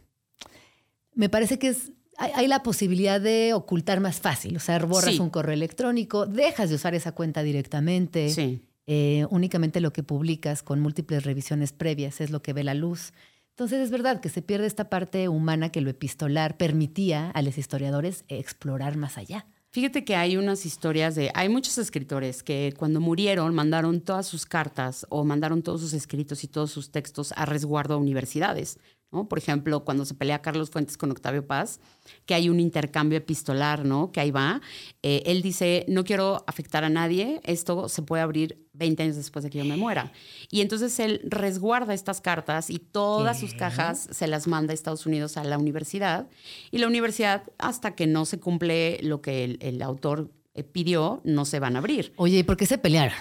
me 1.14 1.30
parece 1.30 1.60
que 1.60 1.70
es, 1.70 1.92
hay, 2.18 2.32
hay 2.36 2.48
la 2.48 2.64
posibilidad 2.64 3.22
de 3.22 3.54
ocultar 3.54 4.00
más 4.00 4.20
fácil. 4.20 4.56
O 4.58 4.60
sea, 4.60 4.80
borras 4.80 5.14
Sí. 5.14 5.20
un 5.20 5.30
correo 5.30 5.54
electrónico, 5.54 6.26
dejas 6.26 6.70
de 6.70 6.76
usar 6.76 6.96
esa 6.96 7.12
cuenta 7.14 7.44
directamente. 7.44 8.30
Sí. 8.30 8.62
Eh, 8.92 9.28
únicamente 9.30 9.82
lo 9.82 9.94
que 9.94 10.02
publicas 10.02 10.64
con 10.64 10.80
múltiples 10.80 11.24
revisiones 11.24 11.74
previas 11.74 12.22
es 12.22 12.32
lo 12.32 12.42
que 12.42 12.54
ve 12.54 12.64
la 12.64 12.74
luz. 12.74 13.14
Entonces 13.52 13.82
es 13.82 13.92
verdad 13.92 14.20
que 14.20 14.30
se 14.30 14.42
pierde 14.42 14.66
esta 14.66 14.90
parte 14.90 15.30
humana 15.30 15.72
que 15.72 15.80
lo 15.80 15.92
epistolar 15.92 16.58
permitía 16.58 17.30
a 17.30 17.44
los 17.44 17.60
historiadores 17.60 18.26
explorar 18.30 18.98
más 18.98 19.20
allá. 19.20 19.46
Fíjate 19.70 20.04
que 20.04 20.16
hay 20.16 20.38
unas 20.38 20.66
historias 20.66 21.14
de, 21.14 21.30
hay 21.36 21.50
muchos 21.50 21.78
escritores 21.78 22.42
que 22.42 22.74
cuando 22.80 23.00
murieron 23.00 23.54
mandaron 23.54 24.02
todas 24.02 24.26
sus 24.26 24.48
cartas 24.48 25.06
o 25.10 25.24
mandaron 25.24 25.62
todos 25.62 25.82
sus 25.82 25.94
escritos 25.94 26.44
y 26.44 26.48
todos 26.48 26.72
sus 26.72 26.92
textos 26.92 27.32
a 27.36 27.46
resguardo 27.46 27.94
a 27.94 27.98
universidades. 27.98 28.80
¿No? 29.12 29.28
Por 29.28 29.38
ejemplo, 29.38 29.84
cuando 29.84 30.06
se 30.06 30.14
pelea 30.14 30.42
Carlos 30.42 30.70
Fuentes 30.70 30.98
con 30.98 31.12
Octavio 31.12 31.46
Paz, 31.46 31.80
que 32.26 32.34
hay 32.34 32.50
un 32.50 32.60
intercambio 32.60 33.18
epistolar, 33.18 33.86
¿no? 33.86 34.12
Que 34.12 34.20
ahí 34.20 34.32
va. 34.32 34.62
Eh, 35.02 35.24
él 35.26 35.42
dice, 35.42 35.86
no 35.88 36.04
quiero 36.04 36.44
afectar 36.48 36.84
a 36.84 36.90
nadie, 36.90 37.42
esto 37.44 37.90
se 37.90 38.02
puede 38.02 38.22
abrir 38.22 38.66
20 38.74 39.04
años 39.04 39.16
después 39.16 39.44
de 39.44 39.50
que 39.50 39.58
yo 39.58 39.66
me 39.66 39.78
muera. 39.78 40.12
Y 40.50 40.62
entonces 40.62 41.00
él 41.00 41.22
resguarda 41.24 41.94
estas 41.94 42.22
cartas 42.22 42.70
y 42.70 42.80
todas 42.80 43.40
sus 43.40 43.54
cajas 43.54 44.08
se 44.12 44.28
las 44.28 44.48
manda 44.48 44.72
a 44.72 44.76
Estados 44.76 45.06
Unidos 45.06 45.38
a 45.38 45.44
la 45.44 45.58
universidad. 45.58 46.28
Y 46.72 46.78
la 46.78 46.88
universidad, 46.88 47.44
hasta 47.58 47.96
que 47.96 48.08
no 48.08 48.26
se 48.26 48.40
cumple 48.40 49.00
lo 49.02 49.22
que 49.22 49.44
el, 49.44 49.58
el 49.62 49.82
autor 49.82 50.32
eh, 50.54 50.64
pidió, 50.64 51.22
no 51.24 51.46
se 51.46 51.60
van 51.60 51.76
a 51.76 51.80
abrir. 51.80 52.14
Oye, 52.16 52.40
¿y 52.40 52.44
por 52.44 52.58
qué 52.58 52.66
se 52.66 52.78
pelearon? 52.78 53.18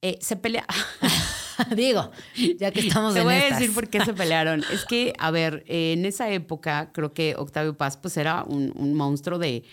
Eh, 0.00 0.18
se 0.20 0.36
pelea. 0.36 0.66
Digo, 1.76 2.10
ya 2.58 2.70
que 2.70 2.80
estamos 2.80 3.14
Te 3.14 3.20
en 3.20 3.26
voy 3.26 3.34
a 3.34 3.44
decir 3.50 3.72
por 3.72 3.88
qué 3.88 4.04
se 4.04 4.12
pelearon. 4.14 4.64
Es 4.72 4.84
que, 4.84 5.12
a 5.18 5.30
ver, 5.30 5.64
eh, 5.66 5.92
en 5.92 6.06
esa 6.06 6.30
época 6.30 6.90
creo 6.92 7.12
que 7.12 7.34
Octavio 7.36 7.76
Paz 7.76 7.96
pues 7.96 8.16
era 8.16 8.44
un, 8.44 8.72
un 8.76 8.94
monstruo 8.94 9.38
de 9.38 9.64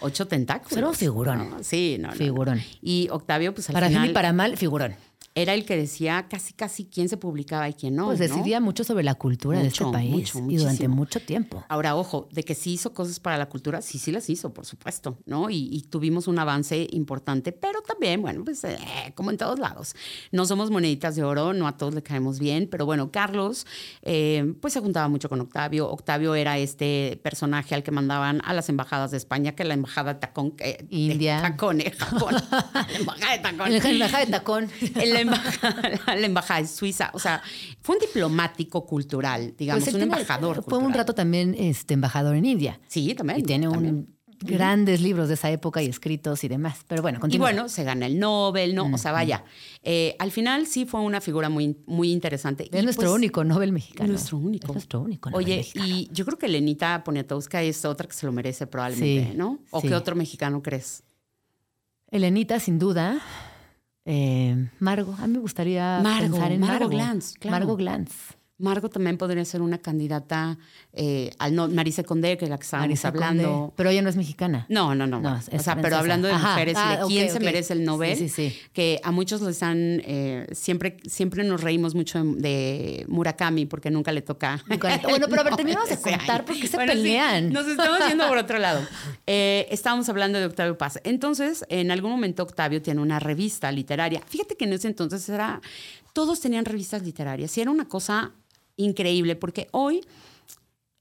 ocho 0.00 0.26
tentáculos. 0.26 0.76
Era 0.76 0.88
un 0.88 0.94
figurón. 0.94 1.50
¿no? 1.50 1.62
Sí, 1.62 1.96
no, 1.98 2.08
no, 2.08 2.14
no. 2.14 2.18
Figurón. 2.18 2.62
Y 2.82 3.08
Octavio 3.10 3.54
pues 3.54 3.68
al 3.68 3.74
Para 3.74 3.88
bien 3.88 4.00
final 4.00 4.10
y 4.10 4.14
para 4.14 4.32
mal, 4.32 4.56
figurón. 4.56 4.94
Era 5.36 5.52
el 5.52 5.66
que 5.66 5.76
decía 5.76 6.26
casi 6.30 6.54
casi 6.54 6.86
quién 6.86 7.10
se 7.10 7.18
publicaba 7.18 7.68
y 7.68 7.74
quién 7.74 7.94
no. 7.94 8.06
Pues 8.06 8.18
¿no? 8.18 8.26
decidía 8.26 8.58
mucho 8.58 8.84
sobre 8.84 9.04
la 9.04 9.14
cultura 9.14 9.60
de 9.60 9.68
este 9.68 9.84
país 9.84 10.34
mucho, 10.34 10.50
y 10.50 10.56
durante 10.56 10.88
mucho 10.88 11.20
tiempo. 11.20 11.62
Ahora, 11.68 11.94
ojo, 11.94 12.26
de 12.32 12.42
que 12.42 12.54
sí 12.54 12.72
hizo 12.72 12.94
cosas 12.94 13.20
para 13.20 13.36
la 13.36 13.46
cultura, 13.46 13.82
sí, 13.82 13.98
sí 13.98 14.10
las 14.12 14.30
hizo, 14.30 14.54
por 14.54 14.64
supuesto, 14.64 15.18
¿no? 15.26 15.50
Y, 15.50 15.68
y 15.70 15.82
tuvimos 15.82 16.26
un 16.26 16.38
avance 16.38 16.86
importante, 16.90 17.52
pero 17.52 17.82
también, 17.82 18.22
bueno, 18.22 18.44
pues 18.44 18.64
eh, 18.64 18.78
como 19.14 19.30
en 19.30 19.36
todos 19.36 19.58
lados. 19.58 19.94
No 20.32 20.46
somos 20.46 20.70
moneditas 20.70 21.16
de 21.16 21.22
oro, 21.22 21.52
no 21.52 21.68
a 21.68 21.76
todos 21.76 21.94
le 21.94 22.02
caemos 22.02 22.38
bien, 22.38 22.66
pero 22.70 22.86
bueno, 22.86 23.10
Carlos, 23.10 23.66
eh, 24.02 24.54
pues 24.62 24.72
se 24.72 24.80
juntaba 24.80 25.08
mucho 25.08 25.28
con 25.28 25.40
Octavio. 25.42 25.90
Octavio 25.90 26.34
era 26.34 26.56
este 26.56 27.20
personaje 27.22 27.74
al 27.74 27.82
que 27.82 27.90
mandaban 27.90 28.40
a 28.42 28.54
las 28.54 28.70
embajadas 28.70 29.10
de 29.10 29.18
España, 29.18 29.52
que 29.52 29.64
la 29.64 29.74
embajada 29.74 30.14
de 30.14 30.20
Tacón, 30.20 30.54
eh, 30.60 30.78
de 30.82 30.96
India. 30.96 31.42
Tacón, 31.42 31.82
eh, 31.82 31.90
Japón. 31.90 32.34
la 32.72 32.96
embajada 32.98 33.32
de 33.32 33.38
Tacón. 33.38 33.72
La 33.86 33.90
embajada 33.90 34.24
de 34.24 34.30
tacón. 34.30 34.70
En 35.26 35.30
la 35.32 35.36
embajada, 35.36 36.14
la 36.16 36.26
embajada 36.26 36.60
de 36.62 36.66
Suiza. 36.68 37.10
O 37.14 37.18
sea, 37.18 37.42
fue 37.80 37.96
un 37.96 38.00
diplomático 38.00 38.86
cultural, 38.86 39.54
digamos, 39.56 39.84
Pues 39.84 39.94
un 39.94 40.00
tiene- 40.00 40.14
embajador. 40.14 40.64
Fue 40.66 40.78
un 40.78 40.92
rato 40.92 41.14
también 41.14 41.54
este, 41.58 41.94
embajador 41.94 42.36
en 42.36 42.46
India. 42.46 42.80
Sí, 42.88 43.14
también. 43.14 43.40
Y 43.40 43.42
tiene 43.42 43.68
también. 43.68 43.94
un 43.94 44.16
grandes 44.38 45.00
libros 45.00 45.28
de 45.28 45.34
esa 45.34 45.50
época 45.50 45.82
y 45.82 45.86
escritos 45.86 46.44
y 46.44 46.48
demás. 46.48 46.80
Pero 46.86 47.00
bueno, 47.00 47.16
Y 47.16 47.20
continúa. 47.22 47.46
bueno, 47.46 47.70
se 47.70 47.84
gana 47.84 48.04
el 48.04 48.18
Nobel, 48.18 48.74
¿no? 48.74 48.84
O 48.92 48.98
sea, 48.98 49.10
vaya. 49.10 49.44
eh, 49.82 50.14
al 50.18 50.30
final 50.30 50.66
sí 50.66 50.84
fue 50.84 51.00
una 51.00 51.22
figura 51.22 51.48
muy, 51.48 51.78
muy 51.86 52.12
interesante. 52.12 52.68
es 52.70 52.80
Y, 52.82 52.84
nuestro 52.84 53.06
pues, 53.08 53.14
único 53.16 53.44
Nobel 53.44 53.72
mexicano. 53.72 54.10
Nuestro 54.10 54.36
único. 54.36 54.66
Es 54.66 54.72
nuestro 54.74 55.00
único 55.00 55.30
Nobel 55.30 55.42
Oye, 55.46 55.56
mexicano. 55.56 55.86
y 55.86 56.10
yo 56.12 56.26
creo 56.26 56.36
que 56.36 56.48
Lenita 56.48 57.02
Poniatowska 57.02 57.62
es 57.62 57.82
otra 57.86 58.06
que 58.08 58.12
se 58.14 58.26
lo 58.26 58.32
merece 58.32 58.66
probablemente, 58.66 59.30
Sí, 59.32 59.38
¿no? 59.38 59.58
¿O 59.70 59.80
sí. 59.80 59.88
qué 59.88 59.94
otro 59.94 60.14
mexicano 60.14 60.62
crees? 60.62 61.02
Elenita, 62.10 62.60
sin 62.60 62.78
duda. 62.78 63.18
Eh, 64.06 64.68
Margo, 64.78 65.14
a 65.18 65.26
mí 65.26 65.34
me 65.34 65.40
gustaría 65.40 66.00
Margo, 66.02 66.36
pensar 66.36 66.52
en 66.52 66.60
Margo 66.60 66.74
Margo. 66.74 66.88
Glantz, 66.88 67.34
claro. 67.34 67.58
Margo 67.58 67.76
Glantz. 67.76 68.36
Margot 68.58 68.90
también 68.90 69.18
podría 69.18 69.44
ser 69.44 69.60
una 69.60 69.78
candidata 69.78 70.56
eh, 70.98 71.30
al 71.38 71.54
no, 71.54 71.68
Marisa 71.68 72.02
Condé, 72.02 72.38
que 72.38 72.46
es 72.46 72.50
la 72.50 72.56
que 72.58 72.64
estábamos 72.64 73.04
hablando. 73.04 73.72
Pero 73.76 73.90
ella 73.90 74.00
no 74.02 74.08
es 74.08 74.16
mexicana. 74.16 74.64
No, 74.70 74.94
no, 74.94 75.06
no. 75.06 75.16
No, 75.20 75.22
bueno. 75.30 75.36
es 75.38 75.44
o 75.46 75.50
sea, 75.50 75.58
francesa. 75.74 75.82
pero 75.82 75.96
hablando 75.96 76.26
de 76.28 76.34
Ajá. 76.34 76.50
mujeres, 76.52 76.72
y 76.74 76.88
de 76.88 76.94
Ah, 76.94 77.04
quién 77.06 77.30
se 77.30 77.40
merece 77.40 77.72
el 77.74 77.84
Nobel, 77.84 78.16
Sí, 78.16 78.28
sí, 78.28 78.50
sí. 78.50 78.58
que 78.72 79.00
a 79.04 79.12
muchos 79.12 79.40
les 79.42 79.62
han, 79.62 80.02
eh, 80.06 80.46
siempre, 80.52 80.96
siempre 81.06 81.44
nos 81.44 81.60
reímos 81.60 81.94
mucho 81.94 82.22
de, 82.24 83.04
Murakami 83.08 83.66
porque 83.66 83.90
nunca 83.90 84.10
le 84.12 84.22
toca. 84.22 84.62
Nunca 84.68 84.88
le 84.88 84.98
to- 85.02 85.08
Bueno, 85.08 85.26
pero 85.28 85.42
a 85.42 85.44
ver, 85.44 85.56
terminamos 85.56 85.88
de 85.88 85.96
contar 85.98 86.44
por 86.44 86.58
qué 86.58 86.66
se 86.66 86.76
Bueno, 86.76 86.92
pelean. 86.92 87.52
nos 87.52 87.66
estamos 87.66 87.98
yendo 88.08 88.26
por 88.28 88.38
otro 88.38 88.58
lado. 88.58 88.80
Eh, 89.28 89.66
estábamos 89.70 90.08
hablando 90.08 90.38
de 90.38 90.46
Octavio 90.46 90.78
Paz. 90.78 91.00
Entonces, 91.02 91.64
en 91.68 91.90
algún 91.90 92.10
momento 92.12 92.42
Octavio 92.44 92.80
tiene 92.80 93.00
una 93.00 93.18
revista 93.18 93.70
literaria. 93.72 94.22
Fíjate 94.26 94.56
que 94.56 94.64
en 94.66 94.72
ese 94.72 94.86
entonces 94.88 95.28
era, 95.28 95.60
todos 96.12 96.40
tenían 96.40 96.64
revistas 96.64 97.02
literarias 97.02 97.56
y 97.58 97.60
era 97.60 97.70
una 97.72 97.86
cosa 97.88 98.30
increíble 98.76 99.34
porque 99.36 99.68
hoy 99.72 100.00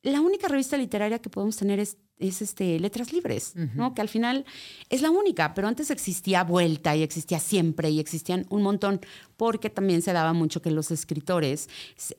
la 0.05 0.21
única 0.21 0.47
revista 0.47 0.77
literaria 0.77 1.19
que 1.19 1.29
podemos 1.29 1.57
tener 1.57 1.79
es, 1.79 1.97
es 2.19 2.41
este, 2.41 2.79
Letras 2.79 3.11
Libres, 3.11 3.53
¿no? 3.55 3.93
Que 3.93 4.01
al 4.01 4.07
final 4.07 4.45
es 4.89 5.01
la 5.01 5.09
única, 5.09 5.53
pero 5.53 5.67
antes 5.67 5.89
existía 5.89 6.43
Vuelta 6.43 6.95
y 6.95 7.01
existía 7.01 7.39
Siempre 7.39 7.89
y 7.89 7.99
existían 7.99 8.45
un 8.49 8.61
montón, 8.61 9.01
porque 9.35 9.69
también 9.69 10.01
se 10.03 10.13
daba 10.13 10.31
mucho 10.33 10.61
que 10.61 10.69
los 10.69 10.91
escritores 10.91 11.69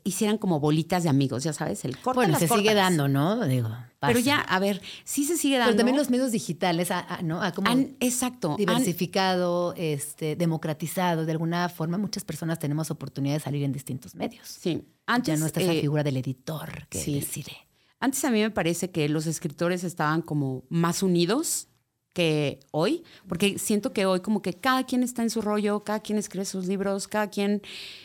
hicieran 0.04 0.36
como 0.36 0.58
bolitas 0.58 1.04
de 1.04 1.08
amigos, 1.08 1.44
ya 1.44 1.52
sabes, 1.52 1.84
el 1.84 1.96
corta 1.96 2.18
Bueno, 2.18 2.32
las 2.32 2.40
se 2.40 2.48
sigue 2.48 2.74
dando, 2.74 3.06
¿no? 3.08 3.46
Digo, 3.46 3.68
Pero 3.68 4.14
pasa. 4.14 4.20
ya, 4.20 4.40
a 4.40 4.58
ver, 4.58 4.82
sí 5.04 5.24
se 5.24 5.36
sigue 5.36 5.56
dando. 5.56 5.70
Pero 5.70 5.76
también 5.78 5.96
los 5.96 6.10
medios 6.10 6.32
digitales, 6.32 6.90
ah, 6.90 7.06
ah, 7.08 7.20
¿no? 7.22 7.40
Como 7.54 7.70
han, 7.70 7.96
exacto. 8.00 8.50
han- 8.50 8.56
diversificado, 8.56 9.74
este, 9.76 10.34
democratizado. 10.34 11.24
De 11.24 11.32
alguna 11.32 11.68
forma, 11.68 11.98
muchas 11.98 12.24
personas 12.24 12.58
tenemos 12.58 12.90
oportunidad 12.90 13.34
de 13.34 13.40
salir 13.40 13.62
en 13.62 13.72
distintos 13.72 14.14
medios. 14.16 14.48
sí. 14.48 14.82
Antes, 15.08 15.34
ya 15.34 15.38
no 15.38 15.46
está 15.46 15.60
esa 15.60 15.72
eh, 15.72 15.80
figura 15.80 16.02
del 16.02 16.16
editor 16.16 16.88
que 16.88 16.98
sí. 17.00 17.14
decide. 17.14 17.52
Antes 18.00 18.24
a 18.24 18.30
mí 18.30 18.40
me 18.40 18.50
parece 18.50 18.90
que 18.90 19.08
los 19.08 19.26
escritores 19.26 19.84
estaban 19.84 20.22
como 20.22 20.64
más 20.68 21.02
unidos 21.02 21.68
que 22.12 22.60
hoy, 22.70 23.04
porque 23.28 23.58
siento 23.58 23.92
que 23.92 24.06
hoy 24.06 24.20
como 24.20 24.40
que 24.40 24.54
cada 24.54 24.84
quien 24.84 25.02
está 25.02 25.22
en 25.22 25.28
su 25.28 25.42
rollo, 25.42 25.84
cada 25.84 26.00
quien 26.00 26.16
escribe 26.18 26.46
sus 26.46 26.66
libros, 26.66 27.08
cada 27.08 27.28
quien... 27.28 27.60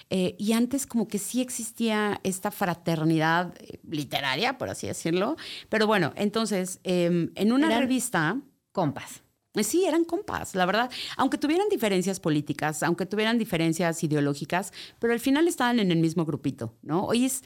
eh, 0.09 0.35
y 0.37 0.51
antes 0.51 0.85
como 0.85 1.07
que 1.07 1.17
sí 1.17 1.39
existía 1.41 2.19
esta 2.23 2.51
fraternidad 2.51 3.53
eh, 3.59 3.79
literaria, 3.89 4.57
por 4.57 4.69
así 4.69 4.87
decirlo. 4.87 5.37
Pero 5.69 5.87
bueno, 5.87 6.11
entonces, 6.17 6.79
em, 6.83 7.31
en 7.35 7.51
una 7.53 7.67
Eran- 7.67 7.79
revista... 7.83 8.41
Compas. 8.73 9.21
Eh, 9.53 9.63
Sí, 9.65 9.85
eran 9.85 10.05
compas, 10.05 10.55
la 10.55 10.65
verdad. 10.65 10.89
Aunque 11.17 11.37
tuvieran 11.37 11.67
diferencias 11.69 12.21
políticas, 12.21 12.83
aunque 12.83 13.05
tuvieran 13.05 13.37
diferencias 13.37 14.01
ideológicas, 14.01 14.71
pero 14.99 15.11
al 15.11 15.19
final 15.19 15.45
estaban 15.47 15.79
en 15.79 15.91
el 15.91 15.99
mismo 15.99 16.23
grupito, 16.25 16.73
¿no? 16.81 17.03
Hoy 17.05 17.25
es 17.25 17.43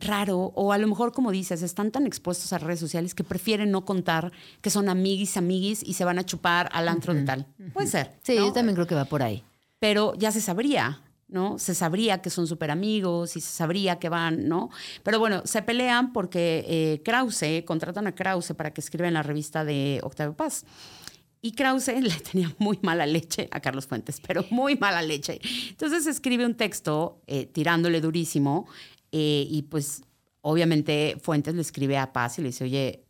raro, 0.00 0.52
o 0.54 0.72
a 0.72 0.78
lo 0.78 0.86
mejor, 0.88 1.12
como 1.12 1.30
dices, 1.30 1.62
están 1.62 1.90
tan 1.90 2.06
expuestos 2.06 2.52
a 2.52 2.58
redes 2.58 2.80
sociales 2.80 3.14
que 3.14 3.24
prefieren 3.24 3.70
no 3.70 3.84
contar 3.84 4.32
que 4.60 4.70
son 4.70 4.88
amiguis, 4.88 5.36
amiguis 5.36 5.82
y 5.82 5.94
se 5.94 6.04
van 6.04 6.18
a 6.18 6.24
chupar 6.24 6.68
al 6.72 6.88
antro 6.88 7.14
de 7.14 7.22
tal. 7.22 7.46
Puede 7.72 7.86
ser. 7.86 8.12
Sí, 8.22 8.36
¿no? 8.36 8.46
yo 8.46 8.52
también 8.52 8.74
creo 8.74 8.86
que 8.86 8.94
va 8.94 9.04
por 9.04 9.22
ahí. 9.22 9.44
pero 9.78 10.14
ya 10.16 10.30
se 10.32 10.40
sabría, 10.40 11.02
¿no? 11.28 11.58
Se 11.58 11.74
sabría 11.74 12.20
que 12.20 12.30
son 12.30 12.46
súper 12.46 12.70
amigos 12.70 13.36
y 13.36 13.40
se 13.40 13.50
sabría 13.50 13.98
que 13.98 14.08
van, 14.08 14.48
¿no? 14.48 14.70
Pero 15.02 15.18
bueno, 15.18 15.42
se 15.44 15.62
pelean 15.62 16.12
porque 16.12 16.64
eh, 16.68 17.02
Krause, 17.04 17.64
contratan 17.64 18.06
a 18.06 18.14
Krause 18.14 18.52
para 18.54 18.72
que 18.72 18.80
escriba 18.80 19.08
en 19.08 19.14
la 19.14 19.22
revista 19.22 19.64
de 19.64 20.00
Octavio 20.02 20.34
Paz. 20.34 20.64
Y 21.42 21.52
Krause 21.52 21.88
le 22.00 22.14
tenía 22.16 22.54
muy 22.58 22.78
mala 22.82 23.06
leche 23.06 23.48
a 23.50 23.60
Carlos 23.60 23.86
Fuentes, 23.86 24.20
pero 24.20 24.44
muy 24.50 24.76
mala 24.76 25.02
leche. 25.02 25.40
Entonces 25.68 26.06
escribe 26.06 26.44
un 26.44 26.54
texto 26.54 27.22
eh, 27.26 27.46
tirándole 27.46 28.00
durísimo 28.00 28.66
eh, 29.12 29.46
y 29.48 29.62
pues 29.62 30.02
obviamente 30.40 31.16
Fuentes 31.22 31.54
le 31.54 31.60
escribe 31.62 31.98
a 31.98 32.12
Paz 32.12 32.38
y 32.38 32.42
le 32.42 32.48
dice, 32.48 32.64
oye, 32.64 33.04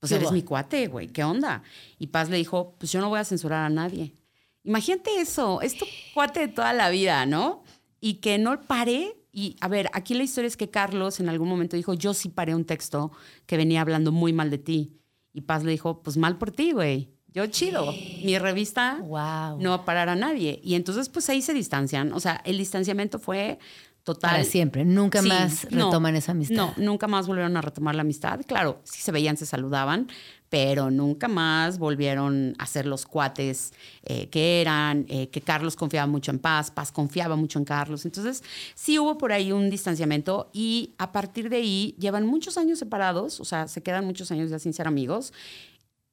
pues 0.00 0.10
¿Qué 0.10 0.16
eres 0.16 0.32
mi 0.32 0.42
cuate, 0.42 0.86
güey, 0.88 1.08
¿qué 1.08 1.24
onda? 1.24 1.62
Y 1.98 2.08
Paz 2.08 2.28
le 2.28 2.36
dijo, 2.36 2.74
pues 2.78 2.92
yo 2.92 3.00
no 3.00 3.08
voy 3.08 3.18
a 3.20 3.24
censurar 3.24 3.64
a 3.64 3.70
nadie. 3.70 4.14
Imagínate 4.62 5.10
eso, 5.18 5.60
es 5.62 5.76
tu 5.76 5.86
cuate 6.14 6.40
de 6.40 6.48
toda 6.48 6.72
la 6.72 6.90
vida, 6.90 7.24
¿no? 7.26 7.62
Y 8.00 8.14
que 8.14 8.38
no 8.38 8.60
pare. 8.62 9.16
Y 9.32 9.56
a 9.60 9.68
ver, 9.68 9.90
aquí 9.92 10.14
la 10.14 10.22
historia 10.22 10.48
es 10.48 10.56
que 10.56 10.70
Carlos 10.70 11.20
en 11.20 11.28
algún 11.28 11.48
momento 11.48 11.76
dijo, 11.76 11.94
yo 11.94 12.14
sí 12.14 12.28
paré 12.28 12.54
un 12.54 12.64
texto 12.64 13.12
que 13.46 13.56
venía 13.56 13.80
hablando 13.80 14.12
muy 14.12 14.32
mal 14.32 14.50
de 14.50 14.58
ti. 14.58 14.92
Y 15.32 15.40
Paz 15.42 15.64
le 15.64 15.72
dijo, 15.72 16.02
pues 16.02 16.16
mal 16.16 16.38
por 16.38 16.50
ti, 16.50 16.72
güey. 16.72 17.10
Yo 17.28 17.46
chido. 17.48 17.92
Mi 18.22 18.38
revista 18.38 18.98
Wow. 19.00 19.58
no 19.60 19.70
va 19.70 19.74
a 19.76 19.84
parar 19.84 20.08
a 20.08 20.14
nadie. 20.14 20.60
Y 20.62 20.74
entonces, 20.76 21.08
pues 21.08 21.28
ahí 21.30 21.42
se 21.42 21.52
distancian. 21.52 22.12
O 22.12 22.20
sea, 22.20 22.40
el 22.44 22.58
distanciamiento 22.58 23.18
fue 23.18 23.58
total. 24.04 24.30
Para 24.30 24.44
siempre. 24.44 24.84
Nunca 24.84 25.22
Sí, 25.22 25.28
más 25.28 25.66
no, 25.70 25.86
retoman 25.86 26.14
esa 26.14 26.32
amistad. 26.32 26.54
No, 26.54 26.74
nunca 26.76 27.08
más 27.08 27.26
volvieron 27.26 27.56
a 27.56 27.62
retomar 27.62 27.94
la 27.94 28.02
amistad. 28.02 28.40
Claro, 28.46 28.80
sí 28.84 29.00
se 29.00 29.10
veían, 29.10 29.36
se 29.36 29.46
saludaban, 29.46 30.08
pero 30.50 30.90
nunca 30.90 31.26
más 31.26 31.78
volvieron 31.78 32.54
a 32.58 32.66
ser 32.66 32.86
los 32.86 33.06
cuates 33.06 33.72
eh, 34.04 34.28
que 34.28 34.60
eran, 34.60 35.06
eh, 35.08 35.28
que 35.30 35.40
Carlos 35.40 35.74
confiaba 35.74 36.06
mucho 36.06 36.30
en 36.30 36.38
Paz, 36.38 36.70
Paz 36.70 36.92
confiaba 36.92 37.34
mucho 37.34 37.58
en 37.58 37.64
Carlos. 37.64 38.04
Entonces, 38.04 38.44
sí 38.74 38.98
hubo 38.98 39.18
por 39.18 39.32
ahí 39.32 39.50
un 39.50 39.68
distanciamiento 39.70 40.50
y 40.52 40.94
a 40.98 41.10
partir 41.10 41.48
de 41.48 41.56
ahí 41.56 41.96
llevan 41.98 42.26
muchos 42.26 42.56
años 42.58 42.78
separados, 42.78 43.40
o 43.40 43.44
sea, 43.44 43.66
se 43.66 43.82
quedan 43.82 44.04
muchos 44.04 44.30
años 44.30 44.50
ya 44.50 44.58
sin 44.58 44.74
ser 44.74 44.86
amigos. 44.86 45.32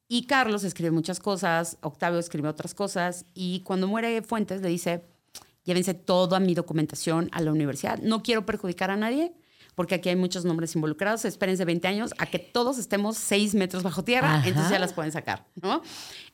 Y 0.08 0.26
Carlos 0.26 0.64
escribe 0.64 0.90
muchas 0.90 1.20
cosas, 1.20 1.78
Octavio 1.80 2.18
escribe 2.18 2.48
otras 2.48 2.74
cosas, 2.74 3.24
y 3.34 3.60
cuando 3.60 3.86
muere 3.86 4.22
Fuentes 4.22 4.60
le 4.60 4.68
dice, 4.68 5.04
llévense 5.64 5.94
toda 5.94 6.40
mi 6.40 6.54
documentación 6.54 7.28
a 7.32 7.40
la 7.40 7.52
universidad. 7.52 7.98
No 8.00 8.22
quiero 8.22 8.44
perjudicar 8.46 8.90
a 8.90 8.96
nadie, 8.96 9.32
porque 9.74 9.94
aquí 9.94 10.08
hay 10.08 10.16
muchos 10.16 10.44
nombres 10.44 10.74
involucrados. 10.74 11.24
Espérense 11.24 11.64
20 11.64 11.88
años 11.88 12.12
a 12.18 12.26
que 12.26 12.38
todos 12.38 12.78
estemos 12.78 13.16
6 13.16 13.54
metros 13.54 13.82
bajo 13.82 14.04
tierra, 14.04 14.36
Ajá. 14.36 14.48
entonces 14.48 14.70
ya 14.70 14.78
las 14.78 14.92
pueden 14.92 15.12
sacar, 15.12 15.46
¿no? 15.60 15.82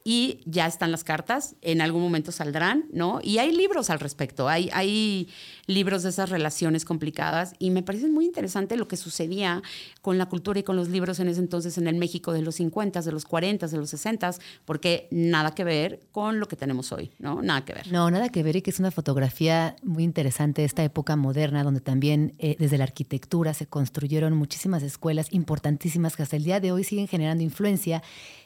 Y 0.05 0.41
ya 0.47 0.67
están 0.67 0.91
las 0.91 1.05
cartas, 1.05 1.55
en 1.61 1.81
algún 1.81 2.03
momento 2.03 2.33
saldrán, 2.33 2.87
¿no? 2.93 3.21
Y 3.23 3.39
hay 3.39 3.53
libros 3.53 3.91
al 3.91 4.01
respecto, 4.01 4.49
hay, 4.49 4.71
hay 4.73 5.29
libros 5.69 6.03
de 6.03 6.09
esas 6.09 6.31
relaciones 6.31 6.85
complicadas 6.85 7.55
y 7.59 7.71
me 7.71 7.83
parece 7.85 8.09
muy 8.09 8.25
interesante 8.25 8.77
lo 8.77 8.89
que 8.89 8.97
sucedía 8.97 9.63
con 10.01 10.19
la 10.19 10.27
cultura 10.27 10.59
y 10.59 10.63
con 10.63 10.75
los 10.75 10.89
libros 10.89 11.21
en 11.21 11.29
ese 11.29 11.41
entonces 11.41 11.79
en 11.79 11.87
el 11.87 11.97
México 11.97 12.33
de 12.33 12.43
los 12.43 12.57
50, 12.57 13.03
de 13.03 13.13
los 13.13 13.27
40, 13.27 13.69
de 13.69 13.77
los 13.77 13.91
60, 13.91 14.31
porque 14.65 15.07
nada 15.11 15.55
que 15.55 15.65
ver 15.65 16.01
con 16.11 16.41
lo 16.41 16.49
que 16.49 16.57
tenemos 16.57 16.91
hoy, 16.91 17.13
¿no? 17.19 17.43
Nada 17.43 17.65
que 17.65 17.75
ver. 17.75 17.93
No, 17.93 18.11
nada 18.11 18.31
que 18.31 18.43
ver 18.43 18.57
y 18.57 18.63
que 18.63 18.71
es 18.71 18.81
una 18.81 18.91
fotografía 18.91 19.77
muy 19.83 20.05
interesante 20.05 20.63
de 20.63 20.67
esta 20.67 20.83
época 20.83 21.17
moderna 21.17 21.63
donde 21.63 21.81
también 21.81 22.35
eh, 22.39 22.57
desde 22.59 22.79
la 22.79 22.85
arquitectura 22.85 23.53
se 23.53 23.67
construyeron 23.67 24.35
muchísimas 24.35 24.83
escuelas 24.83 25.29
importantísimas 25.33 26.17
que 26.17 26.23
hasta 26.23 26.37
el 26.37 26.45
día 26.45 26.61
de 26.61 26.73
hoy 26.73 26.83
siguen 26.83 27.09
generando 27.09 27.45
influencia 27.45 28.03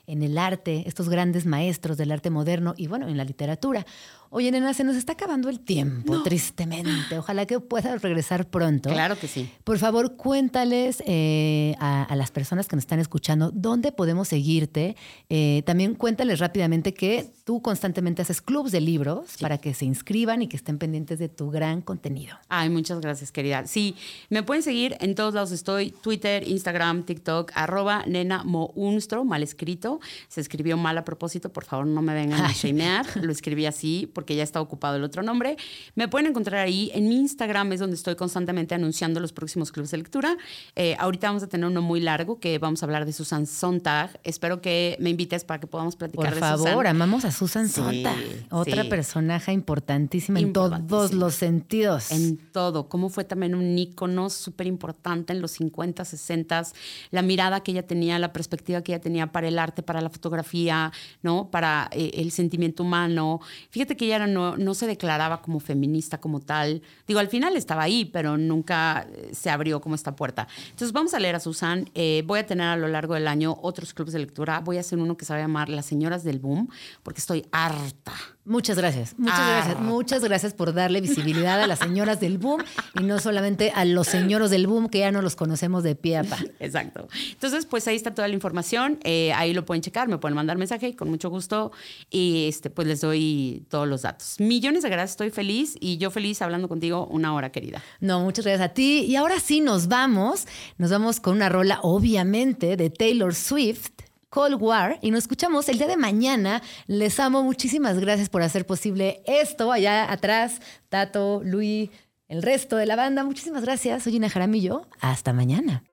en 0.07 0.23
el 0.23 0.39
arte, 0.39 0.85
estos 0.87 1.09
grandes 1.09 1.47
maestros 1.47 1.97
del 1.97 2.13
arte 2.13 2.31
moderno 2.31 2.75
y 2.77 2.87
bueno, 2.87 3.09
en 3.09 3.17
la 3.17 3.25
literatura. 3.25 3.87
Oye, 4.35 4.51
nena, 4.51 4.73
se 4.73 4.83
nos 4.83 4.97
está 4.97 5.13
acabando 5.13 5.51
el 5.51 5.61
tiempo, 5.61 6.23
tristemente. 6.23 7.19
Ojalá 7.19 7.45
que 7.45 7.61
puedas 7.61 8.01
regresar 8.01 8.49
pronto. 8.49 8.89
Claro 8.89 9.19
que 9.19 9.29
sí. 9.29 9.51
Por 9.63 9.77
favor, 9.77 10.17
cuéntales 10.17 11.03
eh, 11.07 11.75
a, 11.79 12.05
a 12.05 12.17
las 12.17 12.31
personas 12.31 12.67
que 12.67 12.75
nos 12.75 12.85
están 12.85 12.99
escuchando 12.99 13.51
dónde 13.53 13.93
podemos 13.93 14.29
seguirte. 14.29 14.97
Eh, 15.29 15.63
también 15.67 15.95
cuéntales 15.95 16.39
rápidamente 16.39 16.95
que 16.95 17.31
tú 17.45 17.61
constantemente 17.61 18.23
haces 18.23 18.41
clubs 18.41 18.73
de 18.73 18.81
libros 18.81 19.37
para 19.39 19.59
que 19.59 19.75
se 19.75 19.85
inscriban 19.85 20.41
y 20.41 20.49
que 20.49 20.57
estén 20.57 20.79
pendientes 20.79 21.19
de 21.19 21.29
tu 21.29 21.51
gran 21.51 21.83
contenido. 21.83 22.39
Ay, 22.49 22.71
muchas 22.71 23.01
gracias, 23.01 23.33
querida. 23.33 23.67
Sí, 23.67 23.97
me 24.31 24.43
pueden 24.43 24.63
seguir 24.63 24.97
en 25.01 25.15
todos 25.15 25.35
lados. 25.35 25.53
Estoy 25.53 25.91
Twitter, 25.91 26.49
Instagram, 26.49 27.03
TikTok, 27.03 27.53
arroba 27.55 28.05
nena 28.07 28.45
mounstro, 28.45 29.27
mal 29.27 29.43
escrito. 29.43 29.92
Se 30.29 30.41
escribió 30.41 30.77
mal 30.77 30.97
a 30.99 31.05
propósito, 31.05 31.53
por 31.53 31.65
favor 31.65 31.87
no 31.87 32.03
me 32.03 32.15
vengan 32.15 32.45
a 32.45 32.53
shamear. 32.53 33.07
Lo 33.23 33.33
escribí 33.33 33.67
así 33.67 34.11
porque 34.15 34.35
ya 34.37 34.43
está 34.43 34.61
ocupado 34.61 34.97
el 34.97 35.05
otro 35.05 35.23
nombre. 35.23 35.57
Me 35.95 36.09
pueden 36.09 36.29
encontrar 36.29 36.61
ahí. 36.61 36.91
En 36.95 37.09
mi 37.09 37.17
Instagram 37.17 37.73
es 37.73 37.81
donde 37.81 37.97
estoy 37.97 38.17
constantemente 38.17 38.75
anunciando 38.75 39.21
los 39.21 39.33
próximos 39.33 39.73
clubes 39.73 39.91
de 39.91 39.99
lectura. 39.99 40.37
Eh, 40.77 40.97
ahorita 40.99 41.29
vamos 41.29 41.43
a 41.43 41.47
tener 41.49 41.67
uno 41.67 41.83
muy 41.83 42.01
largo 42.01 42.39
que 42.41 42.59
vamos 42.59 42.83
a 42.83 42.87
hablar 42.87 43.05
de 43.07 43.13
Susan 43.13 43.47
Sontag. 43.47 44.21
Espero 44.25 44.61
que 44.61 44.97
me 45.01 45.11
invites 45.11 45.45
para 45.45 45.61
que 45.61 45.67
podamos 45.67 45.97
platicar 45.97 46.27
Por 46.27 46.35
de 46.35 46.41
favor, 46.41 46.69
Susan. 46.69 46.87
amamos 46.87 47.25
a 47.25 47.31
Susan 47.33 47.69
Sí, 47.69 47.75
Sontag, 47.75 48.17
otra 48.51 48.83
sí. 48.83 48.89
personaje 48.89 49.53
importantísima 49.53 50.41
en 50.41 50.53
todos 50.53 51.13
los 51.13 51.35
sentidos. 51.35 52.11
En 52.13 52.37
todo, 52.53 52.89
cómo 52.89 53.09
fue 53.09 53.25
también 53.25 53.55
un 53.55 53.77
ícono 53.79 54.31
súper 54.31 54.67
importante 54.67 55.33
en 55.33 55.41
los 55.41 55.53
50, 55.53 56.05
60, 56.05 56.63
la 57.11 57.23
mirada 57.23 57.63
que 57.63 57.73
ella 57.73 57.87
tenía, 57.87 58.19
la 58.19 58.33
perspectiva 58.33 58.83
que 58.83 58.93
ella 58.93 59.01
tenía 59.01 59.33
para 59.33 59.49
el 59.49 59.59
arte, 59.59 59.82
para 59.83 60.01
la 60.01 60.11
fotografía, 60.11 60.93
¿no? 61.23 61.51
Para 61.51 61.89
eh, 61.93 62.11
el 62.15 62.31
sentimiento 62.31 62.83
humano. 62.83 63.41
Fíjate 63.71 63.97
que 63.97 64.07
ella 64.07 64.27
no, 64.27 64.57
no 64.57 64.75
se 64.75 64.87
declaraba 64.87 65.43
como 65.43 65.61
feminista 65.61 66.21
como 66.21 66.41
tal. 66.41 66.83
Digo, 67.07 67.21
al 67.21 67.29
final 67.29 67.57
estaba 67.57 67.83
ahí, 67.83 68.05
pero 68.05 68.37
nunca 68.37 69.07
eh, 69.11 69.31
se 69.33 69.51
abrió 69.51 69.81
como 69.81 69.95
esta 69.95 70.17
puerta. 70.17 70.49
Entonces 70.71 70.93
vamos 70.93 71.15
a 71.15 71.21
leer 71.21 71.37
a 71.37 71.41
Susan. 71.41 71.89
Eh, 71.95 72.23
voy 72.27 72.41
a 72.41 72.47
tener 72.47 72.67
a 72.67 72.77
lo 72.77 72.89
largo 72.89 73.15
del 73.15 73.29
año 73.29 73.59
otros 73.63 73.95
clubes 73.95 74.13
de 74.13 74.21
lectura. 74.21 74.61
Voy 74.61 74.77
a 74.77 74.81
hacer 74.81 74.99
uno 74.99 75.17
que 75.17 75.25
se 75.25 75.33
va 75.33 75.39
a 75.39 75.43
llamar 75.43 75.69
Las 75.69 75.87
Señoras 75.87 76.25
del 76.25 76.39
Boom, 76.39 76.69
porque 77.03 77.21
estoy 77.21 77.47
harta 77.53 78.13
Muchas 78.45 78.77
gracias, 78.77 79.15
muchas 79.19 79.39
Ah. 79.39 79.53
gracias, 79.63 79.81
muchas 79.81 80.25
gracias 80.25 80.53
por 80.53 80.75
darle 80.75 81.01
visibilidad 81.01 81.61
a 81.63 81.67
las 81.69 81.79
señoras 81.79 82.19
del 82.19 82.39
boom 82.39 82.61
y 83.01 83.05
no 83.05 83.21
solamente 83.21 83.71
a 83.73 83.85
los 83.85 84.09
señoros 84.09 84.51
del 84.51 84.67
boom 84.67 84.89
que 84.89 84.99
ya 84.99 85.13
no 85.13 85.23
los 85.23 85.37
conocemos 85.37 85.85
de 85.85 85.95
pie 85.95 86.19
a 86.19 86.25
pa. 86.25 86.39
Exacto. 86.59 87.07
Entonces, 87.31 87.67
pues 87.67 87.87
ahí 87.87 87.95
está 87.95 88.15
toda 88.15 88.27
la 88.27 88.35
información. 88.35 88.99
eh, 89.05 89.33
ahí 89.35 89.55
lo 89.55 89.65
pueden 89.65 89.81
checar, 89.81 90.09
me 90.09 90.19
pueden 90.19 90.35
mandar 90.35 90.59
mensaje 90.59 90.89
y 90.89 90.95
con 90.95 91.09
mucho 91.09 91.31
gusto. 91.31 91.71
Y 92.11 92.47
este, 92.49 92.69
pues 92.69 92.89
les 92.89 93.01
doy 93.01 93.65
todos 93.69 93.87
los 93.87 94.03
datos. 94.03 94.35
Millones 94.41 94.83
de 94.83 94.89
gracias, 94.89 95.11
estoy 95.13 95.31
feliz 95.31 95.77
y 95.79 95.99
yo 95.99 96.11
feliz 96.11 96.43
hablando 96.43 96.69
contigo 96.69 97.07
una 97.13 97.35
hora, 97.35 97.53
querida. 97.53 97.81
No, 98.01 98.21
muchas 98.25 98.45
gracias 98.45 98.71
a 98.71 98.75
ti. 98.75 99.05
Y 99.07 99.15
ahora 99.15 99.39
sí 99.39 99.61
nos 99.61 99.87
vamos. 99.87 100.47
Nos 100.79 100.91
vamos 100.91 101.21
con 101.21 101.37
una 101.37 101.49
rola, 101.49 101.79
obviamente, 101.83 102.77
de 102.77 102.91
Taylor 102.91 103.35
Swift. 103.37 103.91
Cold 104.33 104.57
War 104.63 104.99
y 105.03 105.11
nos 105.11 105.25
escuchamos 105.25 105.69
el 105.69 105.77
día 105.77 105.87
de 105.87 105.99
mañana. 105.99 106.63
Les 106.87 107.21
amo, 107.21 107.43
muchísimas 107.43 107.99
gracias 107.99 108.31
por 108.31 108.41
hacer 108.41 108.65
posible 108.65 109.23
esto 109.27 109.71
allá 109.71 110.11
atrás, 110.11 110.61
Tato, 110.89 111.43
Luis, 111.45 111.91
el 112.29 112.43
resto 112.43 112.77
de 112.77 112.87
la 112.87 112.97
banda. 112.97 113.25
Muchísimas 113.25 113.63
gracias. 113.63 114.05
Soy 114.05 114.13
Gina 114.13 114.31
Jaramillo. 114.31 114.89
Hasta 115.01 115.35
mañana. 115.35 115.85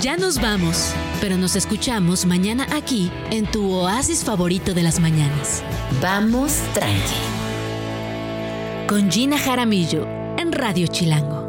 Ya 0.00 0.16
nos 0.16 0.40
vamos, 0.40 0.94
pero 1.20 1.36
nos 1.38 1.56
escuchamos 1.56 2.24
mañana 2.24 2.68
aquí 2.72 3.10
en 3.30 3.50
tu 3.50 3.68
oasis 3.72 4.22
favorito 4.22 4.74
de 4.74 4.82
las 4.84 5.00
mañanas. 5.00 5.64
Vamos 6.00 6.60
tranqui. 6.74 7.43
Con 8.86 9.10
Gina 9.10 9.38
Jaramillo 9.38 10.06
en 10.36 10.52
Radio 10.52 10.86
Chilango. 10.86 11.43